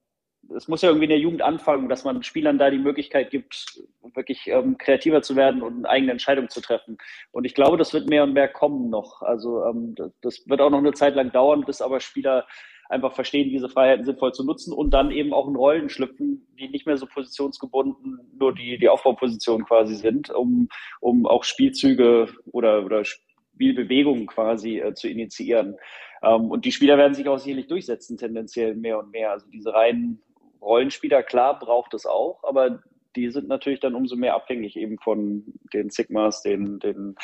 es 0.57 0.69
muss 0.69 0.83
ja 0.83 0.89
irgendwie 0.89 1.05
in 1.05 1.11
der 1.11 1.19
Jugend 1.19 1.43
anfangen, 1.43 1.89
dass 1.89 2.05
man 2.05 2.23
Spielern 2.23 2.59
da 2.59 2.71
die 2.71 2.79
Möglichkeit 2.79 3.31
gibt, 3.31 3.83
wirklich 4.15 4.47
ähm, 4.49 4.79
kreativer 4.79 5.23
zu 5.23 5.37
werden 5.37 5.63
und 5.63 5.79
eine 5.79 5.89
eigene 5.89 6.13
Entscheidung 6.13 6.49
zu 6.49 6.61
treffen. 6.61 6.99
Und 7.33 7.45
ich 7.45 7.55
glaube, 7.55 7.77
das 7.77 7.93
wird 7.93 8.09
mehr 8.09 8.25
und 8.25 8.33
mehr 8.33 8.49
kommen 8.49 8.91
noch. 8.91 9.23
Also 9.23 9.65
ähm, 9.65 9.95
das 10.23 10.49
wird 10.49 10.61
auch 10.61 10.71
noch 10.71 10.79
eine 10.79 10.93
Zeit 10.93 11.15
lang 11.15 11.33
dauern, 11.33 11.65
bis 11.65 11.81
aber 11.81 12.01
Spieler 12.01 12.47
einfach 12.89 13.15
verstehen, 13.15 13.51
diese 13.51 13.69
Freiheiten 13.69 14.05
sinnvoll 14.05 14.33
zu 14.33 14.45
nutzen 14.45 14.73
und 14.73 14.91
dann 14.91 15.13
eben 15.13 15.33
auch 15.33 15.47
in 15.47 15.55
Rollen 15.55 15.89
schlüpfen, 15.89 16.47
die 16.59 16.69
nicht 16.69 16.87
mehr 16.87 16.97
so 16.97 17.07
positionsgebunden 17.07 18.19
nur 18.37 18.53
die, 18.53 18.79
die 18.79 18.89
Aufbauposition 18.89 19.65
quasi 19.65 19.95
sind, 19.95 20.31
um, 20.31 20.69
um 21.01 21.25
auch 21.27 21.45
Spielzüge 21.45 22.29
oder, 22.51 22.85
oder 22.85 23.05
Spielbewegungen 23.05 24.27
quasi 24.27 24.81
äh, 24.81 24.95
zu 24.95 25.09
initiieren. 25.09 25.77
Ähm, 26.23 26.51
und 26.51 26.65
die 26.65 26.73
Spieler 26.73 26.99
werden 26.99 27.15
sich 27.15 27.29
auch 27.29 27.39
sicherlich 27.39 27.69
durchsetzen, 27.69 28.19
tendenziell 28.19 28.75
mehr 28.75 28.99
und 28.99 29.13
mehr. 29.13 29.31
Also 29.31 29.47
diese 29.49 29.73
reinen 29.73 30.21
Rollenspieler, 30.61 31.23
klar, 31.23 31.59
braucht 31.59 31.95
es 31.95 32.07
auch, 32.07 32.43
aber 32.45 32.81
die 33.17 33.31
sind 33.31 33.49
natürlich 33.49 33.81
dann 33.81 33.95
umso 33.95 34.17
mehr 34.17 34.35
abhängig 34.35 34.77
eben 34.77 34.99
von 34.99 35.45
den 35.73 35.91
Sigmas, 35.91 36.43
den, 36.43 36.79
den 36.79 37.17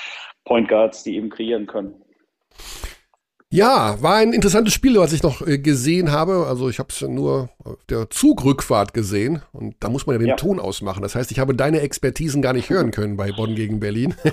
Point 0.44 0.68
Guards, 0.68 1.02
die 1.04 1.16
eben 1.16 1.30
kreieren 1.30 1.66
können. 1.66 1.94
Ja, 3.48 3.96
war 4.02 4.16
ein 4.16 4.32
interessantes 4.32 4.74
Spiel, 4.74 4.98
was 4.98 5.12
ich 5.12 5.22
noch 5.22 5.46
äh, 5.46 5.58
gesehen 5.58 6.10
habe. 6.10 6.46
Also 6.48 6.68
ich 6.68 6.80
habe 6.80 6.88
es 6.90 7.00
nur 7.02 7.48
auf 7.62 7.76
der 7.88 8.10
Zugrückfahrt 8.10 8.92
gesehen 8.92 9.40
und 9.52 9.76
da 9.78 9.88
muss 9.88 10.04
man 10.06 10.14
ja 10.16 10.18
den 10.18 10.28
Ja. 10.30 10.34
Ton 10.36 10.58
ausmachen. 10.58 11.00
Das 11.02 11.14
heißt, 11.14 11.30
ich 11.30 11.38
habe 11.38 11.54
deine 11.54 11.80
Expertisen 11.80 12.42
gar 12.42 12.52
nicht 12.54 12.70
hören 12.70 12.90
können 12.90 13.16
bei 13.16 13.30
Bonn 13.30 13.54
gegen 13.54 13.78
Berlin. 13.80 14.14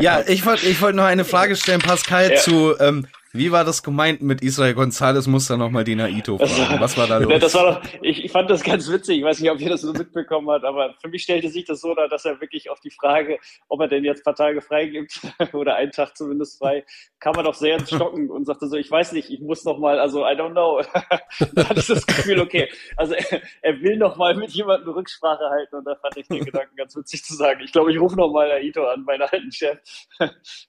Ja, 0.00 0.22
ich 0.26 0.46
wollte 0.46 0.66
ich 0.66 0.80
wollt 0.80 0.94
noch 0.94 1.04
eine 1.04 1.24
Frage 1.24 1.56
stellen, 1.56 1.80
Pascal, 1.80 2.30
Ja. 2.32 2.36
zu, 2.36 2.78
ähm, 2.78 3.06
wie 3.32 3.52
war 3.52 3.64
das 3.64 3.82
gemeint 3.84 4.22
mit 4.22 4.42
Israel 4.42 4.74
González? 4.74 5.28
Muss 5.28 5.46
da 5.46 5.56
nochmal 5.56 5.84
die 5.84 5.94
Naito 5.94 6.36
fragen. 6.36 6.80
Was 6.80 6.96
war 6.96 7.06
da 7.06 7.18
los? 7.18 7.40
Das 7.40 7.54
war 7.54 7.74
doch, 7.74 7.82
ich, 8.02 8.24
ich 8.24 8.32
fand 8.32 8.50
das 8.50 8.64
ganz 8.64 8.90
witzig. 8.90 9.18
Ich 9.18 9.24
weiß 9.24 9.38
nicht, 9.38 9.50
ob 9.50 9.60
ihr 9.60 9.68
das 9.68 9.82
so 9.82 9.92
mitbekommen 9.92 10.50
habt, 10.50 10.64
aber 10.64 10.94
für 11.00 11.08
mich 11.08 11.22
stellte 11.22 11.48
sich 11.48 11.64
das 11.64 11.80
so 11.80 11.94
dar, 11.94 12.08
dass 12.08 12.24
er 12.24 12.40
wirklich 12.40 12.70
auf 12.70 12.80
die 12.80 12.90
Frage, 12.90 13.38
ob 13.68 13.80
er 13.80 13.88
denn 13.88 14.04
jetzt 14.04 14.20
ein 14.20 14.24
paar 14.24 14.34
Tage 14.34 14.60
frei 14.60 14.86
gibt 14.86 15.20
oder 15.52 15.76
einen 15.76 15.92
Tag 15.92 16.16
zumindest 16.16 16.58
frei, 16.58 16.84
kam 17.20 17.36
er 17.36 17.44
doch 17.44 17.54
sehr 17.54 17.76
ins 17.76 17.90
Stocken 17.90 18.30
und 18.30 18.46
sagte 18.46 18.66
so, 18.66 18.76
ich 18.76 18.90
weiß 18.90 19.12
nicht, 19.12 19.30
ich 19.30 19.40
muss 19.40 19.64
noch 19.64 19.78
mal, 19.78 20.00
also 20.00 20.24
I 20.26 20.32
don't 20.32 20.50
know. 20.50 20.82
da 21.52 21.68
hatte 21.68 21.80
ich 21.80 21.86
das 21.86 22.06
Gefühl, 22.06 22.40
okay, 22.40 22.68
also 22.96 23.14
er, 23.14 23.42
er 23.62 23.80
will 23.80 23.96
noch 23.96 24.16
mal 24.16 24.34
mit 24.34 24.50
jemandem 24.50 24.92
Rücksprache 24.92 25.44
halten 25.50 25.76
und 25.76 25.84
da 25.84 25.94
fand 25.94 26.16
ich 26.16 26.26
den 26.26 26.44
Gedanken 26.44 26.74
ganz 26.74 26.96
witzig 26.96 27.22
zu 27.22 27.34
sagen. 27.34 27.60
Ich 27.64 27.70
glaube, 27.70 27.92
ich 27.92 28.00
rufe 28.00 28.16
noch 28.16 28.32
mal 28.32 28.50
Aito 28.50 28.84
an, 28.88 29.04
meinen 29.04 29.22
alten 29.22 29.52
Chef, 29.52 29.78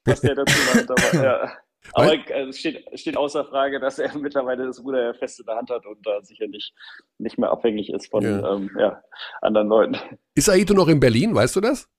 was 0.06 0.22
der 0.22 0.36
dazu 0.36 0.56
meint. 0.76 0.92
Aber, 0.92 1.24
ja. 1.24 1.52
Aber 1.94 2.14
äh, 2.14 2.48
es 2.48 2.60
steht, 2.60 2.84
steht 3.00 3.18
außer 3.18 3.46
Frage, 3.46 3.80
dass 3.80 4.00
er 4.00 4.16
mittlerweile 4.18 4.66
das 4.66 4.84
Ruder 4.84 5.14
fest 5.16 5.40
in 5.40 5.46
der 5.46 5.56
Hand 5.56 5.70
hat 5.70 5.86
und 5.86 6.06
da 6.06 6.22
sicher 6.22 6.48
nicht, 6.48 6.74
mehr 7.38 7.52
abhängig 7.52 7.92
ist 7.92 8.10
von 8.10 8.24
Ja. 8.24 8.56
Ähm, 8.56 8.72
ja, 8.78 9.02
anderen 9.42 9.68
Leuten. 9.68 9.98
Ist 10.36 10.50
Aito 10.50 10.74
noch 10.74 10.88
in 10.88 11.00
Berlin, 11.00 11.34
weißt 11.34 11.56
du 11.56 11.62
das? 11.62 11.90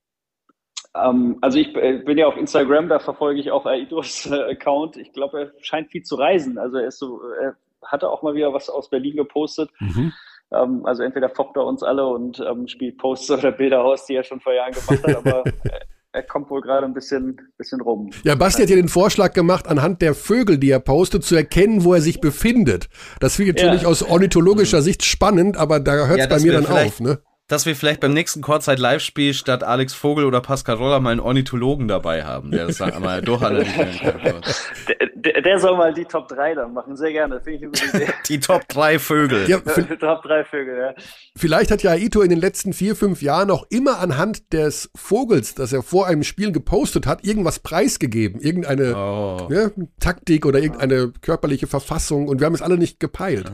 Ähm, 0.95 1.37
also 1.41 1.57
ich 1.57 1.75
äh, 1.75 2.03
bin 2.05 2.17
ja 2.17 2.27
auf 2.27 2.37
Instagram, 2.37 2.87
da 2.87 2.99
verfolge 2.99 3.39
ich 3.39 3.51
auch 3.51 3.65
Aidos 3.65 4.27
äh, 4.27 4.51
Account. 4.51 4.97
Ich 4.97 5.11
glaube, 5.11 5.39
er 5.39 5.51
scheint 5.63 5.91
viel 5.91 6.03
zu 6.03 6.15
reisen. 6.15 6.57
Also 6.57 6.77
er 6.77 6.87
ist 6.87 6.99
so, 6.99 7.21
er 7.41 7.55
hatte 7.83 8.09
auch 8.09 8.21
mal 8.21 8.35
wieder 8.35 8.53
was 8.53 8.69
aus 8.69 8.89
Berlin 8.89 9.15
gepostet. 9.15 9.69
Mhm. 9.79 10.13
Ähm, 10.51 10.85
also 10.85 11.03
entweder 11.03 11.29
foppt 11.29 11.57
er 11.57 11.65
uns 11.65 11.83
alle 11.83 12.05
und 12.05 12.39
ähm, 12.39 12.67
spielt 12.67 12.97
Posts 12.97 13.31
oder 13.31 13.51
Bilder 13.51 13.83
aus, 13.83 14.05
die 14.05 14.15
er 14.15 14.23
schon 14.23 14.39
vor 14.39 14.53
Jahren 14.53 14.73
gemacht 14.73 15.03
hat, 15.03 15.15
aber 15.15 15.43
er, 16.13 16.23
kommt 16.23 16.49
wohl 16.49 16.61
gerade 16.61 16.85
ein 16.85 16.93
bisschen, 16.93 17.37
bisschen 17.57 17.81
rum. 17.81 18.11
Ja, 18.23 18.35
Basti 18.35 18.61
hat 18.61 18.69
ja 18.69 18.75
den 18.75 18.87
Vorschlag 18.87 19.33
gemacht, 19.33 19.67
anhand 19.67 20.01
der 20.01 20.13
Vögel, 20.13 20.57
die 20.57 20.69
er 20.69 20.79
postet, 20.79 21.23
zu 21.23 21.35
erkennen, 21.35 21.83
wo 21.83 21.93
er 21.93 22.01
sich 22.01 22.21
befindet. 22.21 22.87
Das 23.19 23.35
finde 23.35 23.51
ich 23.51 23.55
natürlich 23.57 23.81
Ja. 23.81 23.87
aus 23.87 24.03
ornithologischer 24.03 24.81
Sicht 24.81 25.03
spannend, 25.03 25.57
aber 25.57 25.79
da 25.79 26.07
hört 26.07 26.19
es 26.19 26.25
Ja, 26.25 26.27
bei 26.27 26.39
mir 26.39 26.53
dann 26.53 26.67
auf. 26.67 26.99
Ne? 26.99 27.19
Dass 27.53 27.67
wir 27.67 27.75
vielleicht 27.75 27.99
beim 27.99 28.13
nächsten 28.13 28.41
Kurzzeit-Live-Spiel 28.41 29.35
statt 29.35 29.63
Alex 29.63 29.93
Vogel 29.93 30.25
oder 30.25 30.41
Pascal 30.41 30.75
Roller 30.77 30.99
mal 30.99 31.11
einen 31.11 31.19
Ornithologen 31.19 31.87
dabei 31.87 32.23
haben, 32.25 32.49
der 32.49 32.65
das 32.65 32.79
dann 32.79 32.93
einmal 32.93 33.21
durchanalysieren 33.21 33.99
kann. 33.99 34.41
Der, 34.87 34.97
der, 35.33 35.41
der 35.41 35.59
soll 35.59 35.77
mal 35.77 35.93
die 35.93 36.03
Top 36.03 36.27
3 36.27 36.55
dann 36.55 36.73
machen, 36.73 36.97
sehr 36.97 37.11
gerne. 37.13 37.39
Finde 37.39 37.67
ich 37.67 37.93
eine 37.93 38.03
Idee. 38.03 38.13
Die 38.27 38.39
Top 38.41 38.67
3 38.67 38.99
Vögel. 38.99 39.49
Ja, 39.49 39.59
Top 39.99 40.23
3 40.23 40.43
Vögel, 40.43 40.77
ja. 40.77 40.93
vielleicht 41.37 41.71
hat 41.71 41.81
ja 41.81 41.91
Aito 41.91 42.21
in 42.21 42.29
den 42.29 42.39
letzten 42.39 42.73
vier, 42.73 42.95
fünf 42.95 43.21
Jahren 43.21 43.49
auch 43.51 43.65
immer 43.69 43.99
anhand 43.99 44.51
des 44.51 44.89
Vogels, 44.95 45.55
das 45.55 45.71
er 45.71 45.81
vor 45.81 46.07
einem 46.07 46.23
Spiel 46.23 46.51
gepostet 46.51 47.05
hat, 47.07 47.23
irgendwas 47.23 47.59
preisgegeben. 47.59 48.41
Irgendeine 48.41 48.97
Oh. 48.97 49.47
ne, 49.49 49.71
Taktik 50.01 50.45
oder 50.45 50.59
irgendeine 50.59 51.13
körperliche 51.21 51.67
Verfassung 51.67 52.27
und 52.27 52.41
wir 52.41 52.45
haben 52.45 52.55
es 52.55 52.61
alle 52.61 52.77
nicht 52.77 52.99
gepeilt. 52.99 53.49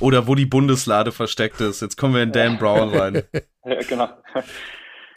Oder 0.00 0.26
wo 0.26 0.34
die 0.34 0.44
Bundeslade 0.46 1.12
versteckt 1.12 1.60
ist. 1.62 1.80
Jetzt 1.80 1.96
kommen 1.96 2.14
wir 2.14 2.22
in 2.22 2.32
Dan 2.32 2.58
Brown 2.58 2.90
rein. 2.94 3.22
Ja 3.64 3.80
genau. 3.88 4.08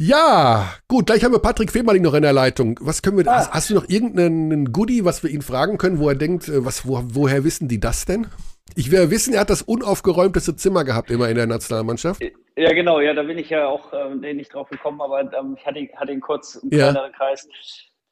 Ja, 0.02 0.76
gut, 0.88 1.08
gleich 1.08 1.26
haben 1.26 1.34
wir 1.34 1.40
Patrick 1.40 1.72
Fehmerling 1.72 2.04
noch 2.04 2.14
in 2.14 2.22
der 2.22 2.32
Leitung. 2.32 2.80
Was 2.82 3.02
können 3.02 3.18
wir, 3.18 3.26
hast, 3.26 3.52
hast 3.52 3.70
du 3.70 3.74
noch 3.74 3.90
irgendeinen 3.90 4.72
Goodie, 4.72 5.04
was 5.04 5.24
wir 5.24 5.30
ihn 5.30 5.42
fragen 5.42 5.78
können, 5.78 6.00
wo 6.00 6.08
er 6.08 6.16
denkt, 6.16 6.48
äh, 6.48 6.66
was, 6.66 6.88
wo, 6.88 7.02
woher 7.04 7.44
wissen 7.44 7.68
die 7.68 7.82
das 7.82 8.06
denn? 8.06 8.28
Ich 8.76 8.92
will 8.92 9.12
wissen, 9.12 9.34
er 9.34 9.42
hat 9.42 9.50
das 9.50 9.62
unaufgeräumteste 9.62 10.56
Zimmer 10.56 10.86
gehabt 10.86 11.12
immer 11.12 11.28
in 11.28 11.36
der 11.36 11.48
Nationalmannschaft. 11.48 12.22
Ja, 12.56 12.72
genau, 12.74 13.00
ja, 13.00 13.14
da 13.14 13.24
bin 13.24 13.38
ich 13.38 13.50
ja 13.50 13.68
auch 13.68 13.92
nee, 14.16 14.34
nicht 14.34 14.54
drauf 14.54 14.70
gekommen, 14.70 15.02
aber 15.02 15.22
ähm, 15.34 15.56
ich 15.58 15.66
hatte, 15.66 15.88
hatte 15.96 16.12
ihn 16.12 16.22
kurz 16.22 16.56
im 16.56 16.70
Ja. 16.72 16.92
kleineren 16.92 17.12
Kreis. 17.14 17.48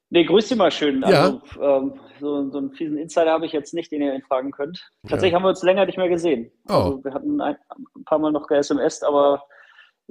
Nee, 0.10 0.24
grüß 0.24 0.48
dich 0.48 0.58
mal 0.58 0.72
schön. 0.72 1.02
Ja. 1.02 1.08
Also, 1.08 1.42
ähm, 1.62 2.00
so, 2.20 2.50
so 2.50 2.58
einen 2.58 2.72
fiesen 2.72 2.98
Insider 2.98 3.32
habe 3.32 3.46
ich 3.46 3.52
jetzt 3.52 3.74
nicht, 3.74 3.92
den 3.92 4.02
ihr 4.02 4.14
ihn 4.14 4.22
fragen 4.22 4.52
könnt. 4.52 4.90
Tatsächlich 5.08 5.36
haben 5.36 5.44
wir 5.44 5.50
uns 5.50 5.64
länger 5.64 5.86
nicht 5.86 5.98
mehr 5.98 6.08
gesehen. 6.10 6.50
Oh. 6.70 6.74
Also, 6.74 7.04
wir 7.04 7.14
hatten 7.14 7.42
ein, 7.42 7.58
ein 7.96 8.04
paar 8.06 8.20
Mal 8.20 8.32
noch 8.32 8.48
ge-SMS, 8.48 9.04
aber 9.04 9.44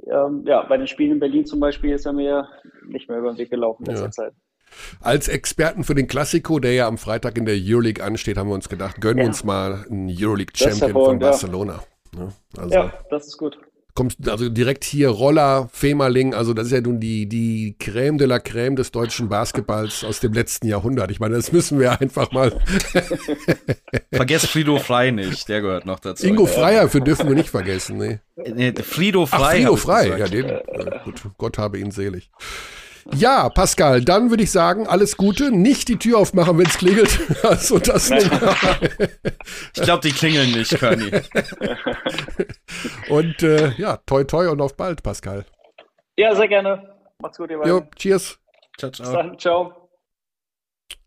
ähm, 0.05 0.43
ja, 0.45 0.63
bei 0.63 0.77
den 0.77 0.87
Spielen 0.87 1.13
in 1.13 1.19
Berlin 1.19 1.45
zum 1.45 1.59
Beispiel 1.59 1.93
ist 1.93 2.05
er 2.05 2.13
mir 2.13 2.47
nicht 2.87 3.09
mehr 3.09 3.19
über 3.19 3.31
den 3.33 3.37
Weg 3.37 3.49
gelaufen 3.49 3.85
in 3.85 3.91
Ja. 3.95 4.03
letzter 4.03 4.11
Zeit. 4.23 4.33
Als 5.01 5.27
Experten 5.29 5.83
für 5.83 5.95
den 5.95 6.07
Klassiko, 6.07 6.59
der 6.59 6.73
ja 6.73 6.87
am 6.87 6.97
Freitag 6.97 7.37
in 7.37 7.45
der 7.45 7.55
Euroleague 7.57 8.03
ansteht, 8.03 8.37
haben 8.37 8.49
wir 8.49 8.53
uns 8.55 8.67
gedacht, 8.69 8.99
gönnen 8.99 9.17
wir 9.17 9.23
Ja. 9.23 9.29
uns 9.29 9.43
mal 9.43 9.85
einen 9.89 10.09
Euroleague-Champion 10.09 10.79
von 10.79 10.87
hervorragend, 10.89 11.21
ja. 11.23 11.29
Barcelona. 11.29 11.83
Ne? 12.15 12.29
Also 12.57 12.73
Ja, 12.75 12.93
das 13.09 13.27
ist 13.27 13.37
gut. 13.37 13.57
Kommst 13.97 14.29
also 14.29 14.47
direkt 14.47 14.83
hier 14.83 15.09
Roller, 15.09 15.69
Femerling, 15.73 16.35
also 16.35 16.53
das 16.53 16.67
ist 16.67 16.71
ja 16.71 16.81
nun 16.81 16.99
die, 16.99 17.27
die 17.27 17.75
Crème 17.81 18.17
de 18.17 18.27
la 18.27 18.37
Crème 18.37 18.75
des 18.75 18.91
deutschen 18.91 19.27
Basketballs 19.27 20.03
aus 20.03 20.19
dem 20.19 20.33
letzten 20.33 20.67
Jahrhundert. 20.67 21.09
Ich 21.09 21.19
meine, 21.19 21.35
das 21.35 21.51
müssen 21.51 21.79
wir 21.79 21.99
einfach 21.99 22.31
mal. 22.31 22.61
Vergesst 24.13 24.45
Frido 24.49 24.77
Frei 24.77 25.09
nicht, 25.09 25.49
der 25.49 25.61
gehört 25.61 25.87
noch 25.87 25.99
dazu. 25.99 26.27
Ingo 26.27 26.45
Freier, 26.45 26.89
für 26.89 27.01
dürfen 27.01 27.27
wir 27.27 27.33
nicht 27.33 27.49
vergessen. 27.49 27.97
Nee. 27.97 28.19
Nee, 28.35 28.71
Frido 28.83 29.25
Frei. 29.25 29.39
Ach, 29.39 29.51
Frido 29.51 29.73
gesagt. 29.73 30.19
ja, 30.19 30.27
den, 30.27 30.45
äh, 30.45 30.99
gut, 31.03 31.23
Gott 31.39 31.57
habe 31.57 31.79
ihn 31.79 31.89
selig. 31.89 32.29
Ja, 33.15 33.49
Pascal, 33.49 34.03
dann 34.03 34.29
würde 34.29 34.43
ich 34.43 34.51
sagen, 34.51 34.87
alles 34.87 35.17
Gute. 35.17 35.51
Nicht 35.51 35.87
die 35.87 35.97
Tür 35.97 36.19
aufmachen, 36.19 36.57
wenn 36.57 36.65
es 36.65 36.77
klingelt. 36.77 37.19
Also 37.43 37.79
das 37.79 38.11
Ich 38.11 38.29
glaube, 39.73 40.01
die 40.07 40.11
klingeln 40.13 40.51
nicht, 40.51 40.77
Körny. 40.77 41.11
Und 43.09 43.43
äh, 43.43 43.71
ja, 43.77 43.97
toi 44.05 44.23
toi 44.23 44.49
und 44.49 44.61
auf 44.61 44.75
bald, 44.75 45.03
Pascal. 45.03 45.45
Ja, 46.17 46.35
sehr 46.35 46.47
gerne. 46.47 46.95
Macht's 47.19 47.37
gut, 47.37 47.49
ihr 47.49 47.57
beiden. 47.57 47.71
Jo, 47.71 47.83
cheers. 47.95 48.39
Ciao, 48.77 48.91
Bis 48.91 48.97
ciao. 48.99 49.13
dann. 49.13 49.39
Ciao. 49.39 49.89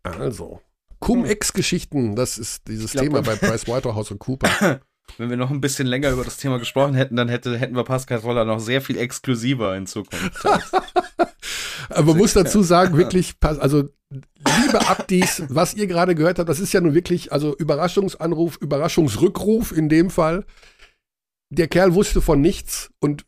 Also, 0.03 0.61
Cum-Ex-Geschichten, 0.99 2.15
das 2.15 2.37
ist 2.37 2.67
dieses 2.67 2.91
glaub, 2.91 3.05
Thema 3.05 3.21
bei 3.21 3.35
Price 3.35 3.67
Waterhouse 3.67 4.11
und 4.11 4.19
Cooper. 4.19 4.81
Wenn 5.17 5.29
wir 5.29 5.37
noch 5.37 5.51
ein 5.51 5.61
bisschen 5.61 5.87
länger 5.87 6.11
über 6.11 6.23
das 6.23 6.37
Thema 6.37 6.57
gesprochen 6.57 6.93
hätten, 6.93 7.15
dann 7.15 7.27
hätte, 7.27 7.57
hätten 7.57 7.75
wir 7.75 7.83
Pascal 7.83 8.19
Roller 8.19 8.45
noch 8.45 8.59
sehr 8.59 8.81
viel 8.81 8.97
exklusiver 8.97 9.75
in 9.75 9.85
Zukunft. 9.85 10.45
Aber 11.91 12.07
man 12.07 12.17
muss 12.17 12.33
dazu 12.33 12.63
sagen, 12.63 12.97
wirklich, 12.97 13.35
also 13.41 13.89
liebe 14.09 14.87
Abdis, 14.87 15.43
was 15.49 15.73
ihr 15.73 15.87
gerade 15.87 16.15
gehört 16.15 16.39
habt, 16.39 16.49
das 16.49 16.59
ist 16.59 16.73
ja 16.73 16.81
nun 16.81 16.93
wirklich, 16.93 17.31
also 17.31 17.55
Überraschungsanruf, 17.55 18.57
Überraschungsrückruf 18.57 19.71
in 19.71 19.89
dem 19.89 20.09
Fall. 20.09 20.45
Der 21.49 21.67
Kerl 21.67 21.93
wusste 21.93 22.21
von 22.21 22.41
nichts 22.41 22.89
und 22.99 23.25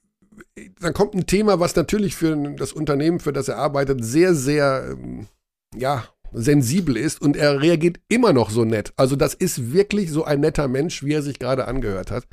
dann 0.80 0.93
kommt 0.93 1.14
ein 1.16 1.26
Thema, 1.26 1.59
was 1.59 1.76
natürlich 1.76 2.16
für 2.16 2.36
das 2.55 2.74
Unternehmen, 2.74 3.20
für 3.20 3.34
das 3.34 3.47
er 3.47 3.57
arbeitet, 3.57 4.03
sehr, 4.03 4.34
sehr, 4.34 4.89
ähm, 4.91 5.28
ja, 5.76 6.05
sensibel 6.34 6.97
ist 6.97 7.22
und 7.22 7.38
er 7.38 7.61
reagiert 7.61 7.99
immer 8.07 8.34
noch 8.34 8.49
so 8.49 8.66
nett. 8.66 8.93
Also 8.97 9.16
das 9.16 9.34
ist 9.34 9.72
wirklich 9.72 10.11
so 10.11 10.24
ein 10.24 10.39
netter 10.39 10.68
Mensch, 10.68 11.03
wie 11.03 11.14
er 11.14 11.22
sich 11.22 11.39
gerade 11.39 11.68
angehört 11.68 12.11
hat. 12.11 12.26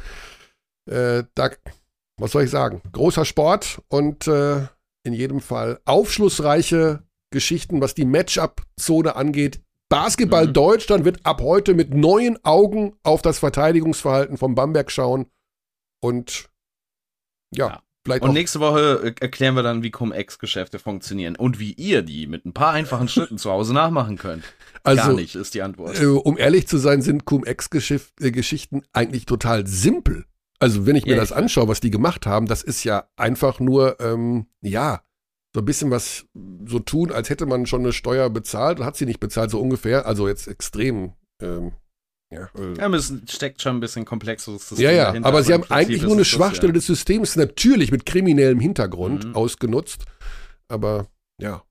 Äh, 0.91 1.25
da, 1.35 1.51
was 2.17 2.33
soll 2.33 2.45
ich 2.45 2.51
sagen? 2.51 2.81
Großer 2.93 3.25
Sport 3.25 3.83
und 3.89 4.27
äh, 4.27 4.67
in 5.05 5.13
jedem 5.13 5.41
Fall 5.41 5.81
aufschlussreiche 5.85 7.03
Geschichten, 7.33 7.81
was 7.81 7.95
die 7.95 8.05
Matchup-Zone 8.05 9.17
angeht. 9.17 9.61
Basketball 9.89 10.47
Mhm. 10.49 10.53
Deutschland 10.53 11.05
wird 11.05 11.25
ab 11.25 11.41
heute 11.41 11.75
mit 11.75 11.95
neuen 11.95 12.39
Augen 12.45 12.97
auf 13.03 13.23
das 13.23 13.39
Verteidigungsverhalten 13.39 14.37
von 14.37 14.55
Bamberg 14.55 14.91
schauen. 14.91 15.27
Und 16.03 16.49
ja, 17.55 17.67
Ja. 17.69 17.83
vielleicht 18.05 18.23
Und 18.23 18.33
nächste 18.33 18.61
Woche 18.61 19.01
äh, 19.03 19.15
erklären 19.21 19.55
wir 19.55 19.63
dann, 19.63 19.83
wie 19.83 19.91
Cum-Ex-Geschäfte 19.91 20.79
funktionieren 20.79 21.35
und 21.37 21.59
wie 21.59 21.73
ihr 21.73 22.03
die 22.03 22.27
mit 22.27 22.45
ein 22.47 22.53
paar 22.53 22.73
einfachen 22.73 23.09
Schritten 23.09 23.39
zu 23.39 23.51
Hause 23.51 23.75
nachmachen 23.75 24.17
könnt. 24.17 24.45
Gar 24.85 24.97
Also, 24.99 25.13
nicht, 25.13 25.35
ist 25.35 25.55
die 25.55 25.63
Antwort. 25.63 26.01
äh, 26.01 26.07
um 26.07 26.39
ehrlich 26.39 26.69
zu 26.69 26.79
sein, 26.79 27.03
sind 27.03 27.25
Cum-Ex-Geschichten 27.25 28.83
eigentlich 28.93 29.27
total 29.27 29.67
simpel. 29.67 30.25
Also, 30.61 30.87
wenn 30.87 30.95
ich 30.97 31.05
mir 31.07 31.15
Ja, 31.15 31.21
das 31.21 31.33
anschaue, 31.33 31.69
was 31.69 31.81
die 31.81 31.91
gemacht 31.91 32.27
haben, 32.27 32.47
das 32.47 32.63
ist 32.63 32.85
ja 32.85 33.09
einfach 33.17 33.59
nur, 33.61 33.99
ähm, 34.01 34.47
ja, 34.61 35.03
so 35.55 35.63
ein 35.63 35.65
bisschen 35.65 35.91
was 35.91 36.27
so 36.67 36.79
tun, 36.79 37.11
als 37.11 37.29
hätte 37.31 37.47
man 37.47 37.67
schon 37.67 37.81
eine 37.81 37.93
Steuer 37.93 38.31
bezahlt 38.31 38.79
und 38.79 38.87
hat 38.87 38.97
sie 38.97 39.07
nicht 39.07 39.19
bezahlt, 39.21 39.51
so 39.51 39.61
ungefähr. 39.61 40.07
Also 40.07 40.29
jetzt 40.29 40.47
extrem. 40.47 41.15
Ähm, 41.43 41.73
ja, 42.33 42.49
äh, 42.57 42.75
Ja, 42.79 42.89
es 42.95 43.13
steckt 43.29 43.61
schon 43.61 43.77
ein 43.77 43.81
bisschen 43.81 44.05
komplexeres 44.05 44.69
System 44.69 44.85
Ja, 44.85 44.93
ja, 44.93 45.05
dahinter, 45.07 45.29
aber 45.29 45.43
sie 45.43 45.53
im 45.53 45.63
haben 45.63 45.71
eigentlich 45.71 46.03
nur 46.03 46.13
eine 46.13 46.23
es 46.23 46.29
das, 46.29 46.37
Schwachstelle 46.37 46.69
ja. 46.71 46.75
des 46.75 46.87
Systems, 46.87 47.35
natürlich 47.35 47.91
mit 47.91 48.07
kriminellem 48.07 48.61
Hintergrund 48.61 49.25
Mhm. 49.25 49.35
ausgenutzt. 49.35 50.05
Aber 50.69 51.09
ja, 51.41 51.65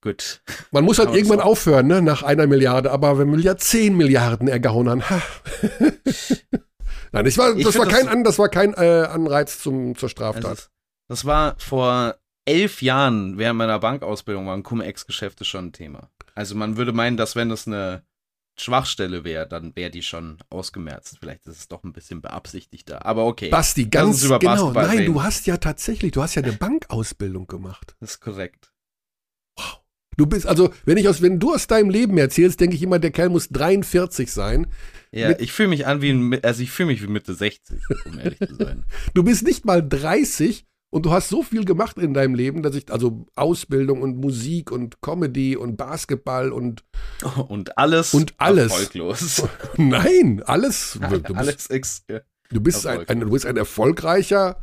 Gut. 0.00 0.42
man 0.72 0.84
muss 0.84 0.98
halt 0.98 1.14
irgendwann 1.14 1.40
aufhören, 1.40 1.86
ne, 1.86 2.02
nach 2.02 2.22
einer 2.22 2.46
Milliarde. 2.46 2.90
Aber 2.90 3.18
wenn 3.18 3.30
wir 3.30 3.38
ja 3.38 3.56
10 3.56 3.96
Milliarden 3.96 4.48
ha. 4.48 5.22
Nein, 7.12 7.24
das 7.24 7.38
war, 7.38 7.56
Ich 7.56 7.64
das 7.64 7.78
war 7.78 7.86
kein, 7.86 8.04
das- 8.06 8.14
An, 8.14 8.24
das 8.24 8.38
war 8.38 8.48
kein 8.48 8.74
äh, 8.74 9.06
Anreiz 9.10 9.60
zum, 9.60 9.94
zur 9.96 10.06
Also, 10.06 10.08
Straftat. 10.08 10.70
das 11.08 11.24
war 11.24 11.54
vor 11.58 12.16
elf 12.44 12.80
Jahren 12.82 13.36
während 13.38 13.58
meiner 13.58 13.78
Bankausbildung 13.78 14.46
waren 14.46 14.62
Cum-Ex-Geschäfte 14.62 15.44
schon 15.44 15.66
ein 15.66 15.72
Thema. 15.72 16.10
Also 16.34 16.54
man 16.54 16.76
würde 16.76 16.92
meinen, 16.92 17.16
dass 17.16 17.36
wenn 17.36 17.48
das 17.50 17.66
eine 17.66 18.02
Schwachstelle 18.58 19.22
wäre, 19.24 19.46
dann 19.46 19.76
wäre 19.76 19.90
die 19.90 20.02
schon 20.02 20.38
ausgemerzt. 20.50 21.16
Vielleicht 21.20 21.46
ist 21.46 21.58
es 21.58 21.68
doch 21.68 21.84
ein 21.84 21.92
bisschen 21.92 22.20
beabsichtigter. 22.22 23.04
Aber 23.06 23.26
okay. 23.26 23.50
Basti, 23.50 23.86
ganz 23.86 24.24
über 24.24 24.38
genau. 24.38 24.52
Basketball 24.54 24.86
Nein, 24.88 24.98
reden. 24.98 25.12
du 25.14 25.22
hast 25.22 25.46
ja 25.46 25.58
tatsächlich, 25.58 26.12
du 26.12 26.22
hast 26.22 26.34
ja 26.34 26.42
eine 26.42 26.52
Bankausbildung 26.58 27.46
gemacht. 27.46 27.94
Das 28.00 28.12
ist 28.12 28.20
korrekt. 28.20 28.72
Du 30.18 30.26
bist, 30.26 30.46
also, 30.46 30.70
wenn 30.84 30.96
ich 30.98 31.08
aus, 31.08 31.22
wenn 31.22 31.38
du 31.38 31.54
aus 31.54 31.68
deinem 31.68 31.90
Leben 31.90 32.18
erzählst, 32.18 32.58
denke 32.60 32.74
ich 32.74 32.82
immer, 32.82 32.98
der 32.98 33.12
Kerl 33.12 33.28
muss 33.28 33.48
43 33.50 34.30
sein. 34.30 34.66
Ja, 35.12 35.28
Mit- 35.28 35.40
ich 35.40 35.52
fühle 35.52 35.68
mich 35.68 35.86
an 35.86 36.02
wie 36.02 36.10
ein, 36.10 36.44
also 36.44 36.60
ich 36.60 36.72
fühle 36.72 36.88
mich 36.88 37.00
wie 37.02 37.06
Mitte 37.06 37.34
60, 37.34 37.80
um 38.04 38.18
ehrlich 38.18 38.38
zu 38.40 38.56
sein. 38.56 38.84
Du 39.14 39.22
bist 39.22 39.44
nicht 39.44 39.64
mal 39.64 39.80
30 39.80 40.66
und 40.90 41.06
du 41.06 41.12
hast 41.12 41.28
so 41.28 41.44
viel 41.44 41.64
gemacht 41.64 41.98
in 41.98 42.14
deinem 42.14 42.34
Leben, 42.34 42.62
dass 42.64 42.74
ich, 42.74 42.90
also 42.90 43.26
Ausbildung 43.36 44.02
und 44.02 44.16
Musik 44.16 44.72
und 44.72 45.00
Comedy 45.02 45.54
und 45.56 45.76
Basketball 45.76 46.50
und 46.50 46.82
Und 47.48 47.78
alles, 47.78 48.12
Und 48.12 48.34
alles. 48.38 48.72
erfolglos. 48.72 49.44
nein, 49.76 50.42
alles. 50.44 50.98
Du 51.00 51.08
bist, 51.08 51.36
alles 51.36 51.66
ex 51.68 52.04
ja. 52.10 52.20
du 52.50 52.60
bist, 52.60 52.84
ein, 52.88 53.08
ein, 53.08 53.20
du 53.20 53.30
bist 53.30 53.46
ein 53.46 53.56
erfolgreicher 53.56 54.60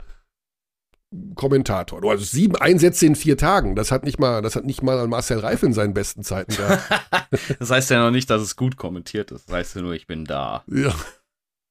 Kommentator. 1.36 2.02
Du 2.02 2.12
hast 2.12 2.32
sieben 2.32 2.56
Einsätze 2.56 3.06
in 3.06 3.16
vier 3.16 3.38
Tagen. 3.38 3.76
Das 3.76 3.92
hat 3.92 4.04
nicht 4.04 4.20
mal, 4.20 4.42
das 4.42 4.56
hat 4.56 4.66
nicht 4.66 4.82
mal 4.82 5.08
Marcel 5.08 5.40
Reif 5.40 5.64
in 5.64 5.74
seinen 5.74 5.94
besten 5.94 6.24
Zeiten 6.24 6.56
gehabt. 6.56 6.84
Das 7.60 7.70
heißt 7.70 7.90
ja 7.90 8.02
noch 8.02 8.12
nicht, 8.12 8.30
dass 8.30 8.42
es 8.42 8.56
gut 8.56 8.78
kommentiert 8.78 9.32
ist. 9.32 9.50
Das 9.50 9.56
heißt 9.56 9.76
ja 9.76 9.82
nur, 9.82 9.94
ich 9.94 10.08
bin 10.08 10.24
da. 10.24 10.64
Ja. 10.68 10.96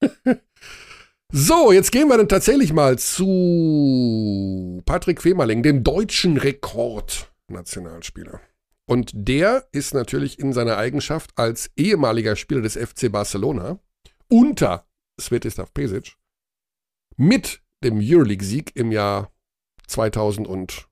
So, 1.31 1.71
jetzt 1.71 1.91
gehen 1.91 2.07
wir 2.07 2.17
dann 2.17 2.29
tatsächlich 2.29 2.71
mal 2.71 2.99
zu 2.99 4.81
Patrick 4.85 5.21
Femerling, 5.21 5.63
dem 5.63 5.83
deutschen 5.83 6.37
Rekordnationalspieler. 6.37 8.41
Und 8.87 9.09
der 9.13 9.67
ist 9.71 9.95
natürlich 9.95 10.39
in 10.39 10.53
seiner 10.53 10.77
Eigenschaft 10.77 11.31
als 11.35 11.71
ehemaliger 11.75 12.35
Spieler 12.35 12.61
des 12.61 12.77
FC 12.77 13.11
Barcelona 13.11 13.79
unter 14.29 14.87
Svetislav 15.19 15.73
Pesic 15.73 16.15
mit 17.17 17.61
dem 17.83 17.97
Euroleague-Sieg 17.99 18.75
im 18.75 18.91
Jahr 18.91 19.31
2003. 19.87 20.87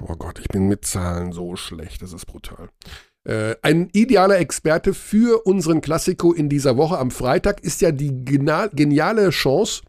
Oh 0.00 0.16
Gott, 0.16 0.38
ich 0.40 0.48
bin 0.48 0.68
mit 0.68 0.84
Zahlen 0.84 1.32
so 1.32 1.56
schlecht, 1.56 2.02
das 2.02 2.12
ist 2.12 2.26
brutal. 2.26 2.68
Äh, 3.24 3.54
ein 3.62 3.88
idealer 3.92 4.38
Experte 4.38 4.94
für 4.94 5.46
unseren 5.46 5.80
Klassiko 5.80 6.32
in 6.32 6.48
dieser 6.48 6.76
Woche. 6.76 6.98
Am 6.98 7.10
Freitag 7.10 7.60
ist 7.60 7.80
ja 7.80 7.92
die 7.92 8.24
geniale 8.24 9.30
Chance, 9.30 9.82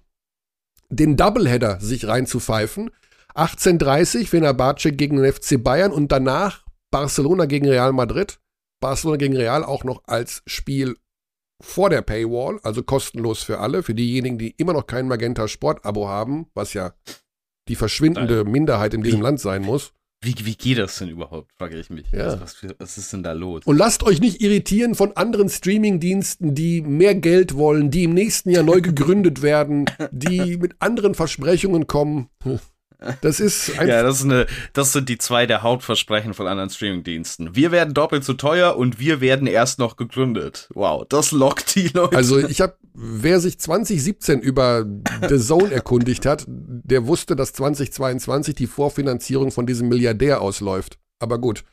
den 0.90 1.18
Doubleheader 1.18 1.80
sich 1.80 2.08
reinzupfeifen. 2.08 2.92
18.30 3.34 4.28
Fenerbahce 4.28 4.92
gegen 4.92 5.18
den 5.18 5.34
FC 5.34 5.62
Bayern 5.62 5.92
und 5.92 6.12
danach 6.12 6.64
Barcelona 6.92 7.46
gegen 7.46 7.68
Real 7.68 7.92
Madrid. 7.92 8.40
Barcelona 8.80 9.18
gegen 9.18 9.36
Real 9.36 9.64
auch 9.64 9.84
noch 9.84 10.04
als 10.06 10.44
Spiel 10.46 10.98
vor 11.62 11.90
der 11.90 12.02
Paywall, 12.02 12.60
also 12.64 12.84
kostenlos 12.84 13.44
für 13.44 13.60
alle, 13.60 13.84
für 13.84 13.94
diejenigen, 13.94 14.38
die 14.38 14.52
immer 14.58 14.74
noch 14.74 14.88
kein 14.88 15.08
Magenta 15.08 15.48
Sport-Abo 15.48 16.08
haben, 16.08 16.48
was 16.54 16.74
ja 16.74 16.94
die 17.70 17.76
verschwindende 17.76 18.44
Minderheit 18.44 18.94
in 18.94 19.04
diesem 19.04 19.22
Land 19.22 19.40
sein 19.40 19.62
muss. 19.62 19.94
Wie, 20.24 20.36
wie 20.46 20.56
geht 20.56 20.78
das 20.78 20.98
denn 21.00 21.10
überhaupt, 21.10 21.52
frage 21.58 21.78
ich 21.78 21.90
mich. 21.90 22.10
Ja. 22.14 22.26
Also 22.26 22.40
was, 22.40 22.54
für, 22.54 22.76
was 22.80 22.98
ist 22.98 23.12
denn 23.12 23.24
da 23.24 23.34
los? 23.34 23.64
Und 23.66 23.78
lasst 23.78 24.04
euch 24.04 24.22
nicht 24.22 24.42
irritieren 24.42 24.96
von 24.96 25.12
anderen 25.18 25.50
Streamingdiensten, 25.50 26.56
die 26.56 26.82
mehr 26.82 27.14
Geld 27.14 27.56
wollen, 27.56 27.92
die 27.92 28.06
im 28.06 28.14
nächsten 28.14 28.50
Jahr 28.50 28.64
neu 28.64 28.80
gegründet 28.80 29.42
werden, 29.42 29.86
die 30.12 30.56
mit 30.58 30.76
anderen 30.80 31.14
Versprechungen 31.14 31.88
kommen. 31.88 32.30
Das 33.22 33.40
ist 33.40 33.72
ein 33.80 33.88
ja, 33.88 34.04
das, 34.04 34.20
ist 34.20 34.26
eine, 34.26 34.46
das 34.74 34.94
sind 34.94 35.10
die 35.10 35.18
zwei 35.18 35.46
der 35.46 35.64
Hauptversprechen 35.64 36.34
von 36.34 36.48
anderen 36.48 36.70
Streamingdiensten. 36.70 37.56
Wir 37.56 37.72
werden 37.72 37.94
doppelt 37.94 38.24
so 38.24 38.34
teuer 38.34 38.76
und 38.78 39.00
wir 39.00 39.22
werden 39.22 39.48
erst 39.48 39.80
noch 39.80 39.96
gegründet. 39.96 40.70
Wow, 40.74 41.06
das 41.08 41.32
lockt 41.32 41.76
die 41.76 41.88
Leute. 41.90 42.16
Also 42.16 42.40
ich 42.40 42.62
habe, 42.62 42.76
wer 42.94 43.40
sich 43.40 43.60
2017 43.60 44.42
über 44.42 44.86
The 45.28 45.40
Zone 45.40 45.72
erkundigt 45.72 46.26
hat, 46.26 46.46
der 46.48 47.08
wusste, 47.08 47.36
dass 47.36 47.54
2022 47.54 48.56
die 48.56 48.68
Vorfinanzierung 48.68 49.52
von 49.52 49.66
diesem 49.66 49.90
Milliardär 49.90 50.42
ausläuft. 50.42 50.98
Aber 51.20 51.40
gut, 51.40 51.64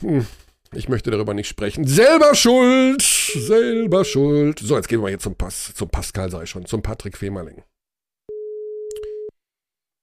hm, 0.00 0.26
ich 0.72 0.88
möchte 0.88 1.10
darüber 1.10 1.34
nicht 1.34 1.48
sprechen. 1.48 1.86
Selber 1.86 2.34
schuld, 2.34 3.02
selber 3.02 4.04
schuld. 4.04 4.58
So, 4.58 4.76
jetzt 4.76 4.88
gehen 4.88 5.00
wir 5.00 5.10
jetzt 5.10 5.22
zum 5.22 5.34
Pass, 5.34 5.72
zum 5.74 5.88
Pascal 5.88 6.30
sei 6.30 6.46
schon, 6.46 6.66
zum 6.66 6.82
Patrick 6.82 7.16
Femerling. 7.16 7.62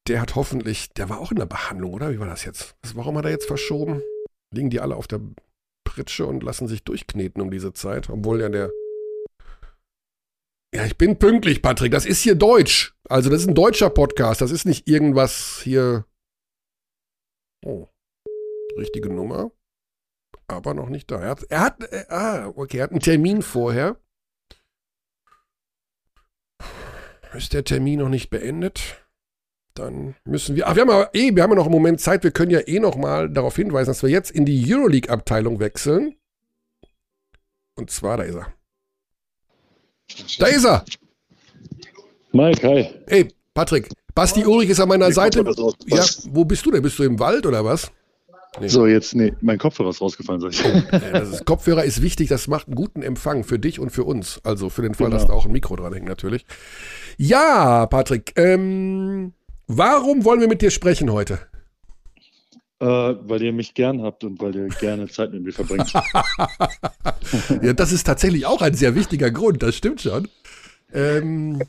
Der 0.07 0.21
hat 0.21 0.35
hoffentlich, 0.35 0.93
der 0.93 1.09
war 1.09 1.19
auch 1.19 1.31
in 1.31 1.37
der 1.37 1.45
Behandlung, 1.45 1.93
oder? 1.93 2.11
Wie 2.11 2.19
war 2.19 2.27
das 2.27 2.43
jetzt? 2.43 2.75
Warum 2.93 3.17
hat 3.17 3.25
er 3.25 3.31
jetzt 3.31 3.47
verschoben? 3.47 4.01
Liegen 4.53 4.69
die 4.69 4.81
alle 4.81 4.95
auf 4.95 5.07
der 5.07 5.21
Pritsche 5.85 6.25
und 6.25 6.43
lassen 6.43 6.67
sich 6.67 6.83
durchkneten 6.83 7.41
um 7.41 7.51
diese 7.51 7.73
Zeit, 7.73 8.09
obwohl 8.09 8.41
ja 8.41 8.49
der 8.49 8.71
ja, 10.73 10.85
ich 10.85 10.97
bin 10.97 11.19
pünktlich, 11.19 11.61
Patrick. 11.61 11.91
Das 11.91 12.05
ist 12.05 12.23
hier 12.23 12.33
Deutsch. 12.33 12.95
Also, 13.07 13.29
das 13.29 13.41
ist 13.41 13.47
ein 13.47 13.53
deutscher 13.53 13.91
Podcast. 13.91 14.41
Das 14.41 14.49
ist 14.49 14.65
nicht 14.65 14.87
irgendwas 14.87 15.61
hier. 15.63 16.05
Oh. 17.63 17.87
Richtige 18.75 19.09
Nummer. 19.09 19.51
Aber 20.47 20.73
noch 20.73 20.89
nicht 20.89 21.11
da. 21.11 21.21
Er 21.21 21.29
hat, 21.29 21.43
er 21.43 21.61
hat, 21.61 21.83
äh, 21.91 22.05
ah, 22.09 22.47
okay, 22.55 22.77
er 22.77 22.85
hat 22.85 22.91
einen 22.91 23.01
Termin 23.01 23.43
vorher. 23.43 23.97
Ist 27.33 27.53
der 27.53 27.63
Termin 27.63 27.99
noch 27.99 28.09
nicht 28.09 28.31
beendet? 28.31 29.02
Dann 29.75 30.15
müssen 30.25 30.55
wir. 30.55 30.67
Ach, 30.67 30.75
wir 30.75 30.81
haben 30.83 30.89
aber 30.91 31.15
eh, 31.15 31.35
wir 31.35 31.41
haben 31.41 31.49
ja 31.51 31.55
noch 31.55 31.65
einen 31.65 31.73
Moment 31.73 31.99
Zeit. 31.99 32.23
Wir 32.23 32.31
können 32.31 32.51
ja 32.51 32.59
eh 32.67 32.79
noch 32.79 32.95
mal 32.95 33.29
darauf 33.29 33.55
hinweisen, 33.55 33.89
dass 33.89 34.03
wir 34.03 34.09
jetzt 34.09 34.29
in 34.31 34.45
die 34.45 34.63
Euroleague-Abteilung 34.71 35.59
wechseln. 35.59 36.15
Und 37.75 37.89
zwar, 37.89 38.17
da 38.17 38.23
ist 38.23 38.35
er. 38.35 38.53
Da 40.37 40.45
ist 40.45 40.65
er. 40.65 40.85
Mike, 42.33 42.67
hi. 42.67 42.87
Ey, 43.07 43.27
Patrick, 43.53 43.89
Basti 44.13 44.45
Ulrich 44.45 44.69
ist 44.69 44.79
an 44.79 44.89
meiner 44.89 45.07
Mir 45.07 45.13
Seite. 45.13 45.43
Ja, 45.87 46.03
wo 46.31 46.45
bist 46.45 46.65
du 46.65 46.71
denn? 46.71 46.83
Bist 46.83 46.99
du 46.99 47.03
im 47.03 47.19
Wald 47.19 47.45
oder 47.47 47.65
was? 47.65 47.91
So, 48.67 48.85
jetzt, 48.85 49.15
nee, 49.15 49.33
mein 49.41 49.57
Kopfhörer 49.57 49.89
ist 49.89 49.99
rausgefallen, 50.01 50.39
sag 50.39 50.51
ich. 50.51 50.63
Ja, 50.63 51.11
das 51.11 51.29
ist, 51.29 51.45
Kopfhörer 51.45 51.83
ist 51.83 52.03
wichtig, 52.03 52.29
das 52.29 52.47
macht 52.47 52.67
einen 52.67 52.75
guten 52.75 53.01
Empfang 53.01 53.43
für 53.43 53.57
dich 53.57 53.79
und 53.79 53.89
für 53.89 54.03
uns. 54.03 54.39
Also 54.43 54.69
für 54.69 54.83
den 54.83 54.93
Fall, 54.93 55.07
Genau. 55.07 55.17
dass 55.17 55.25
da 55.27 55.33
auch 55.33 55.47
ein 55.47 55.51
Mikro 55.51 55.75
dran 55.75 55.91
hängt, 55.93 56.07
natürlich. 56.07 56.45
Ja, 57.17 57.87
Patrick, 57.87 58.33
ähm, 58.35 59.33
warum 59.67 60.23
wollen 60.25 60.39
wir 60.41 60.47
mit 60.47 60.61
dir 60.61 60.71
sprechen 60.71 61.11
heute? 61.11 61.39
äh, 62.79 62.85
weil 62.85 63.41
ihr 63.41 63.53
mich 63.53 63.73
gern 63.75 64.01
habt 64.01 64.25
und 64.25 64.41
weil 64.41 64.53
ihr 64.55 64.67
gerne 64.67 65.07
Zeit 65.07 65.31
mit 65.31 65.43
mir 65.43 65.53
verbringt. 65.53 65.93
Ja, 67.61 67.71
das 67.73 67.91
ist 67.93 68.03
tatsächlich 68.03 68.45
auch 68.45 68.61
ein 68.61 68.73
sehr 68.73 68.93
wichtiger 68.95 69.31
Grund, 69.31 69.63
das 69.63 69.75
stimmt 69.75 70.01
schon. 70.01 70.27
Ähm, 70.93 71.61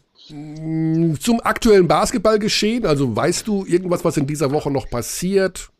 zum 1.20 1.40
aktuellen 1.42 1.86
Basketballgeschehen, 1.86 2.84
also 2.84 3.14
weißt 3.14 3.46
du 3.46 3.64
irgendwas, 3.64 4.04
was 4.04 4.16
in 4.16 4.26
dieser 4.26 4.50
Woche 4.50 4.70
noch 4.70 4.90
passiert? 4.90 5.70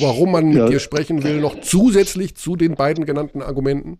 Warum 0.00 0.32
man 0.32 0.48
mit 0.48 0.56
Ja. 0.58 0.66
dir 0.68 0.80
sprechen 0.80 1.22
will, 1.22 1.40
noch 1.40 1.60
zusätzlich 1.60 2.34
zu 2.36 2.56
den 2.56 2.74
beiden 2.74 3.04
genannten 3.04 3.42
Argumenten? 3.42 3.98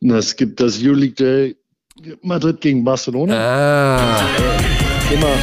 Na, 0.00 0.16
es 0.18 0.34
gibt 0.36 0.60
das 0.60 0.78
Euroleague 0.82 1.14
Day 1.14 1.56
Madrid 2.22 2.60
gegen 2.60 2.84
Barcelona. 2.84 3.34
Ah, 3.36 4.77
Immer. 5.12 5.34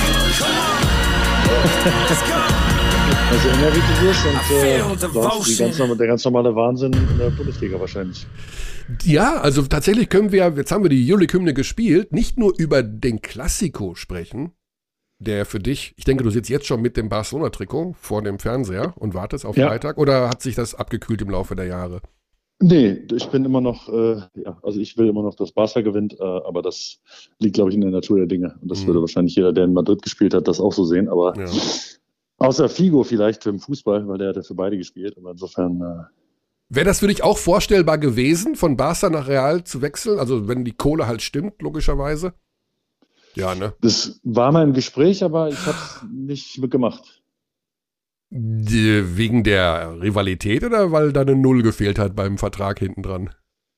Also 3.32 3.50
immer 3.50 3.68
wichtig 3.76 4.10
ist 4.10 4.26
und 4.26 4.52
äh, 4.56 5.58
ganz, 5.58 5.78
normal- 5.80 5.98
der 5.98 6.08
ganz 6.08 6.24
normale 6.26 6.56
Wahnsinn 6.56 6.94
in 6.94 7.18
der 7.18 7.32
Bundesliga 7.32 7.80
wahrscheinlich. 7.80 8.26
ja, 9.04 9.38
also 9.42 9.64
tatsächlich 9.64 10.10
können 10.10 10.32
wir, 10.32 10.54
jetzt 10.56 10.72
haben 10.72 10.84
wir 10.84 10.90
die 10.90 11.12
Euroleague-Hymne 11.12 11.54
gespielt, 11.54 12.14
nicht 12.14 12.38
nur 12.38 12.54
über 12.58 12.84
den 12.84 13.22
Klassiko 13.22 13.96
sprechen, 13.96 14.52
der 15.20 15.46
für 15.46 15.60
dich, 15.60 15.94
ich 15.98 16.06
denke, 16.06 16.24
du 16.24 16.30
sitzt 16.30 16.50
jetzt 16.50 16.68
schon 16.68 16.82
mit 16.82 16.98
dem 16.98 17.10
Barcelona-Trikot 17.10 17.96
vor 18.00 18.22
dem 18.22 18.38
Fernseher 18.40 18.94
und 18.98 19.14
wartest 19.16 19.46
auf 19.46 19.58
Ja. 19.58 19.68
Freitag, 19.70 19.98
oder 19.98 20.30
hat 20.30 20.42
sich 20.42 20.56
das 20.56 20.76
abgekühlt 20.76 21.22
im 21.22 21.30
Laufe 21.30 21.56
der 21.56 21.66
Jahre? 21.66 22.02
Nee, 22.62 23.02
ich 23.14 23.28
bin 23.28 23.44
immer 23.44 23.60
noch, 23.60 23.90
äh, 23.90 24.22
ja, 24.36 24.58
also 24.64 24.80
ich 24.80 24.98
will 24.98 25.10
immer 25.10 25.24
noch, 25.24 25.36
dass 25.36 25.52
Barca 25.52 25.82
gewinnt, 25.82 26.14
äh, 26.20 26.24
aber 26.24 26.62
das 26.62 27.00
liegt, 27.40 27.56
glaube 27.56 27.70
ich, 27.70 27.76
in 27.76 27.82
der 27.82 27.92
Natur 27.92 28.18
der 28.18 28.28
Dinge. 28.28 28.58
Und 28.62 28.72
das 28.72 28.84
Mhm. 28.84 28.88
würde 28.88 29.02
wahrscheinlich 29.02 29.36
jeder, 29.36 29.52
der 29.52 29.66
in 29.66 29.74
Madrid 29.74 30.02
gespielt 30.02 30.34
hat, 30.34 30.48
das 30.48 30.62
auch 30.62 30.72
so 30.72 30.86
sehen. 30.86 31.10
Aber 31.10 31.38
Ja. 31.38 31.46
außer 32.38 32.70
Figo 32.70 33.04
vielleicht 33.04 33.46
im 33.46 33.60
Fußball, 33.60 34.08
weil 34.08 34.18
der 34.20 34.30
hat 34.30 34.38
ja 34.38 34.44
für 34.44 34.56
beide 34.56 34.78
gespielt. 34.78 35.18
Aber 35.18 35.32
insofern, 35.32 35.82
äh, 35.82 36.04
Wäre 36.70 36.86
das 36.86 37.00
für 37.02 37.08
dich 37.08 37.24
auch 37.24 37.38
vorstellbar 37.38 38.00
gewesen, 38.00 38.56
von 38.56 38.76
Barca 38.76 39.10
nach 39.10 39.28
Real 39.28 39.64
zu 39.66 39.84
wechseln? 39.84 40.18
Also 40.18 40.48
wenn 40.48 40.66
die 40.66 40.72
Kohle 40.72 41.06
halt 41.08 41.22
stimmt, 41.22 41.62
logischerweise? 41.62 42.34
Ja, 43.36 43.54
ne? 43.54 43.74
das 43.82 44.20
war 44.24 44.52
mal 44.52 44.64
im 44.64 44.74
Gespräch, 44.74 45.24
aber 45.24 45.52
ich 45.52 45.60
habe 45.60 45.78
es 45.78 46.04
nicht 46.12 46.58
mitgemacht. 46.58 47.22
Wegen 48.38 49.44
der 49.46 50.02
Rivalität 50.02 50.64
oder 50.66 50.92
weil 50.92 51.14
da 51.14 51.22
eine 51.22 51.36
Null 51.36 51.64
gefehlt 51.64 51.98
hat 51.98 52.16
beim 52.18 52.38
Vertrag 52.38 52.80
hinten 52.80 53.02
dran? 53.02 53.30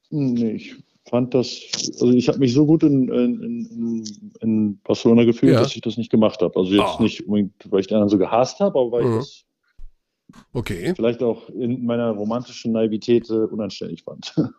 Nee, 0.10 0.52
ich 0.54 0.76
fand 1.08 1.34
das, 1.36 1.62
also 2.02 2.10
ich 2.12 2.28
habe 2.28 2.40
mich 2.40 2.54
so 2.54 2.66
gut 2.66 2.82
in, 2.82 3.08
in, 3.10 4.04
in, 4.42 4.80
Barcelona 4.84 5.26
gefühlt, 5.26 5.54
Ja. 5.54 5.60
dass 5.60 5.76
ich 5.76 5.82
das 5.82 5.98
nicht 5.98 6.10
gemacht 6.10 6.42
habe. 6.42 6.58
Also 6.60 6.72
jetzt 6.72 7.00
Ah. 7.00 7.04
nicht 7.04 7.28
unbedingt, 7.28 7.54
weil 7.70 7.82
ich 7.82 7.88
die 7.88 7.94
anderen 7.94 8.10
so 8.10 8.18
gehasst 8.18 8.60
habe, 8.60 8.80
aber 8.80 8.92
weil 8.94 9.04
Mhm. 9.06 9.12
ich 9.12 9.18
das 9.20 9.46
Okay. 10.54 10.94
vielleicht 10.96 11.22
auch 11.22 11.50
in 11.50 11.86
meiner 11.86 12.10
romantischen 12.12 12.72
Naivität 12.74 13.30
äh, 13.30 13.34
unanständig 13.34 14.04
fand. 14.04 14.34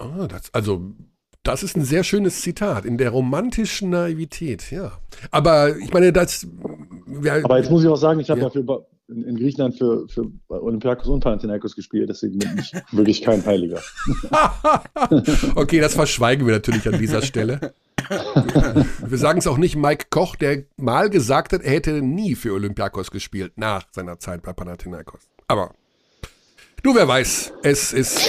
Ah, 0.00 0.28
das, 0.28 0.54
also, 0.54 0.92
das 1.42 1.64
ist 1.64 1.76
ein 1.76 1.82
sehr 1.82 2.04
schönes 2.04 2.40
Zitat. 2.42 2.84
In 2.84 2.98
der 2.98 3.10
romantischen 3.10 3.90
Naivität, 3.90 4.70
ja. 4.70 4.92
Aber 5.32 5.76
ich 5.76 5.92
meine, 5.92 6.12
das. 6.12 6.46
Ja, 7.24 7.42
Aber 7.42 7.58
jetzt 7.58 7.68
muss 7.68 7.82
ich 7.82 7.88
auch 7.88 7.96
sagen, 7.96 8.20
ich 8.20 8.30
habe 8.30 8.38
Ja. 8.42 8.46
ja, 8.46 8.50
für, 8.52 8.86
in, 9.08 9.24
in 9.24 9.36
Griechenland 9.36 9.76
für, 9.76 10.06
für 10.08 10.30
Olympiakos 10.48 11.08
und 11.08 11.20
Panathinaikos 11.20 11.74
gespielt, 11.74 12.08
deswegen 12.08 12.38
bin 12.38 12.58
ich 12.58 12.72
wirklich 12.92 13.22
kein 13.22 13.44
Heiliger. 13.44 13.80
okay, 15.54 15.80
das 15.80 15.94
verschweigen 15.94 16.46
wir 16.46 16.54
natürlich 16.54 16.86
an 16.86 16.98
dieser 16.98 17.22
Stelle. 17.22 17.74
Wir 19.06 19.18
sagen 19.18 19.40
es 19.40 19.46
auch 19.46 19.58
nicht 19.58 19.76
Mike 19.76 20.06
Koch, 20.08 20.34
der 20.34 20.64
mal 20.78 21.10
gesagt 21.10 21.52
hat, 21.52 21.62
er 21.62 21.72
hätte 21.72 22.00
nie 22.00 22.36
für 22.36 22.54
Olympiakos 22.54 23.10
gespielt 23.10 23.52
nach 23.56 23.82
seiner 23.90 24.18
Zeit 24.18 24.40
bei 24.40 24.54
Panathinaikos. 24.54 25.28
Aber 25.46 25.74
du, 26.82 26.94
wer 26.94 27.06
weiß, 27.06 27.52
es 27.64 27.92
ist. 27.92 28.20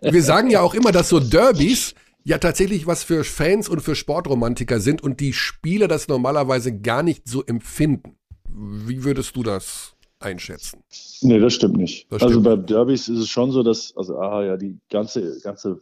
wir 0.00 0.22
sagen 0.22 0.50
ja 0.50 0.62
auch 0.62 0.74
immer, 0.74 0.90
dass 0.90 1.10
so 1.10 1.20
Derbys 1.20 1.94
ja 2.24 2.38
tatsächlich 2.38 2.88
was 2.88 3.04
für 3.04 3.22
Fans 3.22 3.68
und 3.68 3.82
für 3.82 3.94
Sportromantiker 3.94 4.80
sind 4.80 5.00
und 5.00 5.20
die 5.20 5.32
Spieler 5.32 5.86
das 5.86 6.08
normalerweise 6.08 6.76
gar 6.76 7.04
nicht 7.04 7.28
so 7.28 7.44
empfinden. 7.44 8.16
Wie 8.56 9.04
würdest 9.04 9.36
du 9.36 9.42
das 9.42 9.94
einschätzen? 10.18 10.82
Nee, 11.20 11.38
das 11.38 11.52
stimmt 11.52 11.76
nicht. 11.76 12.10
Das 12.10 12.22
also 12.22 12.40
stimmt. 12.40 12.44
bei 12.44 12.56
Derbys 12.56 13.08
ist 13.08 13.18
es 13.18 13.28
schon 13.28 13.52
so, 13.52 13.62
dass, 13.62 13.94
also 13.96 14.18
aha, 14.18 14.44
ja, 14.44 14.56
die 14.56 14.78
ganze, 14.90 15.38
ganze 15.40 15.80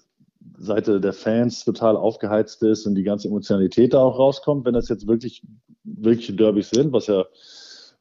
Seite 0.58 1.00
der 1.00 1.12
Fans 1.12 1.64
total 1.64 1.96
aufgeheizt 1.96 2.62
ist 2.62 2.86
und 2.86 2.96
die 2.96 3.04
ganze 3.04 3.28
Emotionalität 3.28 3.94
da 3.94 3.98
auch 3.98 4.18
rauskommt, 4.18 4.66
wenn 4.66 4.74
das 4.74 4.88
jetzt 4.88 5.06
wirklich 5.06 5.42
wirkliche 5.84 6.32
Derbys 6.32 6.70
sind, 6.70 6.92
was 6.92 7.06
ja 7.06 7.24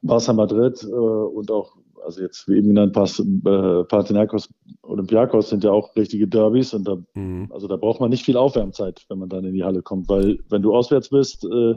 Barca 0.02 0.32
Madrid 0.32 0.82
äh, 0.82 0.86
und 0.86 1.50
auch, 1.50 1.76
also 2.04 2.20
jetzt 2.20 2.48
wie 2.48 2.56
eben 2.56 2.68
genannt, 2.68 2.92
Pas, 2.92 3.18
äh, 3.18 3.84
Panathinaikos, 3.84 4.48
Olympiakos 4.82 5.48
sind 5.50 5.64
ja 5.64 5.70
auch 5.70 5.94
richtige 5.96 6.28
Derbys 6.28 6.74
und 6.74 6.86
da, 6.86 6.96
Mhm. 7.14 7.48
also 7.50 7.66
da 7.66 7.76
braucht 7.76 8.00
man 8.00 8.10
nicht 8.10 8.24
viel 8.24 8.36
Aufwärmzeit, 8.36 9.04
wenn 9.08 9.18
man 9.18 9.28
dann 9.28 9.44
in 9.44 9.54
die 9.54 9.64
Halle 9.64 9.82
kommt, 9.82 10.08
weil 10.08 10.38
wenn 10.48 10.62
du 10.62 10.74
auswärts 10.74 11.08
bist, 11.10 11.44
äh, 11.44 11.74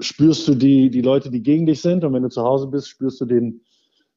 spürst 0.00 0.46
du 0.48 0.54
die, 0.54 0.90
die 0.90 1.02
Leute, 1.02 1.30
die 1.30 1.42
gegen 1.42 1.66
dich 1.66 1.80
sind 1.80 2.04
und 2.04 2.12
wenn 2.12 2.22
du 2.22 2.28
zu 2.28 2.42
Hause 2.42 2.66
bist, 2.68 2.88
spürst 2.88 3.20
du 3.20 3.24
den, 3.24 3.62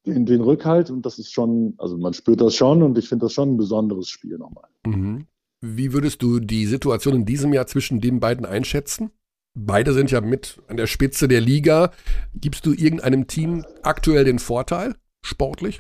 den, 0.06 0.26
den 0.26 0.42
Rückhalt 0.42 0.90
und 0.90 1.06
das 1.06 1.20
ist 1.20 1.32
schon, 1.32 1.76
also 1.78 1.98
man 1.98 2.14
spürt 2.14 2.42
das 2.42 2.56
schon 2.56 2.82
und 2.84 2.98
ich 2.98 3.08
finde 3.08 3.26
das 3.26 3.34
schon 3.34 3.54
ein 3.54 3.58
besonderes 3.58 4.10
Spiel 4.10 4.38
nochmal. 4.38 4.70
Mhm. 4.86 5.26
Wie 5.62 5.94
würdest 5.94 6.24
du 6.24 6.40
die 6.40 6.66
Situation 6.66 7.16
in 7.16 7.26
diesem 7.26 7.54
Jahr 7.54 7.68
zwischen 7.68 8.02
den 8.02 8.20
beiden 8.20 8.46
einschätzen? 8.46 9.12
Beide 9.54 9.94
sind 9.94 10.10
ja 10.12 10.22
mit 10.22 10.60
an 10.68 10.78
der 10.78 10.88
Spitze 10.88 11.28
der 11.28 11.42
Liga. 11.42 11.92
Gibst 12.34 12.66
du 12.66 12.72
irgendeinem 12.72 13.28
Team 13.28 13.66
aktuell 13.84 14.24
den 14.24 14.40
Vorteil, 14.40 14.96
sportlich? 15.22 15.80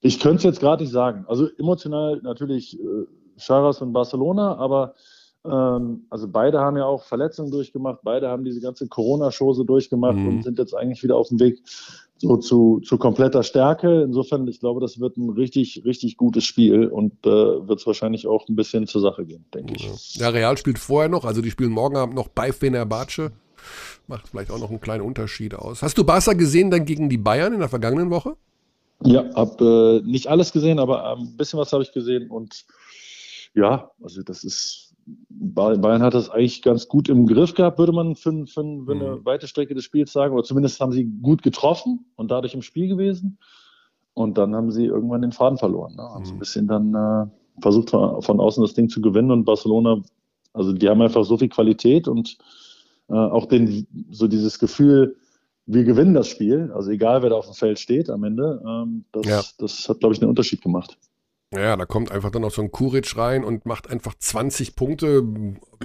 Ich 0.00 0.20
könnte 0.20 0.36
es 0.38 0.42
jetzt 0.44 0.60
gerade 0.60 0.82
nicht 0.82 0.92
sagen. 0.92 1.24
Also 1.28 1.48
emotional 1.58 2.20
natürlich 2.22 2.78
äh, 2.78 2.82
Charas 3.38 3.80
und 3.80 3.92
Barcelona, 3.92 4.56
aber 4.56 4.94
ähm, 5.44 6.06
also 6.10 6.28
beide 6.28 6.60
haben 6.60 6.76
ja 6.76 6.84
auch 6.84 7.04
Verletzungen 7.04 7.50
durchgemacht, 7.50 8.00
beide 8.02 8.28
haben 8.28 8.44
diese 8.44 8.60
ganze 8.60 8.86
Corona-Chose 8.88 9.64
durchgemacht 9.64 10.16
Mhm. 10.16 10.28
und 10.28 10.42
sind 10.44 10.58
jetzt 10.58 10.74
eigentlich 10.74 11.02
wieder 11.02 11.16
auf 11.16 11.28
dem 11.28 11.40
Weg 11.40 11.60
so 12.16 12.36
zu, 12.36 12.80
zu 12.80 12.96
kompletter 12.96 13.42
Stärke. 13.42 14.02
Insofern, 14.02 14.46
ich 14.46 14.60
glaube, 14.60 14.80
das 14.80 15.00
wird 15.00 15.16
ein 15.16 15.30
richtig, 15.30 15.82
richtig 15.84 16.16
gutes 16.16 16.44
Spiel 16.44 16.86
und 16.86 17.12
äh, 17.26 17.30
wird 17.68 17.80
es 17.80 17.86
wahrscheinlich 17.86 18.26
auch 18.26 18.48
ein 18.48 18.56
bisschen 18.56 18.86
zur 18.86 19.00
Sache 19.00 19.26
gehen, 19.26 19.44
denke 19.52 19.74
ich. 19.74 20.14
Ja, 20.16 20.28
Real 20.28 20.56
spielt 20.56 20.78
vorher 20.78 21.08
noch, 21.10 21.24
also 21.24 21.42
die 21.42 21.50
spielen 21.50 21.72
morgen 21.72 21.96
Abend 21.96 22.14
noch 22.14 22.28
bei 22.28 22.52
Fenerbahce. 22.52 23.32
Macht 24.06 24.28
vielleicht 24.28 24.50
auch 24.50 24.58
noch 24.58 24.70
einen 24.70 24.80
kleinen 24.80 25.02
Unterschied 25.02 25.54
aus. 25.54 25.82
Hast 25.82 25.98
du 25.98 26.04
Barca 26.04 26.32
gesehen 26.32 26.70
dann 26.70 26.84
gegen 26.84 27.08
die 27.08 27.18
Bayern 27.18 27.52
in 27.52 27.60
der 27.60 27.68
vergangenen 27.68 28.10
Woche? 28.10 28.36
Ja, 29.02 29.24
habe 29.34 30.02
äh, 30.04 30.08
nicht 30.08 30.28
alles 30.28 30.52
gesehen, 30.52 30.78
aber 30.78 31.04
äh, 31.04 31.20
ein 31.20 31.36
bisschen 31.36 31.58
was 31.58 31.72
habe 31.72 31.82
ich 31.82 31.92
gesehen 31.92 32.30
und 32.30 32.64
ja, 33.54 33.90
also 34.02 34.22
das 34.22 34.44
ist 34.44 34.94
Ba- 35.28 35.76
Bayern 35.76 36.02
hat 36.02 36.14
das 36.14 36.30
eigentlich 36.30 36.62
ganz 36.62 36.88
gut 36.88 37.08
im 37.08 37.26
Griff 37.26 37.54
gehabt, 37.54 37.78
würde 37.78 37.92
man 37.92 38.16
für, 38.16 38.46
für, 38.46 38.64
für 38.84 38.92
eine 38.92 39.24
weite 39.24 39.46
Strecke 39.46 39.74
des 39.74 39.84
Spiels 39.84 40.12
sagen. 40.12 40.32
Oder 40.32 40.44
zumindest 40.44 40.80
haben 40.80 40.92
sie 40.92 41.04
gut 41.22 41.42
getroffen 41.42 42.06
und 42.16 42.30
dadurch 42.30 42.54
im 42.54 42.62
Spiel 42.62 42.88
gewesen. 42.88 43.38
Und 44.14 44.38
dann 44.38 44.54
haben 44.54 44.70
sie 44.70 44.86
irgendwann 44.86 45.20
den 45.22 45.32
Faden 45.32 45.58
verloren. 45.58 45.94
Ne? 45.96 46.02
Haben 46.02 46.24
so 46.24 46.32
ein 46.32 46.38
bisschen 46.38 46.66
dann 46.66 46.94
äh, 46.94 47.26
versucht, 47.60 47.90
von, 47.90 48.22
von 48.22 48.40
außen 48.40 48.62
das 48.62 48.72
Ding 48.74 48.88
zu 48.88 49.02
gewinnen. 49.02 49.30
Und 49.30 49.44
Barcelona, 49.44 50.00
also 50.54 50.72
die 50.72 50.88
haben 50.88 51.02
einfach 51.02 51.24
so 51.24 51.36
viel 51.36 51.50
Qualität 51.50 52.08
und 52.08 52.38
äh, 53.08 53.14
auch 53.14 53.46
den, 53.46 53.86
so 54.10 54.28
dieses 54.28 54.58
Gefühl, 54.58 55.16
wir 55.66 55.84
gewinnen 55.84 56.14
das 56.14 56.28
Spiel. 56.28 56.70
Also 56.74 56.90
egal, 56.90 57.22
wer 57.22 57.30
da 57.30 57.36
auf 57.36 57.46
dem 57.46 57.54
Feld 57.54 57.78
steht 57.78 58.10
am 58.10 58.24
Ende. 58.24 58.62
Ähm, 58.66 59.04
das, 59.12 59.26
Ja. 59.26 59.42
das 59.58 59.88
hat, 59.88 60.00
glaube 60.00 60.14
ich, 60.14 60.20
einen 60.20 60.28
Unterschied 60.30 60.62
gemacht. 60.62 60.98
Ja, 61.54 61.76
da 61.76 61.86
kommt 61.86 62.10
einfach 62.10 62.30
dann 62.30 62.42
noch 62.42 62.50
so 62.50 62.62
ein 62.62 62.72
Kuric 62.72 63.16
rein 63.16 63.44
und 63.44 63.64
macht 63.64 63.88
einfach 63.88 64.14
20 64.18 64.74
Punkte, 64.74 65.22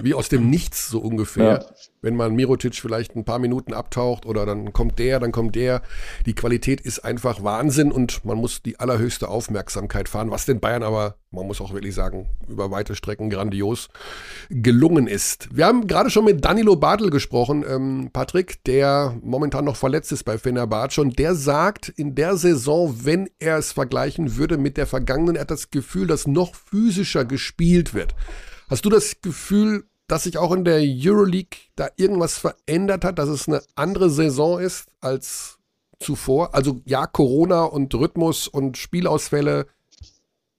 wie 0.00 0.14
aus 0.14 0.28
dem 0.28 0.50
Nichts 0.50 0.88
so 0.88 1.00
ungefähr. 1.00 1.44
Ja. 1.44 1.64
Wenn 2.02 2.16
man 2.16 2.34
Mirotic 2.34 2.74
vielleicht 2.76 3.14
ein 3.14 3.24
paar 3.24 3.38
Minuten 3.38 3.74
abtaucht 3.74 4.24
oder 4.24 4.46
dann 4.46 4.72
kommt 4.72 4.98
der, 4.98 5.20
dann 5.20 5.32
kommt 5.32 5.54
der. 5.54 5.82
Die 6.24 6.34
Qualität 6.34 6.80
ist 6.80 7.00
einfach 7.00 7.42
Wahnsinn 7.42 7.92
und 7.92 8.24
man 8.24 8.38
muss 8.38 8.62
die 8.62 8.80
allerhöchste 8.80 9.28
Aufmerksamkeit 9.28 10.08
fahren, 10.08 10.30
was 10.30 10.46
den 10.46 10.60
Bayern 10.60 10.82
aber, 10.82 11.16
man 11.30 11.46
muss 11.46 11.60
auch 11.60 11.74
wirklich 11.74 11.94
sagen, 11.94 12.28
über 12.48 12.70
weite 12.70 12.94
Strecken 12.94 13.28
grandios 13.28 13.88
gelungen 14.48 15.06
ist. 15.06 15.54
Wir 15.54 15.66
haben 15.66 15.86
gerade 15.86 16.08
schon 16.10 16.24
mit 16.24 16.44
Danilo 16.44 16.76
Bartel 16.76 17.10
gesprochen, 17.10 17.64
ähm, 17.68 18.10
Patrick, 18.12 18.64
der 18.64 19.18
momentan 19.22 19.66
noch 19.66 19.76
verletzt 19.76 20.10
ist 20.12 20.24
bei 20.24 20.38
Fenerbahce 20.38 21.02
und 21.02 21.18
der 21.18 21.34
sagt, 21.34 21.88
in 21.90 22.14
der 22.14 22.36
Saison, 22.36 23.04
wenn 23.04 23.28
er 23.38 23.58
es 23.58 23.72
vergleichen 23.72 24.36
würde 24.36 24.56
mit 24.56 24.78
der 24.78 24.86
vergangenen, 24.86 25.36
er 25.36 25.42
hat 25.42 25.50
das 25.50 25.70
Gefühl, 25.70 26.06
dass 26.06 26.26
noch 26.26 26.54
physischer 26.54 27.24
gespielt 27.26 27.94
wird. 27.94 28.14
Hast 28.70 28.84
du 28.84 28.88
das 28.88 29.20
Gefühl, 29.20 29.82
dass 30.06 30.22
sich 30.22 30.38
auch 30.38 30.52
in 30.52 30.64
der 30.64 30.80
Euroleague 30.80 31.58
da 31.74 31.88
irgendwas 31.96 32.38
verändert 32.38 33.04
hat, 33.04 33.18
dass 33.18 33.28
es 33.28 33.48
eine 33.48 33.62
andere 33.74 34.10
Saison 34.10 34.60
ist 34.60 34.86
als 35.00 35.58
zuvor? 35.98 36.54
Also 36.54 36.80
ja, 36.84 37.08
Corona 37.08 37.64
und 37.64 37.92
Rhythmus 37.92 38.46
und 38.46 38.78
Spielausfälle 38.78 39.66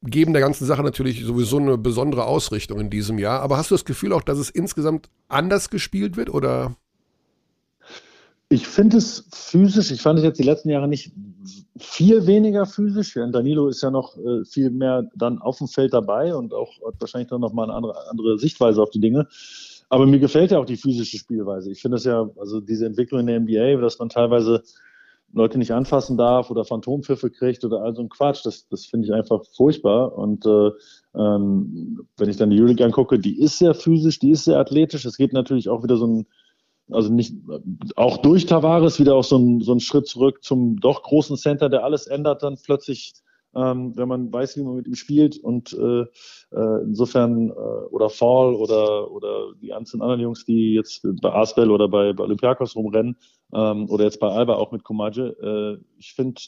geben 0.04 0.34
der 0.34 0.42
ganzen 0.42 0.66
Sache 0.66 0.84
natürlich 0.84 1.24
sowieso 1.24 1.58
eine 1.58 1.78
besondere 1.78 2.26
Ausrichtung 2.26 2.82
in 2.82 2.90
diesem 2.90 3.18
Jahr. 3.18 3.40
Aber 3.40 3.56
hast 3.56 3.72
du 3.72 3.76
das 3.76 3.86
Gefühl 3.86 4.12
auch, 4.12 4.24
dass 4.24 4.40
es 4.40 4.50
insgesamt 4.50 5.10
anders 5.30 5.70
gespielt 5.70 6.18
wird 6.18 6.30
oder? 6.30 6.76
Ich 8.50 8.68
finde 8.68 8.98
es 8.98 9.24
physisch, 9.32 9.90
ich 9.90 10.02
fand 10.02 10.20
es 10.20 10.26
jetzt 10.26 10.38
die 10.38 10.44
letzten 10.44 10.70
Jahre 10.70 10.90
nicht 10.90 11.14
viel 11.78 12.28
weniger 12.28 12.66
physisch. 12.66 13.16
Ja, 13.16 13.28
Danilo 13.28 13.68
ist 13.68 13.82
ja 13.82 13.92
noch 13.92 14.18
äh, 14.18 14.46
viel 14.46 14.70
mehr 14.70 15.10
dann 15.16 15.40
auf 15.40 15.58
dem 15.58 15.68
Feld 15.68 15.94
dabei 15.94 16.36
und 16.36 16.54
auch 16.54 16.72
hat 16.86 16.96
wahrscheinlich 17.00 17.30
dann 17.30 17.42
noch 17.42 17.54
mal 17.54 17.64
eine 17.64 17.74
andere, 17.74 18.10
andere 18.10 18.38
Sichtweise 18.38 18.82
auf 18.82 18.90
die 18.90 19.00
Dinge. 19.00 19.28
Aber 19.90 20.06
mir 20.06 20.20
gefällt 20.20 20.52
ja 20.52 20.60
auch 20.60 20.66
die 20.66 20.78
physische 20.78 21.18
Spielweise. 21.18 21.72
Ich 21.72 21.82
finde 21.82 21.98
es 21.98 22.06
ja, 22.06 22.30
also 22.40 22.62
diese 22.62 22.86
Entwicklung 22.86 23.22
in 23.22 23.28
der 23.28 23.40
NBA, 23.42 23.82
dass 23.82 24.00
man 24.00 24.10
teilweise 24.10 24.64
Leute 25.34 25.58
nicht 25.58 25.72
anfassen 25.72 26.18
darf 26.18 26.50
oder 26.50 26.66
Phantompfiffe 26.66 27.30
kriegt 27.30 27.64
oder 27.64 27.82
all 27.82 27.96
so 27.96 28.02
ein 28.02 28.10
Quatsch, 28.10 28.46
das, 28.46 28.68
das 28.68 28.86
finde 28.86 29.08
ich 29.08 29.14
einfach 29.14 29.44
furchtbar. 29.56 30.18
Und 30.18 30.46
äh, 30.46 30.72
ähm, 31.16 32.06
wenn 32.18 32.30
ich 32.30 32.38
dann 32.38 32.50
die 32.50 32.60
Euroleague 32.60 32.86
angucke, 32.86 33.20
die 33.20 33.40
ist 33.40 33.58
sehr 33.58 33.74
physisch, 33.74 34.20
die 34.20 34.32
ist 34.32 34.46
sehr 34.46 34.60
athletisch. 34.60 35.06
Es 35.06 35.18
geht 35.18 35.34
natürlich 35.34 35.70
auch 35.70 35.84
wieder 35.84 35.98
so 35.98 36.08
ein 36.08 36.28
also 36.92 37.12
nicht 37.12 37.34
auch 37.96 38.18
durch 38.18 38.46
Tavares 38.46 39.00
wieder 39.00 39.16
auch 39.16 39.24
so 39.24 39.38
ein, 39.38 39.62
so 39.62 39.74
ein 39.74 39.80
Schritt 39.80 40.08
zurück 40.08 40.44
zum 40.44 40.80
doch 40.80 41.04
großen 41.04 41.38
Center, 41.38 41.70
der 41.70 41.84
alles 41.84 42.08
ändert 42.08 42.44
dann 42.44 42.58
plötzlich, 42.64 43.14
ähm, 43.56 43.96
wenn 43.96 44.08
man 44.08 44.32
weiß, 44.32 44.58
wie 44.58 44.64
man 44.64 44.76
mit 44.76 44.88
ihm 44.88 44.96
spielt 44.96 45.38
und 45.38 45.74
äh, 45.74 46.02
äh, 46.56 46.84
insofern 46.84 47.50
äh, 47.50 47.54
oder 47.54 48.10
Fall 48.10 48.54
oder 48.54 49.12
oder 49.12 49.54
die 49.62 49.68
ganzen 49.68 50.02
anderen 50.02 50.22
Jungs, 50.22 50.46
die 50.46 50.74
jetzt 50.74 51.06
bei 51.22 51.34
Asbel 51.34 51.70
oder 51.72 51.88
bei, 51.88 52.14
bei 52.14 52.24
Olympiakos 52.24 52.76
rumrennen 52.76 53.18
ähm, 53.54 53.90
oder 53.90 54.06
jetzt 54.06 54.20
bei 54.20 54.28
Alba 54.28 54.56
auch 54.56 54.72
mit 54.72 54.84
Komaje, 54.84 55.36
äh, 55.42 55.84
ich 55.98 56.14
finde, 56.14 56.42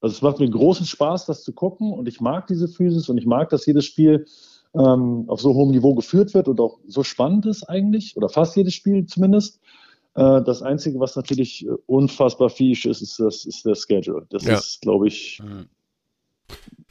also 0.00 0.14
es 0.14 0.22
macht 0.22 0.40
mir 0.40 0.48
großen 0.48 0.86
Spaß, 0.86 1.26
das 1.26 1.44
zu 1.44 1.52
gucken 1.52 1.92
und 1.92 2.08
ich 2.08 2.20
mag 2.20 2.46
diese 2.46 2.68
Physis 2.68 3.08
und 3.08 3.18
ich 3.18 3.26
mag, 3.26 3.48
dass 3.50 3.66
jedes 3.66 3.84
Spiel 3.84 4.26
ähm, 4.74 5.24
auf 5.28 5.40
so 5.40 5.54
hohem 5.54 5.70
Niveau 5.70 5.94
geführt 5.94 6.34
wird 6.34 6.48
und 6.48 6.60
auch 6.60 6.78
so 6.86 7.02
spannend 7.02 7.46
ist 7.46 7.64
eigentlich 7.64 8.16
oder 8.16 8.28
fast 8.28 8.56
jedes 8.56 8.74
Spiel 8.74 9.06
zumindest. 9.06 9.60
Äh, 10.14 10.42
Das 10.42 10.62
Einzige, 10.62 10.98
was 11.00 11.16
natürlich 11.16 11.66
äh, 11.66 11.70
unfassbar 11.86 12.50
fies 12.50 12.84
ist, 12.84 13.00
ist, 13.02 13.18
das, 13.18 13.44
ist 13.44 13.64
der 13.64 13.74
Schedule. 13.74 14.26
Das 14.30 14.44
Ja. 14.44 14.54
ist, 14.58 14.80
glaube 14.82 15.08
ich, 15.08 15.40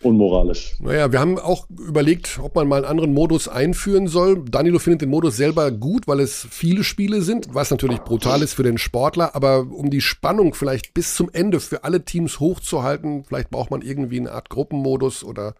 unmoralisch. 0.02 0.78
Naja, 0.80 1.12
wir 1.12 1.20
haben 1.20 1.38
auch 1.38 1.68
überlegt, 1.70 2.40
ob 2.42 2.56
man 2.56 2.68
mal 2.68 2.78
einen 2.78 2.86
anderen 2.86 3.14
Modus 3.14 3.50
einführen 3.50 4.08
soll. 4.08 4.46
Danilo 4.46 4.80
findet 4.80 5.02
den 5.02 5.10
Modus 5.10 5.36
selber 5.36 5.72
gut, 5.72 6.08
weil 6.08 6.22
es 6.22 6.48
viele 6.50 6.86
Spiele 6.86 7.22
sind, 7.22 7.54
was 7.54 7.70
natürlich 7.70 8.00
brutal 8.00 8.42
ist 8.42 8.54
für 8.54 8.64
den 8.64 8.78
Sportler. 8.78 9.36
Aber 9.36 9.68
um 9.70 9.90
die 9.90 10.00
Spannung 10.00 10.54
vielleicht 10.54 10.94
bis 10.94 11.16
zum 11.16 11.30
Ende 11.34 11.60
für 11.60 11.84
alle 11.84 12.06
Teams 12.06 12.40
hochzuhalten, 12.40 13.26
vielleicht 13.26 13.50
braucht 13.50 13.72
man 13.72 13.82
irgendwie 13.82 14.20
eine 14.20 14.32
Art 14.32 14.50
Gruppenmodus 14.50 15.26
oder 15.26 15.56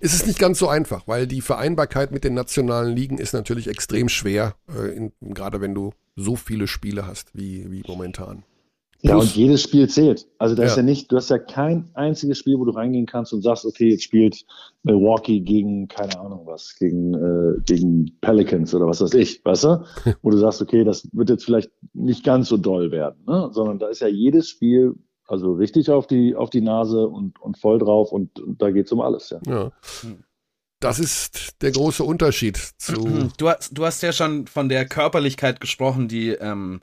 ist 0.00 0.14
es 0.14 0.26
nicht 0.26 0.40
ganz 0.40 0.58
so 0.58 0.68
einfach, 0.68 1.06
weil 1.06 1.28
die 1.28 1.40
Vereinbarkeit 1.40 2.10
mit 2.10 2.24
den 2.24 2.34
nationalen 2.34 2.94
Ligen 2.96 3.18
ist 3.18 3.32
natürlich 3.32 3.68
extrem 3.68 4.08
schwer, 4.08 4.56
äh, 4.76 4.88
in, 4.96 5.12
gerade 5.20 5.60
wenn 5.60 5.74
du 5.74 5.92
so 6.16 6.36
viele 6.36 6.66
Spiele 6.66 7.06
hast 7.06 7.36
wie, 7.36 7.70
wie 7.70 7.82
momentan. 7.86 8.44
Ja, 9.02 9.16
und 9.16 9.36
jedes 9.36 9.60
Spiel 9.62 9.86
zählt. 9.86 10.26
Also 10.38 10.54
da 10.54 10.62
ist 10.62 10.70
Ja. 10.70 10.76
ja 10.78 10.82
nicht, 10.82 11.12
du 11.12 11.16
hast 11.16 11.28
ja 11.28 11.38
kein 11.38 11.90
einziges 11.92 12.38
Spiel, 12.38 12.58
wo 12.58 12.64
du 12.64 12.70
reingehen 12.72 13.04
kannst 13.04 13.34
und 13.34 13.42
sagst, 13.42 13.66
okay, 13.66 13.90
jetzt 13.90 14.02
spielt 14.02 14.46
Milwaukee 14.82 15.40
gegen, 15.40 15.88
keine 15.88 16.18
Ahnung 16.18 16.46
was, 16.46 16.74
gegen, 16.78 17.12
äh, 17.12 17.60
gegen 17.66 18.16
Pelicans 18.22 18.74
oder 18.74 18.86
was 18.86 19.02
weiß 19.02 19.12
ich, 19.12 19.44
weißt 19.44 19.64
du? 19.64 19.84
Wo 20.22 20.30
du 20.30 20.38
sagst, 20.38 20.62
okay, 20.62 20.84
das 20.84 21.06
wird 21.12 21.28
jetzt 21.28 21.44
vielleicht 21.44 21.70
nicht 21.92 22.24
ganz 22.24 22.48
so 22.48 22.56
doll 22.56 22.92
werden, 22.92 23.22
ne? 23.26 23.50
sondern 23.52 23.78
da 23.78 23.88
ist 23.88 24.00
ja 24.00 24.08
jedes 24.08 24.48
Spiel 24.48 24.94
also 25.26 25.52
richtig 25.52 25.90
auf 25.90 26.06
die, 26.06 26.34
auf 26.34 26.48
die 26.50 26.60
Nase 26.60 27.06
und, 27.06 27.40
und 27.40 27.58
voll 27.58 27.78
drauf 27.78 28.10
und, 28.12 28.40
und 28.40 28.60
da 28.60 28.70
geht's 28.70 28.92
um 28.92 29.00
alles, 29.00 29.30
ja. 29.30 29.40
Ja. 29.46 29.72
Das 30.84 30.98
ist 30.98 31.62
der 31.62 31.72
große 31.72 32.04
Unterschied 32.04 32.58
zu. 32.76 33.30
Du 33.38 33.48
hast, 33.48 33.70
du 33.72 33.86
hast 33.86 34.02
ja 34.02 34.12
schon 34.12 34.46
von 34.46 34.68
der 34.68 34.84
Körperlichkeit 34.84 35.58
gesprochen, 35.58 36.08
die, 36.08 36.32
ähm, 36.32 36.82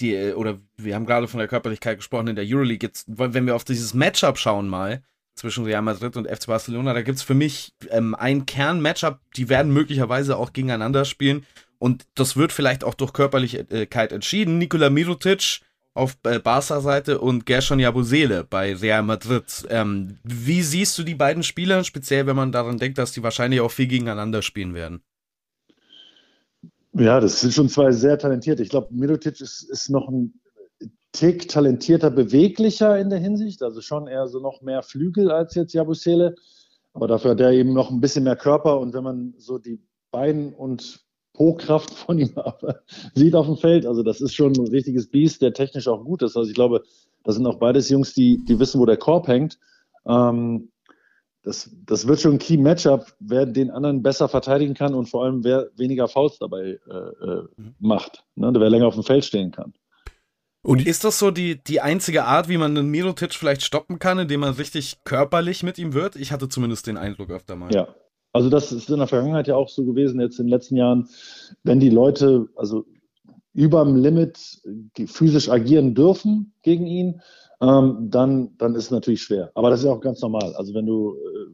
die, 0.00 0.14
äh, 0.14 0.34
oder 0.34 0.58
wir 0.76 0.94
haben 0.94 1.06
gerade 1.06 1.28
von 1.28 1.38
der 1.38 1.48
Körperlichkeit 1.48 1.96
gesprochen 1.96 2.28
in 2.28 2.36
der 2.36 2.44
Euroleague. 2.46 2.86
Jetzt, 2.86 3.06
wenn 3.08 3.46
wir 3.46 3.56
auf 3.56 3.64
dieses 3.64 3.94
Matchup 3.94 4.36
schauen 4.36 4.68
mal, 4.68 5.02
zwischen 5.34 5.64
Real 5.64 5.80
Madrid 5.80 6.18
und 6.18 6.28
FC 6.28 6.48
Barcelona, 6.48 6.92
da 6.92 7.00
gibt's 7.00 7.22
für 7.22 7.32
mich 7.32 7.72
ähm, 7.88 8.14
ein 8.14 8.44
Kern-Matchup, 8.44 9.18
die 9.34 9.48
werden 9.48 9.72
möglicherweise 9.72 10.36
auch 10.36 10.52
gegeneinander 10.52 11.06
spielen. 11.06 11.46
Und 11.78 12.04
das 12.16 12.36
wird 12.36 12.52
vielleicht 12.52 12.84
auch 12.84 12.94
durch 12.94 13.14
Körperlichkeit 13.14 14.12
entschieden. 14.12 14.58
Nikola 14.58 14.90
Mirotic 14.90 15.60
auf 15.98 16.16
äh, 16.22 16.38
Barca-Seite 16.38 17.20
und 17.20 17.44
Gershon 17.44 17.80
Jabusele 17.80 18.44
bei 18.44 18.74
Real 18.74 19.02
Madrid. 19.02 19.66
Ähm, 19.68 20.18
wie 20.22 20.62
siehst 20.62 20.96
du 20.98 21.02
die 21.02 21.14
beiden 21.14 21.42
Spieler, 21.42 21.84
speziell 21.84 22.26
wenn 22.26 22.36
man 22.36 22.52
daran 22.52 22.78
denkt, 22.78 22.98
dass 22.98 23.12
die 23.12 23.22
wahrscheinlich 23.22 23.60
auch 23.60 23.70
viel 23.70 23.88
gegeneinander 23.88 24.42
spielen 24.42 24.74
werden? 24.74 25.02
Ja, 26.94 27.20
das 27.20 27.40
sind 27.40 27.52
schon 27.52 27.68
zwei 27.68 27.92
sehr 27.92 28.18
talentierte. 28.18 28.62
Ich 28.62 28.70
glaube, 28.70 28.88
Mirotic 28.90 29.40
ist, 29.40 29.62
ist 29.62 29.90
noch 29.90 30.08
ein 30.08 30.40
Tick 31.12 31.48
talentierter, 31.48 32.10
beweglicher 32.10 32.98
in 32.98 33.10
der 33.10 33.18
Hinsicht. 33.18 33.62
Also 33.62 33.80
schon 33.80 34.06
eher 34.06 34.28
so 34.28 34.40
noch 34.40 34.62
mehr 34.62 34.82
Flügel 34.82 35.30
als 35.30 35.54
jetzt 35.54 35.74
Jabusele. 35.74 36.34
Aber 36.92 37.08
dafür 37.08 37.32
hat 37.32 37.40
er 37.40 37.52
eben 37.52 37.72
noch 37.72 37.90
ein 37.90 38.00
bisschen 38.00 38.24
mehr 38.24 38.36
Körper. 38.36 38.78
Und 38.80 38.94
wenn 38.94 39.04
man 39.04 39.34
so 39.36 39.58
die 39.58 39.80
Beine 40.10 40.54
und 40.56 41.07
Po-Kraft 41.38 41.94
von 41.94 42.18
ihm 42.18 42.34
sieht 43.14 43.36
auf 43.36 43.46
dem 43.46 43.56
Feld, 43.56 43.86
also 43.86 44.02
das 44.02 44.20
ist 44.20 44.34
schon 44.34 44.52
ein 44.54 44.66
richtiges 44.66 45.08
Biest, 45.08 45.40
der 45.40 45.52
technisch 45.52 45.86
auch 45.86 46.04
gut 46.04 46.22
ist. 46.22 46.36
Also 46.36 46.48
ich 46.48 46.54
glaube, 46.54 46.82
das 47.22 47.36
sind 47.36 47.46
auch 47.46 47.60
beides 47.60 47.88
Jungs, 47.88 48.12
die, 48.12 48.44
die 48.44 48.58
wissen, 48.58 48.80
wo 48.80 48.86
der 48.86 48.96
Korb 48.96 49.28
hängt. 49.28 49.56
Ähm, 50.04 50.72
das, 51.44 51.70
das 51.86 52.08
wird 52.08 52.20
schon 52.20 52.32
ein 52.32 52.38
Key-Matchup, 52.40 53.14
wer 53.20 53.46
den 53.46 53.70
anderen 53.70 54.02
besser 54.02 54.28
verteidigen 54.28 54.74
kann 54.74 54.94
und 54.94 55.06
vor 55.06 55.24
allem 55.24 55.44
wer 55.44 55.68
weniger 55.76 56.08
Fouls 56.08 56.38
dabei 56.38 56.80
äh, 56.90 56.92
äh, 56.92 57.42
macht, 57.78 58.24
ne? 58.34 58.52
wer 58.52 58.68
länger 58.68 58.88
auf 58.88 58.94
dem 58.94 59.04
Feld 59.04 59.24
stehen 59.24 59.52
kann. 59.52 59.72
Und 60.62 60.84
Ist 60.84 61.04
das 61.04 61.20
so 61.20 61.30
die, 61.30 61.62
die 61.62 61.80
einzige 61.80 62.24
Art, 62.24 62.48
wie 62.48 62.58
man 62.58 62.76
einen 62.76 62.88
Mirotic 62.88 63.32
vielleicht 63.32 63.62
stoppen 63.62 64.00
kann, 64.00 64.18
indem 64.18 64.40
man 64.40 64.54
richtig 64.54 64.98
körperlich 65.04 65.62
mit 65.62 65.78
ihm 65.78 65.94
wird? 65.94 66.16
Ich 66.16 66.32
hatte 66.32 66.48
zumindest 66.48 66.88
den 66.88 66.96
Eindruck 66.96 67.30
öfter 67.30 67.54
mal. 67.54 67.72
Ja, 67.72 67.86
also 68.32 68.50
das 68.50 68.72
ist 68.72 68.90
in 68.90 68.98
der 68.98 69.06
Vergangenheit 69.06 69.48
ja 69.48 69.56
auch 69.56 69.68
so 69.68 69.84
gewesen, 69.84 70.20
jetzt 70.20 70.38
in 70.38 70.46
den 70.46 70.52
letzten 70.52 70.76
Jahren, 70.76 71.08
wenn 71.64 71.80
die 71.80 71.90
Leute 71.90 72.48
also 72.56 72.84
überm 73.54 73.96
Limit 73.96 74.38
physisch 75.06 75.48
agieren 75.48 75.94
dürfen 75.94 76.52
gegen 76.62 76.86
ihn, 76.86 77.20
ähm, 77.60 78.08
dann, 78.10 78.56
dann 78.58 78.74
ist 78.74 78.84
es 78.84 78.90
natürlich 78.90 79.22
schwer. 79.22 79.50
Aber 79.54 79.70
das 79.70 79.80
ist 79.80 79.86
ja 79.86 79.92
auch 79.92 80.00
ganz 80.00 80.20
normal. 80.20 80.54
Also 80.54 80.74
wenn 80.74 80.86
du, 80.86 81.14
äh, 81.14 81.52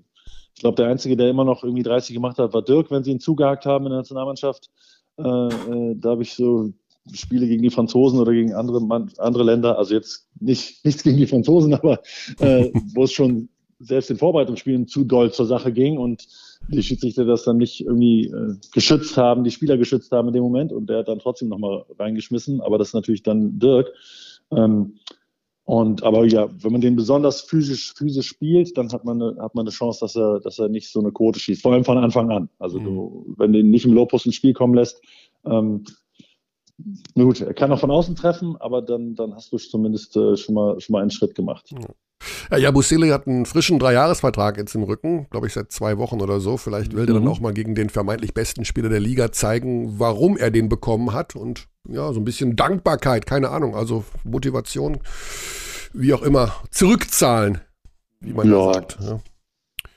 ich 0.55 0.60
glaube, 0.60 0.76
der 0.76 0.88
Einzige, 0.88 1.16
der 1.16 1.30
immer 1.30 1.44
noch 1.44 1.64
irgendwie 1.64 1.82
30 1.82 2.14
gemacht 2.14 2.38
hat, 2.38 2.52
war 2.52 2.62
Dirk, 2.62 2.90
wenn 2.90 3.05
sie 3.05 3.12
ihn 3.12 3.20
zugehakt 3.20 3.64
haben 3.64 3.86
in 3.86 3.90
der 3.90 4.01
Nationalmannschaft. 4.01 4.70
Äh, 5.16 5.22
äh, 5.22 5.94
da 5.96 6.10
habe 6.10 6.22
ich 6.22 6.34
so 6.34 6.72
Spiele 7.12 7.46
gegen 7.46 7.62
die 7.62 7.70
Franzosen 7.70 8.18
oder 8.18 8.32
gegen 8.32 8.55
andere, 8.55 9.09
andere 9.18 9.44
Länder, 9.44 9.78
also 9.78 9.94
jetzt 9.94 10.28
nicht, 10.40 10.84
nichts 10.84 11.02
gegen 11.02 11.18
die 11.18 11.26
Franzosen, 11.26 11.74
aber 11.74 12.01
äh, 12.40 12.70
wo 12.94 13.05
es 13.05 13.12
schon 13.12 13.48
selbst 13.78 14.10
in 14.10 14.16
Vorbereitungsspielen 14.16 14.86
zu 14.86 15.05
doll 15.05 15.32
zur 15.32 15.46
Sache 15.46 15.72
ging 15.72 15.98
und 15.98 16.26
die 16.69 16.82
Schiedsrichter 16.82 17.24
das 17.24 17.45
dann 17.45 17.59
nicht 17.59 17.81
irgendwie 17.81 18.27
äh, 18.27 18.55
geschützt 18.73 19.16
haben, 19.16 19.45
die 19.45 19.51
Spieler 19.51 19.77
geschützt 19.77 20.12
haben 20.12 20.28
in 20.28 20.35
dem 20.35 20.43
Moment 20.43 20.73
und 20.73 20.89
der 20.89 20.99
hat 20.99 21.09
dann 21.09 21.19
trotzdem 21.19 21.49
nochmal 21.49 21.85
reingeschmissen, 21.99 22.61
aber 22.61 22.78
das 22.78 22.89
ist 22.89 22.95
natürlich 22.95 23.23
dann 23.23 23.59
Dirk. 23.59 23.93
Ähm, 24.51 24.95
und 25.65 26.03
aber 26.03 26.27
ja, 26.27 26.49
wenn 26.62 26.73
man 26.73 26.82
den 26.82 26.95
besonders 26.95 27.41
physisch, 27.41 27.95
physisch 27.95 28.28
spielt, 28.28 28.77
dann 28.77 28.93
hat 28.93 29.05
man 29.05 29.20
eine, 29.20 29.43
hat 29.43 29.55
man 29.55 29.65
eine 29.65 29.70
Chance, 29.70 30.01
dass 30.01 30.15
er, 30.15 30.41
dass 30.41 30.59
er 30.59 30.69
nicht 30.69 30.91
so 30.91 31.01
eine 31.01 31.11
Quote 31.11 31.39
schießt. 31.39 31.62
Vor 31.62 31.73
allem 31.73 31.85
von 31.85 31.97
Anfang 31.97 32.31
an. 32.31 32.51
Also 32.59 32.78
du, 32.78 33.35
wenn 33.39 33.53
du 33.55 33.61
ihn 33.61 33.70
nicht 33.70 33.86
im 33.86 33.95
Lowpost 33.95 34.27
ins 34.27 34.35
Spiel 34.35 34.53
kommen 34.53 34.74
lässt, 34.74 35.01
ähm, 35.47 35.85
na 37.14 37.24
gut, 37.24 37.40
er 37.40 37.55
kann 37.55 37.70
auch 37.72 37.80
von 37.80 37.90
außen 37.90 38.16
treffen, 38.16 38.56
aber 38.59 38.82
dann, 38.82 39.14
dann 39.14 39.34
hast 39.34 39.52
du 39.52 39.59
zumindest 39.59 40.16
äh, 40.16 40.36
schon, 40.36 40.55
mal, 40.55 40.80
schon 40.80 40.92
mal 40.94 41.02
einen 41.02 41.10
Schritt 41.10 41.34
gemacht. 41.34 41.70
Ja, 42.51 42.56
Jabusele 42.56 43.12
hat 43.12 43.26
einen 43.26 43.44
frischen 43.46 43.78
Dreijahresvertrag 43.78 44.56
jetzt 44.56 44.74
im 44.74 44.82
Rücken, 44.82 45.26
glaube 45.30 45.46
ich 45.46 45.52
seit 45.52 45.70
zwei 45.72 45.98
Wochen 45.98 46.20
oder 46.20 46.40
so. 46.40 46.56
Vielleicht 46.56 46.92
will 46.94 47.06
er 47.09 47.14
dann 47.14 47.22
Mhm. 47.24 47.28
auch 47.28 47.40
mal 47.40 47.52
gegen 47.52 47.74
den 47.74 47.90
vermeintlich 47.90 48.34
besten 48.34 48.64
Spieler 48.64 48.88
der 48.88 49.01
Liga 49.01 49.30
zeigen, 49.30 49.98
warum 49.98 50.36
er 50.36 50.51
den 50.51 50.68
bekommen 50.68 51.12
hat 51.12 51.36
und 51.36 51.66
ja, 51.88 52.12
so 52.12 52.20
ein 52.20 52.24
bisschen 52.24 52.56
Dankbarkeit, 52.56 53.26
keine 53.26 53.51
Ahnung, 53.51 53.74
also 53.76 54.05
Motivation, 54.24 54.98
wie 55.92 56.14
auch 56.14 56.22
immer, 56.22 56.55
zurückzahlen, 56.70 57.60
wie 58.20 58.32
man 58.32 58.51
ja, 58.51 58.56
Ja. 58.59 58.72
sagt. 58.74 58.98
Ja. 59.01 59.20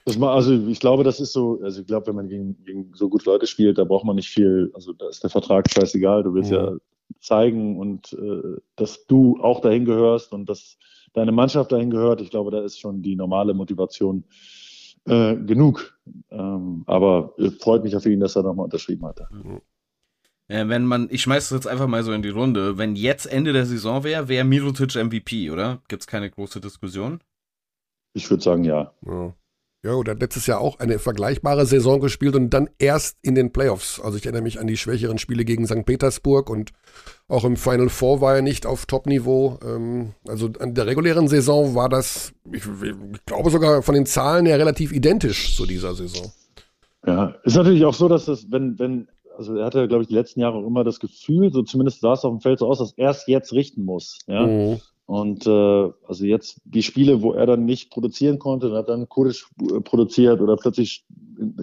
Das 0.07 0.17
war, 0.21 0.35
also 0.35 0.53
ich 0.53 0.79
glaube, 0.79 1.03
das 1.03 1.19
ist 1.19 1.33
so, 1.33 1.59
also 1.61 1.81
ich 1.81 1.87
glaube, 1.87 2.07
wenn 2.07 2.15
man 2.15 2.29
gegen, 2.29 2.63
gegen 2.63 2.93
so 2.93 3.09
gute 3.09 3.25
Leute 3.25 3.45
spielt, 3.45 3.77
da 3.77 3.83
braucht 3.83 4.05
man 4.05 4.15
nicht 4.15 4.29
viel, 4.29 4.71
also 4.73 4.93
da 4.93 5.09
ist 5.09 5.21
der 5.21 5.29
Vertrag 5.29 5.69
scheißegal, 5.69 6.23
du 6.23 6.33
willst 6.33 6.49
Mhm. 6.49 6.55
ja 6.55 6.71
zeigen 7.19 7.77
und 7.77 8.13
äh, 8.13 8.61
dass 8.77 9.05
du 9.07 9.37
auch 9.41 9.59
dahin 9.59 9.83
gehörst 9.83 10.31
und 10.31 10.47
dass 10.47 10.77
deine 11.11 11.33
Mannschaft 11.33 11.73
dahin 11.73 11.89
gehört. 11.89 12.21
Ich 12.21 12.29
glaube, 12.29 12.51
da 12.51 12.63
ist 12.63 12.79
schon 12.79 13.01
die 13.01 13.17
normale 13.17 13.53
Motivation 13.53 14.23
äh, 15.03 15.35
genug. 15.35 15.99
Ähm, 16.29 16.83
aber 16.85 17.33
freut 17.59 17.83
mich 17.83 17.93
auf 17.93 18.05
ihn, 18.05 18.21
dass 18.21 18.37
er 18.37 18.43
nochmal 18.43 18.63
unterschrieben 18.63 19.05
hat. 19.05 19.19
Äh, 20.47 20.69
wenn 20.69 20.85
man, 20.85 21.09
ich 21.11 21.21
schmeiß 21.21 21.49
das 21.49 21.57
jetzt 21.57 21.67
einfach 21.67 21.87
mal 21.87 22.03
so 22.03 22.13
in 22.13 22.21
die 22.21 22.29
Runde, 22.29 22.77
wenn 22.77 22.95
jetzt 22.95 23.25
Ende 23.25 23.51
der 23.51 23.65
Saison 23.65 24.05
wäre, 24.05 24.29
wäre 24.29 24.45
Mirotic 24.45 24.95
MVP, 24.95 25.51
oder? 25.51 25.81
Gibt's 25.89 26.07
keine 26.07 26.29
große 26.29 26.61
Diskussion? 26.61 27.19
Ich 28.13 28.29
würde 28.29 28.43
sagen, 28.43 28.63
ja. 28.63 28.93
Ja. 29.05 29.33
Ja, 29.83 29.93
oder 29.93 30.13
hat 30.13 30.21
letztes 30.21 30.47
Jahr 30.47 30.59
auch 30.59 30.79
eine 30.79 30.97
vergleichbare 30.97 31.65
Saison 31.65 31.99
gespielt 31.99 32.35
und 32.35 32.49
dann 32.49 32.69
erst 32.79 33.17
in 33.21 33.35
den 33.35 33.53
Playoffs. 33.53 33.99
Also 33.99 34.17
ich 34.17 34.25
erinnere 34.25 34.41
mich 34.41 34.59
an 34.59 34.65
die 34.65 34.75
schwächeren 34.75 35.19
Spiele 35.19 35.45
gegen 35.45 35.67
St. 35.67 35.85
Petersburg 35.85 36.49
und 36.49 36.71
auch 37.27 37.43
im 37.43 37.57
Final 37.57 37.89
Four 37.89 38.19
war 38.19 38.35
er 38.35 38.41
nicht 38.41 38.65
auf 38.65 38.87
Top-Niveau. 38.87 39.59
Ähm, 39.63 40.13
also 40.27 40.49
an 40.59 40.73
der 40.73 40.87
regulären 40.87 41.27
Saison 41.27 41.75
war 41.75 41.89
das, 41.89 42.33
ich, 42.51 42.63
ich 42.65 43.25
glaube 43.25 43.51
sogar 43.51 43.83
von 43.83 43.93
den 43.93 44.07
Zahlen 44.07 44.47
her 44.47 44.57
relativ 44.57 44.91
identisch 44.91 45.55
zu 45.55 45.67
dieser 45.67 45.93
Saison. 45.93 46.31
Ja, 47.05 47.35
ist 47.43 47.55
natürlich 47.55 47.85
auch 47.85 47.93
so, 47.93 48.07
dass 48.07 48.25
das, 48.25 48.51
wenn, 48.51 48.79
wenn, 48.79 49.07
also 49.37 49.55
er 49.55 49.65
hatte, 49.65 49.87
glaube 49.87 50.01
ich, 50.01 50.09
die 50.09 50.15
letzten 50.15 50.39
Jahre 50.39 50.57
auch 50.57 50.65
immer 50.65 50.83
das 50.83 50.99
Gefühl, 50.99 51.53
so 51.53 51.61
zumindest 51.61 52.01
sah 52.01 52.13
es 52.13 52.25
auf 52.25 52.33
dem 52.33 52.41
Feld 52.41 52.59
so 52.59 52.67
aus, 52.67 52.79
dass 52.79 52.93
er 52.97 53.11
es 53.11 53.27
jetzt 53.27 53.53
richten 53.53 53.85
muss. 53.85 54.17
Ja. 54.27 54.47
Mhm. 54.47 54.81
Und 55.07 55.47
äh, 55.47 55.49
also 55.49 56.25
jetzt 56.25 56.59
die 56.65 56.83
Spiele, 56.83 57.21
wo 57.21 57.31
er 57.31 57.45
dann 57.45 57.63
nicht 57.63 57.91
produzieren 57.91 58.39
konnte, 58.39 58.67
dann 58.67 58.77
hat 58.77 58.89
dann 58.89 59.07
Kudic 59.07 59.45
äh, 59.61 59.79
produziert 59.79 60.41
oder 60.41 60.57
plötzlich 60.57 61.05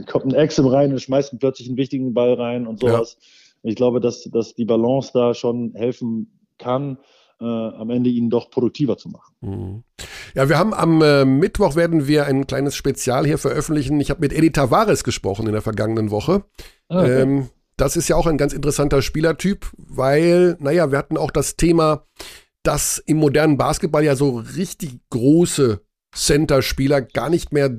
kommt 0.06 0.24
ein 0.24 0.34
Exim 0.34 0.66
rein 0.66 0.92
und 0.92 1.00
schmeißt 1.00 1.34
ihn 1.34 1.38
plötzlich 1.38 1.68
einen 1.68 1.76
wichtigen 1.76 2.14
Ball 2.14 2.32
rein 2.34 2.66
und 2.66 2.80
sowas. 2.80 3.18
Ich 3.62 3.76
glaube, 3.76 4.00
dass, 4.00 4.22
dass 4.24 4.54
die 4.54 4.64
Balance 4.64 5.10
da 5.12 5.34
schon 5.34 5.74
helfen 5.74 6.30
kann, 6.58 6.98
äh, 7.38 7.44
am 7.44 7.90
Ende 7.90 8.08
ihn 8.08 8.30
doch 8.30 8.48
produktiver 8.48 8.96
zu 8.96 9.10
machen. 9.10 9.34
Mhm. 9.42 9.84
Ja, 10.34 10.48
wir 10.48 10.58
haben 10.58 10.72
am 10.72 11.02
äh, 11.02 11.26
Mittwoch 11.26 11.76
werden 11.76 12.06
wir 12.06 12.24
ein 12.24 12.46
kleines 12.46 12.76
Spezial 12.76 13.26
hier 13.26 13.38
veröffentlichen. 13.38 14.00
Ich 14.00 14.08
habe 14.08 14.20
mit 14.20 14.32
Eddie 14.32 14.52
Tavares 14.52 15.04
gesprochen 15.04 15.46
in 15.46 15.52
der 15.52 15.62
vergangenen 15.62 16.10
Woche. 16.10 16.44
Ah, 16.88 17.04
Ähm, 17.04 17.48
das 17.76 17.96
ist 17.96 18.08
ja 18.08 18.16
auch 18.16 18.26
ein 18.26 18.38
ganz 18.38 18.52
interessanter 18.52 19.02
Spielertyp, 19.02 19.66
weil, 19.76 20.56
naja, 20.60 20.92
wir 20.92 20.98
hatten 20.98 21.16
auch 21.16 21.32
das 21.32 21.56
Thema, 21.56 22.06
dass 22.64 22.98
im 22.98 23.18
modernen 23.18 23.56
Basketball 23.56 24.02
ja 24.02 24.16
so 24.16 24.38
richtig 24.56 24.98
große 25.10 25.80
Center-Spieler 26.14 27.02
gar 27.02 27.28
nicht 27.28 27.52
mehr 27.52 27.70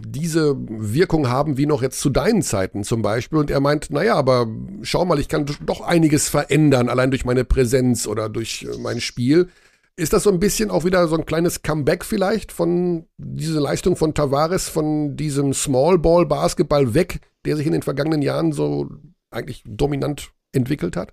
diese 0.00 0.56
Wirkung 0.56 1.28
haben 1.28 1.56
wie 1.56 1.66
noch 1.66 1.82
jetzt 1.82 2.00
zu 2.00 2.10
deinen 2.10 2.42
Zeiten 2.42 2.82
zum 2.82 3.02
Beispiel. 3.02 3.38
Und 3.38 3.50
er 3.50 3.60
meint, 3.60 3.90
naja, 3.90 4.16
aber 4.16 4.46
schau 4.82 5.04
mal, 5.04 5.18
ich 5.18 5.28
kann 5.28 5.46
doch 5.64 5.80
einiges 5.80 6.28
verändern, 6.28 6.88
allein 6.88 7.10
durch 7.10 7.24
meine 7.24 7.44
Präsenz 7.44 8.06
oder 8.06 8.28
durch 8.28 8.66
äh, 8.68 8.78
mein 8.78 9.00
Spiel. 9.00 9.48
Ist 9.96 10.12
das 10.12 10.24
so 10.24 10.30
ein 10.30 10.40
bisschen 10.40 10.70
auch 10.70 10.84
wieder 10.84 11.06
so 11.06 11.16
ein 11.16 11.26
kleines 11.26 11.62
Comeback 11.62 12.04
vielleicht 12.04 12.50
von 12.50 13.06
dieser 13.16 13.60
Leistung 13.60 13.94
von 13.94 14.12
Tavares, 14.12 14.68
von 14.68 15.16
diesem 15.16 15.52
Small 15.52 15.98
Ball 15.98 16.26
Basketball 16.26 16.94
weg, 16.94 17.20
der 17.44 17.56
sich 17.56 17.66
in 17.66 17.72
den 17.72 17.82
vergangenen 17.82 18.22
Jahren 18.22 18.50
so 18.50 18.88
eigentlich 19.30 19.62
dominant 19.64 20.32
entwickelt 20.52 20.96
hat? 20.96 21.12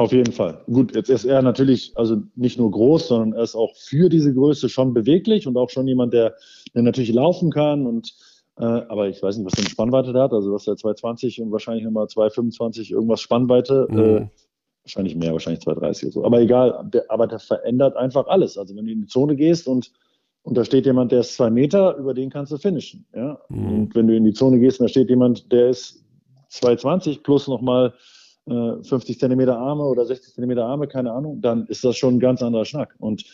Auf 0.00 0.12
jeden 0.12 0.32
Fall. 0.32 0.62
Gut, 0.64 0.94
jetzt 0.96 1.10
ist 1.10 1.26
er 1.26 1.42
natürlich 1.42 1.92
also 1.94 2.22
nicht 2.34 2.58
nur 2.58 2.70
groß, 2.70 3.08
sondern 3.08 3.34
er 3.34 3.42
ist 3.42 3.54
auch 3.54 3.76
für 3.76 4.08
diese 4.08 4.32
Größe 4.32 4.70
schon 4.70 4.94
beweglich 4.94 5.46
und 5.46 5.58
auch 5.58 5.68
schon 5.68 5.86
jemand, 5.86 6.14
der, 6.14 6.36
der 6.74 6.80
natürlich 6.80 7.12
laufen 7.12 7.50
kann. 7.50 7.84
Und 7.84 8.14
äh, 8.58 8.64
aber 8.64 9.10
ich 9.10 9.22
weiß 9.22 9.36
nicht, 9.36 9.44
was 9.44 9.52
für 9.56 9.60
eine 9.60 9.68
Spannweite 9.68 10.14
der 10.14 10.22
hat. 10.22 10.32
Also 10.32 10.54
was 10.54 10.64
der 10.64 10.76
220 10.76 11.42
und 11.42 11.52
wahrscheinlich 11.52 11.84
nochmal 11.84 12.08
225 12.08 12.92
irgendwas 12.92 13.20
Spannweite. 13.20 13.88
Mhm. 13.90 13.98
Äh, 13.98 14.28
wahrscheinlich 14.84 15.16
mehr, 15.16 15.32
wahrscheinlich 15.34 15.62
2,30 15.64 16.04
oder 16.04 16.12
so. 16.12 16.24
Aber 16.24 16.40
egal, 16.40 16.88
der, 16.90 17.04
aber 17.10 17.26
der 17.26 17.38
verändert 17.38 17.94
einfach 17.98 18.26
alles. 18.26 18.56
Also 18.56 18.74
wenn 18.74 18.86
du 18.86 18.92
in 18.92 19.02
die 19.02 19.06
Zone 19.06 19.36
gehst 19.36 19.68
und, 19.68 19.92
und 20.44 20.56
da 20.56 20.64
steht 20.64 20.86
jemand, 20.86 21.12
der 21.12 21.20
ist 21.20 21.34
zwei 21.34 21.50
Meter, 21.50 21.94
über 21.98 22.14
den 22.14 22.30
kannst 22.30 22.52
du 22.52 22.56
finishen. 22.56 23.04
Ja? 23.14 23.38
Mhm. 23.50 23.68
Und 23.68 23.94
wenn 23.94 24.06
du 24.06 24.16
in 24.16 24.24
die 24.24 24.32
Zone 24.32 24.60
gehst 24.60 24.80
und 24.80 24.84
da 24.84 24.88
steht 24.88 25.10
jemand, 25.10 25.52
der 25.52 25.68
ist 25.68 26.02
2,20 26.50 27.22
plus 27.22 27.48
nochmal 27.48 27.92
äh, 28.50 28.82
50 28.82 29.18
Zentimeter 29.18 29.58
Arme 29.58 29.84
oder 29.84 30.04
60 30.04 30.34
Zentimeter 30.34 30.64
Arme, 30.64 30.88
keine 30.88 31.12
Ahnung, 31.12 31.40
dann 31.40 31.66
ist 31.66 31.84
das 31.84 31.96
schon 31.96 32.16
ein 32.16 32.20
ganz 32.20 32.42
anderer 32.42 32.64
Schnack. 32.64 32.94
Und 32.98 33.24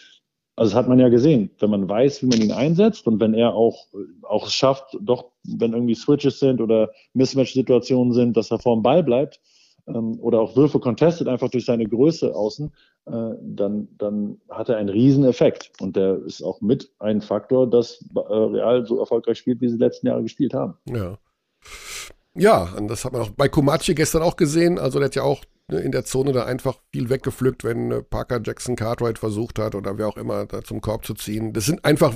also 0.56 0.70
das 0.70 0.78
hat 0.78 0.88
man 0.88 0.98
ja 0.98 1.08
gesehen, 1.08 1.50
wenn 1.58 1.70
man 1.70 1.88
weiß, 1.88 2.22
wie 2.22 2.26
man 2.26 2.40
ihn 2.40 2.52
einsetzt 2.52 3.06
und 3.06 3.20
wenn 3.20 3.34
er 3.34 3.54
auch, 3.54 3.88
auch 4.22 4.48
schafft, 4.48 4.96
doch, 5.00 5.26
wenn 5.44 5.74
irgendwie 5.74 5.94
Switches 5.94 6.40
sind 6.40 6.60
oder 6.60 6.90
Mismatch-Situationen 7.12 8.14
sind, 8.14 8.36
dass 8.36 8.50
er 8.50 8.58
vorm 8.58 8.82
Ball 8.82 9.02
bleibt 9.02 9.40
ähm, 9.86 10.18
oder 10.20 10.40
auch 10.40 10.56
Würfe 10.56 10.80
contestet, 10.80 11.28
einfach 11.28 11.50
durch 11.50 11.66
seine 11.66 11.84
Größe 11.84 12.34
außen, 12.34 12.72
äh, 13.06 13.34
dann, 13.42 13.88
dann 13.98 14.40
hat 14.48 14.70
er 14.70 14.78
einen 14.78 14.88
riesen 14.88 15.24
Effekt. 15.24 15.72
Und 15.80 15.94
der 15.94 16.22
ist 16.24 16.42
auch 16.42 16.62
mit 16.62 16.90
ein 17.00 17.20
Faktor, 17.20 17.68
dass 17.68 18.02
äh, 18.14 18.18
Real 18.18 18.86
so 18.86 18.98
erfolgreich 18.98 19.38
spielt, 19.38 19.60
wie 19.60 19.68
sie 19.68 19.76
die 19.76 19.84
letzten 19.84 20.06
Jahre 20.06 20.22
gespielt 20.22 20.54
haben. 20.54 20.74
Ja. 20.88 21.18
Ja, 22.36 22.74
und 22.76 22.88
das 22.88 23.04
hat 23.04 23.12
man 23.12 23.22
auch 23.22 23.30
bei 23.30 23.48
Komachi 23.48 23.94
gestern 23.94 24.22
auch 24.22 24.36
gesehen. 24.36 24.78
Also 24.78 24.98
der 24.98 25.06
hat 25.06 25.14
ja 25.14 25.22
auch 25.22 25.44
ne, 25.68 25.80
in 25.80 25.92
der 25.92 26.04
Zone 26.04 26.32
da 26.32 26.44
einfach 26.44 26.78
viel 26.92 27.08
weggepflückt, 27.08 27.64
wenn 27.64 27.90
äh, 27.90 28.02
Parker 28.02 28.40
Jackson 28.44 28.76
Cartwright 28.76 29.18
versucht 29.18 29.58
hat 29.58 29.74
oder 29.74 29.98
wer 29.98 30.08
auch 30.08 30.16
immer 30.16 30.46
da 30.46 30.62
zum 30.62 30.80
Korb 30.80 31.06
zu 31.06 31.14
ziehen. 31.14 31.52
Das 31.52 31.66
sind 31.66 31.84
einfach, 31.84 32.14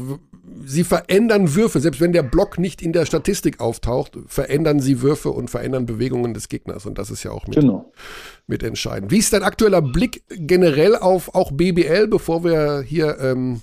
sie 0.65 0.85
verändern 0.85 1.55
Würfe. 1.55 1.81
Selbst 1.81 2.01
wenn 2.01 2.13
der 2.13 2.23
Block 2.23 2.59
nicht 2.59 2.83
in 2.83 2.93
der 2.93 3.07
Statistik 3.07 3.61
auftaucht, 3.61 4.19
verändern 4.27 4.81
sie 4.81 5.01
Würfe 5.01 5.31
und 5.31 5.51
verändern 5.51 5.87
Bewegungen 5.87 6.35
des 6.35 6.49
Gegners. 6.49 6.87
Und 6.87 6.99
das 6.99 7.11
ist 7.11 7.23
ja 7.23 7.31
auch 7.31 7.47
mit, 7.47 7.57
genau. 7.59 7.91
mit 8.47 8.63
entscheidend. 8.63 9.11
Wie 9.11 9.19
ist 9.19 9.33
dein 9.33 9.43
aktueller 9.43 9.83
Blick 9.83 10.23
generell 10.29 10.97
auf 10.97 11.35
auch 11.35 11.51
BBL, 11.53 12.09
bevor 12.09 12.45
wir 12.45 12.83
hier 12.83 13.19
ähm, 13.21 13.63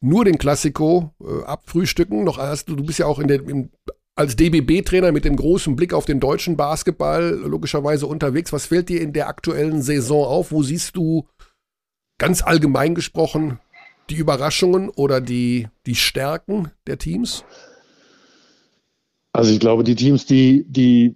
nur 0.00 0.24
den 0.24 0.38
Klassiko 0.38 1.14
äh, 1.20 1.44
abfrühstücken? 1.44 2.24
Noch 2.24 2.38
hast 2.38 2.68
du, 2.68 2.74
du 2.74 2.84
bist 2.84 2.98
ja 2.98 3.06
auch 3.06 3.20
in 3.20 3.28
der, 3.28 3.40
im 3.48 3.70
als 4.18 4.34
DBB-Trainer 4.34 5.12
mit 5.12 5.24
dem 5.24 5.36
großen 5.36 5.76
Blick 5.76 5.94
auf 5.94 6.04
den 6.04 6.18
deutschen 6.18 6.56
Basketball 6.56 7.40
logischerweise 7.44 8.08
unterwegs. 8.08 8.52
Was 8.52 8.66
fällt 8.66 8.88
dir 8.88 9.00
in 9.00 9.12
der 9.12 9.28
aktuellen 9.28 9.80
Saison 9.80 10.24
auf? 10.24 10.50
Wo 10.50 10.64
siehst 10.64 10.96
du 10.96 11.28
ganz 12.18 12.42
allgemein 12.42 12.96
gesprochen 12.96 13.60
die 14.10 14.16
Überraschungen 14.16 14.88
oder 14.88 15.20
die, 15.20 15.68
die 15.86 15.94
Stärken 15.94 16.72
der 16.88 16.98
Teams? 16.98 17.44
Also 19.32 19.52
ich 19.52 19.60
glaube, 19.60 19.84
die 19.84 19.94
Teams, 19.94 20.26
die, 20.26 20.64
die 20.66 21.14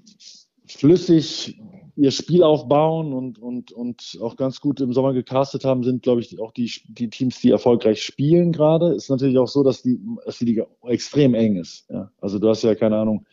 flüssig 0.69 1.61
ihr 2.03 2.11
Spiel 2.11 2.43
aufbauen 2.43 3.13
und, 3.13 3.39
und, 3.39 3.71
und 3.71 4.19
auch 4.21 4.35
ganz 4.35 4.61
gut 4.61 4.81
im 4.81 4.93
Sommer 4.93 5.13
gecastet 5.13 5.65
haben, 5.65 5.85
sind, 5.85 6.03
glaube 6.03 6.21
ich, 6.21 6.41
auch 6.41 6.51
die, 6.51 6.69
die 6.89 7.09
Teams, 7.09 7.41
die 7.41 7.51
erfolgreich 7.51 8.03
spielen 8.03 8.51
gerade. 8.51 8.93
Ist 8.93 9.09
natürlich 9.09 9.39
auch 9.39 9.47
so, 9.47 9.63
dass 9.63 9.83
die, 9.83 10.01
dass 10.27 10.39
die 10.39 10.47
Liga 10.47 10.67
extrem 10.85 11.35
eng 11.35 11.55
ist. 11.55 11.89
Ja. 11.91 12.11
Also 12.21 12.41
du 12.41 12.49
hast 12.49 12.65
ja 12.65 12.75
keine 12.75 12.97
Ahnung, 12.97 13.25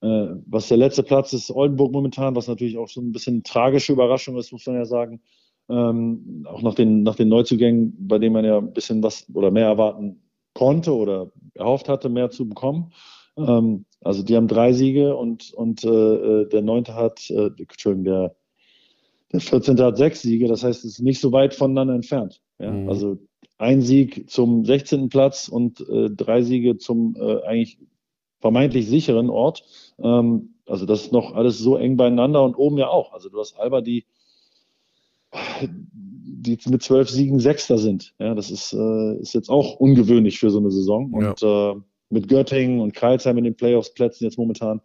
äh, 0.00 0.26
was 0.44 0.66
der 0.66 0.76
letzte 0.76 1.04
Platz 1.04 1.32
ist, 1.34 1.52
Oldenburg 1.52 1.92
momentan, 1.92 2.34
was 2.34 2.48
natürlich 2.48 2.76
auch 2.78 2.88
so 2.88 3.00
ein 3.00 3.12
bisschen 3.12 3.44
tragische 3.44 3.92
Überraschung 3.92 4.36
ist, 4.38 4.50
muss 4.50 4.66
man 4.66 4.74
ja 4.74 4.86
sagen. 4.86 5.20
Ähm, 5.68 6.44
auch 6.50 6.62
nach 6.62 6.74
den, 6.74 7.04
nach 7.04 7.14
den 7.14 7.28
Neuzugängen, 7.28 7.94
bei 8.08 8.18
denen 8.18 8.32
man 8.32 8.44
ja 8.44 8.58
ein 8.58 8.72
bisschen 8.72 9.04
was 9.04 9.28
oder 9.34 9.52
mehr 9.52 9.66
erwarten 9.66 10.20
konnte 10.52 10.92
oder 10.92 11.30
erhofft 11.54 11.88
hatte, 11.88 12.08
mehr 12.08 12.30
zu 12.30 12.48
bekommen. 12.48 12.92
Ähm, 13.36 13.84
also 14.06 14.22
die 14.22 14.36
haben 14.36 14.48
drei 14.48 14.72
Siege 14.72 15.16
und, 15.16 15.52
und 15.52 15.84
äh, 15.84 15.88
äh 15.88 16.48
der 16.48 16.62
neunte 16.62 16.94
hat, 16.94 17.28
äh, 17.30 17.50
Entschuldigung, 17.58 18.04
der, 18.04 18.36
der 19.32 19.40
14. 19.40 19.78
hat 19.80 19.96
sechs 19.96 20.22
Siege. 20.22 20.48
Das 20.48 20.62
heißt, 20.62 20.84
es 20.84 20.92
ist 20.92 21.00
nicht 21.00 21.20
so 21.20 21.32
weit 21.32 21.54
voneinander 21.54 21.94
entfernt. 21.94 22.40
Ja? 22.58 22.70
Mhm. 22.70 22.88
Also 22.88 23.18
ein 23.58 23.82
Sieg 23.82 24.30
zum 24.30 24.64
16. 24.64 25.08
Platz 25.08 25.48
und 25.48 25.80
äh, 25.88 26.10
drei 26.10 26.42
Siege 26.42 26.78
zum 26.78 27.16
äh, 27.18 27.42
eigentlich 27.42 27.78
vermeintlich 28.40 28.86
sicheren 28.86 29.30
Ort. 29.30 29.64
Ähm, 29.98 30.54
also 30.66 30.86
das 30.86 31.02
ist 31.02 31.12
noch 31.12 31.34
alles 31.34 31.58
so 31.58 31.76
eng 31.76 31.96
beieinander 31.96 32.42
und 32.44 32.54
oben 32.56 32.78
ja 32.78 32.88
auch. 32.88 33.12
Also 33.12 33.28
du 33.28 33.38
hast 33.38 33.58
Alba, 33.58 33.80
die, 33.80 34.04
die 35.72 36.58
mit 36.68 36.82
zwölf 36.82 37.08
Siegen 37.08 37.40
Sechster 37.40 37.78
sind. 37.78 38.14
Ja, 38.18 38.34
das 38.34 38.50
ist, 38.50 38.72
äh, 38.72 39.16
ist 39.18 39.34
jetzt 39.34 39.48
auch 39.48 39.76
ungewöhnlich 39.76 40.38
für 40.38 40.50
so 40.50 40.58
eine 40.58 40.70
Saison. 40.70 41.12
Und 41.12 41.40
ja. 41.40 41.72
äh, 41.72 41.76
mit 42.10 42.28
Göttingen 42.28 42.80
und 42.80 42.94
Kreilsheim 42.94 43.38
in 43.38 43.44
den 43.44 43.56
Playoffs-Plätzen 43.56 44.24
jetzt 44.24 44.38
momentan, 44.38 44.80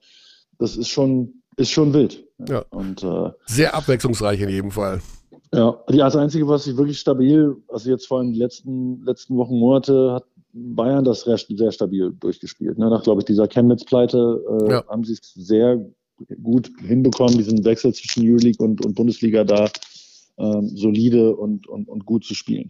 das 0.57 0.77
ist 0.77 0.89
schon, 0.89 1.41
ist 1.57 1.71
schon 1.71 1.93
wild. 1.93 2.23
Ja. 2.47 2.63
Und, 2.69 3.03
äh, 3.03 3.29
Sehr 3.45 3.73
abwechslungsreich 3.75 4.41
in 4.41 4.49
jedem 4.49 4.71
Fall. 4.71 5.01
Ja, 5.53 5.83
die 5.89 5.97
das 5.97 6.15
Einzige, 6.15 6.47
was 6.47 6.63
sich 6.63 6.77
wirklich 6.77 6.99
stabil, 6.99 7.55
also 7.67 7.89
jetzt 7.89 8.07
vor 8.07 8.19
allem 8.19 8.31
die 8.31 8.39
letzten, 8.39 9.03
letzten 9.03 9.35
Wochen, 9.35 9.59
Monate, 9.59 10.13
hat 10.13 10.23
Bayern 10.53 11.03
das 11.03 11.21
sehr, 11.21 11.37
sehr 11.37 11.71
stabil 11.71 12.13
durchgespielt. 12.19 12.77
Ne? 12.77 12.89
Nach, 12.89 13.03
glaube 13.03 13.21
ich, 13.21 13.25
dieser 13.25 13.47
Chemnitz-Pleite 13.47 14.43
äh, 14.67 14.71
ja. 14.71 14.87
haben 14.87 15.03
sie 15.03 15.13
es 15.13 15.33
sehr 15.33 15.85
gut 16.41 16.71
hinbekommen, 16.79 17.37
diesen 17.37 17.63
Wechsel 17.65 17.93
zwischen 17.93 18.23
Euroleague 18.27 18.63
und, 18.65 18.85
und 18.85 18.95
Bundesliga 18.95 19.43
da 19.43 19.69
ähm, 20.37 20.69
solide 20.75 21.35
und, 21.35 21.67
und, 21.67 21.89
und 21.89 22.05
gut 22.05 22.23
zu 22.23 22.33
spielen. 22.33 22.69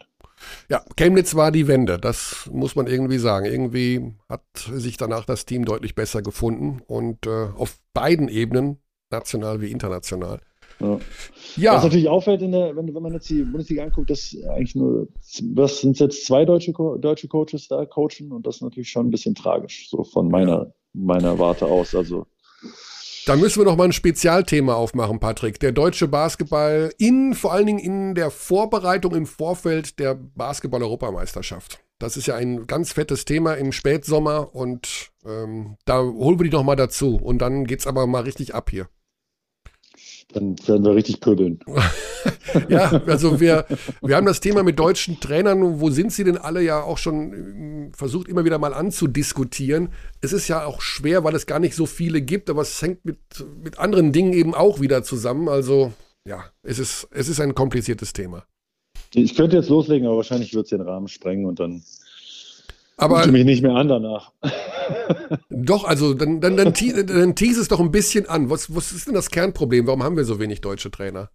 Ja, 0.70 0.84
Chemnitz 0.96 1.36
war 1.36 1.52
die 1.52 1.68
Wende, 1.68 2.00
das 2.00 2.50
muss 2.52 2.76
man 2.76 2.88
irgendwie 2.88 3.18
sagen. 3.18 3.46
Irgendwie 3.46 4.14
hat 4.30 4.44
sich 4.56 4.98
danach 4.98 5.26
das 5.26 5.46
Team 5.46 5.66
deutlich 5.66 5.96
besser 5.96 6.22
gefunden 6.22 6.82
und 6.88 7.28
äh, 7.28 7.48
auf 7.56 7.78
beiden 7.94 8.28
Ebenen, 8.28 8.78
national 9.10 9.62
wie 9.62 9.72
international. 9.72 10.40
Ja. 10.80 11.00
ja. 11.58 11.76
Was 11.76 11.84
natürlich 11.84 12.10
auffällt, 12.10 12.42
der, 12.42 12.76
wenn, 12.76 12.94
wenn 12.94 13.04
man 13.04 13.14
jetzt 13.14 13.30
die 13.30 13.44
Bundesliga 13.44 13.84
anguckt, 13.84 14.10
dass 14.10 14.36
eigentlich 14.50 14.76
nur, 14.76 15.08
was 15.54 15.82
sind 15.82 16.00
jetzt 16.00 16.26
zwei 16.26 16.46
deutsche, 16.46 16.74
deutsche 17.00 17.28
Coaches 17.28 17.68
da 17.68 17.86
coachen 17.86 18.32
und 18.32 18.48
das 18.48 18.56
ist 18.56 18.62
natürlich 18.62 18.90
schon 18.90 19.08
ein 19.08 19.12
bisschen 19.12 19.36
tragisch, 19.36 19.90
so 19.90 20.04
von 20.04 20.30
meiner, 20.30 20.74
meiner 20.94 21.38
Warte 21.38 21.68
aus. 21.68 21.94
Also 21.94 22.26
da 23.26 23.36
müssen 23.36 23.60
wir 23.60 23.66
noch 23.66 23.78
mal 23.78 23.86
ein 23.86 23.94
Spezialthema 23.94 24.74
aufmachen, 24.74 25.20
Patrick. 25.20 25.60
Der 25.60 25.72
deutsche 25.72 26.08
Basketball 26.08 26.94
in, 26.98 27.34
vor 27.34 27.54
allen 27.54 27.66
Dingen 27.66 27.80
in 27.80 28.16
der 28.16 28.32
Vorbereitung 28.32 29.16
im 29.16 29.26
Vorfeld 29.26 30.00
der 30.00 30.16
Basketball-Europameisterschaft. 30.16 31.80
Das 32.00 32.18
ist 32.18 32.28
ja 32.28 32.36
ein 32.36 32.66
ganz 32.66 32.94
fettes 32.94 33.26
Thema 33.26 33.54
im 33.54 33.72
Spätsommer 33.72 34.56
und 34.56 35.12
ähm, 35.24 35.78
da 35.86 36.02
holen 36.02 36.40
wir 36.40 36.46
die 36.46 36.56
noch 36.56 36.64
mal 36.64 36.76
dazu. 36.76 37.16
Und 37.18 37.40
dann 37.40 37.66
geht's 37.66 37.86
aber 37.86 38.08
mal 38.08 38.24
richtig 38.24 38.56
ab 38.56 38.70
hier 38.72 38.88
dann 40.32 40.56
werden 40.68 40.84
wir 40.84 40.96
richtig 40.96 41.20
pöbeln. 41.20 41.60
ja, 42.70 43.02
also 43.06 43.40
wir, 43.40 43.66
wir 44.02 44.16
haben 44.16 44.26
das 44.26 44.40
Thema 44.40 44.64
mit 44.64 44.80
deutschen 44.80 45.20
Trainern, 45.20 45.80
wo 45.80 45.90
sind 45.90 46.12
sie 46.12 46.24
denn 46.24 46.38
alle 46.38 46.62
ja 46.62 46.82
auch 46.82 46.98
schon 46.98 47.34
ähm, 47.34 47.92
versucht 47.94 48.28
immer 48.28 48.46
wieder 48.46 48.58
mal 48.58 48.74
anzudiskutieren. 48.74 49.90
Es 50.22 50.34
ist 50.34 50.48
ja 50.48 50.66
auch 50.66 50.82
schwer, 50.82 51.24
weil 51.24 51.36
es 51.36 51.46
gar 51.46 51.60
nicht 51.60 51.76
so 51.76 51.86
viele 51.86 52.22
gibt, 52.22 52.50
aber 52.50 52.62
es 52.62 52.82
hängt 52.82 53.06
mit, 53.06 53.18
mit 53.64 53.80
anderen 53.80 54.12
Dingen 54.12 54.34
eben 54.34 54.54
auch 54.54 54.80
wieder 54.82 55.04
zusammen. 55.04 55.50
Also 55.50 55.94
ja, 56.28 56.46
es 56.64 56.80
ist, 56.80 57.08
es 57.12 57.28
ist 57.30 57.40
ein 57.40 57.56
kompliziertes 57.56 58.14
Thema. 58.14 58.46
Ich 59.14 59.36
könnte 59.36 59.58
jetzt 59.58 59.70
loslegen, 59.70 60.08
aber 60.08 60.18
wahrscheinlich 60.18 60.54
wird 60.54 60.66
es 60.66 60.70
den 60.70 60.82
Rahmen 60.82 61.08
sprengen 61.08 61.46
und 61.46 61.60
dann 61.60 61.84
aber 63.02 63.26
ich 63.26 63.32
mich 63.32 63.46
nicht 63.46 63.62
mehr 63.62 63.76
an 63.76 63.88
danach. 63.88 64.32
Doch, 65.50 65.84
also 65.84 66.14
dann, 66.14 66.42
dann, 66.42 66.58
dann, 66.58 66.74
dann 66.74 67.36
tease 67.36 67.62
es 67.62 67.68
doch 67.68 67.80
ein 67.80 67.92
bisschen 67.92 68.28
an. 68.28 68.50
Was, 68.50 68.76
was 68.76 68.92
ist 68.92 69.08
denn 69.08 69.14
das 69.14 69.30
Kernproblem? 69.30 69.88
Warum 69.88 70.04
haben 70.04 70.18
wir 70.18 70.26
so 70.26 70.40
wenig 70.40 70.62
deutsche 70.62 70.92
Trainer? 70.92 71.30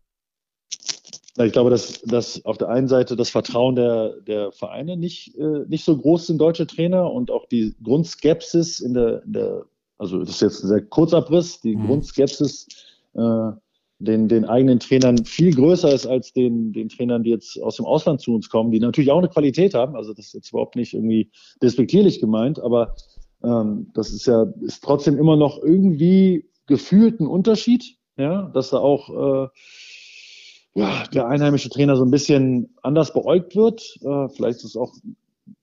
Ich 1.38 1.52
glaube, 1.52 1.70
dass, 1.70 2.00
dass 2.02 2.44
auf 2.44 2.58
der 2.58 2.68
einen 2.68 2.88
Seite 2.88 3.14
das 3.16 3.30
Vertrauen 3.30 3.76
der, 3.76 4.20
der 4.26 4.52
Vereine 4.52 4.96
nicht, 4.96 5.36
äh, 5.36 5.64
nicht 5.68 5.84
so 5.84 5.96
groß 5.96 6.28
sind, 6.28 6.38
deutsche 6.38 6.66
Trainer, 6.66 7.10
und 7.12 7.30
auch 7.30 7.46
die 7.46 7.74
Grundskepsis 7.82 8.80
in 8.80 8.94
der, 8.94 9.22
in 9.24 9.32
der 9.34 9.64
also 9.98 10.18
das 10.20 10.30
ist 10.30 10.42
jetzt 10.42 10.64
ein 10.64 10.68
sehr 10.68 10.82
Kurzabriss, 10.82 11.60
die 11.60 11.76
mhm. 11.76 11.86
Grundskepsis 11.86 12.68
äh, 13.14 13.50
den, 13.98 14.28
den 14.28 14.44
eigenen 14.44 14.78
Trainern 14.78 15.24
viel 15.24 15.54
größer 15.54 15.92
ist 15.92 16.06
als 16.06 16.32
den, 16.32 16.72
den 16.72 16.88
Trainern, 16.88 17.22
die 17.22 17.30
jetzt 17.30 17.60
aus 17.62 17.76
dem 17.76 17.86
Ausland 17.86 18.20
zu 18.20 18.34
uns 18.34 18.50
kommen, 18.50 18.70
die 18.70 18.80
natürlich 18.80 19.10
auch 19.10 19.18
eine 19.18 19.28
Qualität 19.28 19.74
haben. 19.74 19.96
Also 19.96 20.12
das 20.12 20.26
ist 20.26 20.34
jetzt 20.34 20.50
überhaupt 20.50 20.76
nicht 20.76 20.92
irgendwie 20.92 21.30
despektierlich 21.62 22.20
gemeint, 22.20 22.60
aber 22.60 22.94
ähm, 23.42 23.90
das 23.94 24.10
ist 24.10 24.26
ja 24.26 24.46
ist 24.60 24.84
trotzdem 24.84 25.18
immer 25.18 25.36
noch 25.36 25.62
irgendwie 25.62 26.46
gefühlt 26.66 27.20
ein 27.20 27.26
Unterschied, 27.26 27.96
ja, 28.18 28.50
dass 28.52 28.70
da 28.70 28.78
auch 28.78 29.08
äh, 29.10 29.48
ja, 30.74 31.04
der 31.14 31.28
einheimische 31.28 31.70
Trainer 31.70 31.96
so 31.96 32.04
ein 32.04 32.10
bisschen 32.10 32.74
anders 32.82 33.14
beäugt 33.14 33.56
wird. 33.56 33.98
Äh, 34.02 34.28
vielleicht 34.28 34.62
ist 34.62 34.76
auch 34.76 34.92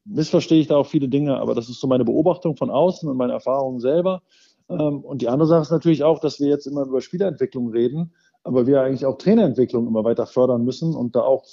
missverstehe 0.05 0.59
ich 0.59 0.67
da 0.67 0.77
auch 0.77 0.87
viele 0.87 1.07
Dinge, 1.07 1.37
aber 1.37 1.53
das 1.55 1.69
ist 1.69 1.79
so 1.79 1.87
meine 1.87 2.05
Beobachtung 2.05 2.57
von 2.57 2.69
außen 2.69 3.07
und 3.07 3.17
meine 3.17 3.33
Erfahrungen 3.33 3.79
selber. 3.79 4.23
Ähm, 4.69 4.99
und 5.01 5.21
die 5.21 5.29
andere 5.29 5.47
Sache 5.47 5.61
ist 5.61 5.71
natürlich 5.71 6.03
auch, 6.03 6.19
dass 6.19 6.39
wir 6.39 6.47
jetzt 6.47 6.65
immer 6.65 6.83
über 6.83 7.01
Spielerentwicklung 7.01 7.69
reden 7.69 8.13
aber 8.43 8.67
wir 8.67 8.81
eigentlich 8.81 9.05
auch 9.05 9.17
Trainerentwicklung 9.17 9.87
immer 9.87 10.03
weiter 10.03 10.25
fördern 10.25 10.63
müssen 10.63 10.95
und 10.95 11.15
da 11.15 11.21
auch 11.21 11.45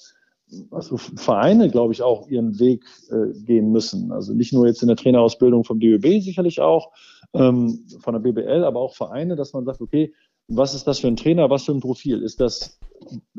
also 0.70 0.96
Vereine, 0.96 1.70
glaube 1.70 1.92
ich, 1.92 2.02
auch 2.02 2.28
ihren 2.28 2.58
Weg 2.58 2.84
äh, 3.10 3.32
gehen 3.44 3.70
müssen. 3.70 4.10
Also 4.12 4.34
nicht 4.34 4.52
nur 4.52 4.66
jetzt 4.66 4.82
in 4.82 4.88
der 4.88 4.96
Trainerausbildung 4.96 5.64
vom 5.64 5.78
DÖB 5.78 6.20
sicherlich 6.22 6.60
auch, 6.60 6.90
ähm, 7.34 7.86
von 8.00 8.14
der 8.14 8.20
BBL, 8.20 8.64
aber 8.64 8.80
auch 8.80 8.94
Vereine, 8.94 9.36
dass 9.36 9.52
man 9.52 9.64
sagt, 9.64 9.80
okay, 9.80 10.12
was 10.48 10.74
ist 10.74 10.86
das 10.86 10.98
für 10.98 11.06
ein 11.06 11.16
Trainer, 11.16 11.48
was 11.48 11.64
für 11.64 11.72
ein 11.72 11.80
Profil? 11.80 12.22
Ist 12.22 12.40
das 12.40 12.78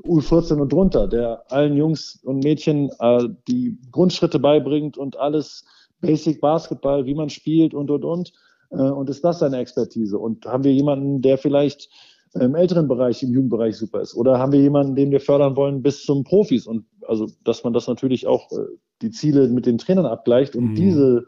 U14 0.04 0.62
und 0.62 0.72
drunter, 0.72 1.08
der 1.08 1.44
allen 1.52 1.76
Jungs 1.76 2.22
und 2.24 2.44
Mädchen 2.44 2.90
äh, 3.00 3.28
die 3.48 3.78
Grundschritte 3.92 4.40
beibringt 4.40 4.98
und 4.98 5.18
alles 5.18 5.66
Basic 6.00 6.40
Basketball, 6.40 7.06
wie 7.06 7.14
man 7.14 7.30
spielt 7.30 7.74
und 7.74 7.92
und 7.92 8.06
und. 8.06 8.32
Äh, 8.72 8.76
und 8.78 9.10
ist 9.10 9.24
das 9.24 9.40
seine 9.40 9.58
Expertise? 9.58 10.18
Und 10.18 10.46
haben 10.46 10.64
wir 10.64 10.74
jemanden, 10.74 11.22
der 11.22 11.38
vielleicht 11.38 11.90
im 12.34 12.56
älteren 12.56 12.88
Bereich, 12.88 13.24
im 13.24 13.34
Jugendbereich 13.34 13.76
super 13.76 14.02
ist? 14.02 14.16
Oder 14.16 14.40
haben 14.40 14.52
wir 14.52 14.62
jemanden, 14.62 14.96
den 14.96 15.12
wir 15.12 15.20
fördern 15.20 15.56
wollen 15.56 15.82
bis 15.82 16.04
zum 16.04 16.24
Profis? 16.24 16.68
Und 16.68 16.86
also, 17.08 17.28
dass 17.44 17.64
man 17.64 17.74
das 17.74 17.88
natürlich 17.88 18.28
auch 18.28 18.52
äh, 18.52 18.66
die 19.02 19.12
Ziele 19.12 19.48
mit 19.50 19.66
den 19.66 19.78
Trainern 19.78 20.06
abgleicht 20.06 20.56
und 20.56 20.72
mhm. 20.72 20.76
diese 20.76 21.26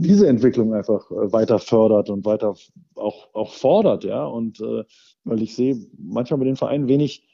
diese 0.00 0.28
Entwicklung 0.28 0.74
einfach 0.74 1.10
äh, 1.10 1.32
weiter 1.32 1.58
fördert 1.58 2.10
und 2.10 2.24
weiter 2.24 2.54
auch, 2.94 3.28
auch 3.34 3.52
fordert, 3.52 4.04
ja. 4.04 4.24
Und 4.24 4.60
äh, 4.60 4.84
weil 5.24 5.42
ich 5.42 5.54
sehe 5.54 5.76
manchmal 5.98 6.38
bei 6.38 6.46
den 6.46 6.56
Vereinen 6.56 6.88
wenig, 6.88 7.28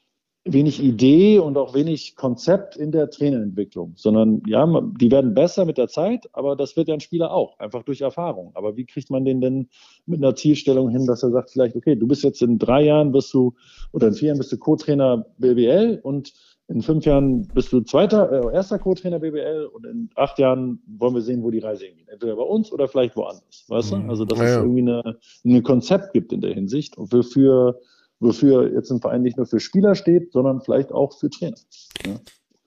wenig 0.47 0.83
Idee 0.83 1.39
und 1.39 1.59
auch 1.59 1.75
wenig 1.75 2.15
Konzept 2.15 2.77
in 2.77 2.93
der 2.93 3.11
Trainerentwicklung, 3.11 3.95
sondern 3.97 4.43
ja, 4.47 4.67
die 5.01 5.11
werden 5.11 5.35
besser 5.35 5.65
mit 5.65 5.77
der 5.77 5.89
Zeit, 5.89 6.29
aber 6.33 6.55
das 6.55 6.77
wird 6.77 6.89
ja 6.89 6.95
ein 6.95 7.01
Spieler 7.01 7.33
auch, 7.33 7.59
einfach 7.59 7.83
durch 7.83 8.01
Erfahrung. 8.01 8.53
Aber 8.55 8.77
wie 8.77 8.87
kriegt 8.87 9.11
man 9.11 9.25
den 9.25 9.41
denn 9.41 9.69
mit 10.07 10.23
einer 10.23 10.37
Zielstellung 10.37 10.89
hin, 10.89 11.07
dass 11.07 11.23
er 11.23 11.31
sagt 11.31 11.51
vielleicht, 11.51 11.75
okay, 11.75 11.97
du 11.97 12.07
bist 12.07 12.23
jetzt 12.23 12.43
in 12.43 12.59
drei 12.59 12.85
Jahren 12.85 13.13
bist 13.13 13.35
du 13.35 13.55
oder 13.93 14.09
in 14.09 14.15
vier 14.15 14.29
Jahren 14.29 14.39
bist 14.39 14.53
du 14.53 14.59
Co-Trainer 14.59 15.27
BWL 15.39 16.01
und 16.03 16.33
in 16.69 16.83
fünf 16.83 17.05
Jahren 17.05 17.47
bist 17.55 17.73
du 17.73 17.81
zweiter, 17.81 18.31
äh, 18.31 18.55
erster 18.55 18.79
Co-Trainer 18.79 19.21
BWL 19.21 19.67
und 19.67 19.87
in 19.87 20.11
acht 20.17 20.39
Jahren 20.39 20.81
wollen 20.87 21.15
wir 21.15 21.23
sehen, 21.23 21.43
wo 21.43 21.51
die 21.51 21.61
Reise 21.61 21.87
hingeht. 21.87 22.09
Entweder 22.09 22.37
bei 22.37 22.43
uns 22.43 22.73
oder 22.73 22.89
vielleicht 22.89 23.17
woanders. 23.17 23.65
Weißt 23.69 23.93
du? 23.93 23.97
Mhm. 23.97 24.11
Also, 24.11 24.25
dass 24.25 24.39
ja, 24.39 24.45
es 24.45 24.57
irgendwie 24.57 24.81
eine, 24.81 25.17
ein 25.45 25.63
Konzept 25.63 26.13
gibt 26.13 26.33
in 26.33 26.41
der 26.41 26.55
Hinsicht 26.55 26.99
und 26.99 27.13
wofür 27.13 27.79
wofür 28.21 28.73
jetzt 28.73 28.91
ein 28.91 29.01
Verein 29.01 29.23
nicht 29.23 29.37
nur 29.37 29.47
für 29.47 29.61
Spieler 29.61 29.95
steht, 29.95 30.33
sondern 30.33 30.61
vielleicht 30.61 30.93
auch 30.93 31.19
für 31.19 31.31
Trainer. 31.31 31.57
Ja. 32.05 32.21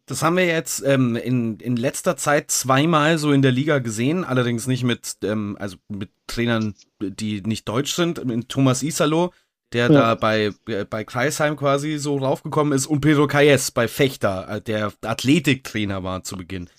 Das 0.05 0.23
haben 0.23 0.37
wir 0.37 0.45
jetzt 0.45 0.83
ähm, 0.83 1.15
in, 1.15 1.57
in 1.57 1.75
letzter 1.75 2.17
Zeit 2.17 2.49
zweimal 2.49 3.19
so 3.19 3.31
in 3.31 3.43
der 3.43 3.51
Liga 3.51 3.77
gesehen, 3.77 4.23
allerdings 4.23 4.65
nicht 4.65 4.83
mit, 4.83 5.17
ähm, 5.23 5.55
also 5.59 5.77
mit 5.87 6.09
Trainern, 6.25 6.73
die 6.99 7.41
nicht 7.41 7.69
deutsch 7.69 7.93
sind. 7.93 8.25
Mit 8.25 8.49
Thomas 8.49 8.81
Isalo, 8.81 9.31
der 9.71 9.91
ja. 9.91 9.93
da 9.93 10.15
bei, 10.15 10.51
äh, 10.67 10.85
bei 10.89 11.03
Kreisheim 11.03 11.55
quasi 11.55 11.99
so 11.99 12.17
raufgekommen 12.17 12.73
ist, 12.73 12.87
und 12.87 13.01
Pedro 13.01 13.27
Calles 13.27 13.69
bei 13.69 13.87
Fechter, 13.87 14.49
äh, 14.49 14.61
der 14.61 14.91
Athletiktrainer 15.01 16.03
war 16.03 16.23
zu 16.23 16.37
Beginn. 16.37 16.71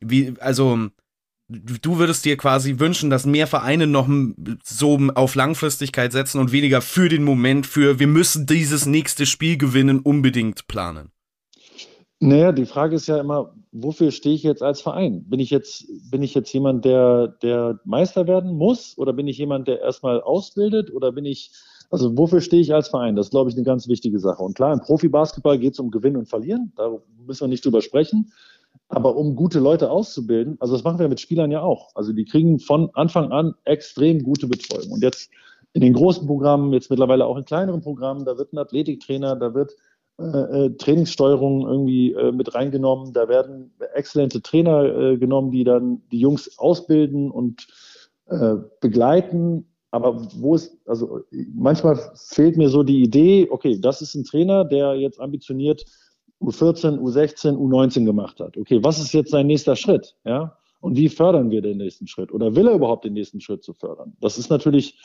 Wie, 0.00 0.34
also, 0.40 0.88
du 1.48 1.98
würdest 1.98 2.24
dir 2.24 2.36
quasi 2.36 2.78
wünschen, 2.78 3.10
dass 3.10 3.24
mehr 3.24 3.46
Vereine 3.46 3.86
noch 3.86 4.08
so 4.62 4.98
auf 5.14 5.34
Langfristigkeit 5.34 6.12
setzen 6.12 6.40
und 6.40 6.52
weniger 6.52 6.80
für 6.80 7.08
den 7.08 7.24
Moment, 7.24 7.66
für 7.66 7.98
wir 7.98 8.06
müssen 8.06 8.46
dieses 8.46 8.86
nächste 8.86 9.26
Spiel 9.26 9.56
gewinnen, 9.56 10.00
unbedingt 10.00 10.68
planen. 10.68 11.10
Naja, 12.20 12.52
die 12.52 12.66
Frage 12.66 12.96
ist 12.96 13.06
ja 13.06 13.20
immer, 13.20 13.54
wofür 13.70 14.10
stehe 14.10 14.34
ich 14.34 14.42
jetzt 14.42 14.62
als 14.62 14.80
Verein? 14.80 15.24
Bin 15.28 15.38
ich 15.38 15.50
jetzt, 15.50 15.86
bin 16.10 16.22
ich 16.22 16.34
jetzt 16.34 16.52
jemand, 16.52 16.84
der, 16.84 17.28
der 17.42 17.80
Meister 17.84 18.26
werden 18.26 18.54
muss? 18.54 18.98
Oder 18.98 19.12
bin 19.12 19.28
ich 19.28 19.38
jemand, 19.38 19.68
der 19.68 19.80
erstmal 19.80 20.20
ausbildet? 20.20 20.92
Oder 20.92 21.12
bin 21.12 21.24
ich, 21.24 21.52
also 21.90 22.18
wofür 22.18 22.40
stehe 22.40 22.60
ich 22.60 22.74
als 22.74 22.88
Verein? 22.88 23.14
Das 23.14 23.26
ist, 23.26 23.30
glaube 23.30 23.50
ich, 23.50 23.56
eine 23.56 23.64
ganz 23.64 23.86
wichtige 23.86 24.18
Sache. 24.18 24.42
Und 24.42 24.54
klar, 24.54 24.72
im 24.72 24.80
Profibasketball 24.80 25.58
geht 25.58 25.74
es 25.74 25.78
um 25.78 25.92
Gewinnen 25.92 26.16
und 26.16 26.28
Verlieren. 26.28 26.72
Da 26.76 26.98
müssen 27.24 27.42
wir 27.42 27.48
nicht 27.48 27.64
drüber 27.64 27.82
sprechen. 27.82 28.32
Aber 28.88 29.16
um 29.16 29.36
gute 29.36 29.60
Leute 29.60 29.90
auszubilden, 29.90 30.56
also 30.60 30.74
das 30.74 30.84
machen 30.84 30.98
wir 30.98 31.08
mit 31.08 31.20
Spielern 31.20 31.50
ja 31.50 31.62
auch. 31.62 31.94
Also 31.94 32.12
die 32.12 32.24
kriegen 32.24 32.58
von 32.58 32.90
Anfang 32.94 33.32
an 33.32 33.54
extrem 33.64 34.22
gute 34.22 34.46
Betreuung. 34.46 34.90
Und 34.90 35.02
jetzt 35.02 35.30
in 35.72 35.82
den 35.82 35.92
großen 35.92 36.26
Programmen, 36.26 36.72
jetzt 36.72 36.90
mittlerweile 36.90 37.26
auch 37.26 37.36
in 37.36 37.44
kleineren 37.44 37.82
Programmen, 37.82 38.24
da 38.24 38.38
wird 38.38 38.52
ein 38.52 38.58
Athletiktrainer, 38.58 39.36
da 39.36 39.54
wird 39.54 39.74
äh, 40.18 40.66
äh, 40.66 40.70
Trainingssteuerung 40.76 41.68
irgendwie 41.68 42.12
äh, 42.12 42.32
mit 42.32 42.54
reingenommen, 42.54 43.12
da 43.12 43.28
werden 43.28 43.72
exzellente 43.94 44.42
Trainer 44.42 44.84
äh, 44.84 45.16
genommen, 45.16 45.52
die 45.52 45.62
dann 45.62 46.02
die 46.10 46.18
Jungs 46.18 46.58
ausbilden 46.58 47.30
und 47.30 47.68
äh, 48.26 48.56
begleiten. 48.80 49.66
Aber 49.90 50.26
wo 50.34 50.54
ist, 50.54 50.76
also 50.86 51.20
manchmal 51.54 51.98
fehlt 52.16 52.56
mir 52.56 52.68
so 52.68 52.82
die 52.82 53.02
Idee, 53.02 53.48
okay, 53.50 53.78
das 53.80 54.02
ist 54.02 54.14
ein 54.14 54.24
Trainer, 54.24 54.64
der 54.64 54.94
jetzt 54.96 55.20
ambitioniert 55.20 55.84
U14, 56.40 56.98
U16, 56.98 57.56
U19 57.56 58.04
gemacht 58.04 58.40
hat. 58.40 58.56
Okay, 58.56 58.82
was 58.82 58.98
ist 58.98 59.12
jetzt 59.12 59.30
sein 59.30 59.46
nächster 59.46 59.76
Schritt? 59.76 60.14
Ja? 60.24 60.56
Und 60.80 60.96
wie 60.96 61.08
fördern 61.08 61.50
wir 61.50 61.62
den 61.62 61.78
nächsten 61.78 62.06
Schritt? 62.06 62.32
Oder 62.32 62.54
will 62.54 62.68
er 62.68 62.74
überhaupt 62.74 63.04
den 63.04 63.14
nächsten 63.14 63.40
Schritt 63.40 63.64
zu 63.64 63.74
fördern? 63.74 64.16
Das 64.20 64.38
ist 64.38 64.48
natürlich 64.48 64.98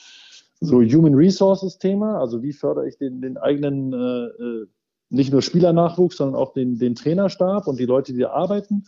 so 0.60 0.82
Human 0.82 1.16
Resources 1.16 1.78
Thema. 1.80 2.20
Also 2.20 2.44
wie 2.44 2.54
fördere 2.54 2.88
ich 2.88 2.98
den, 2.98 3.22
den 3.22 3.38
eigenen, 3.38 3.94
äh, 3.94 3.98
äh, 3.98 4.68
nicht 5.10 5.32
nur 5.32 5.42
Spielernachwuchs, 5.42 6.18
sondern 6.18 6.40
auch 6.40 6.54
den, 6.54 6.78
den 6.78 6.96
Trainerstab 6.96 7.68
und 7.68 7.80
die 7.80 7.86
Leute, 7.86 8.14
die 8.14 8.20
da 8.20 8.32
arbeiten. 8.32 8.86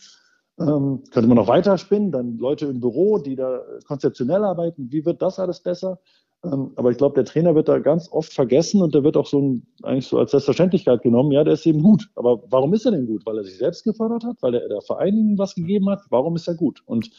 Ähm, 0.58 1.04
könnte 1.12 1.28
man 1.28 1.36
noch 1.36 1.50
weiterspinnen, 1.50 2.12
dann 2.12 2.38
Leute 2.38 2.68
im 2.68 2.80
Büro, 2.80 3.18
die 3.18 3.36
da 3.36 3.62
konzeptionell 3.88 4.44
arbeiten. 4.44 4.90
Wie 4.92 5.06
wird 5.06 5.22
das 5.22 5.38
alles 5.38 5.60
besser? 5.62 6.00
Ähm, 6.52 6.72
aber 6.76 6.92
ich 6.92 6.98
glaube, 6.98 7.16
der 7.16 7.26
Trainer 7.26 7.56
wird 7.56 7.68
da 7.68 7.80
ganz 7.80 8.10
oft 8.12 8.34
vergessen 8.34 8.82
und 8.82 8.94
der 8.94 9.04
wird 9.04 9.18
auch 9.18 9.28
so 9.28 9.42
ein, 9.42 9.68
eigentlich 9.84 10.08
so 10.08 10.18
als 10.18 10.32
Selbstverständlichkeit 10.32 11.02
genommen. 11.02 11.32
Ja, 11.32 11.44
der 11.44 11.54
ist 11.54 11.66
eben 11.66 11.82
gut. 11.82 12.10
Aber 12.16 12.44
warum 12.50 12.74
ist 12.74 12.86
er 12.86 12.92
denn 12.92 13.08
gut? 13.08 13.26
Weil 13.26 13.38
er 13.38 13.44
sich 13.44 13.58
selbst 13.58 13.84
gefördert 13.84 14.24
hat? 14.24 14.38
Weil 14.42 14.56
er 14.56 14.68
der 14.68 14.82
Verein 14.82 15.36
was 15.38 15.56
gegeben 15.56 15.90
hat? 15.90 16.02
Warum 16.10 16.36
ist 16.36 16.48
er 16.48 16.56
gut? 16.56 16.82
Und 16.86 17.10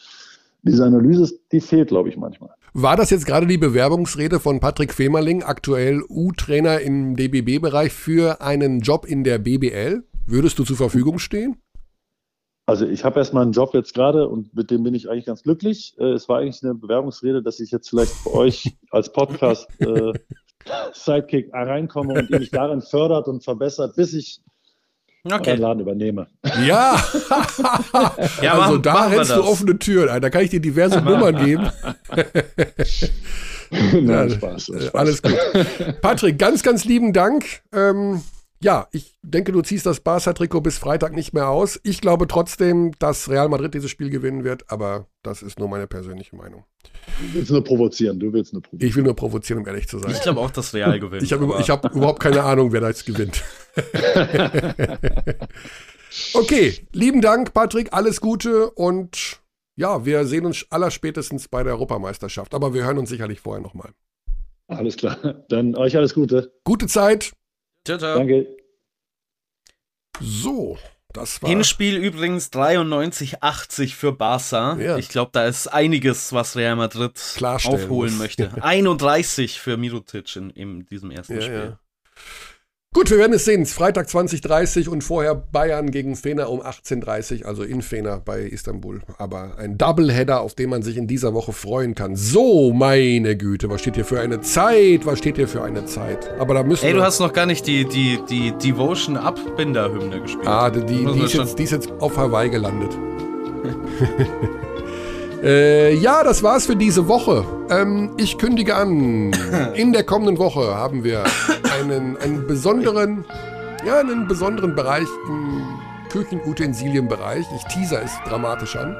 diese 0.63 0.83
Analyse, 0.83 1.39
die 1.51 1.61
fehlt, 1.61 1.89
glaube 1.89 2.09
ich, 2.09 2.17
manchmal. 2.17 2.49
War 2.73 2.95
das 2.95 3.09
jetzt 3.09 3.25
gerade 3.25 3.47
die 3.47 3.57
Bewerbungsrede 3.57 4.39
von 4.39 4.59
Patrick 4.59 4.93
Femerling, 4.93 5.43
aktuell 5.43 6.03
U-Trainer 6.09 6.81
im 6.81 7.15
DBB-Bereich 7.15 7.91
für 7.91 8.41
einen 8.41 8.81
Job 8.81 9.05
in 9.05 9.23
der 9.23 9.37
BBL? 9.39 10.03
Würdest 10.25 10.59
du 10.59 10.63
zur 10.63 10.75
Verfügung 10.75 11.19
stehen? 11.19 11.55
Also 12.69 12.85
ich 12.85 13.05
habe 13.05 13.17
erstmal 13.17 13.43
einen 13.43 13.53
Job 13.53 13.73
jetzt 13.73 13.93
gerade 13.93 14.27
und 14.27 14.53
mit 14.53 14.69
dem 14.71 14.83
bin 14.83 14.93
ich 14.93 15.09
eigentlich 15.09 15.25
ganz 15.25 15.41
glücklich. 15.41 15.95
Äh, 15.99 16.11
es 16.11 16.27
war 16.27 16.39
eigentlich 16.39 16.61
eine 16.63 16.75
Bewerbungsrede, 16.75 17.41
dass 17.41 17.61
ich 17.61 17.71
jetzt 17.71 17.89
vielleicht 17.89 18.11
für 18.11 18.33
euch 18.33 18.75
als 18.91 19.13
Podcast 19.13 19.69
äh, 19.79 20.11
Sidekick 20.93 21.49
reinkomme 21.53 22.13
und 22.13 22.29
ihr 22.29 22.39
mich 22.39 22.51
darin 22.51 22.81
fördert 22.81 23.29
und 23.29 23.41
verbessert, 23.41 23.95
bis 23.95 24.13
ich 24.13 24.41
okay. 25.23 25.55
den 25.55 25.61
Laden 25.61 25.79
übernehme. 25.79 26.27
Ja, 26.65 27.01
ja 28.41 28.51
also 28.51 28.61
machen, 28.61 28.81
da 28.81 28.93
machen 28.93 29.13
rennst 29.13 29.31
du 29.31 29.43
offene 29.45 29.79
Türen 29.79 30.21
Da 30.21 30.29
kann 30.29 30.43
ich 30.43 30.49
dir 30.49 30.59
diverse 30.59 31.01
Nummern 31.01 31.37
geben. 31.45 31.69
Nein, 33.71 34.07
ja, 34.07 34.29
Spaß, 34.29 34.63
Spaß, 34.65 34.93
Alles 34.93 35.21
gut. 35.21 35.37
Patrick, 36.01 36.37
ganz, 36.37 36.63
ganz 36.63 36.83
lieben 36.83 37.13
Dank. 37.13 37.45
Ähm, 37.71 38.23
ja, 38.59 38.87
ich 38.91 39.15
denke, 39.21 39.51
du 39.51 39.61
ziehst 39.61 39.85
das 39.85 39.99
Barca-Trikot 39.99 40.61
bis 40.61 40.77
Freitag 40.79 41.13
nicht 41.13 41.33
mehr 41.33 41.49
aus. 41.49 41.79
Ich 41.83 42.01
glaube 42.01 42.27
trotzdem, 42.27 42.91
dass 42.97 43.29
Real 43.29 43.49
Madrid 43.49 43.73
dieses 43.73 43.91
Spiel 43.91 44.09
gewinnen 44.09 44.43
wird, 44.43 44.71
aber 44.71 45.07
das 45.21 45.43
ist 45.43 45.59
nur 45.59 45.67
meine 45.67 45.85
persönliche 45.85 46.35
Meinung. 46.35 46.65
Du 47.19 47.33
willst 47.33 47.51
nur 47.51 47.63
provozieren, 47.63 48.19
du 48.19 48.33
willst 48.33 48.53
nur 48.53 48.63
provozieren. 48.63 48.89
Ich 48.89 48.95
will 48.95 49.03
nur 49.03 49.15
provozieren, 49.15 49.61
um 49.61 49.67
ehrlich 49.67 49.87
zu 49.87 49.99
sein. 49.99 50.11
Ich 50.11 50.21
glaube 50.21 50.39
auch, 50.39 50.49
dass 50.49 50.73
Real 50.73 50.99
gewinnt. 50.99 51.21
Ich 51.21 51.33
habe 51.33 51.47
hab 51.47 51.95
überhaupt 51.95 52.19
keine 52.19 52.43
Ahnung, 52.43 52.71
wer 52.71 52.81
da 52.81 52.87
jetzt 52.87 53.05
gewinnt. 53.05 53.43
okay, 56.33 56.87
lieben 56.93 57.21
Dank, 57.21 57.53
Patrick, 57.53 57.93
alles 57.93 58.21
Gute 58.21 58.71
und 58.71 59.39
ja, 59.75 60.03
wir 60.03 60.25
sehen 60.25 60.47
uns 60.47 60.65
allerspätestens 60.71 61.47
bei 61.47 61.61
der 61.61 61.73
Europameisterschaft, 61.73 62.55
aber 62.55 62.73
wir 62.73 62.85
hören 62.85 62.97
uns 62.97 63.09
sicherlich 63.09 63.39
vorher 63.39 63.61
nochmal. 63.61 63.91
Alles 64.67 64.97
klar, 64.97 65.45
dann 65.49 65.75
euch 65.75 65.95
alles 65.95 66.15
Gute. 66.15 66.51
Gute 66.63 66.87
Zeit. 66.87 67.33
Ciao, 67.87 67.97
ciao. 67.97 68.17
Danke. 68.17 68.47
So, 70.19 70.77
das 71.13 71.41
war. 71.41 71.49
Hinspiel 71.49 71.95
übrigens 71.95 72.51
93-80 72.51 73.95
für 73.95 74.11
Barca. 74.11 74.77
Ja. 74.77 74.97
Ich 74.97 75.07
glaube, 75.07 75.31
da 75.31 75.45
ist 75.45 75.67
einiges, 75.67 76.33
was 76.33 76.57
Real 76.57 76.75
Madrid 76.75 77.17
aufholen 77.41 78.11
muss. 78.11 78.19
möchte. 78.19 78.51
31 78.61 79.61
für 79.61 79.77
Mirotic 79.77 80.35
in, 80.35 80.49
in 80.49 80.85
diesem 80.85 81.11
ersten 81.11 81.35
ja, 81.35 81.41
Spiel. 81.41 81.55
Ja. 81.55 81.79
Gut, 82.93 83.11
wir 83.11 83.19
werden 83.19 83.33
es 83.33 83.45
sehen. 83.45 83.65
Freitag 83.65 84.07
20.30 84.07 84.89
und 84.89 85.03
vorher 85.03 85.35
Bayern 85.35 85.91
gegen 85.91 86.15
Fener 86.15 86.49
um 86.49 86.61
18.30 86.61 87.45
also 87.45 87.63
in 87.63 87.81
Fener 87.81 88.21
bei 88.23 88.41
Istanbul. 88.41 89.01
Aber 89.17 89.57
ein 89.59 89.77
Doubleheader, 89.77 90.41
auf 90.41 90.55
den 90.55 90.69
man 90.69 90.81
sich 90.81 90.97
in 90.97 91.05
dieser 91.05 91.33
Woche 91.33 91.53
freuen 91.53 91.93
kann. 91.93 92.15
So, 92.15 92.73
meine 92.73 93.37
Güte, 93.37 93.69
was 93.69 93.81
steht 93.81 93.95
hier 93.95 94.05
für 94.05 94.19
eine 94.19 94.41
Zeit? 94.41 95.05
Was 95.05 95.19
steht 95.19 95.35
hier 95.35 95.47
für 95.47 95.63
eine 95.63 95.85
Zeit? 95.85 96.31
Aber 96.39 96.53
da 96.53 96.63
müssen 96.63 96.85
Ey, 96.85 96.93
du 96.93 97.03
hast 97.03 97.19
noch 97.19 97.33
gar 97.33 97.45
nicht 97.45 97.67
die, 97.67 97.85
die, 97.85 98.19
die 98.29 98.51
Devotion 98.51 99.17
Abbinder-Hymne 99.17 100.21
gespielt. 100.21 100.47
Ah, 100.47 100.69
die, 100.69 100.83
die, 100.83 101.05
die, 101.05 101.23
ist 101.23 101.33
jetzt, 101.33 101.59
die 101.59 101.63
ist 101.63 101.71
jetzt 101.71 101.91
auf 101.99 102.17
Hawaii 102.17 102.49
gelandet. 102.49 102.97
Äh, 105.43 105.93
ja, 105.93 106.23
das 106.23 106.41
war's 106.41 106.65
für 106.65 106.75
diese 106.75 107.07
Woche. 107.07 107.45
Ähm, 107.69 108.11
ich 108.17 108.39
kündige 108.39 108.73
an. 108.73 109.31
In 109.75 109.93
der 109.93 110.03
kommenden 110.03 110.39
Woche 110.39 110.75
haben 110.75 111.03
wir 111.03 111.25
einen, 111.79 112.17
einen 112.17 112.47
besonderen, 112.47 113.25
ja, 113.85 113.99
einen 113.99 114.27
besonderen 114.27 114.75
Bereich 114.75 115.07
im 115.27 115.61
Küchenutensilienbereich. 116.09 117.45
Ich 117.55 117.63
teaser 117.65 118.01
es 118.03 118.11
dramatisch 118.27 118.75
an. 118.75 118.95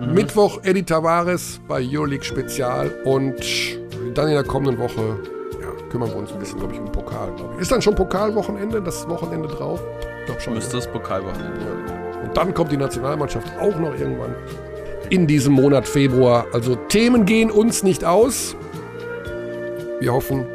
Mhm. 0.00 0.14
Mittwoch 0.14 0.60
Eddie 0.64 0.82
Tavares 0.82 1.60
bei 1.68 1.82
Euroleague 1.82 2.24
Spezial 2.24 2.90
und 3.04 3.40
dann 4.14 4.28
in 4.28 4.34
der 4.34 4.44
kommenden 4.44 4.78
Woche 4.78 5.18
kümmern 5.92 6.08
wir 6.08 6.16
uns 6.16 6.32
ein 6.32 6.38
bisschen, 6.38 6.58
glaube 6.58 6.72
ich, 6.72 6.80
um 6.80 6.90
Pokal, 6.90 7.28
ich. 7.54 7.60
Ist 7.60 7.70
dann 7.70 7.82
schon 7.82 7.94
Pokalwochenende, 7.94 8.80
das 8.80 9.06
Wochenende 9.08 9.46
drauf? 9.46 9.80
Ich 10.20 10.26
glaube 10.26 10.40
schon. 10.40 10.54
Müsste 10.54 10.76
ne? 10.76 10.82
das 10.82 10.90
Pokalwochenende. 10.90 11.60
Ja. 11.60 12.22
Und 12.22 12.36
dann 12.36 12.54
kommt 12.54 12.72
die 12.72 12.78
Nationalmannschaft 12.78 13.46
auch 13.60 13.78
noch 13.78 13.94
irgendwann 13.98 14.34
in 15.10 15.26
diesem 15.26 15.52
Monat 15.52 15.86
Februar. 15.86 16.46
Also 16.54 16.76
Themen 16.88 17.26
gehen 17.26 17.50
uns 17.50 17.82
nicht 17.82 18.04
aus. 18.06 18.56
Wir 20.00 20.14
hoffen, 20.14 20.46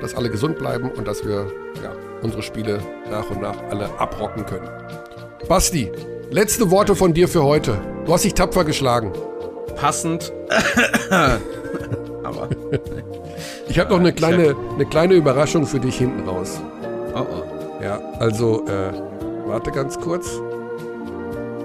dass 0.00 0.14
alle 0.14 0.30
gesund 0.30 0.58
bleiben 0.58 0.90
und 0.90 1.06
dass 1.06 1.24
wir 1.24 1.46
ja, 1.82 1.92
unsere 2.22 2.42
Spiele 2.42 2.80
nach 3.10 3.28
und 3.30 3.42
nach 3.42 3.56
alle 3.70 3.88
abrocken 3.98 4.46
können. 4.46 4.68
Basti, 5.48 5.90
letzte 6.30 6.70
Worte 6.70 6.94
von 6.94 7.14
dir 7.14 7.28
für 7.28 7.42
heute. 7.42 7.80
Du 8.04 8.12
hast 8.12 8.24
dich 8.24 8.34
tapfer 8.34 8.64
geschlagen. 8.64 9.12
Passend. 9.76 10.32
Aber. 11.10 12.48
Ich 13.68 13.78
habe 13.78 13.90
noch 13.90 14.00
eine 14.00 14.12
kleine, 14.12 14.56
eine 14.74 14.86
kleine 14.86 15.14
Überraschung 15.14 15.66
für 15.66 15.80
dich 15.80 15.96
hinten 15.96 16.28
raus. 16.28 16.60
Oh 17.14 17.20
oh. 17.20 17.82
Ja, 17.82 18.00
also, 18.18 18.66
äh, 18.66 18.92
warte 19.46 19.70
ganz 19.70 19.98
kurz. 19.98 20.26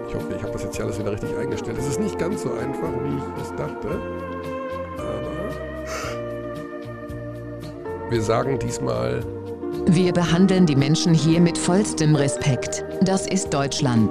Ich 0.08 0.16
hoffe, 0.16 0.28
ich 0.36 0.42
habe 0.42 0.54
das 0.54 0.64
jetzt 0.64 0.76
hier 0.76 0.86
alles 0.86 1.00
wieder 1.00 1.12
richtig 1.12 1.36
eingestellt. 1.38 1.78
Es 1.78 1.88
ist 1.88 2.00
nicht 2.00 2.18
ganz 2.18 2.44
so 2.44 2.54
einfach, 2.54 2.90
wie 3.04 3.18
ich 3.18 3.44
es 3.44 3.50
dachte. 3.56 4.00
Wir 8.10 8.22
sagen 8.22 8.60
diesmal, 8.60 9.24
Wir 9.88 10.14
behandeln 10.14 10.66
die 10.66 10.76
Menschen 10.76 11.14
hier 11.14 11.40
mit 11.40 11.58
vollstem 11.58 12.16
Respekt. 12.16 12.84
Das 13.02 13.28
ist 13.28 13.54
Deutschland. 13.54 14.10